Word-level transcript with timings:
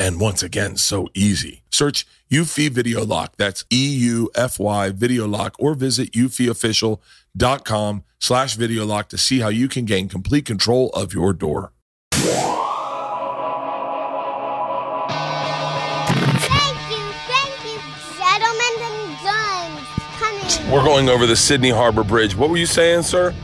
and 0.00 0.18
once 0.18 0.42
again, 0.42 0.76
so 0.76 1.08
easy. 1.14 1.62
Search 1.70 2.06
Eufy 2.30 2.70
Video 2.70 3.04
Lock. 3.04 3.36
That's 3.36 3.64
E-U-F-Y 3.70 4.90
Video 4.90 5.28
Lock 5.28 5.54
or 5.58 5.74
visit 5.74 6.12
eufyofficial.com 6.12 8.04
slash 8.18 8.54
video 8.54 8.84
lock 8.84 9.08
to 9.08 9.18
see 9.18 9.40
how 9.40 9.48
you 9.48 9.68
can 9.68 9.84
gain 9.84 10.08
complete 10.08 10.44
control 10.44 10.90
of 10.90 11.12
your 11.14 11.32
door. 11.32 11.72
Thank 12.10 12.40
you, 16.90 17.04
thank 17.28 17.64
you, 17.64 17.78
gentlemen 18.18 18.74
and 18.82 19.16
guns. 19.24 19.86
Coming. 20.18 20.70
We're 20.70 20.84
going 20.84 21.08
over 21.08 21.26
the 21.26 21.36
Sydney 21.36 21.70
Harbor 21.70 22.04
Bridge. 22.04 22.36
What 22.36 22.50
were 22.50 22.58
you 22.58 22.66
saying, 22.66 23.02
sir? 23.02 23.34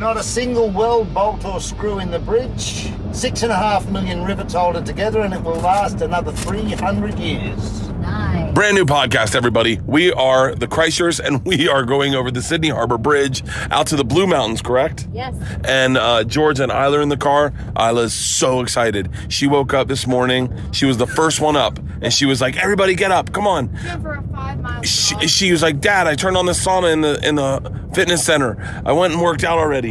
Not 0.00 0.16
a 0.16 0.22
single 0.22 0.70
weld, 0.70 1.12
bolt, 1.12 1.44
or 1.44 1.60
screw 1.60 1.98
in 1.98 2.10
the 2.10 2.18
bridge. 2.18 2.90
Six 3.12 3.42
and 3.42 3.52
a 3.52 3.54
half 3.54 3.86
million 3.90 4.24
rivets 4.24 4.54
holded 4.54 4.86
together, 4.86 5.20
and 5.20 5.34
it 5.34 5.42
will 5.42 5.56
last 5.56 6.00
another 6.00 6.32
300 6.32 7.18
years. 7.18 7.90
Nice. 8.00 8.54
Brand 8.54 8.76
new 8.76 8.86
podcast, 8.86 9.34
everybody. 9.34 9.78
We 9.84 10.10
are 10.12 10.54
the 10.54 10.66
Kreischers, 10.66 11.20
and 11.20 11.44
we 11.44 11.68
are 11.68 11.84
going 11.84 12.14
over 12.14 12.30
the 12.30 12.40
Sydney 12.40 12.70
Harbor 12.70 12.96
Bridge 12.96 13.42
out 13.70 13.88
to 13.88 13.96
the 13.96 14.04
Blue 14.04 14.26
Mountains, 14.26 14.62
correct? 14.62 15.06
Yes. 15.12 15.34
And 15.64 15.98
uh, 15.98 16.24
George 16.24 16.60
and 16.60 16.72
Ila 16.72 16.98
are 16.98 17.02
in 17.02 17.10
the 17.10 17.18
car. 17.18 17.52
Ila's 17.76 18.14
so 18.14 18.60
excited. 18.62 19.10
She 19.28 19.46
woke 19.46 19.74
up 19.74 19.88
this 19.88 20.06
morning. 20.06 20.50
She 20.72 20.86
was 20.86 20.96
the 20.96 21.06
first 21.06 21.40
one 21.40 21.56
up, 21.56 21.78
and 22.00 22.10
she 22.10 22.24
was 22.24 22.40
like, 22.40 22.56
"Everybody, 22.56 22.94
get 22.94 23.10
up! 23.10 23.32
Come 23.32 23.46
on!" 23.46 23.68
for 24.00 24.14
a 24.14 24.22
five 24.32 24.60
mile 24.60 24.82
She, 24.82 25.14
she 25.28 25.52
was 25.52 25.62
like, 25.62 25.80
"Dad, 25.80 26.06
I 26.06 26.14
turned 26.14 26.36
on 26.38 26.46
the 26.46 26.52
sauna 26.52 26.92
in 26.92 27.02
the 27.02 27.20
in 27.26 27.34
the 27.34 27.90
fitness 27.92 28.24
center. 28.24 28.56
I 28.86 28.92
went 28.92 29.12
and 29.12 29.22
worked 29.22 29.44
out 29.44 29.58
already." 29.58 29.89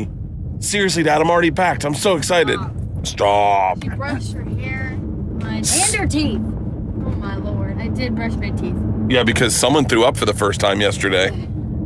Seriously, 0.59 1.03
Dad, 1.03 1.22
I'm 1.22 1.30
already 1.30 1.52
packed. 1.52 1.86
I'm 1.86 1.94
so 1.96 2.18
excited. 2.18 2.59
Stop. 3.03 3.84
You 3.84 3.92
brushed 3.92 4.34
your 4.34 4.44
hair. 4.44 4.97
Mine 4.97 5.64
and 5.66 5.96
her 5.96 6.06
teeth. 6.06 6.42
Oh 6.42 7.16
my 7.18 7.36
lord. 7.38 7.80
I 7.80 7.88
did 7.88 8.14
brush 8.14 8.34
my 8.34 8.50
teeth. 8.52 8.75
Yeah, 9.09 9.24
because 9.24 9.56
someone 9.56 9.86
threw 9.86 10.03
up 10.03 10.18
for 10.18 10.25
the 10.25 10.34
first 10.34 10.59
time 10.59 10.81
yesterday, 10.81 11.28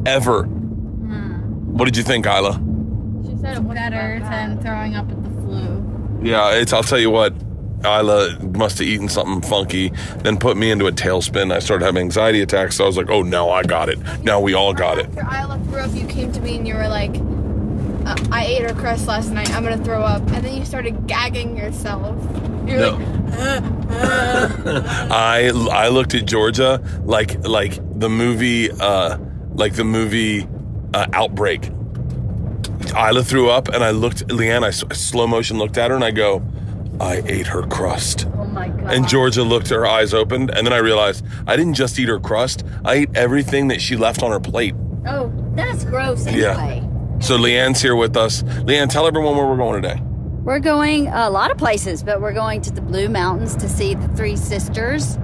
ever. 0.07 0.43
Hmm. 0.43 1.77
What 1.77 1.85
did 1.85 1.95
you 1.95 2.03
think, 2.03 2.25
Ila? 2.25 2.53
She 3.23 3.37
said 3.37 3.57
it 3.57 3.67
better 3.69 4.19
than 4.19 4.59
throwing 4.61 4.95
up 4.95 5.09
at 5.09 5.23
the 5.23 5.29
flu. 5.29 6.19
Yeah, 6.23 6.53
it's. 6.55 6.73
I'll 6.73 6.83
tell 6.83 6.99
you 6.99 7.11
what. 7.11 7.33
Ila 7.85 8.39
must 8.57 8.77
have 8.79 8.87
eaten 8.87 9.09
something 9.09 9.41
funky, 9.41 9.89
then 10.19 10.37
put 10.37 10.55
me 10.55 10.71
into 10.71 10.87
a 10.87 10.91
tailspin. 10.91 11.51
I 11.53 11.59
started 11.59 11.83
having 11.83 12.01
anxiety 12.01 12.41
attacks, 12.41 12.77
so 12.77 12.85
I 12.85 12.87
was 12.87 12.95
like, 12.95 13.09
"Oh, 13.09 13.23
now 13.23 13.49
I 13.49 13.63
got 13.63 13.89
it. 13.89 13.99
Now 14.23 14.39
we 14.39 14.53
all 14.53 14.73
got 14.73 14.97
it." 14.99 15.05
After 15.17 15.21
Ila 15.21 15.59
threw 15.65 15.79
up, 15.79 15.93
you 15.93 16.07
came 16.07 16.31
to 16.31 16.39
me 16.39 16.55
and 16.57 16.65
you 16.67 16.75
were 16.75 16.87
like, 16.87 17.13
uh, 18.05 18.15
I 18.31 18.45
ate 18.45 18.61
her 18.63 18.73
crust 18.73 19.07
last 19.07 19.31
night. 19.31 19.49
I'm 19.55 19.63
gonna 19.63 19.83
throw 19.83 20.01
up. 20.01 20.21
And 20.31 20.43
then 20.45 20.57
you 20.57 20.65
started 20.65 21.07
gagging 21.07 21.57
yourself. 21.57 22.15
You're 22.67 22.79
No. 22.79 22.91
like, 22.91 23.07
I 25.11 25.51
I 25.71 25.87
looked 25.89 26.13
at 26.15 26.25
Georgia 26.25 26.81
like 27.03 27.45
like 27.47 27.79
the 27.99 28.09
movie 28.09 28.71
uh 28.71 29.17
like 29.53 29.73
the 29.73 29.83
movie 29.83 30.47
uh, 30.93 31.07
Outbreak. 31.13 31.71
Ila 32.95 33.23
threw 33.23 33.49
up, 33.49 33.69
and 33.69 33.83
I 33.83 33.91
looked 33.91 34.27
Leanne. 34.27 34.63
I 34.63 34.69
slow 34.71 35.25
motion 35.25 35.57
looked 35.57 35.77
at 35.77 35.89
her, 35.89 35.95
and 35.95 36.03
I 36.03 36.11
go, 36.11 36.43
"I 36.99 37.23
ate 37.25 37.47
her 37.47 37.63
crust." 37.63 38.27
Oh 38.37 38.45
my 38.45 38.67
god. 38.67 38.93
And 38.93 39.07
Georgia 39.07 39.41
looked, 39.43 39.69
her 39.69 39.85
eyes 39.87 40.13
opened, 40.13 40.51
and 40.51 40.65
then 40.67 40.73
I 40.73 40.77
realized 40.77 41.25
I 41.47 41.55
didn't 41.55 41.73
just 41.75 41.97
eat 41.97 42.07
her 42.09 42.19
crust. 42.19 42.63
I 42.85 42.93
ate 42.95 43.09
everything 43.15 43.69
that 43.69 43.81
she 43.81 43.95
left 43.95 44.21
on 44.21 44.31
her 44.31 44.39
plate. 44.39 44.75
Oh, 45.07 45.31
that's 45.55 45.85
gross 45.85 46.27
Yeah. 46.27 46.53
Anyway. 47.23 47.43
So 47.43 47.43
Leanne's 47.43 47.81
here 47.81 47.95
with 47.95 48.17
us. 48.17 48.43
Leanne, 48.43 48.89
tell 48.89 49.07
everyone 49.07 49.35
where 49.35 49.47
we're 49.47 49.57
going 49.57 49.81
today. 49.81 50.01
We're 50.43 50.59
going 50.59 51.07
a 51.07 51.29
lot 51.29 51.51
of 51.51 51.57
places, 51.57 52.03
but 52.03 52.21
we're 52.21 52.33
going 52.33 52.61
to 52.61 52.71
the 52.71 52.81
Blue 52.81 53.07
Mountains 53.07 53.55
to 53.57 53.69
see 53.69 53.95
the 53.95 54.07
Three 54.09 54.35
Sisters. 54.35 55.15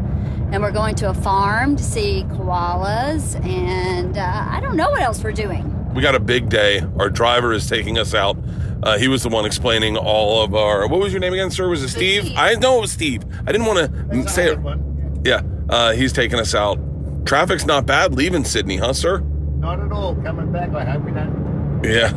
And 0.52 0.64
we're 0.64 0.72
going 0.72 0.96
to 0.96 1.10
a 1.10 1.14
farm 1.14 1.76
to 1.76 1.84
see 1.84 2.24
koalas. 2.30 3.36
And 3.46 4.18
uh, 4.18 4.48
I 4.50 4.60
don't 4.62 4.78
know 4.78 4.90
what 4.90 5.02
else 5.02 5.24
we're 5.24 5.32
doing. 5.32 5.76
We 5.94 6.02
got 6.02 6.16
a 6.16 6.20
big 6.20 6.50
day. 6.50 6.82
Our 6.98 7.10
driver 7.10 7.52
is 7.52 7.68
taking 7.68 7.98
us 7.98 8.14
out. 8.16 8.38
Uh, 8.81 8.98
he 8.98 9.10
was 9.10 9.24
the 9.24 9.30
one 9.30 9.46
explaining 9.46 9.98
all 9.98 10.42
of 10.42 10.56
our. 10.56 10.88
What 10.88 11.02
was 11.02 11.12
your 11.12 11.20
name 11.20 11.34
again, 11.34 11.52
sir? 11.52 11.68
Was 11.68 11.84
it 11.84 11.90
Steve? 11.90 12.26
Steve. 12.26 12.38
I 12.38 12.56
know 12.56 12.78
it 12.78 12.81
was 12.81 12.92
Steve. 12.92 13.24
I 13.46 13.52
didn't 13.52 13.68
want 13.68 14.12
to 14.12 14.30
say 14.30 14.46
it. 14.46 14.56
good 14.56 14.64
one. 14.64 15.22
Yeah, 15.26 15.42
uh, 15.70 15.92
he's 15.92 16.14
taking 16.14 16.40
us 16.40 16.56
out. 16.56 16.80
Traffic's 17.26 17.66
not 17.66 17.86
bad 17.86 18.16
leaving 18.16 18.46
Sydney, 18.46 18.78
huh, 18.78 18.94
sir? 18.94 19.20
Not 19.20 19.81
at 19.81 19.92
all. 19.92 20.16
Coming 20.16 20.52
back, 20.54 20.74
I 20.74 20.86
hope 20.86 21.04
we 21.04 21.12
don't. 21.12 21.49
Yeah. 21.84 22.13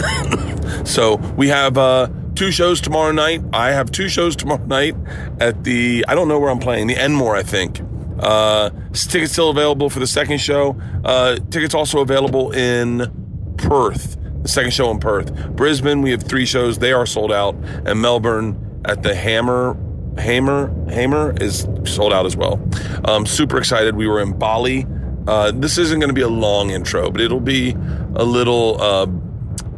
So 0.84 1.16
we 1.36 1.48
have 1.48 1.76
uh, 1.76 2.08
two 2.34 2.50
shows 2.50 2.80
tomorrow 2.80 3.12
night. 3.12 3.42
I 3.52 3.70
have 3.72 3.92
two 3.92 4.08
shows 4.08 4.34
tomorrow 4.34 4.64
night 4.66 4.96
at 5.38 5.62
the. 5.62 6.04
I 6.08 6.14
don't 6.14 6.26
know 6.26 6.38
where 6.38 6.50
I'm 6.50 6.58
playing. 6.58 6.86
The 6.86 6.96
Enmore, 6.96 7.36
I 7.36 7.42
think. 7.42 7.80
Uh, 8.18 8.70
tickets 8.92 9.32
still 9.32 9.50
available 9.50 9.90
for 9.90 9.98
the 9.98 10.06
second 10.06 10.38
show. 10.38 10.80
Uh, 11.04 11.36
tickets 11.50 11.74
also 11.74 12.00
available 12.00 12.52
in 12.52 13.54
Perth. 13.58 14.16
The 14.42 14.48
second 14.48 14.72
show 14.72 14.90
in 14.90 14.98
Perth. 14.98 15.34
Brisbane, 15.54 16.02
we 16.02 16.10
have 16.12 16.22
three 16.22 16.46
shows. 16.46 16.78
They 16.78 16.92
are 16.92 17.06
sold 17.06 17.30
out, 17.30 17.54
and 17.84 18.00
Melbourne 18.00 18.80
at 18.84 19.02
the 19.02 19.14
Hammer. 19.14 19.76
Hammer 20.18 20.74
Hammer 20.90 21.34
is 21.40 21.68
sold 21.84 22.12
out 22.12 22.26
as 22.26 22.36
well. 22.36 22.60
Um, 23.04 23.26
super 23.26 23.58
excited. 23.58 23.96
We 23.96 24.08
were 24.08 24.20
in 24.20 24.38
Bali. 24.38 24.86
Uh, 25.26 25.52
this 25.52 25.78
isn't 25.78 26.00
going 26.00 26.08
to 26.08 26.14
be 26.14 26.22
a 26.22 26.28
long 26.28 26.70
intro, 26.70 27.10
but 27.10 27.20
it'll 27.20 27.38
be 27.38 27.76
a 28.14 28.24
little. 28.24 28.80
Uh, 28.80 29.06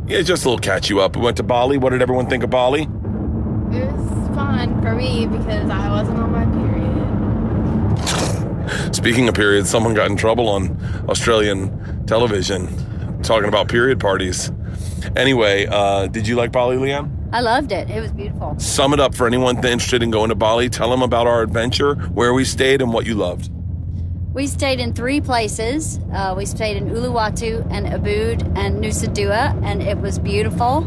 yeah, 0.06 0.22
just 0.22 0.44
a 0.44 0.48
little 0.48 0.60
catch 0.60 0.88
you 0.90 1.00
up. 1.00 1.16
We 1.16 1.22
went 1.22 1.36
to 1.38 1.42
Bali. 1.42 1.78
What 1.78 1.90
did 1.90 2.02
everyone 2.02 2.28
think 2.28 2.44
of 2.44 2.50
Bali? 2.50 2.86
it 3.72 3.90
was 3.90 4.28
fun 4.34 4.82
for 4.82 4.94
me 4.94 5.26
because 5.26 5.70
I 5.70 5.88
wasn't 5.88 6.18
on 6.18 6.32
my 6.32 6.44
period. 6.44 6.92
Speaking 8.94 9.28
of 9.28 9.34
periods, 9.34 9.70
someone 9.70 9.94
got 9.94 10.10
in 10.10 10.16
trouble 10.16 10.48
on 10.48 10.76
Australian 11.08 12.04
television 12.06 12.68
talking 13.22 13.48
about 13.48 13.68
period 13.68 14.00
parties. 14.00 14.52
Anyway, 15.16 15.66
uh, 15.66 16.06
did 16.08 16.28
you 16.28 16.36
like 16.36 16.52
Bali, 16.52 16.76
Liam? 16.76 17.10
I 17.32 17.40
loved 17.40 17.72
it. 17.72 17.90
It 17.90 18.00
was 18.00 18.12
beautiful. 18.12 18.54
Sum 18.58 18.92
it 18.92 19.00
up 19.00 19.14
for 19.14 19.26
anyone 19.26 19.56
interested 19.56 20.02
in 20.02 20.10
going 20.10 20.28
to 20.28 20.34
Bali. 20.34 20.68
Tell 20.68 20.90
them 20.90 21.00
about 21.02 21.26
our 21.26 21.40
adventure, 21.42 21.94
where 21.94 22.34
we 22.34 22.44
stayed, 22.44 22.82
and 22.82 22.92
what 22.92 23.06
you 23.06 23.14
loved. 23.14 23.50
We 24.34 24.46
stayed 24.46 24.80
in 24.80 24.94
three 24.94 25.20
places. 25.20 26.00
Uh, 26.10 26.34
we 26.34 26.46
stayed 26.46 26.78
in 26.78 26.88
Uluwatu 26.88 27.70
and 27.70 27.86
Ubud 27.86 28.56
and 28.56 28.82
Nusa 28.82 29.12
Dua, 29.12 29.54
and 29.62 29.82
it 29.82 29.98
was 29.98 30.18
beautiful. 30.18 30.78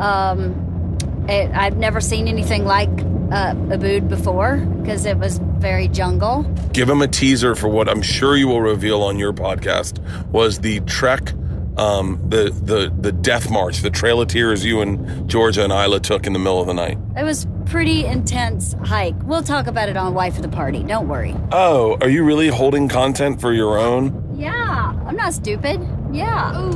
Um, 0.00 0.96
it, 1.28 1.50
I've 1.50 1.76
never 1.76 2.00
seen 2.00 2.28
anything 2.28 2.64
like 2.64 2.88
uh, 2.88 3.54
Ubud 3.54 4.08
before 4.08 4.58
because 4.58 5.06
it 5.06 5.18
was 5.18 5.38
very 5.38 5.88
jungle. 5.88 6.44
Give 6.72 6.86
them 6.86 7.02
a 7.02 7.08
teaser 7.08 7.56
for 7.56 7.68
what 7.68 7.88
I'm 7.88 8.00
sure 8.00 8.36
you 8.36 8.46
will 8.46 8.62
reveal 8.62 9.02
on 9.02 9.18
your 9.18 9.32
podcast 9.32 9.98
was 10.30 10.60
the 10.60 10.78
trek 10.80 11.32
um, 11.78 12.20
the 12.28 12.50
the 12.62 12.92
the 13.00 13.12
death 13.12 13.50
march, 13.50 13.82
the 13.82 13.90
Trail 13.90 14.20
of 14.20 14.28
Tears 14.28 14.64
you 14.64 14.80
and 14.80 15.28
Georgia 15.28 15.62
and 15.62 15.72
Ila 15.72 16.00
took 16.00 16.26
in 16.26 16.32
the 16.32 16.38
middle 16.38 16.60
of 16.60 16.66
the 16.66 16.74
night? 16.74 16.98
It 17.16 17.22
was 17.22 17.46
pretty 17.68 18.06
intense 18.06 18.74
hike. 18.84 19.14
We'll 19.24 19.42
talk 19.42 19.66
about 19.66 19.88
it 19.88 19.96
on 19.96 20.14
Wife 20.14 20.36
of 20.36 20.42
the 20.42 20.48
Party. 20.48 20.82
Don't 20.82 21.06
worry. 21.06 21.34
Oh, 21.52 21.98
are 22.00 22.08
you 22.08 22.24
really 22.24 22.48
holding 22.48 22.88
content 22.88 23.40
for 23.40 23.52
your 23.52 23.78
own? 23.78 24.36
Yeah, 24.38 24.94
I'm 25.06 25.16
not 25.16 25.34
stupid. 25.34 25.86
Yeah. 26.10 26.58
Ooh. 26.58 26.72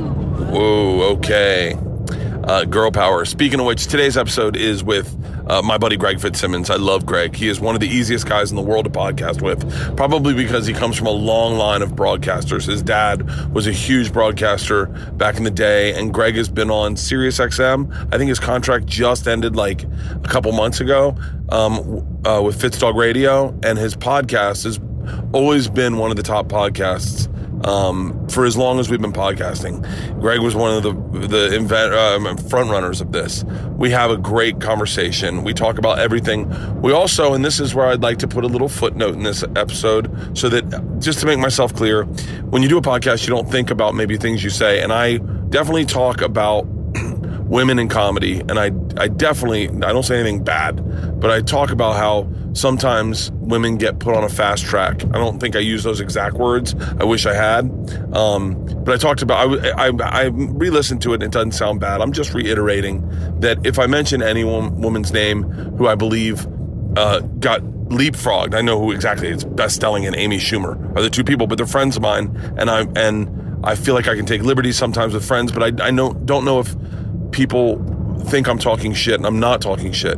Whoa, 0.51 1.01
okay. 1.13 1.75
Uh, 2.43 2.65
girl 2.65 2.91
power. 2.91 3.23
Speaking 3.23 3.59
of 3.59 3.65
which, 3.65 3.87
today's 3.87 4.17
episode 4.17 4.57
is 4.57 4.83
with 4.83 5.15
uh, 5.49 5.61
my 5.61 5.77
buddy 5.77 5.95
Greg 5.95 6.19
Fitzsimmons. 6.19 6.69
I 6.69 6.75
love 6.75 7.05
Greg. 7.05 7.35
He 7.35 7.47
is 7.47 7.59
one 7.59 7.73
of 7.73 7.81
the 7.81 7.87
easiest 7.87 8.27
guys 8.27 8.49
in 8.49 8.57
the 8.57 8.61
world 8.61 8.85
to 8.85 8.91
podcast 8.91 9.41
with, 9.41 9.95
probably 9.95 10.33
because 10.33 10.65
he 10.65 10.73
comes 10.73 10.97
from 10.97 11.07
a 11.07 11.11
long 11.11 11.55
line 11.57 11.81
of 11.81 11.93
broadcasters. 11.93 12.65
His 12.65 12.81
dad 12.81 13.53
was 13.53 13.67
a 13.67 13.71
huge 13.71 14.11
broadcaster 14.11 14.87
back 15.13 15.37
in 15.37 15.43
the 15.43 15.51
day, 15.51 15.93
and 15.93 16.13
Greg 16.13 16.35
has 16.35 16.49
been 16.49 16.69
on 16.69 16.97
Sirius 16.97 17.39
XM. 17.39 17.91
I 18.13 18.17
think 18.17 18.29
his 18.29 18.39
contract 18.39 18.85
just 18.85 19.27
ended 19.27 19.55
like 19.55 19.83
a 19.83 20.27
couple 20.27 20.51
months 20.51 20.81
ago 20.81 21.15
um, 21.49 21.79
uh, 22.25 22.41
with 22.41 22.61
Fitzdog 22.61 22.95
Radio, 22.95 23.57
and 23.63 23.77
his 23.77 23.95
podcast 23.95 24.65
has 24.65 24.79
always 25.33 25.67
been 25.67 25.97
one 25.97 26.11
of 26.11 26.17
the 26.17 26.23
top 26.23 26.47
podcasts 26.47 27.29
um, 27.63 28.27
for 28.29 28.45
as 28.45 28.57
long 28.57 28.79
as 28.79 28.89
we've 28.89 29.01
been 29.01 29.13
podcasting. 29.13 29.81
Greg 30.19 30.39
was 30.39 30.55
one 30.55 30.75
of 30.75 30.83
the 30.83 30.93
the 31.27 31.55
invent, 31.55 31.93
um, 31.93 32.37
front 32.37 32.69
runners 32.69 33.01
of 33.01 33.11
this. 33.11 33.43
We 33.77 33.91
have 33.91 34.11
a 34.11 34.17
great 34.17 34.59
conversation. 34.59 35.43
We 35.43 35.53
talk 35.53 35.77
about 35.77 35.99
everything. 35.99 36.49
We 36.81 36.91
also, 36.91 37.33
and 37.33 37.43
this 37.43 37.59
is 37.59 37.73
where 37.75 37.87
I'd 37.87 38.01
like 38.01 38.19
to 38.19 38.27
put 38.27 38.43
a 38.43 38.47
little 38.47 38.69
footnote 38.69 39.13
in 39.13 39.23
this 39.23 39.43
episode, 39.55 40.37
so 40.37 40.49
that 40.49 40.99
just 40.99 41.19
to 41.19 41.25
make 41.25 41.39
myself 41.39 41.73
clear, 41.73 42.03
when 42.03 42.61
you 42.61 42.69
do 42.69 42.77
a 42.77 42.81
podcast, 42.81 43.27
you 43.27 43.33
don't 43.33 43.49
think 43.49 43.71
about 43.71 43.95
maybe 43.95 44.17
things 44.17 44.43
you 44.43 44.49
say, 44.49 44.81
and 44.81 44.91
I 44.91 45.17
definitely 45.17 45.85
talk 45.85 46.21
about 46.21 46.65
women 47.53 47.77
in 47.77 47.87
comedy 47.87 48.39
and 48.39 48.59
I 48.59 48.71
I 48.97 49.07
definitely 49.07 49.69
I 49.69 49.93
don't 49.93 50.03
say 50.03 50.19
anything 50.19 50.43
bad, 50.43 51.19
but 51.19 51.29
I 51.29 51.41
talk 51.41 51.69
about 51.69 51.95
how 51.95 52.27
sometimes 52.53 53.31
women 53.33 53.77
get 53.77 53.99
put 53.99 54.15
on 54.15 54.23
a 54.23 54.29
fast 54.29 54.65
track. 54.65 55.03
I 55.05 55.19
don't 55.19 55.39
think 55.39 55.55
I 55.55 55.59
use 55.59 55.83
those 55.83 56.01
exact 56.01 56.35
words. 56.35 56.75
I 56.99 57.03
wish 57.03 57.27
I 57.27 57.35
had. 57.35 57.65
Um, 58.15 58.65
but 58.83 58.95
I 58.95 58.97
talked 58.97 59.21
about 59.21 59.63
I, 59.65 59.87
I 59.87 59.91
I 60.01 60.23
re-listened 60.25 61.03
to 61.03 61.11
it 61.11 61.15
and 61.15 61.23
it 61.23 61.31
doesn't 61.31 61.51
sound 61.51 61.79
bad. 61.79 62.01
I'm 62.01 62.11
just 62.11 62.33
reiterating 62.33 63.07
that 63.39 63.63
if 63.65 63.77
I 63.77 63.85
mention 63.85 64.23
any 64.23 64.43
woman's 64.43 65.13
name 65.13 65.43
who 65.77 65.87
I 65.87 65.93
believe 65.93 66.47
uh, 66.97 67.19
got 67.39 67.61
leapfrogged, 67.61 68.55
I 68.55 68.61
know 68.61 68.79
who 68.79 68.91
exactly 68.91 69.27
it's 69.27 69.43
Beth 69.43 69.71
Stelling 69.71 70.07
and 70.07 70.15
Amy 70.15 70.39
Schumer 70.39 70.97
are 70.97 71.03
the 71.03 71.09
two 71.09 71.23
people, 71.23 71.45
but 71.45 71.59
they're 71.59 71.67
friends 71.67 71.95
of 71.95 72.01
mine, 72.01 72.35
and 72.57 72.71
I 72.71 72.87
and 72.95 73.63
I 73.63 73.75
feel 73.75 73.93
like 73.93 74.07
I 74.07 74.15
can 74.15 74.25
take 74.25 74.41
liberties 74.41 74.75
sometimes 74.75 75.13
with 75.13 75.23
friends, 75.23 75.51
but 75.51 75.61
I 75.61 75.87
I 75.87 75.91
know 75.91 76.13
don't 76.13 76.45
know 76.45 76.59
if 76.59 76.75
people 77.33 77.77
think 78.25 78.47
I'm 78.47 78.59
talking 78.59 78.93
shit, 78.93 79.15
and 79.15 79.25
I'm 79.25 79.39
not 79.39 79.61
talking 79.61 79.91
shit. 79.91 80.17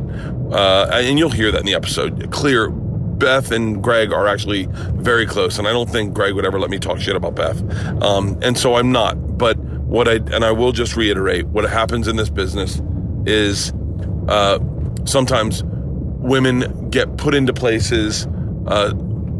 Uh, 0.52 0.88
and 0.92 1.18
you'll 1.18 1.30
hear 1.30 1.50
that 1.50 1.60
in 1.60 1.66
the 1.66 1.74
episode. 1.74 2.30
Clear, 2.30 2.70
Beth 2.70 3.50
and 3.50 3.82
Greg 3.82 4.12
are 4.12 4.28
actually 4.28 4.68
very 4.70 5.26
close, 5.26 5.58
and 5.58 5.66
I 5.66 5.72
don't 5.72 5.90
think 5.90 6.14
Greg 6.14 6.34
would 6.34 6.44
ever 6.44 6.60
let 6.60 6.70
me 6.70 6.78
talk 6.78 7.00
shit 7.00 7.16
about 7.16 7.34
Beth. 7.34 7.60
Um, 8.02 8.38
and 8.42 8.56
so 8.56 8.76
I'm 8.76 8.92
not. 8.92 9.38
But 9.38 9.58
what 9.58 10.08
I 10.08 10.14
and 10.14 10.44
I 10.44 10.52
will 10.52 10.72
just 10.72 10.96
reiterate: 10.96 11.46
what 11.46 11.68
happens 11.68 12.06
in 12.06 12.16
this 12.16 12.30
business 12.30 12.80
is 13.26 13.72
uh, 14.28 14.58
sometimes 15.04 15.64
women 15.64 16.90
get 16.90 17.16
put 17.16 17.34
into 17.34 17.52
places 17.52 18.26
uh, 18.66 18.92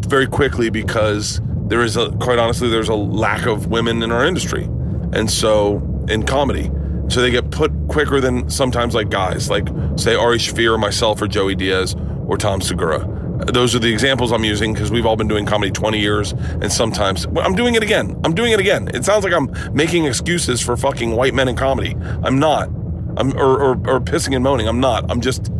very 0.07 0.27
quickly 0.27 0.71
because 0.71 1.41
there 1.69 1.83
is 1.83 1.97
a 1.97 2.11
quite 2.13 2.39
honestly 2.39 2.69
there's 2.69 2.89
a 2.89 2.95
lack 2.95 3.47
of 3.47 3.69
women 3.69 4.03
in 4.03 4.11
our 4.11 4.25
industry, 4.25 4.65
and 5.13 5.31
so 5.31 5.83
in 6.09 6.25
comedy. 6.25 6.71
So 7.09 7.21
they 7.21 7.31
get 7.31 7.51
put 7.51 7.73
quicker 7.89 8.21
than 8.21 8.51
sometimes 8.51 8.95
like 8.95 9.11
guys, 9.11 9.49
like 9.49 9.69
say 9.97 10.15
Ari 10.15 10.39
Shaffir 10.39 10.75
or 10.75 10.79
myself 10.79 11.23
or 11.23 11.29
Joey 11.29 11.55
Diaz 11.55 11.95
or 12.27 12.37
Tom 12.37 12.61
Segura. 12.61 13.13
Those 13.47 13.75
are 13.75 13.79
the 13.79 13.93
examples 13.93 14.33
I'm 14.33 14.45
using 14.45 14.73
because 14.73 14.91
we've 14.91 15.05
all 15.05 15.17
been 15.17 15.29
doing 15.29 15.45
comedy 15.45 15.71
20 15.71 16.01
years, 16.01 16.33
and 16.33 16.73
sometimes 16.73 17.27
well, 17.27 17.47
I'm 17.47 17.55
doing 17.55 17.75
it 17.75 17.83
again. 17.83 18.19
I'm 18.25 18.35
doing 18.35 18.53
it 18.53 18.61
again. 18.61 18.89
It 18.95 19.05
sounds 19.05 19.25
like 19.25 19.33
I'm 19.33 19.51
making 19.75 20.07
excuses 20.07 20.61
for 20.61 20.77
fucking 20.77 21.11
white 21.13 21.35
men 21.35 21.47
in 21.49 21.55
comedy. 21.57 21.95
I'm 22.23 22.39
not. 22.39 22.69
I'm 23.19 23.33
or, 23.37 23.61
or, 23.61 23.71
or 23.89 24.01
pissing 24.01 24.35
and 24.35 24.43
moaning. 24.43 24.69
I'm 24.69 24.81
not. 24.81 25.11
I'm 25.11 25.21
just 25.21 25.51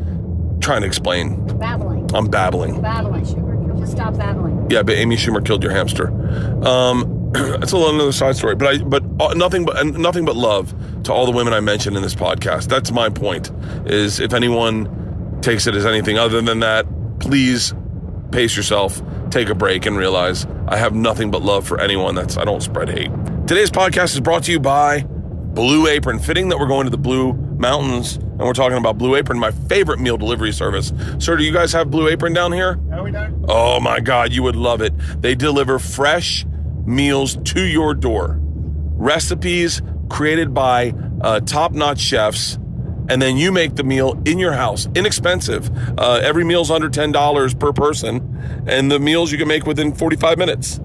trying 0.61 0.81
to 0.81 0.87
explain. 0.87 1.47
Babbling. 1.59 2.11
I'm 2.15 2.29
babbling. 2.29 2.81
Babbling. 2.81 3.25
Schumer, 3.25 3.79
just 3.79 3.93
stop 3.93 4.17
babbling. 4.17 4.71
Yeah, 4.71 4.83
but 4.83 4.95
Amy 4.97 5.17
Schumer 5.17 5.45
killed 5.45 5.63
your 5.63 5.73
hamster. 5.73 6.09
Um, 6.67 7.26
that's 7.61 7.73
a 7.73 7.77
little 7.77 7.95
another 7.95 8.13
side 8.13 8.37
story. 8.37 8.55
But 8.55 8.69
I, 8.69 8.79
but 8.79 9.05
uh, 9.21 9.35
nothing 9.35 9.65
but 9.65 9.79
and 9.79 9.99
nothing 9.99 10.25
but 10.25 10.37
love 10.37 10.75
to 11.05 11.13
all 11.13 11.27
the 11.27 11.33
women 11.33 11.53
I 11.53 11.61
mentioned 11.61 11.97
in 11.97 12.03
this 12.03 12.15
podcast. 12.15 12.69
That's 12.69 12.91
my 12.91 13.09
point. 13.09 13.51
Is 13.87 14.21
if 14.21 14.33
anyone 14.33 15.41
takes 15.43 15.67
it 15.67 15.75
as 15.75 15.87
anything 15.87 16.19
other 16.19 16.41
than 16.41 16.61
that, 16.61 16.87
please 17.21 17.75
pace 18.31 18.57
yourself, 18.57 19.01
take 19.31 19.49
a 19.49 19.55
break, 19.55 19.87
and 19.87 19.97
realize 19.97 20.47
I 20.69 20.77
have 20.77 20.95
nothing 20.95 21.31
but 21.31 21.43
love 21.43 21.67
for 21.67 21.81
anyone. 21.81 22.15
That's 22.15 22.37
I 22.37 22.45
don't 22.45 22.63
spread 22.63 22.89
hate. 22.89 23.11
Today's 23.47 23.71
podcast 23.71 24.15
is 24.15 24.21
brought 24.21 24.45
to 24.45 24.53
you 24.53 24.61
by 24.61 25.03
Blue 25.03 25.87
Apron. 25.87 26.19
Fitting 26.19 26.49
that 26.49 26.59
we're 26.59 26.67
going 26.67 26.85
to 26.85 26.91
the 26.91 26.99
Blue 26.99 27.33
Mountains 27.35 28.17
and 28.17 28.41
we're 28.41 28.53
talking 28.53 28.77
about 28.77 28.99
Blue 28.99 29.17
Apron, 29.17 29.39
my 29.39 29.51
favorite 29.51 29.99
meal 29.99 30.19
delivery 30.19 30.53
service. 30.53 30.93
Sir, 31.19 31.37
do 31.37 31.45
you 31.45 31.53
guys 31.53 31.73
have 31.73 31.91
Blue 31.91 32.07
Apron 32.09 32.35
down 32.35 32.53
here? 32.53 32.77
No, 32.77 33.03
we 33.03 33.11
don't. 33.11 33.47
Oh 33.49 33.81
my 33.81 33.99
God, 33.99 34.31
you 34.33 34.43
would 34.43 34.57
love 34.57 34.83
it. 34.83 34.93
They 35.23 35.35
deliver 35.35 35.79
fresh 35.79 36.45
meals 36.87 37.37
to 37.45 37.63
your 37.65 37.95
door, 37.95 38.39
recipes 38.41 39.83
created 40.09 40.55
by 40.55 40.95
uh, 41.21 41.41
top 41.41 41.73
notch 41.73 41.99
chefs. 42.01 42.59
And 43.09 43.23
then 43.23 43.37
you 43.37 43.53
make 43.53 43.77
the 43.77 43.85
meal 43.85 44.21
in 44.25 44.41
your 44.41 44.53
house, 44.53 44.89
inexpensive. 44.97 45.71
Uh, 45.97 46.19
every 46.25 46.43
meal's 46.43 46.73
under 46.73 46.89
$10 46.91 47.59
per 47.61 47.73
person, 47.73 48.65
and 48.67 48.91
the 48.91 48.99
meals 48.99 49.31
you 49.31 49.39
can 49.39 49.47
make 49.47 49.65
within 49.65 49.95
45 49.95 50.39
minutes. 50.39 50.81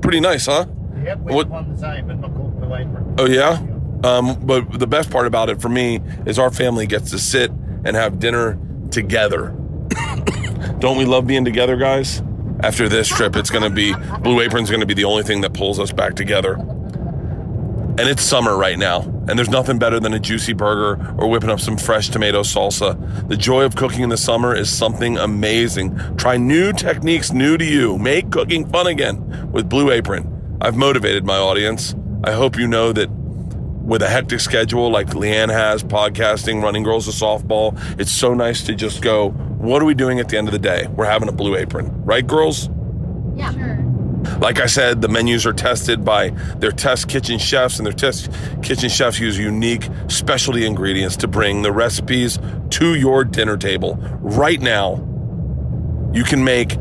Pretty 0.00 0.20
nice, 0.20 0.46
huh? 0.46 0.66
Yep, 1.04 1.18
we 1.24 1.34
What- 1.34 1.46
have 1.46 1.50
one 1.66 1.72
the 1.74 1.78
same, 1.78 2.06
but 2.06 2.20
not 2.20 2.32
called 2.34 2.54
Apron. 2.62 3.14
Oh 3.18 3.26
yeah. 3.26 3.58
Um, 4.04 4.36
but 4.44 4.78
the 4.78 4.86
best 4.86 5.10
part 5.10 5.26
about 5.26 5.50
it 5.50 5.60
for 5.60 5.68
me 5.68 6.00
is 6.26 6.38
our 6.38 6.52
family 6.52 6.86
gets 6.86 7.10
to 7.10 7.18
sit 7.18 7.50
and 7.84 7.96
have 7.96 8.20
dinner 8.20 8.56
together. 8.92 9.56
Don't 10.78 10.96
we 10.96 11.04
love 11.04 11.26
being 11.26 11.44
together, 11.44 11.76
guys? 11.76 12.22
After 12.60 12.88
this 12.88 13.06
trip, 13.06 13.36
it's 13.36 13.50
going 13.50 13.62
to 13.62 13.70
be 13.70 13.94
Blue 14.20 14.40
Apron's 14.40 14.68
going 14.68 14.80
to 14.80 14.86
be 14.86 14.94
the 14.94 15.04
only 15.04 15.22
thing 15.22 15.42
that 15.42 15.54
pulls 15.54 15.78
us 15.78 15.92
back 15.92 16.14
together. 16.14 16.54
And 16.54 18.08
it's 18.08 18.22
summer 18.22 18.56
right 18.56 18.78
now, 18.78 19.00
and 19.00 19.38
there's 19.38 19.48
nothing 19.48 19.78
better 19.78 19.98
than 19.98 20.12
a 20.12 20.20
juicy 20.20 20.52
burger 20.52 21.14
or 21.18 21.28
whipping 21.28 21.50
up 21.50 21.60
some 21.60 21.76
fresh 21.76 22.08
tomato 22.08 22.42
salsa. 22.42 23.28
The 23.28 23.36
joy 23.36 23.64
of 23.64 23.74
cooking 23.74 24.02
in 24.02 24.08
the 24.08 24.16
summer 24.16 24.54
is 24.54 24.70
something 24.70 25.18
amazing. 25.18 26.16
Try 26.16 26.36
new 26.36 26.72
techniques 26.72 27.32
new 27.32 27.56
to 27.58 27.64
you. 27.64 27.98
Make 27.98 28.30
cooking 28.30 28.68
fun 28.68 28.86
again 28.86 29.50
with 29.50 29.68
Blue 29.68 29.90
Apron. 29.90 30.58
I've 30.60 30.76
motivated 30.76 31.24
my 31.24 31.36
audience. 31.38 31.94
I 32.24 32.32
hope 32.32 32.56
you 32.56 32.66
know 32.66 32.92
that 32.92 33.10
with 33.10 34.02
a 34.02 34.08
hectic 34.08 34.40
schedule 34.40 34.90
like 34.90 35.08
Leanne 35.08 35.50
has, 35.50 35.82
podcasting, 35.82 36.62
running 36.62 36.82
girls 36.82 37.06
to 37.06 37.10
softball, 37.10 37.76
it's 37.98 38.12
so 38.12 38.34
nice 38.34 38.62
to 38.64 38.74
just 38.74 39.00
go, 39.02 39.30
what 39.58 39.82
are 39.82 39.84
we 39.84 39.94
doing 39.94 40.20
at 40.20 40.28
the 40.28 40.38
end 40.38 40.48
of 40.48 40.52
the 40.52 40.58
day? 40.58 40.86
We're 40.86 41.06
having 41.06 41.28
a 41.28 41.32
blue 41.32 41.56
apron, 41.56 42.04
right, 42.04 42.26
girls? 42.26 42.68
Yeah. 43.34 43.52
Sure. 43.52 43.84
Like 44.40 44.60
I 44.60 44.66
said, 44.66 45.00
the 45.00 45.08
menus 45.08 45.46
are 45.46 45.52
tested 45.52 46.04
by 46.04 46.30
their 46.58 46.72
test 46.72 47.08
kitchen 47.08 47.38
chefs, 47.38 47.78
and 47.78 47.86
their 47.86 47.92
test 47.92 48.30
kitchen 48.62 48.88
chefs 48.88 49.18
use 49.18 49.38
unique 49.38 49.88
specialty 50.08 50.66
ingredients 50.66 51.16
to 51.18 51.28
bring 51.28 51.62
the 51.62 51.72
recipes 51.72 52.38
to 52.70 52.94
your 52.94 53.24
dinner 53.24 53.56
table. 53.56 53.96
Right 54.20 54.60
now, 54.60 54.96
you 56.12 56.24
can 56.24 56.42
make 56.44 56.76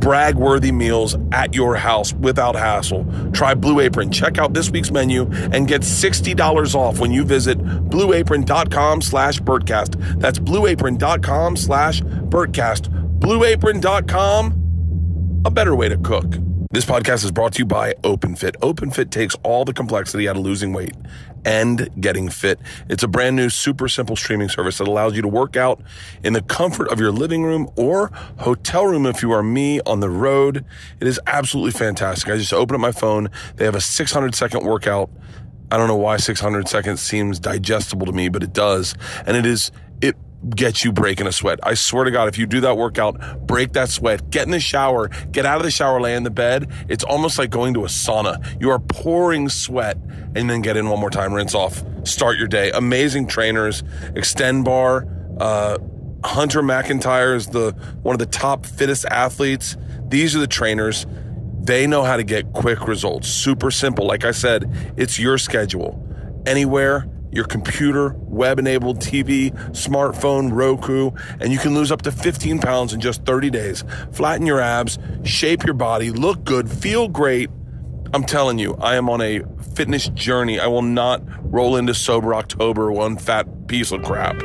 brag 0.00 0.36
worthy 0.36 0.72
meals 0.72 1.16
at 1.32 1.54
your 1.54 1.76
house 1.76 2.12
without 2.14 2.54
hassle. 2.54 3.06
Try 3.32 3.54
Blue 3.54 3.80
Apron. 3.80 4.10
Check 4.10 4.38
out 4.38 4.54
this 4.54 4.70
week's 4.70 4.90
menu 4.90 5.30
and 5.52 5.66
get 5.66 5.82
$60 5.82 6.74
off 6.74 7.00
when 7.00 7.10
you 7.10 7.24
visit 7.24 7.58
blueapron.com 7.58 9.02
slash 9.02 9.40
bertcast. 9.40 10.20
That's 10.20 10.38
blueapron.com 10.38 11.56
slash 11.56 12.02
Bertcast. 12.28 12.88
Blueapron.com, 13.18 15.42
a 15.44 15.50
better 15.50 15.74
way 15.74 15.88
to 15.88 15.96
cook. 15.98 16.36
This 16.70 16.84
podcast 16.84 17.24
is 17.24 17.30
brought 17.30 17.54
to 17.54 17.60
you 17.60 17.64
by 17.64 17.94
OpenFit. 18.02 18.56
OpenFit 18.56 19.10
takes 19.10 19.34
all 19.42 19.64
the 19.64 19.72
complexity 19.72 20.28
out 20.28 20.36
of 20.36 20.42
losing 20.42 20.72
weight 20.72 20.94
and 21.46 21.88
getting 22.00 22.28
fit. 22.28 22.58
It's 22.88 23.04
a 23.04 23.08
brand 23.08 23.36
new, 23.36 23.48
super 23.48 23.88
simple 23.88 24.16
streaming 24.16 24.48
service 24.48 24.78
that 24.78 24.88
allows 24.88 25.14
you 25.14 25.22
to 25.22 25.28
work 25.28 25.56
out 25.56 25.80
in 26.24 26.32
the 26.32 26.42
comfort 26.42 26.88
of 26.88 26.98
your 26.98 27.12
living 27.12 27.44
room 27.44 27.70
or 27.76 28.08
hotel 28.38 28.84
room 28.84 29.06
if 29.06 29.22
you 29.22 29.30
are 29.30 29.44
me 29.44 29.80
on 29.82 30.00
the 30.00 30.10
road. 30.10 30.64
It 31.00 31.06
is 31.06 31.20
absolutely 31.26 31.70
fantastic. 31.70 32.28
I 32.28 32.36
just 32.36 32.52
open 32.52 32.74
up 32.74 32.80
my 32.80 32.90
phone. 32.90 33.30
They 33.54 33.64
have 33.64 33.76
a 33.76 33.80
600 33.80 34.34
second 34.34 34.64
workout. 34.64 35.08
I 35.70 35.76
don't 35.76 35.86
know 35.86 35.96
why 35.96 36.16
600 36.16 36.68
seconds 36.68 37.00
seems 37.00 37.38
digestible 37.38 38.06
to 38.06 38.12
me, 38.12 38.28
but 38.28 38.42
it 38.42 38.52
does. 38.52 38.94
And 39.24 39.36
it 39.36 39.46
is, 39.46 39.70
it 40.00 40.16
get 40.50 40.84
you 40.84 40.92
breaking 40.92 41.26
a 41.26 41.32
sweat. 41.32 41.58
I 41.62 41.74
swear 41.74 42.04
to 42.04 42.10
God, 42.10 42.28
if 42.28 42.38
you 42.38 42.46
do 42.46 42.60
that 42.60 42.76
workout, 42.76 43.46
break 43.46 43.72
that 43.72 43.88
sweat, 43.88 44.30
get 44.30 44.44
in 44.44 44.50
the 44.50 44.60
shower, 44.60 45.08
get 45.32 45.46
out 45.46 45.56
of 45.56 45.62
the 45.62 45.70
shower, 45.70 46.00
lay 46.00 46.14
in 46.14 46.22
the 46.22 46.30
bed. 46.30 46.70
It's 46.88 47.04
almost 47.04 47.38
like 47.38 47.50
going 47.50 47.74
to 47.74 47.84
a 47.84 47.88
sauna. 47.88 48.60
You 48.60 48.70
are 48.70 48.78
pouring 48.78 49.48
sweat 49.48 49.96
and 50.34 50.48
then 50.48 50.60
get 50.62 50.76
in 50.76 50.88
one 50.88 51.00
more 51.00 51.10
time, 51.10 51.32
rinse 51.32 51.54
off, 51.54 51.82
start 52.04 52.38
your 52.38 52.48
day. 52.48 52.70
Amazing 52.72 53.26
trainers, 53.26 53.82
Xtend 54.14 54.64
Barre, 54.64 55.06
uh, 55.40 55.78
Hunter 56.24 56.62
McIntyre 56.62 57.36
is 57.36 57.48
the 57.48 57.72
one 58.02 58.14
of 58.14 58.18
the 58.18 58.26
top 58.26 58.66
fittest 58.66 59.04
athletes. 59.06 59.76
These 60.08 60.34
are 60.34 60.40
the 60.40 60.46
trainers. 60.46 61.06
They 61.60 61.86
know 61.86 62.02
how 62.04 62.16
to 62.16 62.24
get 62.24 62.52
quick 62.52 62.86
results. 62.86 63.28
Super 63.28 63.70
simple. 63.70 64.06
Like 64.06 64.24
I 64.24 64.30
said, 64.30 64.94
it's 64.96 65.18
your 65.18 65.38
schedule. 65.38 66.02
Anywhere, 66.46 67.08
your 67.30 67.44
computer, 67.44 68.14
web 68.18 68.58
enabled 68.58 69.00
TV, 69.00 69.52
smartphone, 69.70 70.52
Roku, 70.52 71.10
and 71.40 71.52
you 71.52 71.58
can 71.58 71.74
lose 71.74 71.92
up 71.92 72.02
to 72.02 72.12
15 72.12 72.60
pounds 72.60 72.92
in 72.92 73.00
just 73.00 73.24
30 73.24 73.50
days. 73.50 73.84
Flatten 74.12 74.46
your 74.46 74.60
abs, 74.60 74.98
shape 75.24 75.64
your 75.64 75.74
body, 75.74 76.10
look 76.10 76.44
good, 76.44 76.70
feel 76.70 77.08
great. 77.08 77.50
I'm 78.14 78.24
telling 78.24 78.58
you, 78.58 78.74
I 78.76 78.96
am 78.96 79.10
on 79.10 79.20
a 79.20 79.42
fitness 79.74 80.08
journey. 80.10 80.58
I 80.60 80.68
will 80.68 80.82
not 80.82 81.22
roll 81.52 81.76
into 81.76 81.94
sober 81.94 82.34
October 82.34 82.90
one 82.92 83.16
fat 83.16 83.66
piece 83.66 83.92
of 83.92 84.02
crap. 84.02 84.36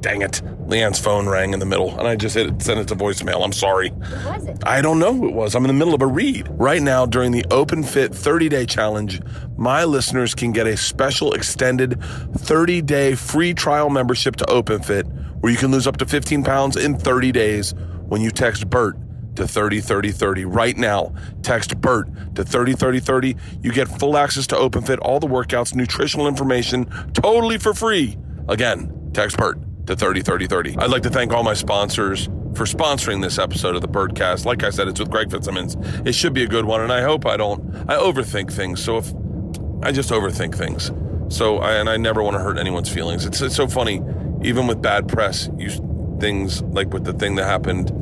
Dang 0.00 0.22
it. 0.22 0.40
Leanne's 0.66 0.98
phone 0.98 1.28
rang 1.28 1.52
in 1.52 1.58
the 1.58 1.66
middle, 1.66 1.98
and 1.98 2.08
I 2.08 2.16
just 2.16 2.34
hit 2.34 2.46
it, 2.46 2.62
sent 2.62 2.80
it 2.80 2.88
to 2.88 2.96
voicemail. 2.96 3.44
I'm 3.44 3.52
sorry. 3.52 3.90
What 3.90 4.38
was 4.38 4.46
it? 4.46 4.58
I 4.66 4.80
don't 4.80 4.98
know 4.98 5.12
who 5.12 5.28
it 5.28 5.34
was. 5.34 5.54
I'm 5.54 5.64
in 5.64 5.68
the 5.68 5.74
middle 5.74 5.94
of 5.94 6.00
a 6.00 6.06
read. 6.06 6.48
Right 6.50 6.80
now, 6.80 7.04
during 7.04 7.32
the 7.32 7.44
Open 7.50 7.82
Fit 7.82 8.14
30 8.14 8.48
day 8.48 8.64
challenge, 8.64 9.20
my 9.58 9.84
listeners 9.84 10.34
can 10.34 10.52
get 10.52 10.66
a 10.66 10.76
special 10.76 11.34
extended 11.34 12.00
30 12.38 12.82
day 12.82 13.14
free 13.14 13.52
trial 13.52 13.90
membership 13.90 14.36
to 14.36 14.50
Open 14.50 14.80
Fit, 14.80 15.06
where 15.40 15.52
you 15.52 15.58
can 15.58 15.70
lose 15.70 15.86
up 15.86 15.98
to 15.98 16.06
15 16.06 16.44
pounds 16.44 16.76
in 16.76 16.96
30 16.96 17.32
days 17.32 17.74
when 18.06 18.22
you 18.22 18.30
text 18.30 18.70
BERT 18.70 18.96
to 19.36 19.46
30 19.46 19.80
30 19.80 20.12
30 20.12 20.44
right 20.46 20.76
now. 20.78 21.12
Text 21.42 21.78
BERT 21.80 22.36
to 22.36 22.44
30 22.44 22.72
30 22.72 23.00
30. 23.00 23.36
You 23.62 23.72
get 23.72 23.86
full 23.86 24.16
access 24.16 24.46
to 24.46 24.56
Open 24.56 24.82
Fit, 24.82 24.98
all 25.00 25.20
the 25.20 25.26
workouts, 25.26 25.74
nutritional 25.74 26.26
information, 26.26 26.86
totally 27.12 27.58
for 27.58 27.74
free. 27.74 28.16
Again, 28.48 29.10
text 29.12 29.36
BERT 29.36 29.58
to 29.86 29.96
30 29.96 30.22
30 30.22 30.46
30. 30.46 30.76
I'd 30.78 30.90
like 30.90 31.02
to 31.02 31.10
thank 31.10 31.32
all 31.32 31.42
my 31.42 31.54
sponsors 31.54 32.26
for 32.54 32.64
sponsoring 32.64 33.22
this 33.22 33.38
episode 33.38 33.74
of 33.76 33.82
the 33.82 33.88
Bertcast. 33.88 34.44
Like 34.44 34.62
I 34.62 34.70
said, 34.70 34.88
it's 34.88 35.00
with 35.00 35.10
Greg 35.10 35.30
Fitzsimmons. 35.30 35.76
It 36.04 36.14
should 36.14 36.32
be 36.32 36.42
a 36.42 36.48
good 36.48 36.64
one, 36.64 36.80
and 36.80 36.92
I 36.92 37.02
hope 37.02 37.26
I 37.26 37.36
don't. 37.36 37.74
I 37.88 37.94
overthink 37.96 38.52
things, 38.52 38.82
so 38.82 38.98
if 38.98 39.12
I 39.82 39.92
just 39.92 40.10
overthink 40.10 40.54
things. 40.54 40.90
So, 41.34 41.58
I, 41.58 41.74
and 41.74 41.88
I 41.88 41.96
never 41.96 42.22
want 42.22 42.34
to 42.34 42.40
hurt 42.40 42.58
anyone's 42.58 42.92
feelings. 42.92 43.24
It's, 43.24 43.40
it's 43.40 43.54
so 43.54 43.68
funny, 43.68 44.02
even 44.42 44.66
with 44.66 44.82
bad 44.82 45.08
press, 45.08 45.48
you 45.56 45.70
things 46.20 46.62
like 46.62 46.92
with 46.92 47.04
the 47.04 47.14
thing 47.14 47.36
that 47.36 47.46
happened. 47.46 47.96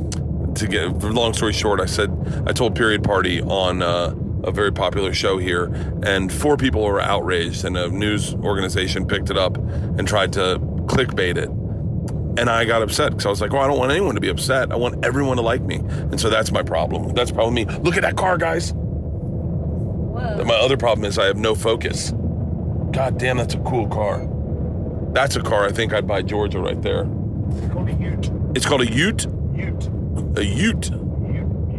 To 0.55 0.67
get 0.67 0.91
long 1.03 1.33
story 1.33 1.53
short, 1.53 1.79
I 1.79 1.85
said 1.85 2.11
I 2.45 2.51
told 2.51 2.75
Period 2.75 3.03
Party 3.03 3.41
on 3.41 3.81
uh, 3.81 4.13
a 4.43 4.51
very 4.51 4.73
popular 4.73 5.13
show 5.13 5.37
here, 5.37 5.65
and 6.03 6.33
four 6.33 6.57
people 6.57 6.83
were 6.83 6.99
outraged, 6.99 7.63
and 7.63 7.77
a 7.77 7.87
news 7.87 8.33
organization 8.33 9.07
picked 9.07 9.29
it 9.29 9.37
up 9.37 9.57
and 9.57 10.07
tried 10.07 10.33
to 10.33 10.59
clickbait 10.87 11.37
it. 11.37 11.49
And 12.37 12.49
I 12.49 12.63
got 12.65 12.81
upset 12.81 13.11
because 13.11 13.25
I 13.25 13.29
was 13.29 13.41
like, 13.41 13.51
well, 13.51 13.61
I 13.63 13.67
don't 13.67 13.77
want 13.77 13.91
anyone 13.91 14.15
to 14.15 14.21
be 14.21 14.29
upset. 14.29 14.71
I 14.71 14.75
want 14.75 15.03
everyone 15.03 15.37
to 15.37 15.43
like 15.43 15.61
me. 15.61 15.77
And 15.77 16.19
so 16.19 16.29
that's 16.29 16.51
my 16.51 16.63
problem. 16.63 17.13
That's 17.13 17.31
probably 17.31 17.65
me. 17.65 17.71
Look 17.79 17.95
at 17.95 18.03
that 18.03 18.15
car, 18.15 18.37
guys. 18.37 18.71
Whoa. 18.71 20.43
My 20.45 20.55
other 20.55 20.77
problem 20.77 21.05
is 21.05 21.17
I 21.17 21.25
have 21.25 21.37
no 21.37 21.55
focus. 21.55 22.11
God 22.91 23.17
damn, 23.17 23.37
that's 23.37 23.55
a 23.55 23.59
cool 23.59 23.87
car. 23.87 24.27
That's 25.11 25.35
a 25.35 25.41
car 25.41 25.65
I 25.65 25.71
think 25.71 25.93
I'd 25.93 26.07
buy 26.07 26.21
Georgia 26.21 26.59
right 26.59 26.81
there. 26.81 27.07
It's 27.51 27.67
Called 27.73 27.89
a 27.89 27.93
ute. 27.93 28.31
It's 28.55 28.65
called 28.65 28.81
a 28.81 28.91
Ute. 28.91 29.25
Ute. 29.55 29.89
A 30.37 30.43
Ute. 30.43 30.89
Ute. 30.89 30.93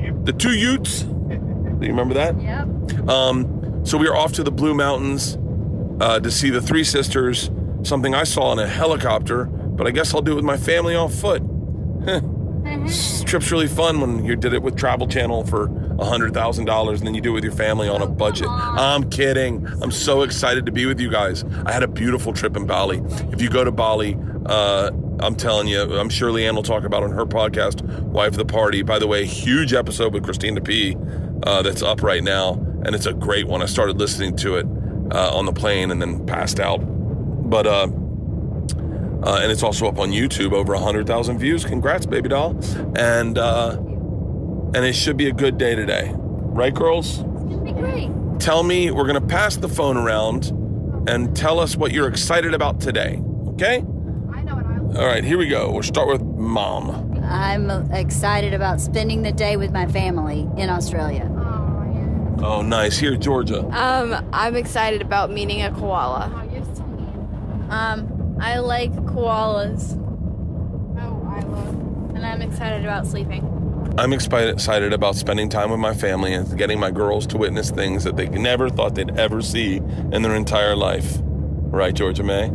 Ute. 0.00 0.24
The 0.24 0.32
two 0.32 0.52
Utes. 0.52 1.02
Do 1.02 1.86
you 1.86 1.92
remember 1.92 2.14
that? 2.14 2.40
Yep. 2.40 3.08
Um, 3.08 3.80
so 3.84 3.96
we 3.96 4.06
are 4.08 4.16
off 4.16 4.32
to 4.34 4.42
the 4.42 4.50
Blue 4.52 4.74
Mountains 4.74 5.38
uh, 6.00 6.20
to 6.20 6.30
see 6.30 6.50
the 6.50 6.60
Three 6.60 6.84
Sisters. 6.84 7.50
Something 7.82 8.14
I 8.14 8.24
saw 8.24 8.52
in 8.52 8.58
a 8.58 8.66
helicopter, 8.66 9.48
but 9.80 9.86
I 9.86 9.92
guess 9.92 10.14
I'll 10.14 10.20
do 10.20 10.32
it 10.32 10.34
with 10.34 10.44
my 10.44 10.58
family 10.58 10.94
on 10.94 11.08
foot. 11.08 11.42
This 12.84 13.24
trip's 13.24 13.50
really 13.50 13.66
fun 13.66 14.00
when 14.02 14.22
you 14.24 14.36
did 14.36 14.52
it 14.52 14.62
with 14.62 14.76
Travel 14.76 15.08
Channel 15.08 15.46
for 15.46 15.68
hundred 15.98 16.34
thousand 16.34 16.66
dollars, 16.66 17.00
and 17.00 17.06
then 17.06 17.14
you 17.14 17.22
do 17.22 17.30
it 17.30 17.34
with 17.34 17.44
your 17.44 17.54
family 17.54 17.88
on 17.88 18.02
a 18.02 18.06
budget. 18.06 18.46
I'm 18.48 19.08
kidding. 19.08 19.66
I'm 19.82 19.90
so 19.90 20.20
excited 20.22 20.66
to 20.66 20.72
be 20.72 20.84
with 20.84 21.00
you 21.00 21.10
guys. 21.10 21.42
I 21.64 21.72
had 21.72 21.82
a 21.82 21.88
beautiful 21.88 22.34
trip 22.34 22.56
in 22.58 22.66
Bali. 22.66 23.02
If 23.32 23.40
you 23.40 23.48
go 23.48 23.64
to 23.64 23.72
Bali, 23.72 24.18
uh, 24.44 24.90
I'm 25.20 25.34
telling 25.34 25.68
you, 25.68 25.80
I'm 25.80 26.10
sure 26.10 26.30
Leanne 26.30 26.54
will 26.54 26.62
talk 26.62 26.84
about 26.84 27.02
on 27.02 27.12
her 27.12 27.24
podcast, 27.24 27.82
Wife 28.02 28.32
of 28.32 28.36
the 28.36 28.44
Party. 28.44 28.82
By 28.82 28.98
the 28.98 29.06
way, 29.06 29.24
huge 29.24 29.72
episode 29.72 30.12
with 30.12 30.22
Christina 30.22 30.60
P. 30.60 30.96
Uh, 31.44 31.62
that's 31.62 31.82
up 31.82 32.02
right 32.02 32.22
now, 32.22 32.54
and 32.84 32.94
it's 32.94 33.06
a 33.06 33.14
great 33.14 33.46
one. 33.46 33.62
I 33.62 33.66
started 33.66 33.98
listening 33.98 34.36
to 34.36 34.56
it 34.56 34.66
uh, 35.12 35.34
on 35.34 35.46
the 35.46 35.52
plane 35.52 35.90
and 35.90 36.00
then 36.00 36.26
passed 36.26 36.60
out, 36.60 36.78
but. 36.78 37.66
Uh, 37.66 37.88
uh, 39.22 39.40
and 39.42 39.52
it's 39.52 39.62
also 39.62 39.86
up 39.86 39.98
on 39.98 40.10
YouTube, 40.10 40.52
over 40.52 40.72
100,000 40.74 41.38
views. 41.38 41.64
Congrats, 41.64 42.06
baby 42.06 42.28
doll. 42.28 42.58
And 42.96 43.36
uh, 43.38 43.76
and 44.72 44.84
it 44.84 44.94
should 44.94 45.16
be 45.16 45.28
a 45.28 45.32
good 45.32 45.58
day 45.58 45.74
today. 45.74 46.12
Right, 46.14 46.72
girls? 46.74 47.18
It's 47.18 47.22
gonna 47.22 47.64
be 47.64 47.72
great. 47.72 48.10
Tell 48.40 48.62
me, 48.62 48.90
we're 48.90 49.06
going 49.06 49.20
to 49.20 49.26
pass 49.26 49.56
the 49.56 49.68
phone 49.68 49.96
around 49.96 50.46
and 51.08 51.36
tell 51.36 51.60
us 51.60 51.76
what 51.76 51.92
you're 51.92 52.08
excited 52.08 52.54
about 52.54 52.80
today. 52.80 53.20
Okay? 53.48 53.78
I 53.78 54.42
know 54.42 54.56
what 54.56 54.64
I 54.64 54.78
love. 54.78 54.96
All 54.96 55.06
right, 55.06 55.22
here 55.22 55.36
we 55.36 55.48
go. 55.48 55.70
We'll 55.72 55.82
start 55.82 56.08
with 56.08 56.22
mom. 56.22 57.22
I'm 57.22 57.70
excited 57.92 58.54
about 58.54 58.80
spending 58.80 59.22
the 59.22 59.32
day 59.32 59.56
with 59.56 59.72
my 59.72 59.86
family 59.86 60.48
in 60.56 60.70
Australia. 60.70 61.30
Oh, 61.30 62.38
yeah. 62.40 62.46
Oh, 62.46 62.62
nice. 62.62 62.98
Here, 62.98 63.16
Georgia. 63.16 63.60
Um, 63.66 64.26
I'm 64.32 64.56
excited 64.56 65.02
about 65.02 65.30
meeting 65.30 65.62
a 65.62 65.70
koala. 65.72 66.46
Um, 67.68 68.19
I 68.40 68.58
like 68.58 68.92
koalas, 68.92 69.96
Oh, 70.98 71.28
I 71.30 71.40
love. 71.42 72.14
and 72.14 72.24
I'm 72.24 72.42
excited 72.42 72.84
about 72.84 73.06
sleeping. 73.06 73.46
I'm 73.98 74.12
excited 74.12 74.54
excited 74.54 74.92
about 74.92 75.16
spending 75.16 75.48
time 75.48 75.70
with 75.70 75.80
my 75.80 75.92
family 75.94 76.32
and 76.32 76.56
getting 76.56 76.78
my 76.80 76.90
girls 76.90 77.26
to 77.28 77.38
witness 77.38 77.70
things 77.70 78.04
that 78.04 78.16
they 78.16 78.28
never 78.28 78.70
thought 78.70 78.94
they'd 78.94 79.18
ever 79.18 79.42
see 79.42 79.76
in 79.76 80.22
their 80.22 80.34
entire 80.34 80.76
life. 80.76 81.18
Right, 81.22 81.92
Georgia 81.94 82.22
May? 82.22 82.50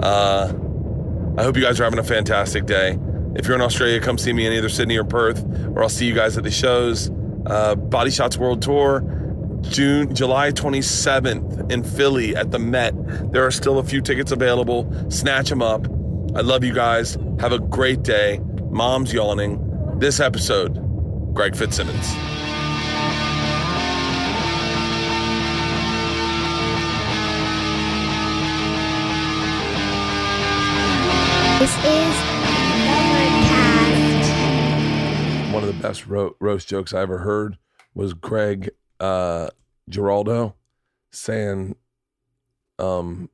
Uh, 0.00 0.52
I 1.36 1.42
hope 1.42 1.56
you 1.56 1.62
guys 1.62 1.78
are 1.80 1.84
having 1.84 1.98
a 1.98 2.02
fantastic 2.04 2.64
day. 2.66 2.98
If 3.34 3.46
you're 3.46 3.54
in 3.56 3.60
Australia, 3.60 4.00
come 4.00 4.18
see 4.18 4.32
me 4.32 4.46
in 4.46 4.52
either 4.52 4.68
Sydney 4.68 4.96
or 4.96 5.04
Perth, 5.04 5.44
or 5.74 5.82
I'll 5.82 5.88
see 5.88 6.06
you 6.06 6.14
guys 6.14 6.36
at 6.38 6.44
the 6.44 6.50
shows. 6.50 7.10
Uh, 7.46 7.74
Body 7.74 8.10
Shots 8.10 8.36
World 8.38 8.62
Tour, 8.62 9.00
June, 9.62 10.14
July 10.14 10.50
27th 10.52 11.70
in 11.70 11.82
Philly 11.82 12.34
at 12.36 12.50
the 12.50 12.58
Met. 12.58 12.94
There 13.32 13.44
are 13.44 13.50
still 13.50 13.78
a 13.78 13.84
few 13.84 14.00
tickets 14.00 14.32
available. 14.32 14.90
Snatch 15.10 15.48
them 15.50 15.62
up. 15.62 15.86
I 16.34 16.40
love 16.40 16.64
you 16.64 16.74
guys. 16.74 17.16
Have 17.40 17.52
a 17.52 17.58
great 17.58 18.02
day. 18.02 18.40
Mom's 18.70 19.12
yawning. 19.12 19.64
This 19.98 20.20
episode, 20.20 20.74
Greg 21.34 21.56
Fitzsimmons. 21.56 22.14
This 31.58 31.74
is 31.78 32.14
Bertcast. 33.88 35.52
One 35.52 35.64
of 35.64 35.66
the 35.74 35.82
best 35.82 36.06
ro- 36.06 36.36
roast 36.38 36.68
jokes 36.68 36.94
I 36.94 37.00
ever 37.02 37.18
heard 37.18 37.58
was 37.94 38.14
Greg 38.14 38.70
uh, 39.00 39.48
Giraldo 39.88 40.54
saying 41.10 41.76
um, 42.78 43.30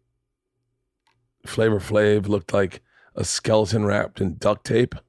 Flavor 1.46 1.80
Flav 1.80 2.28
looked 2.28 2.52
like 2.52 2.82
a 3.14 3.24
skeleton 3.24 3.84
wrapped 3.84 4.20
in 4.20 4.36
duct 4.36 4.64
tape. 4.64 4.94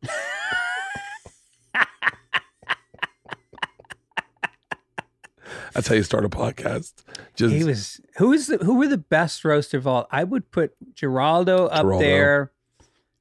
That's 5.74 5.88
how 5.90 5.96
you 5.96 6.04
start 6.04 6.24
a 6.24 6.30
podcast. 6.30 6.94
Just 7.36 7.54
He 7.54 7.64
was 7.66 8.00
who 8.18 8.32
is 8.32 8.48
the 8.48 8.58
who 8.58 8.76
were 8.78 8.88
the 8.88 8.98
best 8.98 9.44
roaster 9.44 9.78
of 9.78 9.86
all? 9.86 10.08
I 10.10 10.24
would 10.24 10.50
put 10.52 10.74
Giraldo 10.94 11.66
up 11.68 11.82
Giraldo. 11.82 12.06
there 12.06 12.52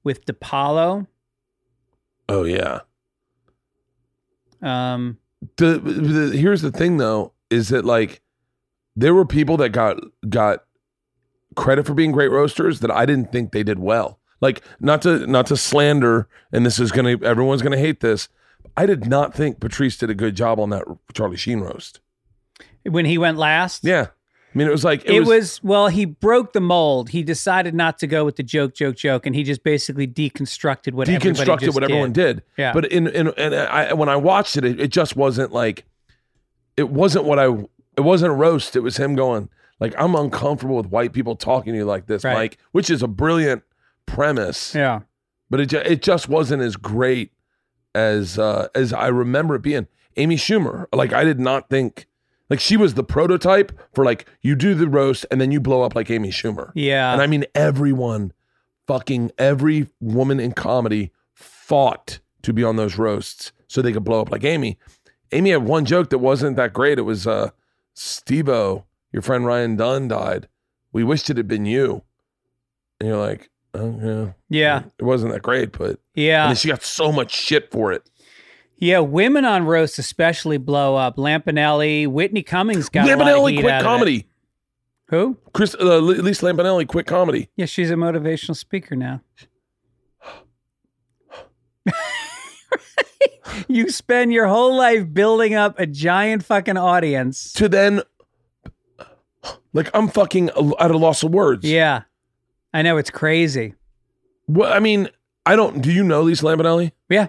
with 0.05 0.25
DiPaolo. 0.25 1.09
oh 2.29 2.45
yeah. 2.45 2.81
Um, 4.63 5.19
the, 5.57 5.79
the 5.79 6.37
here's 6.37 6.63
the 6.63 6.73
thing 6.73 6.97
though 6.97 7.33
is 7.51 7.69
that 7.69 7.85
like 7.85 8.23
there 8.97 9.15
were 9.15 9.25
people 9.27 9.57
that 9.59 9.71
got 9.71 9.99
got 10.29 10.65
credit 11.57 11.87
for 11.87 11.95
being 11.95 12.13
great 12.13 12.31
roasters 12.31 12.81
that 12.81 12.91
I 12.91 13.07
didn't 13.07 13.33
think 13.33 13.53
they 13.53 13.63
did 13.63 13.79
well. 13.79 14.19
Like 14.41 14.63
not 14.81 15.03
to 15.03 15.27
not 15.27 15.47
to 15.47 15.57
slander 15.57 16.29
and 16.53 16.65
this 16.67 16.79
is 16.79 16.93
to 17.19 17.25
everyone's 17.25 17.63
to 17.73 17.79
hate 17.79 18.01
this. 18.01 18.29
I 18.77 18.87
did 18.87 19.07
not 19.07 19.35
think 19.35 19.61
Patrice 19.61 19.97
did 19.97 20.11
a 20.11 20.15
good 20.15 20.35
job 20.35 20.59
on 20.59 20.71
that 20.71 20.85
Charlie 21.13 21.37
Sheen 21.37 21.61
roast. 21.61 22.01
when 22.85 23.05
he 23.05 23.19
went 23.19 23.39
last, 23.39 23.85
Yeah. 23.85 24.09
I 24.55 24.59
mean, 24.59 24.69
it 24.69 24.71
was 24.71 24.85
like 24.85 25.05
It, 25.05 25.15
it, 25.15 25.21
was, 25.21 25.29
was, 25.29 25.65
well, 25.65 25.89
he 25.89 26.05
broke 26.05 26.53
the 26.53 26.61
mold. 26.61 27.09
He 27.09 27.25
decided 27.25 27.75
not 27.75 27.99
to 27.99 28.07
go 28.07 28.25
with 28.25 28.37
the 28.37 28.45
joke, 28.45 28.75
joke, 28.75 28.95
joke, 28.97 29.27
and 29.27 29.35
he 29.35 29.43
just 29.43 29.65
basically 29.65 30.07
deconstructed 30.07 30.93
what 30.93 31.09
everybody 31.09 31.45
deconstructed 31.45 31.75
what 31.75 31.83
everyone 31.83 32.13
did. 32.13 32.43
Yeah. 32.57 32.73
But 32.73 32.87
in 32.87 33.09
in 33.09 33.29
and 33.37 33.55
I 33.55 33.93
when 33.95 34.09
I 34.09 34.17
watched 34.17 34.57
it, 34.57 34.65
it, 34.65 34.81
it 34.81 34.89
just 34.93 35.17
wasn't 35.17 35.53
like 35.53 35.85
it 36.77 36.89
wasn't 36.89 37.25
what 37.25 37.39
I 37.39 37.47
it 37.97 38.03
wasn't 38.03 38.31
a 38.31 38.35
roast. 38.35 38.77
It 38.77 38.81
was 38.81 38.97
him 38.97 39.17
going 39.17 39.49
like 39.81 39.93
I'm 39.99 40.15
uncomfortable 40.15 40.77
with 40.77 40.87
white 40.87 41.13
people 41.13 41.35
talking 41.35 41.73
to 41.73 41.79
you 41.79 41.85
like 41.85 42.07
this, 42.07 42.23
Right. 42.23 42.35
Mike, 42.35 42.59
which 42.73 42.91
is 42.91 43.03
a 43.03 43.09
brilliant 43.09 43.65
premise. 44.07 44.75
Yeah. 44.75 45.01
But 45.51 45.61
it 45.61 45.73
it 45.73 46.01
just 46.03 46.29
wasn't 46.29 46.63
as 46.63 46.77
great 46.77 47.33
as 47.95 48.39
uh 48.39 48.69
as 48.75 48.93
I 48.93 49.09
remember 49.09 49.57
it 49.57 49.63
being. 49.63 49.89
Amy 50.17 50.37
Schumer, 50.37 50.87
like 50.93 51.13
I 51.13 51.25
did 51.25 51.41
not 51.41 51.69
think 51.69 52.07
like 52.51 52.61
she 52.61 52.77
was 52.77 52.95
the 52.95 53.05
prototype 53.05 53.73
for 53.95 54.05
like 54.05 54.27
you 54.43 54.55
do 54.55 54.75
the 54.75 54.89
roast 54.89 55.25
and 55.31 55.41
then 55.41 55.51
you 55.51 55.61
blow 55.61 55.83
up 55.83 55.95
like 55.95 56.11
Amy 56.11 56.31
Schumer. 56.31 56.71
Yeah. 56.75 57.13
And 57.13 57.23
I 57.23 57.27
mean, 57.27 57.45
everyone, 57.55 58.33
fucking 58.87 59.31
every 59.39 59.89
woman 60.01 60.41
in 60.41 60.53
comedy 60.53 61.11
fought 61.33 62.21
to 62.43 62.53
be 62.53 62.63
on 62.63 62.77
those 62.77 62.99
roasts 62.99 63.53
so 63.69 63.81
they 63.81 63.93
could 63.93 64.05
blow 64.05 64.21
up 64.21 64.31
like 64.31 64.45
Amy. 64.45 64.79
Amy 65.33 65.51
had 65.51 65.65
one 65.65 65.85
joke 65.85 66.11
that 66.11 66.19
wasn't 66.19 66.57
that 66.57 66.73
great. 66.73 66.99
It 66.99 67.03
was 67.03 67.27
uh, 67.27 67.51
Steve-O, 67.95 68.85
your 69.13 69.23
friend 69.23 69.47
Ryan 69.47 69.77
Dunn 69.77 70.09
died. 70.09 70.49
We 70.93 71.03
wished 71.03 71.31
it 71.31 71.37
had 71.39 71.49
been 71.49 71.65
you. 71.67 72.03
And 73.01 73.09
you're 73.09 73.19
like, 73.19 73.51
oh, 73.73 73.99
yeah. 74.03 74.33
yeah. 74.49 74.83
It 74.99 75.05
wasn't 75.05 75.33
that 75.33 75.43
great, 75.43 75.77
but 75.77 75.99
Yeah. 76.15 76.47
then 76.47 76.57
she 76.57 76.69
got 76.69 76.83
so 76.85 77.11
much 77.11 77.33
shit 77.35 77.71
for 77.73 77.91
it. 77.93 78.09
Yeah. 78.79 79.01
Women 79.01 79.45
on 79.45 79.65
roast 79.65 79.99
especially 79.99 80.59
blow 80.59 80.97
up. 80.97 81.17
Lampanelli, 81.17 82.07
Whitney 82.07 82.43
Cummings 82.43 82.89
got 82.89 83.09
a 83.09 83.17
lot 83.17 83.21
of 83.21 83.27
Lampanelli 83.27 83.61
quit 83.61 83.73
out 83.73 83.81
of 83.81 83.81
it. 83.81 83.85
comedy. 83.85 84.27
Who? 85.09 85.37
Chris, 85.53 85.77
uh, 85.79 85.99
Lisa 85.99 86.47
Lampanelli 86.47 86.89
quit 86.89 87.07
comedy. 87.07 87.51
Yeah, 87.57 87.67
she's 87.67 87.91
a 87.91 87.95
motivational 87.95 88.57
speaker 88.57 88.97
now. 88.97 89.21
you 93.69 93.91
spend 93.91 94.33
your 94.33 94.47
whole 94.47 94.77
life 94.77 95.13
building 95.13 95.55
up 95.55 95.79
a 95.79 95.87
giant 95.87 96.45
fucking 96.45 96.77
audience. 96.77 97.53
To 97.55 97.69
then, 97.69 98.03
like, 99.73 99.91
I'm 99.95 100.09
fucking 100.09 100.51
at 100.79 100.91
a 100.91 100.97
loss 100.99 101.23
of 101.23 101.33
words. 101.33 101.65
Yeah. 101.65 102.03
I 102.73 102.83
know 102.83 102.97
it's 102.97 103.11
crazy. 103.11 103.75
Well, 104.49 104.73
I 104.73 104.79
mean, 104.81 105.09
I 105.47 105.55
don't. 105.57 105.81
Do 105.81 105.93
you 105.93 106.03
know 106.03 106.23
Lisa 106.23 106.45
Lampanelli? 106.45 106.93
Yeah. 107.09 107.29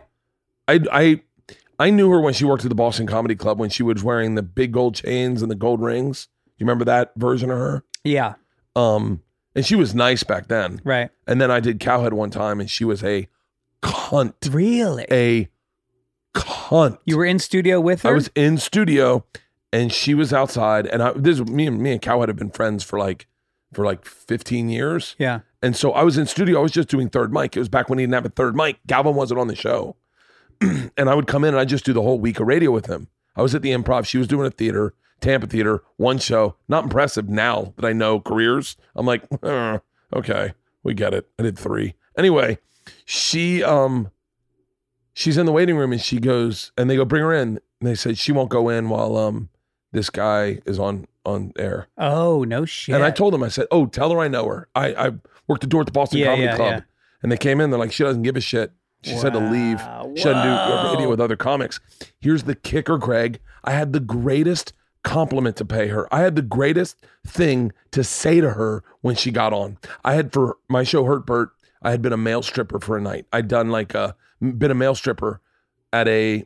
I 0.68 0.80
I 0.92 1.22
I 1.80 1.90
knew 1.90 2.10
her 2.12 2.20
when 2.20 2.34
she 2.34 2.46
worked 2.46 2.64
at 2.64 2.70
the 2.70 2.76
Boston 2.76 3.08
Comedy 3.08 3.36
Club 3.36 3.60
when 3.60 3.70
she 3.70 3.84
was 3.84 4.04
wearing 4.04 4.36
the 4.36 4.44
big 4.44 4.72
gold 4.72 4.96
chains 4.96 5.42
and 5.42 5.52
the 5.52 5.56
gold 5.56 5.82
rings. 5.82 6.28
You 6.58 6.66
remember 6.66 6.86
that 6.86 7.12
version 7.16 7.52
of 7.52 7.58
her? 7.58 7.84
Yeah. 8.04 8.36
Um, 8.76 9.22
and 9.56 9.66
she 9.66 9.76
was 9.76 9.94
nice 9.94 10.24
back 10.24 10.48
then. 10.48 10.82
Right. 10.84 11.10
And 11.28 11.42
then 11.42 11.52
I 11.52 11.60
did 11.60 11.80
Cowhead 11.80 12.14
one 12.14 12.30
time, 12.30 12.60
and 12.60 12.70
she 12.70 12.86
was 12.86 13.04
a 13.04 13.28
cunt. 13.82 14.54
Really? 14.54 15.06
A 15.12 15.50
cunt. 16.34 17.00
You 17.06 17.18
were 17.18 17.26
in 17.26 17.40
studio 17.40 17.80
with 17.80 18.04
her? 18.04 18.10
I 18.10 18.14
was 18.14 18.30
in 18.36 18.58
studio, 18.58 19.26
and 19.74 19.92
she 19.92 20.14
was 20.14 20.34
outside, 20.34 20.88
and 20.88 21.02
I 21.02 21.12
this 21.14 21.40
me 21.42 21.68
and 21.68 21.80
me 21.80 21.92
and 21.94 22.02
Cowhead 22.02 22.28
have 22.28 22.38
been 22.38 22.52
friends 22.52 22.84
for 22.84 23.00
like 23.00 23.28
for 23.74 23.86
like 23.86 24.06
15 24.06 24.70
years. 24.70 25.16
Yeah. 25.18 25.42
And 25.62 25.76
so 25.76 25.92
I 25.92 26.04
was 26.04 26.18
in 26.18 26.28
studio. 26.28 26.60
I 26.60 26.62
was 26.62 26.72
just 26.72 26.90
doing 26.90 27.10
third 27.10 27.34
mic. 27.34 27.56
It 27.56 27.60
was 27.60 27.70
back 27.70 27.90
when 27.90 28.00
he 28.00 28.04
didn't 28.04 28.14
have 28.14 28.26
a 28.26 28.30
third 28.30 28.56
mic. 28.56 28.78
Galvin 28.88 29.16
wasn't 29.16 29.40
on 29.40 29.48
the 29.48 29.56
show. 29.56 29.96
and 30.98 31.10
I 31.10 31.14
would 31.16 31.28
come 31.28 31.44
in 31.44 31.50
and 31.50 31.60
I'd 31.60 31.70
just 31.70 31.86
do 31.86 31.94
the 31.94 32.02
whole 32.02 32.20
week 32.20 32.40
of 32.40 32.48
radio 32.48 32.72
with 32.72 32.86
him. 32.88 33.08
I 33.36 33.42
was 33.42 33.54
at 33.56 33.62
the 33.62 33.72
improv. 33.72 34.06
She 34.06 34.18
was 34.18 34.28
doing 34.28 34.48
a 34.48 34.52
theater, 34.52 34.94
Tampa 35.22 35.48
Theater, 35.48 35.84
one 35.98 36.18
show. 36.20 36.56
Not 36.68 36.84
impressive 36.86 37.28
now 37.30 37.74
that 37.78 37.86
I 37.86 37.94
know 37.94 38.20
careers. 38.20 38.78
I'm 38.96 39.06
like, 39.06 39.24
"Uh, 39.44 39.80
okay, 40.16 40.54
we 40.84 40.94
get 40.94 41.14
it. 41.14 41.28
I 41.40 41.44
did 41.44 41.58
three. 41.60 41.96
Anyway, 42.18 42.60
she 43.06 43.64
um 43.64 44.12
she's 45.14 45.38
in 45.38 45.46
the 45.46 45.52
waiting 45.52 45.76
room 45.78 45.92
and 45.92 46.02
she 46.02 46.20
goes, 46.20 46.72
and 46.78 46.90
they 46.90 46.96
go, 46.96 47.06
bring 47.06 47.24
her 47.24 47.34
in. 47.34 47.60
And 47.82 47.90
they 47.90 47.96
said 47.96 48.18
she 48.18 48.32
won't 48.32 48.50
go 48.50 48.70
in 48.70 48.90
while 48.90 49.18
um 49.18 49.50
this 49.92 50.10
guy 50.10 50.60
is 50.66 50.80
on 50.80 51.08
on 51.26 51.52
air. 51.58 51.88
Oh, 51.98 52.44
no 52.44 52.66
shit. 52.66 52.96
And 52.96 53.04
I 53.04 53.12
told 53.12 53.34
them, 53.34 53.42
I 53.44 53.48
said, 53.50 53.66
"Oh, 53.72 53.88
tell 53.88 54.12
her 54.12 54.20
I 54.20 54.28
know 54.28 54.48
her. 54.48 54.68
I 54.76 55.08
I 55.08 55.12
worked 55.48 55.62
the 55.62 55.68
door 55.68 55.82
at 55.82 55.88
the 55.88 55.92
Boston 55.92 56.20
Yeah, 56.20 56.28
Comedy 56.28 56.44
yeah, 56.44 56.56
Club." 56.56 56.72
yeah. 56.74 56.82
And 57.24 57.32
they 57.32 57.38
came 57.38 57.60
in. 57.60 57.72
They're 57.72 57.80
like, 57.80 57.92
"She 57.92 58.04
doesn't 58.04 58.22
give 58.22 58.36
a 58.38 58.42
shit." 58.42 58.72
She 59.06 59.16
said 59.18 59.34
to 59.34 59.40
leave. 59.40 59.80
She 60.18 60.24
doesn't 60.24 60.44
do 60.44 60.50
Whoa. 60.50 60.92
radio 60.94 61.10
with 61.10 61.22
other 61.22 61.36
comics. 61.36 61.80
Here's 62.20 62.44
the 62.44 62.56
kicker, 62.56 62.98
Greg. 62.98 63.40
I 63.64 63.72
had 63.72 63.94
the 63.94 64.00
greatest 64.00 64.74
compliment 65.04 65.56
to 65.58 65.66
pay 65.66 65.88
her. 65.88 66.14
I 66.14 66.22
had 66.22 66.36
the 66.36 66.42
greatest 66.42 66.98
thing 67.26 67.72
to 67.92 68.04
say 68.04 68.42
to 68.42 68.52
her 68.52 68.84
when 69.02 69.16
she 69.16 69.32
got 69.32 69.54
on. 69.54 69.78
I 70.04 70.14
had 70.14 70.34
for 70.34 70.58
my 70.68 70.84
show 70.84 71.06
Hurt 71.06 71.26
Bert. 71.26 71.52
I 71.84 71.92
had 71.92 72.02
been 72.02 72.14
a 72.14 72.18
male 72.18 72.42
stripper 72.42 72.80
for 72.80 72.98
a 72.98 73.02
night. 73.02 73.28
I'd 73.32 73.48
done 73.48 73.70
like 73.70 73.94
a 73.94 74.16
been 74.42 74.72
a 74.72 74.76
male 74.76 74.96
stripper 74.96 75.40
at 75.94 76.08
a 76.08 76.46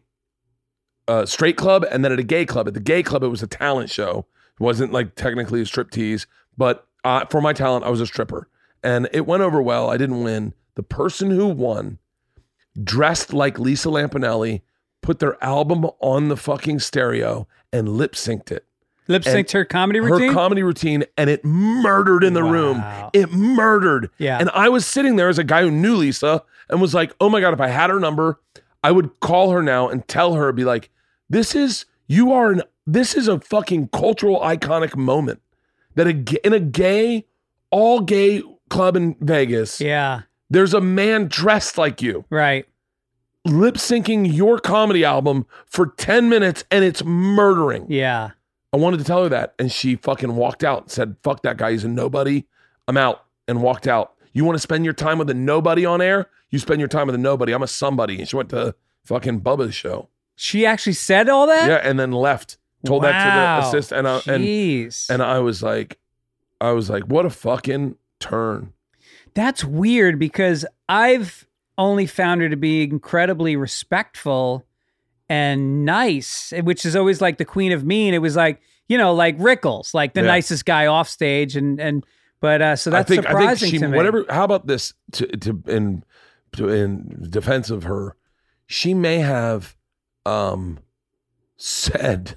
uh, 1.08 1.26
straight 1.26 1.56
club 1.56 1.86
and 1.89 2.04
then 2.04 2.12
at 2.12 2.19
a 2.19 2.24
gay 2.24 2.45
club. 2.45 2.67
At 2.67 2.74
the 2.74 2.82
gay 2.82 3.02
club, 3.02 3.24
it 3.24 3.30
was 3.30 3.41
a 3.41 3.48
talent 3.48 3.89
show. 3.89 4.28
It 4.60 4.63
wasn't 4.63 4.91
like 4.91 5.15
technically 5.15 5.62
a 5.62 5.65
strip 5.65 5.91
tease, 5.91 6.28
but 6.58 6.86
uh, 7.06 7.26
for 7.28 7.39
my 7.39 7.54
talent, 7.54 7.86
I 7.86 7.89
was 7.89 8.02
a 8.02 8.06
stripper. 8.06 8.50
And 8.84 9.10
it 9.13 9.26
went 9.26 9.41
over 9.41 9.62
well. 9.62 9.89
I 9.89 9.98
didn't 9.98 10.24
win. 10.24 10.54
The 10.76 10.84
person 10.84 11.32
who 11.32 11.48
won 11.48 11.98
dressed 12.82 13.34
like 13.34 13.60
Lisa 13.60 13.89
Lampanelli, 13.89 14.62
put 15.01 15.19
their 15.19 15.41
album 15.43 15.86
on 15.99 16.29
the 16.29 16.38
fucking 16.38 16.79
stereo 16.79 17.47
and 17.71 17.89
lip 17.89 18.13
synced 18.13 18.51
it. 18.51 18.65
Lip 19.08 19.23
synced 19.23 19.51
her 19.53 19.65
comedy 19.65 19.99
routine? 19.99 20.29
Her 20.29 20.34
comedy 20.36 20.62
routine, 20.62 21.03
and 21.17 21.32
it 21.32 21.43
murdered 21.43 22.23
in 22.23 22.34
the 22.34 22.43
room. 22.43 22.84
It 23.12 23.32
murdered. 23.32 24.12
Yeah. 24.19 24.38
And 24.38 24.51
I 24.53 24.69
was 24.69 24.86
sitting 24.86 25.15
there 25.15 25.29
as 25.29 25.39
a 25.39 25.43
guy 25.43 25.62
who 25.62 25.71
knew 25.71 25.95
Lisa 25.95 26.43
and 26.69 26.79
was 26.79 26.93
like, 26.93 27.13
oh 27.19 27.27
my 27.27 27.41
God, 27.41 27.53
if 27.53 27.60
I 27.60 27.69
had 27.69 27.89
her 27.89 27.99
number, 27.99 28.39
I 28.84 28.91
would 28.91 29.19
call 29.19 29.49
her 29.49 29.63
now 29.63 29.89
and 29.89 30.08
tell 30.08 30.36
her, 30.36 30.51
be 30.51 30.63
like, 30.63 30.91
this 31.27 31.55
is, 31.55 31.86
you 32.08 32.32
are 32.32 32.51
an, 32.51 32.62
this 32.86 33.15
is 33.15 33.27
a 33.27 33.39
fucking 33.39 33.89
cultural 33.89 34.39
iconic 34.41 34.95
moment 34.95 35.41
that 35.95 36.05
a, 36.05 36.45
in 36.45 36.53
a 36.53 36.60
gay, 36.60 37.25
all 37.71 38.01
gay 38.01 38.43
club 38.69 38.95
in 38.95 39.15
Vegas, 39.19 39.82
yeah. 39.82 40.21
There's 40.49 40.73
a 40.73 40.81
man 40.81 41.27
dressed 41.27 41.77
like 41.77 42.01
you 42.01 42.25
Right. 42.29 42.65
lip 43.45 43.75
syncing 43.75 44.31
your 44.33 44.59
comedy 44.59 45.03
album 45.05 45.45
for 45.65 45.88
10 45.88 46.29
minutes 46.29 46.63
and 46.71 46.83
it's 46.83 47.03
murdering. 47.03 47.85
Yeah. 47.89 48.31
I 48.73 48.77
wanted 48.77 48.97
to 48.97 49.03
tell 49.03 49.23
her 49.23 49.29
that. 49.29 49.55
And 49.57 49.71
she 49.71 49.95
fucking 49.95 50.35
walked 50.35 50.63
out 50.63 50.83
and 50.83 50.91
said, 50.91 51.15
fuck 51.23 51.41
that 51.43 51.57
guy. 51.57 51.71
He's 51.71 51.83
a 51.83 51.88
nobody. 51.88 52.45
I'm 52.88 52.97
out 52.97 53.23
and 53.47 53.62
walked 53.63 53.88
out. 53.88 54.13
You 54.33 54.45
want 54.45 54.55
to 54.55 54.59
spend 54.59 54.85
your 54.85 54.93
time 54.93 55.17
with 55.17 55.29
a 55.29 55.33
nobody 55.33 55.85
on 55.85 56.01
air? 56.01 56.29
You 56.51 56.59
spend 56.59 56.79
your 56.79 56.88
time 56.88 57.07
with 57.07 57.15
a 57.15 57.19
nobody. 57.19 57.51
I'm 57.53 57.63
a 57.63 57.67
somebody. 57.67 58.19
And 58.19 58.27
she 58.27 58.35
went 58.35 58.49
to 58.49 58.75
fucking 59.05 59.41
Bubba's 59.41 59.73
show. 59.73 60.09
She 60.35 60.65
actually 60.65 60.93
said 60.93 61.29
all 61.29 61.47
that? 61.47 61.67
Yeah. 61.67 61.81
And 61.83 61.99
then 61.99 62.12
left. 62.12 62.57
Told 62.85 63.03
that 63.03 63.23
to 63.23 63.62
the 63.63 63.67
assistant. 63.67 63.99
And 63.99 64.07
I, 64.07 64.15
and, 64.33 64.43
Jeez. 64.43 65.09
and 65.09 65.21
I 65.23 65.39
was 65.39 65.62
like, 65.63 65.97
I 66.62 66.71
was 66.71 66.89
like, 66.89 67.03
what 67.03 67.25
a 67.25 67.29
fucking 67.29 67.95
turn. 68.19 68.73
That's 69.39 69.63
weird 69.63 70.19
because 70.19 70.65
I've 70.89 71.47
only 71.78 72.06
found 72.06 72.41
her 72.41 72.49
to 72.49 72.58
be 72.58 72.84
incredibly 72.84 73.56
respectful 73.56 74.65
and 75.30 75.86
nice, 75.86 76.52
which 76.63 76.86
is 76.86 76.93
always 76.93 77.21
like 77.21 77.38
the 77.38 77.45
queen 77.45 77.71
of 77.71 77.86
mean. 77.86 78.13
It 78.13 78.17
was 78.21 78.36
like, 78.36 78.60
you 78.89 78.97
know, 78.97 79.13
like 79.13 79.38
Rickles, 79.38 79.93
like 79.93 80.13
the 80.13 80.19
Yeah. 80.19 80.28
nicest 80.28 80.65
guy 80.65 80.88
off 80.88 81.08
stage. 81.08 81.56
And, 81.56 81.80
and, 81.80 82.06
but, 82.41 82.62
uh, 82.62 82.75
so 82.75 82.89
that's 82.89 83.10
I 83.10 83.15
think, 83.15 83.28
I 83.28 83.30
surprising 83.30 83.58
think 83.60 83.71
she, 83.71 83.78
to 83.80 83.88
me. 83.88 83.95
whatever, 83.95 84.25
how 84.30 84.43
about 84.43 84.67
this 84.67 84.93
to, 85.13 85.25
to, 85.28 85.63
in, 85.67 86.04
to, 86.58 86.67
in 86.67 87.25
defense 87.30 87.69
of 87.69 87.84
her, 87.84 88.17
she 88.67 88.93
may 88.93 89.19
have, 89.19 89.78
um, 90.25 90.80
said 91.56 92.36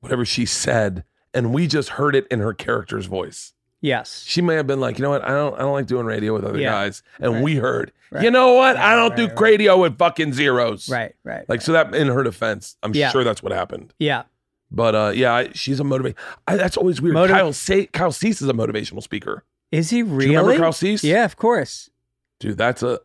whatever 0.00 0.26
she 0.26 0.44
said, 0.44 1.04
and 1.32 1.54
we 1.54 1.66
just 1.66 1.90
heard 1.90 2.14
it 2.14 2.26
in 2.30 2.40
her 2.40 2.52
character's 2.52 3.06
voice. 3.06 3.54
Yes. 3.82 4.24
She 4.26 4.42
may 4.42 4.56
have 4.56 4.66
been 4.66 4.80
like, 4.80 4.98
you 4.98 5.02
know 5.02 5.10
what, 5.10 5.24
I 5.24 5.28
don't, 5.28 5.54
I 5.54 5.60
don't 5.60 5.72
like 5.72 5.86
doing 5.86 6.04
radio 6.06 6.34
with 6.34 6.44
other 6.44 6.58
Yeah. 6.58 6.70
guys, 6.70 7.02
and 7.18 7.34
Right. 7.34 7.42
we 7.42 7.56
heard, 7.56 7.92
Right. 8.10 8.24
you 8.24 8.30
know 8.30 8.52
what, 8.52 8.76
I 8.76 8.94
don't 8.94 9.16
do 9.16 9.26
right. 9.28 9.40
radio 9.40 9.78
with 9.80 9.96
fucking 9.96 10.34
zeros, 10.34 10.88
Right. 10.90 11.14
Right. 11.24 11.48
Like 11.48 11.62
so 11.62 11.72
that 11.72 11.94
in 11.94 12.08
her 12.08 12.22
defense, 12.22 12.76
I'm 12.82 12.94
Yeah. 12.94 13.10
sure 13.10 13.24
that's 13.24 13.42
what 13.42 13.52
happened. 13.52 13.94
yeah. 13.98 14.24
But 14.72 14.94
uh, 14.94 15.12
yeah, 15.14 15.34
I, 15.34 15.48
she's 15.52 15.80
a 15.80 15.84
motivate. 15.84 16.14
I, 16.46 16.56
that's 16.56 16.76
always 16.76 17.00
weird. 17.02 17.14
Motiv- 17.14 17.34
Kyle 17.34 17.52
say 17.52 17.86
Kyle 17.86 18.12
Cease 18.12 18.40
is 18.40 18.48
a 18.48 18.52
motivational 18.52 19.02
speaker. 19.02 19.42
Is 19.72 19.90
he 19.90 20.04
really? 20.04 20.26
Do 20.26 20.30
you 20.32 20.38
remember 20.38 20.62
Kyle 20.62 20.72
Cease? 20.72 21.02
Yeah, 21.02 21.24
of 21.24 21.36
course. 21.36 21.90
dude 22.38 22.56
that's 22.56 22.80
a 22.82 23.00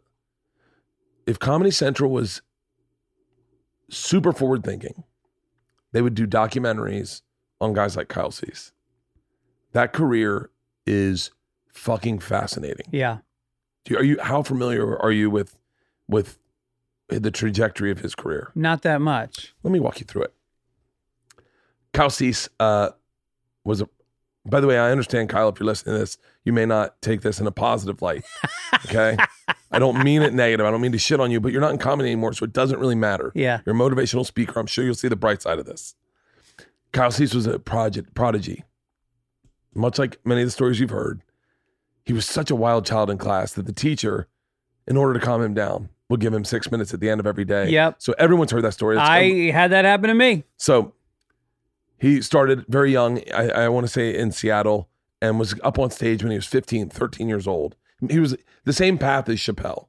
if 1.26 1.40
comedy 1.40 1.72
central 1.72 2.12
was 2.12 2.44
super 3.90 4.32
forward 4.32 4.64
thinking 4.64 5.04
they 5.92 6.02
would 6.02 6.14
do 6.16 6.26
documentaries 6.28 7.22
on 7.62 7.74
guys 7.74 7.96
like 7.96 8.08
kyle 8.08 8.32
cease 8.32 8.72
that 9.74 9.94
career 9.94 10.50
is 10.86 11.32
fucking 11.74 12.20
fascinating 12.20 12.86
Yeah. 12.92 13.18
Do 13.86 13.94
you- 13.94 14.00
are 14.00 14.04
you 14.04 14.18
how 14.22 14.42
familiar 14.44 14.98
are 15.02 15.12
you 15.12 15.30
with 15.30 15.58
with 16.08 16.40
the 17.08 17.32
trajectory 17.32 17.92
of 17.92 18.00
his 18.00 18.16
career 18.16 18.52
Not 18.56 18.82
that 18.84 19.02
much. 19.02 19.54
let 19.64 19.72
me 19.72 19.80
walk 19.80 20.00
you 20.00 20.06
through 20.06 20.24
it 20.24 20.34
kyle 21.94 22.10
cease 22.10 22.50
uh, 22.60 22.90
was 23.64 23.82
a 23.82 23.90
By 24.48 24.60
the 24.60 24.68
way, 24.68 24.78
I 24.78 24.92
understand, 24.92 25.30
Kyle, 25.30 25.50
if 25.50 25.60
you're 25.60 25.66
listening 25.66 25.96
to 25.96 26.00
this, 26.00 26.20
you 26.44 26.54
may 26.54 26.68
not 26.68 27.02
take 27.02 27.22
this 27.22 27.40
in 27.40 27.48
a 27.48 27.52
positive 27.52 28.02
light. 28.02 28.24
Okay. 28.86 29.18
I 29.72 29.80
don't 29.80 30.04
mean 30.04 30.22
it 30.22 30.32
negative. 30.34 30.64
I 30.68 30.70
don't 30.70 30.80
mean 30.82 30.92
to 30.92 31.00
shit 31.00 31.20
on 31.20 31.32
you, 31.32 31.40
but 31.40 31.52
you're 31.52 31.62
not 31.62 31.72
in 31.72 31.80
comedy 31.80 32.12
anymore, 32.12 32.34
so 32.34 32.44
it 32.46 32.54
doesn't 32.54 32.80
really 32.80 32.94
matter. 32.94 33.32
Yeah. 33.34 33.62
You're 33.66 33.74
a 33.76 33.80
motivational 33.80 34.24
speaker. 34.26 34.60
I'm 34.60 34.68
sure 34.68 34.86
you'll 34.86 34.94
see 34.94 35.08
the 35.08 35.16
bright 35.16 35.42
side 35.42 35.58
of 35.58 35.66
this. 35.66 35.96
Kyle 36.92 37.10
Cease 37.10 37.34
was 37.34 37.48
a 37.48 37.58
project 37.58 38.14
prodigy. 38.14 38.64
Much 39.76 40.00
like 40.00 40.20
many 40.26 40.42
of 40.42 40.48
the 40.48 40.52
stories 40.52 40.80
you've 40.80 40.90
heard, 40.90 41.22
he 42.06 42.14
was 42.14 42.26
such 42.26 42.50
a 42.50 42.56
wild 42.56 42.86
child 42.86 43.10
in 43.10 43.18
class 43.18 43.54
that 43.54 43.66
the 43.66 43.74
teacher, 43.74 44.28
in 44.88 44.98
order 44.98 45.20
to 45.20 45.26
calm 45.26 45.42
him 45.42 45.54
down, 45.54 45.90
would 46.10 46.20
give 46.20 46.34
him 46.34 46.46
six 46.46 46.72
minutes 46.72 46.94
at 46.94 47.00
the 47.00 47.10
end 47.10 47.20
of 47.20 47.28
every 47.28 47.46
day. 47.46 47.70
Yep. 47.70 47.96
So 48.00 48.14
everyone's 48.18 48.52
heard 48.52 48.64
that 48.64 48.74
story. 48.74 48.96
That's 48.96 49.10
I 49.10 49.52
had 49.52 49.72
that 49.72 49.86
happen 49.86 50.08
to 50.08 50.14
me. 50.14 50.44
so 50.58 50.94
he 51.98 52.22
started 52.22 52.66
very 52.68 52.92
young, 52.92 53.22
I, 53.34 53.50
I 53.50 53.70
want 53.70 53.86
to 53.86 53.92
say 53.92 54.16
in 54.16 54.32
Seattle, 54.32 54.90
and 55.22 55.40
was 55.40 55.56
up 55.64 55.80
on 55.80 55.90
stage 55.92 56.22
when 56.22 56.32
he 56.32 56.38
was 56.38 56.46
15, 56.46 56.90
13 56.90 57.28
years 57.28 57.48
old. 57.48 57.76
He 58.10 58.20
was 58.20 58.36
the 58.66 58.74
same 58.74 58.98
path 58.98 59.30
as 59.30 59.40
Chappelle. 59.40 59.88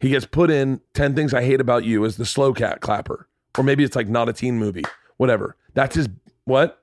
He 0.00 0.08
gets 0.08 0.26
put 0.26 0.50
in 0.50 0.80
10 0.94 1.14
Things 1.14 1.32
I 1.32 1.44
Hate 1.44 1.60
About 1.60 1.84
You 1.84 2.04
as 2.04 2.16
the 2.16 2.24
slow 2.24 2.52
cat 2.52 2.80
clapper. 2.80 3.28
Or 3.56 3.62
maybe 3.62 3.84
it's 3.84 3.94
like 3.94 4.08
not 4.08 4.28
a 4.28 4.32
teen 4.32 4.58
movie, 4.58 4.84
whatever. 5.18 5.56
That's 5.74 5.94
his, 5.94 6.08
what? 6.44 6.80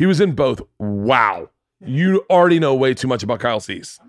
He 0.00 0.06
was 0.06 0.18
in 0.18 0.32
both. 0.32 0.62
Wow. 0.78 1.50
You 1.78 2.24
already 2.30 2.58
know 2.58 2.74
way 2.74 2.94
too 2.94 3.06
much 3.06 3.22
about 3.22 3.40
Kyle 3.40 3.60
Cease. 3.60 4.00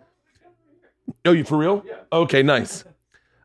Oh, 1.26 1.34
you 1.34 1.44
for 1.44 1.58
real? 1.58 1.84
Okay, 2.14 2.42
nice. 2.42 2.86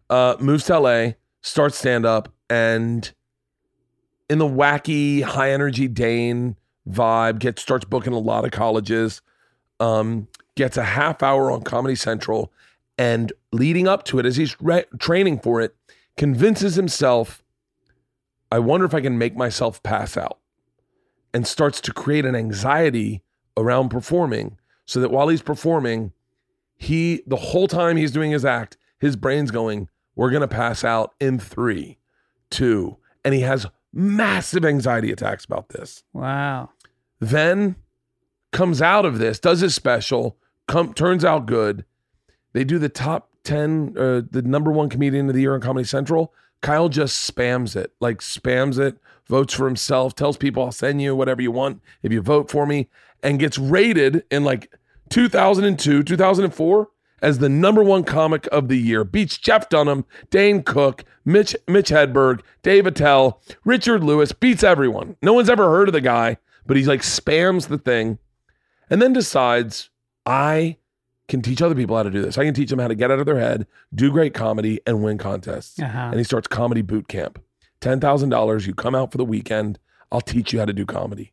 Uh, 0.09 0.37
moves 0.38 0.62
to 0.66 0.78
LA, 0.78 1.14
starts 1.42 1.76
stand 1.76 2.06
up, 2.06 2.32
and 2.48 3.12
in 4.30 4.38
the 4.38 4.46
wacky, 4.46 5.22
high 5.24 5.50
energy 5.50 5.88
Dane 5.88 6.54
vibe, 6.88 7.40
gets 7.40 7.62
starts 7.62 7.85
booking 7.85 8.12
a 8.12 8.18
lot 8.20 8.44
of 8.44 8.52
colleges, 8.52 9.22
um, 9.80 10.28
gets 10.54 10.76
a 10.76 10.85
half 10.85 11.24
hour 11.24 11.50
on 11.50 11.62
Comedy 11.62 11.96
Central, 11.96 12.52
and 12.96 13.32
leading 13.50 13.88
up 13.88 14.04
to 14.04 14.20
it, 14.20 14.24
as 14.24 14.37
he's 14.37 14.54
re- 14.61 14.85
training 15.00 15.40
for 15.40 15.61
it, 15.61 15.74
convinces 16.16 16.76
himself, 16.76 17.42
I 18.52 18.61
wonder 18.61 18.87
if 18.87 18.94
I 18.94 19.00
can 19.00 19.18
make 19.18 19.35
myself 19.35 19.82
pass 19.82 20.16
out, 20.16 20.38
and 21.37 21.46
starts 21.46 21.83
to 21.83 21.92
create 21.92 22.25
an 22.25 22.35
anxiety 22.35 23.22
around 23.59 23.90
performing, 23.90 24.57
so 24.87 25.01
that 25.01 25.11
while 25.11 25.29
he's 25.29 25.42
performing, 25.42 26.12
he 26.77 27.22
the 27.27 27.37
whole 27.37 27.68
time 27.68 27.99
he's 27.99 28.11
doing 28.11 28.31
his 28.31 28.42
act, 28.42 28.79
his 28.99 29.16
brain's 29.16 29.51
going, 29.51 29.90
"We're 30.14 30.31
gonna 30.31 30.49
pass 30.49 30.83
out 30.83 31.12
in 31.20 31.38
three, 31.38 31.99
two, 32.49 32.96
and 33.22 33.35
he 33.35 33.42
has 33.42 33.66
massive 33.92 34.64
anxiety 34.64 35.12
attacks 35.12 35.44
about 35.44 35.68
this. 35.68 36.05
Wow. 36.14 36.70
Then 37.20 37.77
comes 38.51 38.81
out 38.81 39.05
of 39.05 39.18
this, 39.18 39.38
does 39.38 39.61
his 39.61 39.75
special, 39.75 40.38
come 40.66 40.94
turns 40.94 41.22
out 41.22 41.44
good. 41.44 41.85
They 42.55 42.64
do 42.64 42.79
the 42.79 42.88
top 42.88 43.29
10, 43.44 43.94
uh, 43.99 44.22
the 44.31 44.40
number 44.42 44.72
one 44.72 44.88
comedian 44.88 45.29
of 45.29 45.35
the 45.35 45.42
year 45.42 45.55
on 45.55 45.61
Comedy 45.61 45.85
Central. 45.85 46.33
Kyle 46.62 46.88
just 46.88 47.30
spams 47.30 47.76
it, 47.76 47.92
like 48.00 48.18
spams 48.18 48.78
it, 48.78 48.98
votes 49.26 49.54
for 49.54 49.66
himself, 49.66 50.14
tells 50.14 50.36
people 50.36 50.62
I'll 50.62 50.72
send 50.72 51.02
you 51.02 51.14
whatever 51.14 51.42
you 51.42 51.50
want 51.50 51.80
if 52.02 52.12
you 52.12 52.20
vote 52.20 52.50
for 52.50 52.66
me, 52.66 52.88
and 53.22 53.38
gets 53.38 53.58
rated 53.58 54.24
in 54.30 54.44
like 54.44 54.72
2002, 55.10 56.02
2004 56.02 56.88
as 57.22 57.38
the 57.38 57.48
number 57.48 57.82
one 57.82 58.04
comic 58.04 58.46
of 58.52 58.68
the 58.68 58.76
year. 58.76 59.04
Beats 59.04 59.38
Jeff 59.38 59.68
Dunham, 59.68 60.04
Dane 60.30 60.62
Cook, 60.62 61.04
Mitch 61.24 61.56
Mitch 61.66 61.88
Hedberg, 61.88 62.42
Dave 62.62 62.86
Attell, 62.86 63.40
Richard 63.64 64.04
Lewis, 64.04 64.32
beats 64.32 64.62
everyone. 64.62 65.16
No 65.22 65.32
one's 65.32 65.50
ever 65.50 65.70
heard 65.70 65.88
of 65.88 65.94
the 65.94 66.00
guy, 66.00 66.36
but 66.66 66.76
he's 66.76 66.88
like 66.88 67.00
spams 67.02 67.68
the 67.68 67.78
thing 67.78 68.18
and 68.90 69.00
then 69.02 69.12
decides 69.12 69.90
I 70.24 70.76
can 71.28 71.42
teach 71.42 71.60
other 71.60 71.74
people 71.74 71.96
how 71.96 72.02
to 72.02 72.10
do 72.10 72.22
this. 72.22 72.38
I 72.38 72.44
can 72.44 72.54
teach 72.54 72.70
them 72.70 72.78
how 72.78 72.88
to 72.88 72.94
get 72.94 73.10
out 73.10 73.18
of 73.18 73.26
their 73.26 73.38
head, 73.38 73.66
do 73.94 74.10
great 74.10 74.34
comedy, 74.34 74.80
and 74.86 75.02
win 75.02 75.18
contests. 75.18 75.80
Uh-huh. 75.80 75.98
And 76.10 76.16
he 76.16 76.24
starts 76.24 76.46
comedy 76.46 76.82
boot 76.82 77.08
camp. 77.08 77.42
$10,000, 77.80 78.66
you 78.66 78.74
come 78.74 78.94
out 78.94 79.12
for 79.12 79.18
the 79.18 79.24
weekend, 79.24 79.78
I'll 80.10 80.20
teach 80.20 80.52
you 80.52 80.58
how 80.58 80.64
to 80.64 80.72
do 80.72 80.86
comedy. 80.86 81.32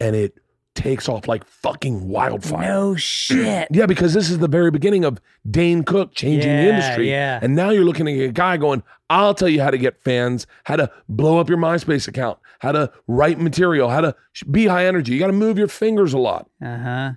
And 0.00 0.16
it 0.16 0.38
takes 0.74 1.08
off 1.08 1.28
like 1.28 1.44
fucking 1.44 2.08
wildfire. 2.08 2.66
No 2.68 2.96
shit. 2.96 3.68
Yeah, 3.70 3.86
because 3.86 4.12
this 4.12 4.28
is 4.28 4.38
the 4.38 4.48
very 4.48 4.70
beginning 4.70 5.04
of 5.04 5.20
Dane 5.48 5.84
Cook 5.84 6.14
changing 6.14 6.50
the 6.50 6.68
industry. 6.70 7.08
yeah. 7.10 7.38
And 7.40 7.54
now 7.54 7.70
you're 7.70 7.84
looking 7.84 8.08
at 8.08 8.28
a 8.28 8.32
guy 8.32 8.56
going, 8.56 8.82
I'll 9.08 9.34
tell 9.34 9.48
you 9.48 9.62
how 9.62 9.70
to 9.70 9.78
get 9.78 10.02
fans, 10.02 10.46
how 10.64 10.76
to 10.76 10.90
blow 11.08 11.38
up 11.38 11.48
your 11.48 11.58
MySpace 11.58 12.08
account, 12.08 12.38
how 12.58 12.72
to 12.72 12.90
write 13.06 13.38
material, 13.38 13.88
how 13.88 14.00
to 14.00 14.16
be 14.50 14.66
high 14.66 14.86
energy. 14.86 15.12
You 15.12 15.20
got 15.20 15.28
to 15.28 15.32
move 15.32 15.58
your 15.58 15.68
fingers 15.68 16.12
a 16.12 16.18
lot. 16.18 16.48
Uh 16.60 16.78
huh. 16.78 17.12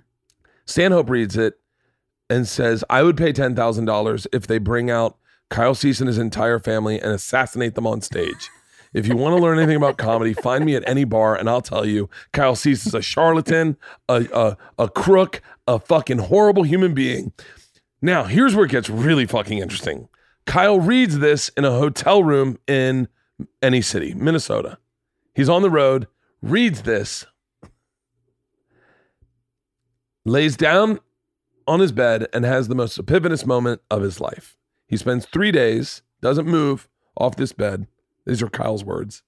Stanhope 0.66 1.10
reads 1.10 1.36
it 1.36 1.58
and 2.30 2.46
says, 2.46 2.84
I 2.90 3.02
would 3.02 3.16
pay 3.16 3.32
$10,000 3.32 4.26
if 4.32 4.46
they 4.46 4.58
bring 4.58 4.90
out 4.90 5.16
Kyle 5.50 5.74
Cease 5.74 6.00
and 6.00 6.08
his 6.08 6.18
entire 6.18 6.58
family 6.58 7.00
and 7.00 7.12
assassinate 7.12 7.74
them 7.74 7.86
on 7.86 8.00
stage. 8.00 8.50
If 8.92 9.06
you 9.06 9.16
want 9.16 9.36
to 9.36 9.42
learn 9.42 9.58
anything 9.58 9.76
about 9.76 9.98
comedy, 9.98 10.32
find 10.32 10.64
me 10.64 10.74
at 10.74 10.86
any 10.88 11.04
bar 11.04 11.36
and 11.36 11.48
I'll 11.48 11.60
tell 11.60 11.86
you 11.86 12.08
Kyle 12.32 12.54
Cease 12.56 12.86
is 12.86 12.94
a 12.94 13.02
charlatan, 13.02 13.76
a, 14.08 14.26
a, 14.32 14.56
a 14.78 14.88
crook, 14.88 15.42
a 15.66 15.78
fucking 15.78 16.18
horrible 16.18 16.62
human 16.62 16.94
being. 16.94 17.32
Now, 18.00 18.24
here's 18.24 18.54
where 18.54 18.64
it 18.64 18.70
gets 18.70 18.88
really 18.88 19.26
fucking 19.26 19.58
interesting. 19.58 20.08
Kyle 20.46 20.80
reads 20.80 21.18
this 21.18 21.50
in 21.50 21.64
a 21.64 21.70
hotel 21.70 22.22
room 22.22 22.58
in 22.66 23.08
any 23.60 23.82
city, 23.82 24.14
Minnesota. 24.14 24.78
He's 25.34 25.48
on 25.48 25.62
the 25.62 25.70
road, 25.70 26.08
reads 26.40 26.82
this, 26.82 27.26
lays 30.24 30.56
down 30.56 31.00
on 31.68 31.80
his 31.80 31.92
bed, 31.92 32.26
and 32.32 32.44
has 32.44 32.66
the 32.66 32.74
most 32.74 32.98
epiphanous 32.98 33.46
moment 33.46 33.82
of 33.90 34.02
his 34.02 34.20
life. 34.20 34.56
He 34.86 34.96
spends 34.96 35.26
three 35.26 35.52
days, 35.52 36.02
doesn't 36.20 36.46
move 36.46 36.88
off 37.16 37.36
this 37.36 37.52
bed. 37.52 37.86
These 38.26 38.42
are 38.42 38.48
Kyle's 38.48 38.84
words. 38.84 39.22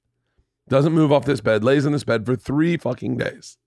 Doesn't 0.69 0.93
move 0.93 1.13
off 1.13 1.25
this 1.25 1.41
bed, 1.41 1.63
lays 1.63 1.85
in 1.85 1.93
this 1.93 2.05
bed 2.05 2.25
for 2.25 2.37
three 2.37 2.77
fucking 2.77 3.17
days, 3.17 3.59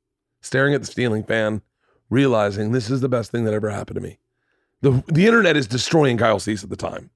staring 0.41 0.73
at 0.73 0.81
the 0.81 0.87
ceiling 0.87 1.23
fan, 1.23 1.61
realizing 2.09 2.71
this 2.71 2.89
is 2.89 3.01
the 3.01 3.09
best 3.09 3.31
thing 3.31 3.43
that 3.45 3.53
ever 3.53 3.69
happened 3.69 3.95
to 3.95 4.01
me. 4.01 4.19
The, 4.81 5.03
the 5.07 5.27
internet 5.27 5.55
is 5.55 5.67
destroying 5.67 6.17
Kyle 6.17 6.39
Cease 6.39 6.63
at 6.63 6.69
the 6.69 6.75
time. 6.75 7.09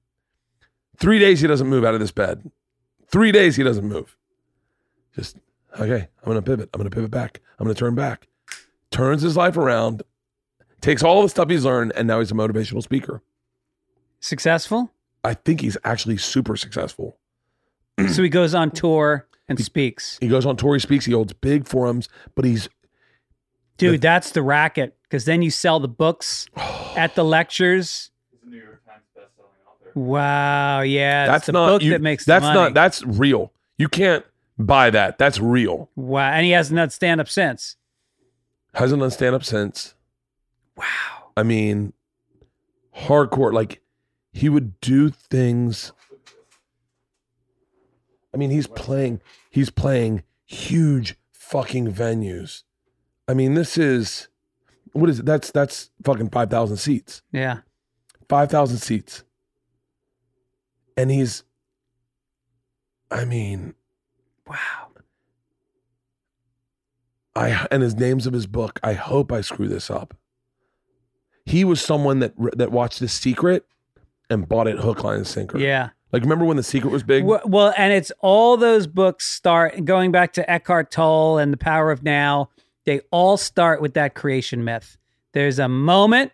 Three 0.96 1.18
days 1.18 1.40
he 1.40 1.46
doesn't 1.46 1.68
move 1.68 1.84
out 1.84 1.94
of 1.94 2.00
this 2.00 2.12
bed. 2.12 2.50
Three 3.08 3.32
days 3.32 3.56
he 3.56 3.62
doesn't 3.62 3.86
move. 3.86 4.16
Just, 5.14 5.36
okay, 5.74 6.08
I'm 6.22 6.24
going 6.24 6.36
to 6.36 6.42
pivot. 6.42 6.70
I'm 6.72 6.78
going 6.78 6.90
to 6.90 6.94
pivot 6.94 7.10
back. 7.10 7.40
I'm 7.58 7.64
going 7.64 7.74
to 7.74 7.78
turn 7.78 7.94
back. 7.94 8.28
Turns 8.90 9.22
his 9.22 9.36
life 9.36 9.56
around, 9.56 10.02
takes 10.80 11.02
all 11.02 11.22
the 11.22 11.28
stuff 11.28 11.48
he's 11.48 11.64
learned, 11.64 11.92
and 11.96 12.06
now 12.08 12.18
he's 12.20 12.30
a 12.30 12.34
motivational 12.34 12.82
speaker. 12.82 13.22
Successful? 14.20 14.92
I 15.24 15.34
think 15.34 15.60
he's 15.60 15.76
actually 15.84 16.16
super 16.16 16.56
successful. 16.56 17.18
so 18.08 18.22
he 18.22 18.28
goes 18.28 18.54
on 18.54 18.70
tour 18.70 19.26
and 19.48 19.58
he, 19.58 19.64
speaks. 19.64 20.18
He 20.20 20.28
goes 20.28 20.46
on 20.46 20.56
tour, 20.56 20.74
he 20.74 20.80
speaks, 20.80 21.04
he 21.04 21.12
holds 21.12 21.32
big 21.32 21.66
forums, 21.66 22.08
but 22.34 22.44
he's 22.44 22.68
Dude, 23.76 24.00
that's 24.00 24.32
the 24.32 24.42
racket. 24.42 24.96
Because 25.04 25.24
then 25.24 25.40
you 25.40 25.50
sell 25.50 25.80
the 25.80 25.88
books 25.88 26.46
at 26.96 27.14
the 27.14 27.24
lectures. 27.24 28.10
Wow, 29.94 30.82
yeah, 30.82 31.26
that's 31.26 31.46
the 31.46 31.52
not 31.52 31.66
book 31.68 31.82
you- 31.82 31.90
that 31.90 32.02
makes 32.02 32.24
that's 32.24 32.44
the 32.44 32.48
money. 32.54 32.60
not 32.60 32.74
that's 32.74 33.02
real. 33.04 33.52
You 33.78 33.88
can't 33.88 34.24
buy 34.58 34.90
that. 34.90 35.18
That's 35.18 35.40
real. 35.40 35.90
wow, 35.96 36.30
and 36.30 36.44
he 36.44 36.52
hasn't 36.52 36.76
done 36.76 36.90
stand 36.90 37.20
up 37.20 37.28
since. 37.28 37.76
Hasn't 38.74 39.00
done 39.00 39.10
stand 39.10 39.34
up 39.34 39.44
since. 39.44 39.94
Wow, 40.78 41.30
I 41.36 41.42
mean, 41.42 41.92
hardcore. 42.96 43.52
Like 43.52 43.82
he 44.32 44.48
would 44.48 44.80
do 44.80 45.10
things. 45.10 45.92
I 48.32 48.36
mean, 48.36 48.50
he's 48.50 48.66
playing. 48.66 49.20
He's 49.50 49.70
playing 49.70 50.22
huge 50.46 51.16
fucking 51.32 51.92
venues. 51.92 52.62
I 53.26 53.34
mean, 53.34 53.54
this 53.54 53.76
is 53.76 54.28
what 54.92 55.10
is 55.10 55.20
it? 55.20 55.26
That's 55.26 55.50
that's 55.50 55.90
fucking 56.04 56.30
five 56.30 56.50
thousand 56.50 56.76
seats. 56.78 57.22
yeah, 57.32 57.58
Five 58.28 58.50
thousand 58.50 58.78
seats. 58.78 59.24
And 60.96 61.10
he's. 61.10 61.44
I 63.10 63.24
mean, 63.24 63.74
wow. 64.46 64.88
I 67.34 67.66
and 67.70 67.82
his 67.82 67.94
names 67.94 68.26
of 68.26 68.32
his 68.32 68.46
book. 68.46 68.80
I 68.82 68.94
hope 68.94 69.32
I 69.32 69.40
screw 69.40 69.68
this 69.68 69.90
up. 69.90 70.14
He 71.48 71.64
was 71.64 71.80
someone 71.80 72.20
that 72.20 72.34
that 72.56 72.70
watched 72.70 73.00
The 73.00 73.08
Secret 73.08 73.66
and 74.30 74.48
bought 74.48 74.66
it 74.66 74.78
hook, 74.78 75.02
line, 75.04 75.16
and 75.16 75.26
sinker. 75.26 75.58
Yeah. 75.58 75.90
Like 76.12 76.22
remember 76.22 76.44
when 76.44 76.56
The 76.56 76.62
Secret 76.62 76.90
was 76.90 77.02
big? 77.02 77.24
Well, 77.24 77.42
well, 77.44 77.74
and 77.76 77.92
it's 77.92 78.12
all 78.20 78.56
those 78.56 78.86
books 78.86 79.26
start 79.26 79.84
going 79.84 80.10
back 80.10 80.32
to 80.34 80.50
Eckhart 80.50 80.90
Tolle 80.90 81.38
and 81.38 81.52
The 81.52 81.58
Power 81.58 81.90
of 81.90 82.02
Now. 82.02 82.50
They 82.84 83.00
all 83.10 83.36
start 83.36 83.82
with 83.82 83.94
that 83.94 84.14
creation 84.14 84.64
myth. 84.64 84.96
There's 85.32 85.58
a 85.58 85.68
moment 85.68 86.32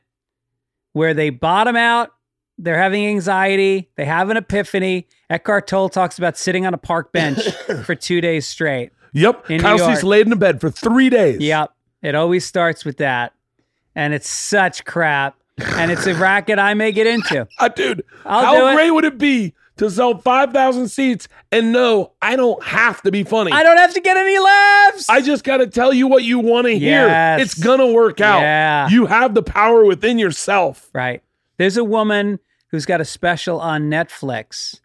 where 0.93 1.13
they 1.13 1.31
bottom 1.31 1.75
out, 1.75 2.13
they're 2.57 2.79
having 2.79 3.05
anxiety, 3.07 3.91
they 3.97 4.05
have 4.05 4.31
an 4.31 4.37
epiphany. 4.37 5.09
Eckhart 5.29 5.67
Tolle 5.67 5.89
talks 5.89 6.19
about 6.19 6.39
sitting 6.39 6.67
on 6.67 6.75
a 6.75 6.79
park 6.79 7.13
bench 7.13 7.41
for 7.85 7.97
two 7.97 8.21
days 8.21 8.47
straight. 8.47 8.93
Yep. 9.13 9.49
New 9.49 9.59
laid 10.05 10.27
in 10.27 10.33
a 10.33 10.37
bed 10.37 10.61
for 10.61 10.71
three 10.71 11.11
days. 11.11 11.41
Yep. 11.41 11.73
It 12.03 12.15
always 12.15 12.45
starts 12.47 12.85
with 12.85 12.99
that. 12.99 13.33
And 13.95 14.15
it's 14.15 14.29
such 14.29 14.85
crap. 14.85 15.37
And 15.59 15.91
it's 15.91 16.07
a 16.07 16.15
racket 16.17 16.59
I 16.59 16.75
may 16.75 16.93
get 16.93 17.07
into. 17.07 17.47
Uh, 17.59 17.69
dude, 17.69 18.05
I'll 18.25 18.45
how 18.45 18.75
great 18.75 18.91
would 18.91 19.05
it 19.05 19.19
be 19.19 19.55
to 19.77 19.91
sell 19.91 20.19
5,000 20.19 20.89
seats 20.89 21.29
and 21.51 21.73
know 21.73 22.13
I 22.23 22.37
don't 22.37 22.63
have 22.65 23.03
to 23.03 23.13
be 23.13 23.23
funny? 23.25 23.53
I 23.53 23.63
don't 23.63 23.77
have 23.77 23.95
to 23.95 24.01
get 24.01 24.17
any 24.17 24.39
laughs. 24.39 25.09
I 25.09 25.21
just 25.21 25.45
got 25.45 25.59
to 25.59 25.67
tell 25.67 25.93
you 25.93 26.07
what 26.07 26.25
you 26.25 26.39
want 26.41 26.67
to 26.67 26.79
hear. 26.79 27.07
Yes. 27.07 27.41
It's 27.41 27.55
going 27.55 27.81
to 27.81 27.93
work 27.93 28.21
out. 28.21 28.41
Yeah. 28.41 28.89
You 28.89 29.07
have 29.07 29.35
the 29.35 29.43
power 29.43 29.85
within 29.85 30.19
yourself. 30.19 30.91
Right. 30.93 31.23
There's 31.57 31.77
a 31.77 31.85
woman 31.85 32.41
who's 32.69 32.87
got 32.87 33.01
a 33.01 33.05
special 33.05 33.61
on 33.61 33.89
Netflix. 33.89 34.81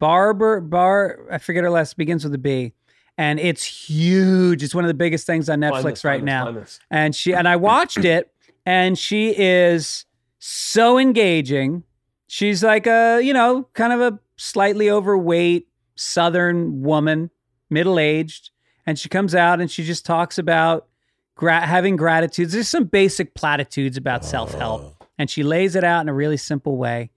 Barber 0.00 0.60
Bar 0.60 1.26
I 1.30 1.38
forget 1.38 1.62
her 1.62 1.70
last 1.70 1.96
begins 1.96 2.24
with 2.24 2.34
a 2.34 2.38
B. 2.38 2.72
And 3.16 3.38
it's 3.38 3.64
huge. 3.64 4.62
It's 4.62 4.74
one 4.74 4.82
of 4.82 4.88
the 4.88 4.94
biggest 4.94 5.26
things 5.26 5.50
on 5.50 5.60
Netflix 5.60 5.82
this, 5.82 6.04
right 6.04 6.20
this, 6.20 6.26
now. 6.26 6.50
this. 6.50 6.80
And 6.90 7.14
she 7.14 7.34
and 7.34 7.46
I 7.46 7.56
watched 7.56 7.98
it 7.98 8.32
and 8.66 8.98
she 8.98 9.34
is 9.36 10.04
so 10.38 10.98
engaging. 10.98 11.84
She's 12.26 12.62
like 12.62 12.86
a, 12.86 13.20
you 13.22 13.32
know, 13.32 13.68
kind 13.74 13.92
of 13.92 14.00
a 14.00 14.18
slightly 14.36 14.90
overweight 14.90 15.68
southern 15.96 16.82
woman, 16.82 17.30
middle-aged, 17.68 18.50
and 18.86 18.98
she 18.98 19.08
comes 19.08 19.34
out 19.34 19.60
and 19.60 19.70
she 19.70 19.84
just 19.84 20.06
talks 20.06 20.38
about 20.38 20.88
gra- 21.34 21.66
having 21.66 21.96
gratitudes. 21.96 22.52
There's 22.52 22.68
some 22.68 22.84
basic 22.84 23.34
platitudes 23.34 23.96
about 23.96 24.24
self-help 24.24 25.04
and 25.18 25.28
she 25.28 25.42
lays 25.42 25.76
it 25.76 25.84
out 25.84 26.00
in 26.00 26.08
a 26.08 26.14
really 26.14 26.38
simple 26.38 26.76
way. 26.76 27.10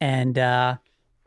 And 0.00 0.38
uh 0.38 0.76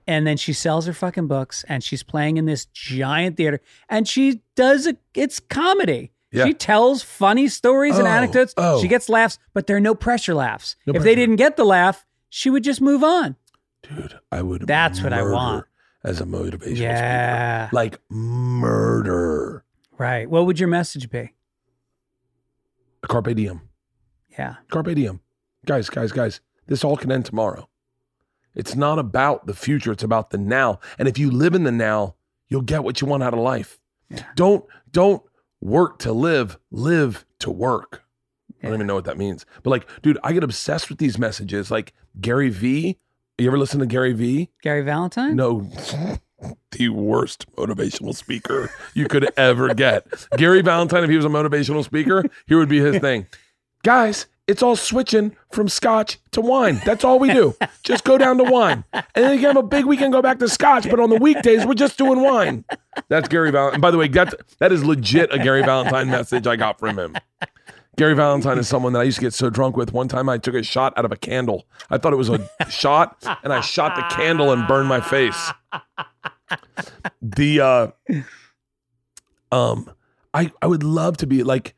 and 0.07 0.27
then 0.27 0.37
she 0.37 0.53
sells 0.53 0.85
her 0.85 0.93
fucking 0.93 1.27
books 1.27 1.63
and 1.67 1.83
she's 1.83 2.03
playing 2.03 2.37
in 2.37 2.45
this 2.45 2.65
giant 2.65 3.37
theater 3.37 3.61
and 3.89 4.07
she 4.07 4.41
does 4.55 4.87
a 4.87 4.97
it's 5.13 5.39
comedy. 5.39 6.11
Yeah. 6.35 6.45
She 6.45 6.53
tells 6.53 7.01
funny 7.01 7.47
stories 7.47 7.97
and 7.97 8.07
Oh, 8.07 8.11
anecdotes. 8.11 8.53
oh. 8.57 8.81
She 8.81 8.87
gets 8.87 9.09
laughs, 9.09 9.39
but 9.53 9.67
there 9.67 9.77
are 9.77 9.81
no 9.81 9.95
pressure 9.95 10.33
laughs. 10.35 10.75
No 10.85 10.91
if 10.91 10.95
pressure. 10.95 11.03
they 11.05 11.15
didn't 11.15 11.37
get 11.37 11.55
the 11.57 11.63
laugh, 11.65 12.05
she 12.29 12.49
would 12.49 12.63
just 12.63 12.81
move 12.81 13.03
on. 13.03 13.35
Dude, 13.83 14.19
I 14.31 14.41
would 14.41 14.67
That's 14.67 15.01
what 15.01 15.13
I 15.13 15.21
murder 15.21 15.33
want. 15.33 15.65
as 16.03 16.19
a 16.21 16.25
motivational 16.25 16.77
Yeah. 16.77 17.67
speaker. 17.67 17.75
Like 17.75 17.99
murder. 18.09 19.63
Right. 19.97 20.29
What 20.29 20.45
would 20.45 20.59
your 20.59 20.67
message 20.69 21.09
be? 21.09 21.31
Carpe 23.07 23.33
diem. 23.35 23.61
Yeah. 24.37 24.55
Carpe 24.69 24.93
diem. 24.95 25.21
Guys, 25.65 25.89
guys, 25.89 26.11
guys, 26.11 26.41
this 26.67 26.83
all 26.83 26.97
can 26.97 27.11
end 27.11 27.25
tomorrow. 27.25 27.69
It's 28.55 28.75
not 28.75 28.99
about 28.99 29.47
the 29.47 29.53
future, 29.53 29.91
it's 29.91 30.03
about 30.03 30.29
the 30.31 30.37
now. 30.37 30.79
And 30.97 31.07
if 31.07 31.17
you 31.17 31.29
live 31.29 31.53
in 31.55 31.63
the 31.63 31.71
now, 31.71 32.15
you'll 32.47 32.61
get 32.61 32.83
what 32.83 33.01
you 33.01 33.07
want 33.07 33.21
out 33.23 33.33
of 33.33 33.39
life. 33.39 33.79
Don't 34.35 34.63
don't 34.91 35.21
work 35.65 35.97
to 35.99 36.13
live, 36.13 36.57
live 36.71 37.25
to 37.39 37.51
work. 37.51 38.03
I 38.61 38.67
don't 38.67 38.75
even 38.75 38.87
know 38.87 38.95
what 38.95 39.05
that 39.05 39.17
means. 39.17 39.45
But 39.63 39.71
like, 39.71 39.87
dude, 40.01 40.17
I 40.23 40.31
get 40.33 40.43
obsessed 40.43 40.89
with 40.89 40.97
these 40.97 41.17
messages. 41.17 41.69
Like 41.69 41.93
Gary 42.21 42.49
V. 42.49 42.97
You 43.37 43.47
ever 43.47 43.57
listen 43.57 43.81
to 43.81 43.85
Gary 43.85 44.13
V? 44.13 44.49
Gary 44.61 44.81
Valentine? 44.81 45.35
No, 45.35 45.69
the 46.71 46.89
worst 46.89 47.51
motivational 47.55 48.15
speaker 48.15 48.71
you 48.93 49.07
could 49.07 49.29
ever 49.35 49.73
get. 49.73 50.07
Gary 50.37 50.61
Valentine, 50.61 51.03
if 51.03 51.09
he 51.09 51.17
was 51.17 51.25
a 51.25 51.29
motivational 51.29 51.83
speaker, 51.83 52.23
here 52.47 52.57
would 52.57 52.69
be 52.69 52.79
his 52.79 52.99
thing. 52.99 53.27
Guys, 53.83 54.27
it's 54.47 54.61
all 54.61 54.75
switching 54.75 55.35
from 55.51 55.67
scotch 55.67 56.19
to 56.31 56.41
wine. 56.41 56.81
That's 56.85 57.03
all 57.03 57.19
we 57.19 57.33
do. 57.33 57.55
Just 57.83 58.03
go 58.03 58.17
down 58.17 58.37
to 58.37 58.43
wine. 58.43 58.83
And 58.93 59.05
then 59.13 59.33
you 59.33 59.39
can 59.39 59.55
have 59.55 59.63
a 59.63 59.67
big 59.67 59.85
weekend, 59.85 60.13
go 60.13 60.21
back 60.21 60.39
to 60.39 60.47
scotch, 60.47 60.89
but 60.89 60.99
on 60.99 61.09
the 61.09 61.17
weekdays, 61.17 61.65
we're 61.65 61.73
just 61.73 61.97
doing 61.97 62.21
wine. 62.21 62.65
That's 63.07 63.27
Gary 63.27 63.51
Valentine. 63.51 63.81
By 63.81 63.91
the 63.91 63.97
way, 63.97 64.07
that, 64.09 64.33
that 64.59 64.71
is 64.71 64.83
legit 64.83 65.33
a 65.33 65.39
Gary 65.39 65.63
Valentine 65.63 66.09
message 66.09 66.47
I 66.47 66.55
got 66.55 66.79
from 66.79 66.97
him. 66.99 67.15
Gary 67.97 68.13
Valentine 68.13 68.57
is 68.57 68.67
someone 68.67 68.93
that 68.93 68.99
I 68.99 69.03
used 69.03 69.17
to 69.17 69.21
get 69.21 69.33
so 69.33 69.49
drunk 69.49 69.77
with. 69.77 69.93
One 69.93 70.07
time 70.07 70.27
I 70.27 70.37
took 70.37 70.53
a 70.53 70.63
shot 70.63 70.93
out 70.97 71.05
of 71.05 71.11
a 71.11 71.15
candle. 71.15 71.65
I 71.89 71.97
thought 71.97 72.13
it 72.13 72.17
was 72.17 72.29
a 72.29 72.49
shot, 72.69 73.17
and 73.43 73.53
I 73.53 73.61
shot 73.61 73.95
the 73.95 74.03
candle 74.15 74.51
and 74.51 74.67
burned 74.67 74.89
my 74.89 74.99
face. 74.99 75.51
The 77.21 77.61
uh 77.61 77.87
um 79.51 79.89
I 80.33 80.51
I 80.61 80.67
would 80.67 80.83
love 80.83 81.17
to 81.17 81.27
be 81.27 81.43
like 81.43 81.73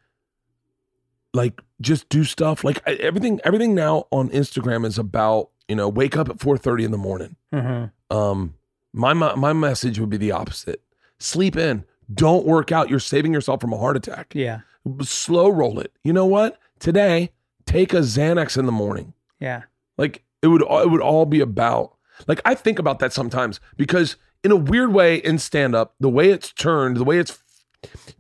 like 1.38 1.62
just 1.80 2.10
do 2.10 2.24
stuff 2.24 2.64
like 2.64 2.86
everything 2.88 3.40
everything 3.46 3.76
now 3.76 4.08
on 4.12 4.30
Instagram 4.30 4.86
is 4.86 4.98
about, 4.98 5.52
you 5.68 5.76
know, 5.76 5.88
wake 5.88 6.18
up 6.18 6.28
at 6.30 6.38
4:30 6.38 6.86
in 6.86 6.92
the 6.92 6.98
morning. 6.98 7.36
Mm-hmm. 7.54 8.16
Um, 8.16 8.56
my 8.94 9.14
my 9.14 9.36
my 9.36 9.54
message 9.54 10.00
would 10.00 10.10
be 10.10 10.18
the 10.18 10.32
opposite. 10.32 10.82
Sleep 11.20 11.56
in. 11.56 11.86
Don't 12.14 12.46
work 12.46 12.72
out. 12.72 12.90
You're 12.90 13.00
saving 13.00 13.34
yourself 13.34 13.62
from 13.62 13.74
a 13.74 13.78
heart 13.78 13.96
attack. 13.98 14.34
Yeah. 14.34 14.62
Slow 15.02 15.50
roll 15.50 15.80
it. 15.80 15.92
You 16.04 16.14
know 16.14 16.26
what? 16.26 16.58
Today, 16.80 17.32
take 17.66 17.94
a 17.94 17.98
Xanax 17.98 18.58
in 18.58 18.66
the 18.66 18.72
morning. 18.72 19.14
Yeah. 19.40 19.64
Like 19.98 20.24
it 20.42 20.48
would 20.48 20.62
it 20.62 20.90
would 20.90 21.02
all 21.02 21.26
be 21.26 21.40
about. 21.40 21.96
Like 22.28 22.42
I 22.46 22.56
think 22.56 22.80
about 22.80 23.00
that 23.00 23.14
sometimes 23.14 23.60
because 23.76 24.16
in 24.44 24.52
a 24.52 24.56
weird 24.56 24.94
way 24.94 25.18
in 25.18 25.38
stand 25.38 25.76
up, 25.76 25.94
the 26.00 26.10
way 26.10 26.30
it's 26.30 26.52
turned, 26.52 26.98
the 26.98 27.04
way 27.04 27.20
it's 27.20 27.38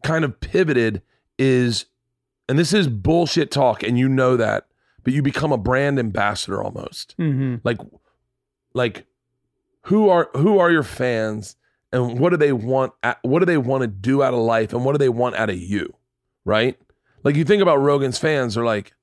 kind 0.04 0.24
of 0.24 0.40
pivoted 0.40 1.02
is 1.40 1.86
and 2.50 2.58
this 2.58 2.74
is 2.74 2.88
bullshit 2.88 3.52
talk 3.52 3.84
and 3.84 3.98
you 4.00 4.08
know 4.10 4.38
that, 4.38 4.68
but 5.04 5.14
you 5.14 5.22
become 5.22 5.52
a 5.52 5.58
brand 5.58 6.00
ambassador 6.00 6.62
almost 6.62 7.16
Mm-hmm. 7.18 7.56
like 7.64 7.78
like 8.74 9.06
who 9.84 10.10
are 10.10 10.30
who 10.36 10.60
are 10.60 10.72
your 10.72 10.84
fans 10.84 11.56
and 11.92 12.20
what 12.20 12.30
do 12.32 12.38
they 12.38 12.52
want 12.54 12.94
at- 13.04 13.20
what 13.24 13.40
do 13.40 13.46
they 13.46 13.58
want 13.58 13.82
to 13.82 13.88
do 13.88 14.22
out 14.22 14.34
of 14.34 14.40
life 14.40 14.74
and 14.74 14.84
what 14.86 14.92
do 14.92 14.98
they 14.98 15.10
want 15.10 15.36
out 15.36 15.50
of 15.50 15.58
you 15.58 15.94
right 16.46 16.78
like 17.24 17.36
you 17.36 17.44
think 17.46 17.62
about 17.62 17.78
rogan's 17.78 18.18
fans 18.18 18.56
they're 18.56 18.66
like 18.66 18.94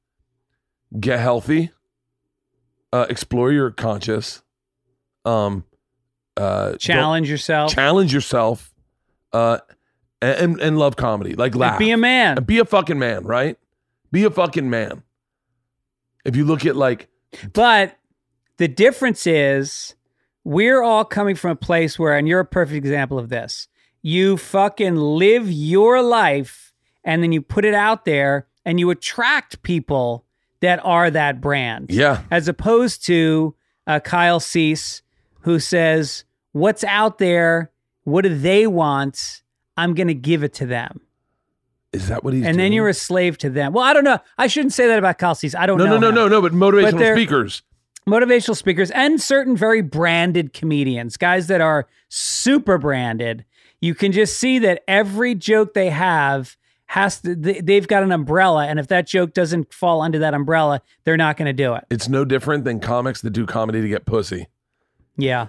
get 1.01 1.19
healthy 1.19 1.71
uh 2.93 3.07
explore 3.09 3.51
your 3.51 3.71
conscious 3.71 4.43
um 5.25 5.65
uh 6.37 6.77
Challenge 6.77 7.29
yourself. 7.31 7.73
challenge 7.73 8.13
yourself 8.13 8.73
uh 9.33 9.59
and 10.25 10.61
and 10.61 10.79
love 10.79 10.97
comedy 10.97 11.35
like 11.35 11.55
laugh 11.55 11.79
Be 11.79 11.91
a 11.91 11.97
man. 11.97 12.39
and 12.39 12.47
be 12.47 12.59
a 12.59 12.65
fucking 12.65 12.99
man 12.99 13.25
right 13.25 13.59
be 14.13 14.25
a 14.25 14.31
fucking 14.31 14.69
man 14.71 15.03
if 16.25 16.37
you 16.37 16.45
look 16.45 16.65
at 16.67 16.77
like 16.77 17.09
But 17.53 17.97
the 18.57 18.69
difference 18.69 19.27
is 19.27 19.95
we're 20.45 20.83
all 20.83 21.05
coming 21.05 21.35
from 21.37 21.51
a 21.53 21.57
place 21.57 21.99
where, 21.99 22.17
and 22.17 22.29
you're 22.29 22.41
a 22.41 22.45
perfect 22.45 22.77
example 22.77 23.19
of 23.19 23.29
this, 23.31 23.67
you 24.03 24.37
fucking 24.37 24.95
live 24.97 25.51
your 25.51 26.03
life 26.03 26.73
and 27.03 27.23
then 27.23 27.33
you 27.33 27.41
put 27.43 27.65
it 27.65 27.75
out 27.75 28.05
there 28.05 28.47
and 28.65 28.79
you 28.79 28.91
attract 28.91 29.63
people 29.63 30.25
that 30.61 30.81
are 30.85 31.11
that 31.11 31.41
brand. 31.41 31.91
yeah 31.91 32.23
As 32.31 32.47
opposed 32.49 33.05
to 33.07 33.55
uh, 33.87 34.01
Kyle 34.01 34.41
Cease, 34.41 35.03
who 35.41 35.59
says, 35.59 36.25
What's 36.53 36.85
out 36.85 37.19
there? 37.19 37.71
What 38.05 38.23
do 38.23 38.35
they 38.39 38.67
want? 38.67 39.43
I'm 39.77 39.95
going 39.95 40.09
to 40.09 40.15
give 40.15 40.43
it 40.43 40.55
to 40.55 40.67
them. 40.67 41.01
Is 41.93 42.09
that 42.09 42.25
what 42.25 42.35
he's 42.35 42.45
and 42.45 42.59
then 42.59 42.73
you're 42.73 42.89
a 42.89 42.95
slave 42.95 43.39
to 43.39 43.51
them. 43.51 43.73
Well, 43.73 43.85
I 43.85 43.93
don't 43.93 44.03
know. 44.03 44.19
I 44.37 44.49
shouldn't 44.49 44.73
say 44.73 44.89
that 44.89 44.99
about 44.99 45.37
Cease. 45.37 45.55
I 45.55 45.65
don't 45.67 45.79
no, 45.79 45.85
know. 45.85 45.93
no, 45.93 45.99
no, 45.99 46.09
him. 46.09 46.15
no, 46.15 46.29
no, 46.29 46.43
but 46.43 46.53
motivational 46.53 46.99
But 46.99 47.15
speakers. 47.15 47.63
motivational 48.07 48.57
speakers 48.57 48.91
and 48.91 49.21
certain 49.21 49.57
very 49.57 49.81
branded 49.81 50.53
comedians, 50.53 51.17
guys 51.17 51.47
that 51.47 51.61
are 51.61 51.87
super 52.09 52.79
branded. 52.79 53.45
You 53.81 53.95
can 53.95 54.11
just 54.11 54.39
see 54.39 54.59
that 54.61 54.83
every 54.89 55.37
joke 55.37 55.75
they 55.75 55.91
have 55.91 56.57
has 56.87 57.21
to, 57.21 57.35
they've 57.37 57.87
got 57.87 58.03
an 58.03 58.11
umbrella. 58.13 58.67
And 58.67 58.81
if 58.81 58.89
that 58.89 59.07
joke 59.07 59.33
doesn't 59.33 59.73
fall 59.73 60.01
under 60.03 60.19
that 60.19 60.35
umbrella, 60.35 60.81
they're 61.05 61.17
not 61.17 61.37
going 61.37 61.47
to 61.47 61.53
do 61.53 61.75
it. 61.75 61.85
It's 61.91 62.09
no 62.09 62.25
different 62.25 62.65
than 62.65 62.81
comics 62.81 63.21
that 63.23 63.31
do 63.31 63.47
comedy 63.47 63.83
to 63.83 63.89
get 63.89 64.05
pussy. 64.05 64.49
Yeah. 65.17 65.49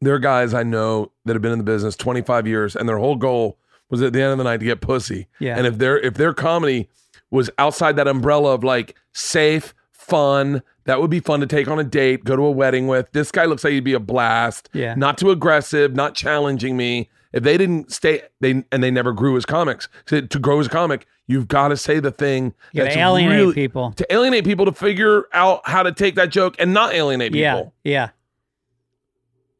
There 0.00 0.14
are 0.14 0.18
guys 0.18 0.54
I 0.54 0.62
know 0.62 1.12
that 1.24 1.34
have 1.34 1.42
been 1.42 1.52
in 1.52 1.58
the 1.58 1.64
business 1.64 1.96
25 1.96 2.46
years 2.46 2.76
and 2.76 2.88
their 2.88 2.98
whole 2.98 3.16
goal 3.16 3.58
was 3.92 4.02
at 4.02 4.12
the 4.12 4.20
end 4.20 4.32
of 4.32 4.38
the 4.38 4.44
night 4.44 4.56
to 4.58 4.66
get 4.66 4.80
pussy. 4.80 5.28
Yeah. 5.38 5.56
And 5.56 5.66
if 5.68 5.78
their 5.78 5.96
if 6.00 6.14
their 6.14 6.34
comedy 6.34 6.88
was 7.30 7.48
outside 7.58 7.94
that 7.96 8.08
umbrella 8.08 8.52
of 8.54 8.64
like 8.64 8.96
safe, 9.12 9.72
fun, 9.92 10.62
that 10.84 11.00
would 11.00 11.10
be 11.10 11.20
fun 11.20 11.38
to 11.40 11.46
take 11.46 11.68
on 11.68 11.78
a 11.78 11.84
date, 11.84 12.24
go 12.24 12.34
to 12.34 12.42
a 12.42 12.50
wedding 12.50 12.88
with. 12.88 13.12
This 13.12 13.30
guy 13.30 13.44
looks 13.44 13.62
like 13.62 13.72
he'd 13.74 13.84
be 13.84 13.92
a 13.94 14.00
blast. 14.00 14.68
Yeah. 14.72 14.94
Not 14.96 15.16
too 15.18 15.30
aggressive, 15.30 15.94
not 15.94 16.14
challenging 16.16 16.76
me. 16.76 17.08
If 17.32 17.44
they 17.44 17.56
didn't 17.56 17.92
stay, 17.92 18.22
they 18.40 18.64
and 18.72 18.82
they 18.82 18.90
never 18.90 19.12
grew 19.12 19.36
as 19.36 19.44
comics. 19.46 19.88
So 20.06 20.20
to 20.22 20.38
grow 20.38 20.58
as 20.60 20.66
a 20.66 20.70
comic, 20.70 21.06
you've 21.26 21.48
got 21.48 21.68
to 21.68 21.76
say 21.76 22.00
the 22.00 22.10
thing 22.10 22.52
You 22.72 22.82
that's 22.84 22.96
alienate 22.96 23.38
really- 23.38 23.54
people. 23.54 23.92
to 23.92 24.12
alienate 24.12 24.44
people 24.44 24.64
to 24.66 24.72
figure 24.72 25.24
out 25.32 25.60
how 25.68 25.82
to 25.82 25.92
take 25.92 26.14
that 26.16 26.30
joke 26.30 26.56
and 26.58 26.74
not 26.74 26.92
alienate 26.94 27.34
Yeah. 27.34 27.54
people. 27.56 27.74
Yeah. 27.84 28.08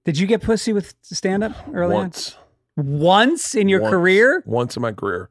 Did 0.05 0.19
you 0.19 0.27
get 0.27 0.43
pussy 0.43 0.73
with 0.73 0.95
stand 1.03 1.45
up 1.45 1.53
early 1.73 1.95
Once, 1.95 2.35
on? 2.35 2.42
Once 2.77 3.55
in 3.55 3.69
your 3.69 3.81
Once. 3.83 3.91
career? 3.91 4.43
once 4.47 4.77
in 4.77 4.83
my 4.83 4.93
career. 4.93 5.29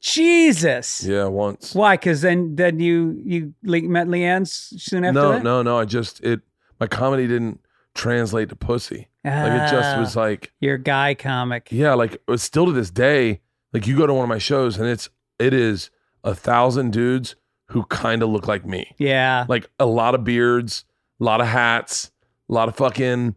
Jesus. 0.00 1.04
Yeah, 1.04 1.26
once. 1.26 1.74
Why? 1.74 1.94
Because 1.96 2.22
then 2.22 2.56
then 2.56 2.80
you 2.80 3.20
you 3.24 3.54
met 3.62 4.06
Leanne 4.08 4.46
soon 4.48 5.04
after 5.04 5.12
no, 5.20 5.32
that? 5.32 5.42
no, 5.42 5.62
no. 5.62 5.78
I 5.78 5.84
just 5.84 6.20
it 6.24 6.40
my 6.78 6.86
comedy 6.86 7.26
didn't 7.26 7.60
translate 7.94 8.48
to 8.48 8.56
pussy. 8.56 9.08
Like 9.24 9.52
it 9.52 9.70
just 9.70 9.96
Ah, 9.96 10.00
was 10.00 10.16
like 10.16 10.52
You're 10.60 10.78
guy 10.78 11.14
comic. 11.14 11.68
yeah, 11.70 11.92
like 11.94 12.22
it's 12.28 12.42
still 12.42 12.66
to 12.66 12.72
this 12.72 12.90
day. 12.90 13.40
Like 13.74 13.86
you 13.86 13.96
go 13.96 14.06
to 14.06 14.14
one 14.14 14.22
of 14.22 14.28
my 14.28 14.38
shows 14.38 14.78
and 14.78 14.88
it's 14.88 15.10
it 15.38 15.52
is 15.52 15.90
a 16.24 16.34
thousand 16.34 16.92
dudes 16.92 17.36
who 17.66 17.84
kind 17.84 18.22
of 18.22 18.30
look 18.30 18.48
like 18.48 18.64
me. 18.64 18.94
Yeah. 18.98 19.44
Like 19.48 19.68
a 19.78 19.86
lot 19.86 20.14
of 20.14 20.24
beards, 20.24 20.84
a 21.20 21.24
lot 21.24 21.40
of 21.42 21.46
hats, 21.46 22.10
a 22.48 22.52
lot 22.54 22.68
of 22.68 22.76
fucking 22.76 23.36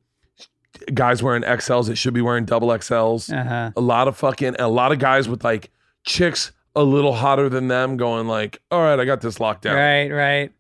guys 0.94 1.22
wearing 1.24 1.44
XLs 1.44 1.88
that 1.88 1.96
should 1.96 2.14
be 2.14 2.22
wearing 2.22 2.46
double 2.46 2.70
XLs. 2.70 3.32
Uh-huh. 3.34 3.72
A 3.76 3.82
lot 3.82 4.08
of 4.08 4.18
fucking 4.18 4.56
a 4.60 4.68
lot 4.68 4.92
of 4.92 5.00
guys 5.00 5.28
with 5.30 5.44
like 5.44 5.72
chicks 6.06 6.52
a 6.76 6.84
little 6.84 7.14
hotter 7.14 7.50
than 7.50 7.68
them 7.68 7.98
going 7.98 8.28
like, 8.28 8.62
"All 8.72 8.82
right, 8.82 9.00
I 9.00 9.06
got 9.06 9.22
this 9.22 9.40
locked 9.40 9.64
down." 9.64 9.76
Right, 9.76 10.10
right. 10.10 10.52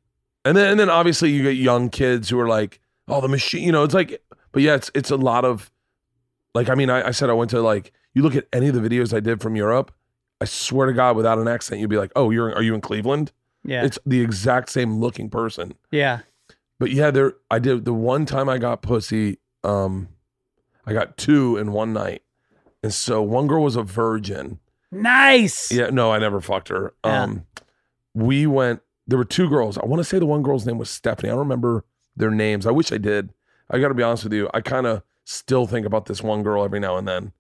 And 0.46 0.56
then 0.58 0.72
and 0.72 0.80
then 0.80 0.90
obviously 0.90 1.32
you 1.32 1.44
get 1.44 1.56
young 1.56 1.90
kids 1.90 2.30
who 2.30 2.40
are 2.40 2.48
like, 2.48 2.80
"Oh, 3.08 3.22
the 3.22 3.28
machine," 3.28 3.64
you 3.64 3.72
know, 3.72 3.84
it's 3.84 3.94
like 3.94 4.22
but 4.52 4.62
yeah, 4.62 4.76
it's 4.76 4.92
it's 4.94 5.12
a 5.12 5.18
lot 5.18 5.46
of 5.46 5.72
like 6.54 6.70
I 6.70 6.76
mean, 6.76 6.90
I, 6.90 7.08
I 7.08 7.12
said 7.12 7.30
I 7.30 7.34
went 7.34 7.50
to 7.52 7.62
like 7.62 7.92
you 8.14 8.22
look 8.22 8.36
at 8.36 8.48
any 8.54 8.68
of 8.68 8.76
the 8.76 8.88
videos 8.88 9.14
I 9.14 9.20
did 9.20 9.42
from 9.42 9.56
Europe, 9.56 9.92
I 10.40 10.46
swear 10.46 10.88
to 10.88 10.94
God, 10.94 11.16
without 11.16 11.40
an 11.40 11.48
accent, 11.48 11.82
you'd 11.82 11.90
be 11.90 11.98
like, 11.98 12.12
"Oh, 12.16 12.30
you're 12.30 12.54
are 12.54 12.62
you 12.62 12.76
in 12.76 12.82
Cleveland?" 12.82 13.32
Yeah. 13.66 13.86
It's 13.86 13.98
the 14.06 14.22
exact 14.22 14.70
same 14.70 15.00
looking 15.00 15.30
person. 15.30 15.74
yeah. 15.92 16.20
But 16.80 16.92
yeah, 16.92 17.12
there 17.12 17.36
I 17.50 17.60
did 17.60 17.86
the 17.86 17.94
one 17.94 18.26
time 18.26 18.50
I 18.50 18.58
got 18.58 18.82
pussy, 18.82 19.38
um, 19.64 20.10
I 20.86 20.94
got 20.94 21.18
two 21.18 21.58
in 21.58 21.72
one 21.72 21.94
night. 21.94 22.24
And 22.82 22.94
so 22.94 23.22
one 23.22 23.48
girl 23.48 23.64
was 23.64 23.76
a 23.76 23.84
virgin. 23.84 24.60
Nice. 24.92 25.72
Yeah, 25.72 25.90
no, 25.90 26.12
I 26.12 26.20
never 26.20 26.42
fucked 26.42 26.68
her. 26.68 26.94
Yeah. 27.06 27.24
Um 27.24 27.46
we 28.14 28.46
went 28.46 28.82
there 29.08 29.18
were 29.18 29.26
two 29.26 29.50
girls. 29.50 29.78
I 29.78 29.86
want 29.86 30.00
to 30.00 30.04
say 30.04 30.20
the 30.20 30.26
one 30.26 30.44
girl's 30.44 30.66
name 30.66 30.78
was 30.78 30.90
Stephanie. 30.90 31.30
I 31.30 31.34
don't 31.34 31.40
remember 31.40 31.84
their 32.16 32.32
names. 32.32 32.68
I 32.68 32.72
wish 32.72 32.92
I 32.92 32.98
did. 32.98 33.34
I 33.70 33.80
gotta 33.80 33.94
be 33.94 34.04
honest 34.04 34.26
with 34.26 34.34
you. 34.34 34.50
I 34.54 34.62
kind 34.62 34.86
of 34.86 35.02
still 35.26 35.66
think 35.66 35.86
about 35.86 36.06
this 36.06 36.22
one 36.22 36.44
girl 36.44 36.64
every 36.64 36.80
now 36.80 36.98
and 36.98 37.08
then. 37.08 37.32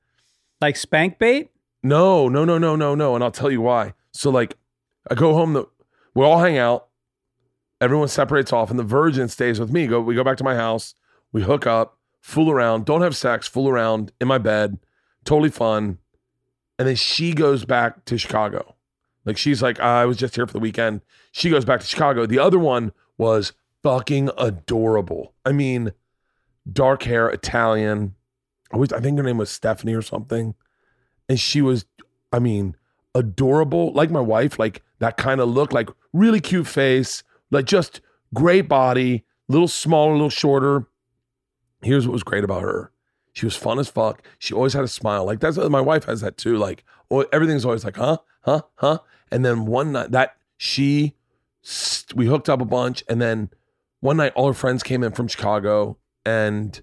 Like 0.61 0.77
spank 0.77 1.19
bait? 1.19 1.51
No, 1.83 2.29
no, 2.29 2.45
no, 2.45 2.57
no, 2.57 2.75
no, 2.75 2.95
no. 2.95 3.15
And 3.15 3.23
I'll 3.23 3.31
tell 3.31 3.51
you 3.51 3.61
why. 3.61 3.93
So 4.11 4.29
like 4.29 4.57
I 5.11 5.15
go 5.15 5.33
home 5.33 5.53
the 5.53 5.67
we 6.15 6.23
all 6.23 6.39
hang 6.39 6.57
out, 6.57 6.87
everyone 7.81 8.07
separates 8.07 8.53
off, 8.53 8.69
and 8.69 8.79
the 8.79 8.83
virgin 8.83 9.27
stays 9.27 9.59
with 9.59 9.71
me. 9.71 9.87
Go 9.87 10.01
we 10.01 10.15
go 10.15 10.23
back 10.23 10.37
to 10.37 10.43
my 10.43 10.55
house, 10.55 10.95
we 11.31 11.43
hook 11.43 11.67
up, 11.67 11.99
fool 12.23 12.49
around, 12.49 12.85
don't 12.85 13.01
have 13.01 13.15
sex, 13.17 13.47
fool 13.49 13.67
around 13.67 14.11
in 14.21 14.27
my 14.29 14.37
bed, 14.37 14.79
totally 15.25 15.49
fun. 15.49 15.97
And 16.79 16.87
then 16.87 16.95
she 16.95 17.33
goes 17.33 17.65
back 17.65 18.05
to 18.05 18.17
Chicago. 18.17 18.75
Like 19.25 19.37
she's 19.37 19.61
like, 19.61 19.79
I 19.81 20.05
was 20.05 20.15
just 20.17 20.35
here 20.35 20.47
for 20.47 20.53
the 20.53 20.59
weekend. 20.59 21.01
She 21.33 21.49
goes 21.49 21.65
back 21.65 21.81
to 21.81 21.85
Chicago. 21.85 22.25
The 22.25 22.39
other 22.39 22.57
one 22.57 22.93
was 23.17 23.51
fucking 23.83 24.29
adorable. 24.37 25.33
I 25.45 25.51
mean, 25.51 25.91
dark 26.71 27.03
hair, 27.03 27.27
Italian. 27.29 28.15
I 28.71 28.77
was- 28.77 28.93
I 28.93 29.01
think 29.01 29.17
her 29.17 29.23
name 29.23 29.37
was 29.37 29.49
Stephanie 29.49 29.93
or 29.93 30.01
something. 30.01 30.55
And 31.27 31.37
she 31.39 31.61
was, 31.61 31.85
I 32.31 32.39
mean, 32.39 32.75
adorable, 33.13 33.91
like 33.93 34.09
my 34.09 34.21
wife, 34.21 34.57
like 34.57 34.81
that 34.99 35.17
kind 35.17 35.41
of 35.41 35.49
look, 35.49 35.73
like 35.73 35.89
really 36.13 36.39
cute 36.39 36.67
face, 36.67 37.21
like 37.51 37.65
just 37.65 37.99
great 38.33 38.69
body, 38.69 39.25
little 39.49 39.67
smaller, 39.67 40.13
little 40.13 40.29
shorter. 40.29 40.87
Here's 41.83 42.07
what 42.07 42.13
was 42.13 42.23
great 42.23 42.43
about 42.43 42.61
her. 42.61 42.91
She 43.33 43.45
was 43.45 43.55
fun 43.55 43.79
as 43.79 43.87
fuck. 43.89 44.21
She 44.39 44.53
always 44.53 44.73
had 44.73 44.83
a 44.83 44.87
smile. 44.87 45.25
Like 45.25 45.39
that's 45.39 45.57
my 45.57 45.81
wife 45.81 46.05
has 46.05 46.21
that 46.21 46.37
too. 46.37 46.57
Like 46.57 46.83
everything's 47.31 47.65
always 47.65 47.83
like, 47.83 47.97
huh, 47.97 48.17
huh, 48.41 48.61
huh. 48.75 48.99
And 49.31 49.43
then 49.43 49.65
one 49.65 49.91
night 49.91 50.11
that 50.11 50.35
she, 50.57 51.15
we 52.15 52.27
hooked 52.27 52.49
up 52.49 52.61
a 52.61 52.65
bunch, 52.65 53.03
and 53.09 53.21
then 53.21 53.49
one 54.01 54.17
night 54.17 54.33
all 54.35 54.47
her 54.47 54.53
friends 54.53 54.83
came 54.83 55.03
in 55.03 55.11
from 55.13 55.27
Chicago, 55.27 55.97
and 56.25 56.79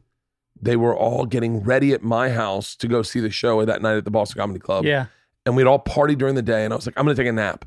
they 0.61 0.77
were 0.77 0.95
all 0.97 1.25
getting 1.27 1.61
ready 1.63 1.93
at 1.93 2.03
my 2.03 2.31
house 2.31 2.75
to 2.77 2.89
go 2.89 3.03
see 3.03 3.21
the 3.21 3.31
show 3.31 3.65
that 3.65 3.81
night 3.81 3.97
at 3.97 4.05
the 4.05 4.11
Boston 4.11 4.41
Comedy 4.41 4.59
Club 4.61 4.85
Yeah. 4.85 5.07
and 5.47 5.57
we'd 5.57 5.67
all 5.67 5.79
party 5.79 6.15
during 6.15 6.35
the 6.35 6.43
day 6.43 6.65
and 6.67 6.73
i 6.75 6.77
was 6.77 6.85
like 6.85 6.93
i'm 6.99 7.07
gonna 7.07 7.15
take 7.15 7.27
a 7.27 7.33
nap 7.33 7.65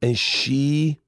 and 0.00 0.16
she 0.16 1.00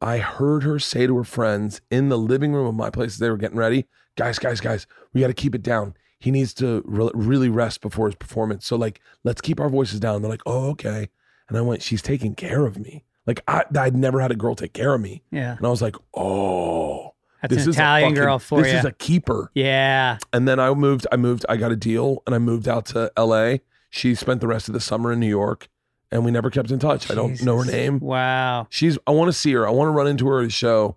i 0.00 0.16
heard 0.18 0.62
her 0.62 0.78
say 0.78 1.06
to 1.06 1.14
her 1.16 1.24
friends 1.24 1.82
in 1.90 2.08
the 2.08 2.16
living 2.16 2.54
room 2.54 2.66
of 2.66 2.74
my 2.74 2.88
place 2.88 3.12
as 3.14 3.18
they 3.18 3.28
were 3.28 3.36
getting 3.36 3.58
ready 3.58 3.86
guys 4.18 4.38
guys 4.38 4.60
guys 4.60 4.86
we 5.14 5.20
got 5.22 5.28
to 5.28 5.34
keep 5.34 5.54
it 5.54 5.62
down 5.62 5.94
he 6.20 6.30
needs 6.30 6.52
to 6.54 6.82
re- 6.84 7.10
really 7.14 7.48
rest 7.48 7.80
before 7.80 8.06
his 8.06 8.14
performance 8.16 8.66
so 8.66 8.76
like 8.76 9.00
let's 9.24 9.40
keep 9.40 9.58
our 9.60 9.68
voices 9.70 10.00
down 10.00 10.20
they're 10.20 10.30
like 10.30 10.42
oh 10.44 10.70
okay 10.70 11.08
and 11.48 11.56
i 11.56 11.60
went 11.60 11.80
she's 11.82 12.02
taking 12.02 12.34
care 12.34 12.66
of 12.66 12.76
me 12.78 13.04
like 13.26 13.40
I, 13.48 13.64
i'd 13.78 13.96
never 13.96 14.20
had 14.20 14.30
a 14.30 14.36
girl 14.36 14.54
take 14.54 14.72
care 14.74 14.92
of 14.94 15.00
me 15.00 15.22
Yeah. 15.30 15.56
and 15.56 15.64
i 15.66 15.70
was 15.70 15.80
like 15.80 15.94
oh 16.14 17.14
That's 17.42 17.54
this 17.54 17.64
an 17.64 17.70
is 17.70 17.76
a 17.76 17.80
Italian 17.80 18.10
fucking- 18.10 18.22
girl 18.22 18.38
for 18.40 18.62
this 18.62 18.72
you. 18.72 18.78
is 18.80 18.84
a 18.84 18.92
keeper 18.92 19.50
yeah. 19.54 20.18
and 20.32 20.48
then 20.48 20.58
I 20.58 20.74
moved, 20.74 21.06
I 21.12 21.16
moved, 21.16 21.46
I 21.48 21.56
got 21.56 21.70
a 21.72 21.76
deal 21.76 22.22
and 22.26 22.34
I 22.34 22.38
moved 22.38 22.66
out 22.68 22.86
to 22.86 23.12
LA. 23.16 23.58
She 23.90 24.14
spent 24.16 24.40
the 24.40 24.48
rest 24.48 24.68
of 24.68 24.74
the 24.74 24.80
summer 24.80 25.12
in 25.12 25.20
New 25.20 25.28
York 25.28 25.68
and 26.10 26.24
we 26.24 26.30
never 26.32 26.50
kept 26.50 26.70
in 26.72 26.78
touch. 26.80 27.10
I 27.10 27.14
don't 27.14 27.40
know 27.42 27.56
her 27.58 27.64
name. 27.64 28.00
Wow. 28.00 28.66
She's, 28.70 28.98
I 29.06 29.12
want 29.12 29.28
to 29.28 29.32
see 29.32 29.52
her. 29.52 29.68
I 29.68 29.70
want 29.70 29.88
to 29.88 29.92
run 29.92 30.06
into 30.08 30.26
her 30.28 30.40
at 30.40 30.46
a 30.46 30.50
show. 30.50 30.96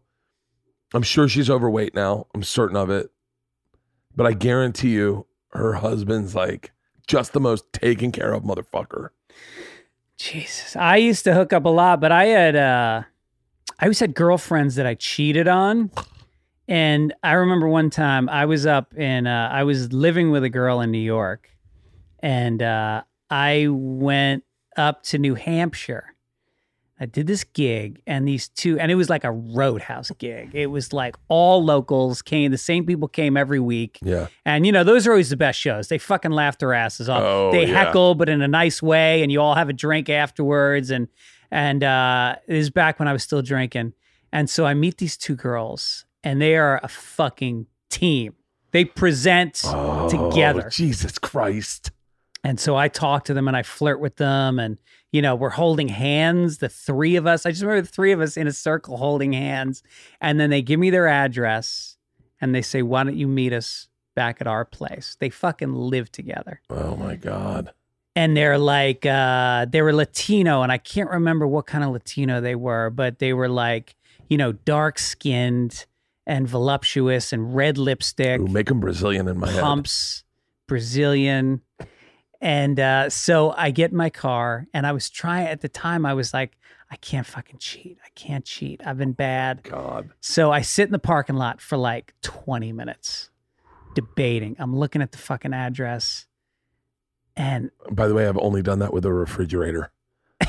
I'm 0.93 1.04
sure 1.04 1.27
she's 1.27 1.49
overweight 1.49 1.95
now. 1.95 2.27
I'm 2.34 2.43
certain 2.43 2.77
of 2.77 2.89
it. 2.89 3.12
But 4.15 4.25
I 4.25 4.34
guarantee 4.34 4.89
you, 4.91 5.25
her 5.49 5.73
husband's 5.73 6.36
like 6.36 6.71
just 7.08 7.34
the 7.34 7.39
most 7.39 7.71
taken 7.73 8.12
care 8.12 8.34
of 8.34 8.43
motherfucker. 8.43 9.10
Jesus. 10.17 10.75
I 10.75 10.97
used 10.97 11.23
to 11.23 11.34
hook 11.34 11.51
up 11.54 11.65
a 11.65 11.69
lot, 11.69 11.99
but 11.99 12.12
I 12.12 12.25
had 12.25 12.56
uh 12.56 13.04
I 13.80 13.86
always 13.86 13.99
had 13.99 14.13
girlfriends 14.13 14.75
that 14.75 14.86
I 14.86 14.95
cheated 14.95 15.47
on. 15.47 15.91
And 16.67 17.13
I 17.23 17.34
remember 17.34 17.67
one 17.67 17.89
time 17.89 18.30
I 18.30 18.45
was 18.45 18.65
up 18.65 18.93
in 18.95 19.27
uh 19.27 19.49
I 19.51 19.63
was 19.63 19.91
living 19.93 20.32
with 20.32 20.43
a 20.43 20.49
girl 20.49 20.82
in 20.82 20.91
New 20.91 20.99
York 20.99 21.49
and 22.19 22.62
uh 22.62 23.04
I 23.30 23.67
went 23.69 24.43
up 24.77 25.04
to 25.04 25.17
New 25.17 25.36
Hampshire. 25.36 26.11
I 27.02 27.06
did 27.06 27.26
this 27.26 27.44
gig 27.44 28.00
and 28.06 28.28
these 28.28 28.48
two 28.50 28.80
and 28.80 28.92
it 28.92 28.96
was 28.96 29.10
like 29.10 29.24
a 29.24 29.32
roadhouse 29.32 30.12
gig. 30.20 30.52
It 30.54 30.68
was 30.68 30.94
like 30.94 31.16
all 31.30 31.66
locals 31.66 32.22
came, 32.22 32.52
the 32.52 32.60
same 32.60 32.86
people 32.86 33.08
came 33.08 33.36
every 33.36 33.60
week. 33.60 33.98
Yeah. 34.04 34.28
And 34.46 34.68
you 34.68 34.72
know, 34.72 34.84
those 34.84 35.08
are 35.08 35.12
always 35.12 35.32
the 35.32 35.36
best 35.36 35.60
shows. 35.60 35.88
They 35.88 35.98
fucking 35.98 36.30
laugh 36.30 36.60
their 36.60 36.76
asses 36.76 37.10
off. 37.10 37.24
Oh, 37.24 37.52
they 37.52 37.66
yeah. 37.66 37.86
heckle, 37.86 38.14
but 38.14 38.30
in 38.30 38.44
a 38.44 38.48
nice 38.48 38.84
way, 38.84 39.24
and 39.24 39.32
you 39.32 39.42
all 39.42 39.56
have 39.56 39.68
a 39.68 39.74
drink 39.74 40.12
afterwards. 40.12 40.92
And 40.92 41.08
and 41.50 41.84
uh 41.84 42.36
it 42.48 42.56
is 42.56 42.70
back 42.70 43.00
when 43.00 43.08
I 43.08 43.14
was 43.14 43.24
still 43.24 43.42
drinking. 43.42 43.94
And 44.32 44.48
so 44.48 44.68
I 44.68 44.76
meet 44.76 45.00
these 45.00 45.18
two 45.18 45.36
girls, 45.36 46.06
and 46.24 46.40
they 46.40 46.56
are 46.56 46.80
a 46.84 46.88
fucking 46.88 47.66
team. 47.90 48.36
They 48.74 48.86
present 48.86 49.56
together. 49.56 50.66
Oh, 50.68 50.70
Jesus 50.70 51.18
Christ. 51.18 51.90
And 52.44 52.60
so 52.60 52.76
I 52.76 52.88
talk 52.88 53.26
to 53.26 53.34
them 53.34 53.48
and 53.48 53.56
I 53.56 53.64
flirt 53.64 54.00
with 54.00 54.16
them 54.16 54.60
and 54.60 54.78
you 55.12 55.21
know, 55.21 55.36
we're 55.36 55.50
holding 55.50 55.89
hands, 55.89 56.60
the 56.60 56.69
three 56.69 57.15
of 57.15 57.28
us. 57.28 57.45
I 57.45 57.52
just 57.52 57.62
remember 57.62 57.82
the 57.82 57.88
three 57.91 58.12
of 58.12 58.21
us 58.21 58.38
in 58.38 58.47
a 58.47 58.54
circle 58.54 58.97
holding 58.97 59.34
hands. 59.34 59.84
And 60.21 60.39
then 60.39 60.50
they 60.50 60.62
give 60.62 60.80
me 60.80 60.89
their 60.89 61.08
address 61.08 61.97
and 62.39 62.56
they 62.56 62.62
say, 62.62 62.82
Why 62.82 63.04
don't 63.04 63.17
you 63.17 63.28
meet 63.28 63.54
us 63.54 63.89
back 64.15 64.39
at 64.41 64.47
our 64.47 64.65
place? 64.65 65.17
They 65.19 65.30
fucking 65.30 65.74
live 65.74 66.12
together. 66.12 66.62
Oh 66.69 66.95
my 66.95 67.15
God. 67.15 67.74
And 68.15 68.36
they're 68.36 68.58
like, 68.58 69.06
uh, 69.06 69.67
they 69.69 69.82
were 69.82 69.93
Latino, 69.93 70.63
and 70.63 70.71
I 70.71 70.78
can't 70.78 71.10
remember 71.10 71.47
what 71.47 71.65
kind 71.65 71.82
of 71.82 71.91
Latino 71.91 72.41
they 72.41 72.56
were, 72.56 72.89
but 72.89 73.19
they 73.19 73.32
were 73.32 73.47
like, 73.47 73.95
you 74.28 74.38
know, 74.38 74.52
dark 74.52 75.00
skinned 75.00 75.86
and 76.28 76.45
voluptuous 76.45 77.32
and 77.32 77.56
red 77.56 77.78
lipstick 77.78 78.41
Ooh, 78.41 78.47
make 78.47 78.67
them 78.67 78.82
Brazilian 78.82 79.30
in 79.30 79.39
my 79.39 79.50
head. 79.50 79.62
pumps, 79.62 80.26
Brazilian. 80.67 81.62
And 82.41 82.80
uh, 82.80 83.10
so 83.10 83.54
I 83.56 83.69
get 83.69 83.91
in 83.91 83.97
my 83.97 84.10
car 84.10 84.67
and 84.73 84.88
I 84.88 84.91
was 84.91 85.10
trying 85.10 85.47
at 85.47 85.62
the 85.62 85.69
time, 85.69 86.06
I 86.06 86.15
was 86.15 86.34
like, 86.34 86.58
I 86.89 86.95
can't 86.97 87.25
fucking 87.25 87.60
cheat. 87.60 87.99
I 88.04 88.10
can't 88.15 88.43
cheat. 88.43 88.82
I've 88.86 88.97
been 88.97 89.13
bad. 89.13 89.63
God. 89.63 90.10
So 90.19 90.51
I 90.51 90.62
sit 90.62 90.88
in 90.88 90.91
the 90.91 90.99
parking 90.99 91.36
lot 91.36 91.62
for 91.62 91.77
like 91.77 92.13
20 92.23 92.73
minutes 92.73 93.30
debating. 93.93 94.56
I'm 94.60 94.75
looking 94.75 95.01
at 95.01 95.12
the 95.12 95.17
fucking 95.17 95.54
address 95.54 96.25
and 97.36 97.71
By 97.89 98.08
the 98.08 98.13
way, 98.13 98.27
I've 98.27 98.38
only 98.38 98.62
done 98.62 98.80
that 98.80 98.93
with 98.93 99.06
a 99.06 99.13
refrigerator. 99.13 99.91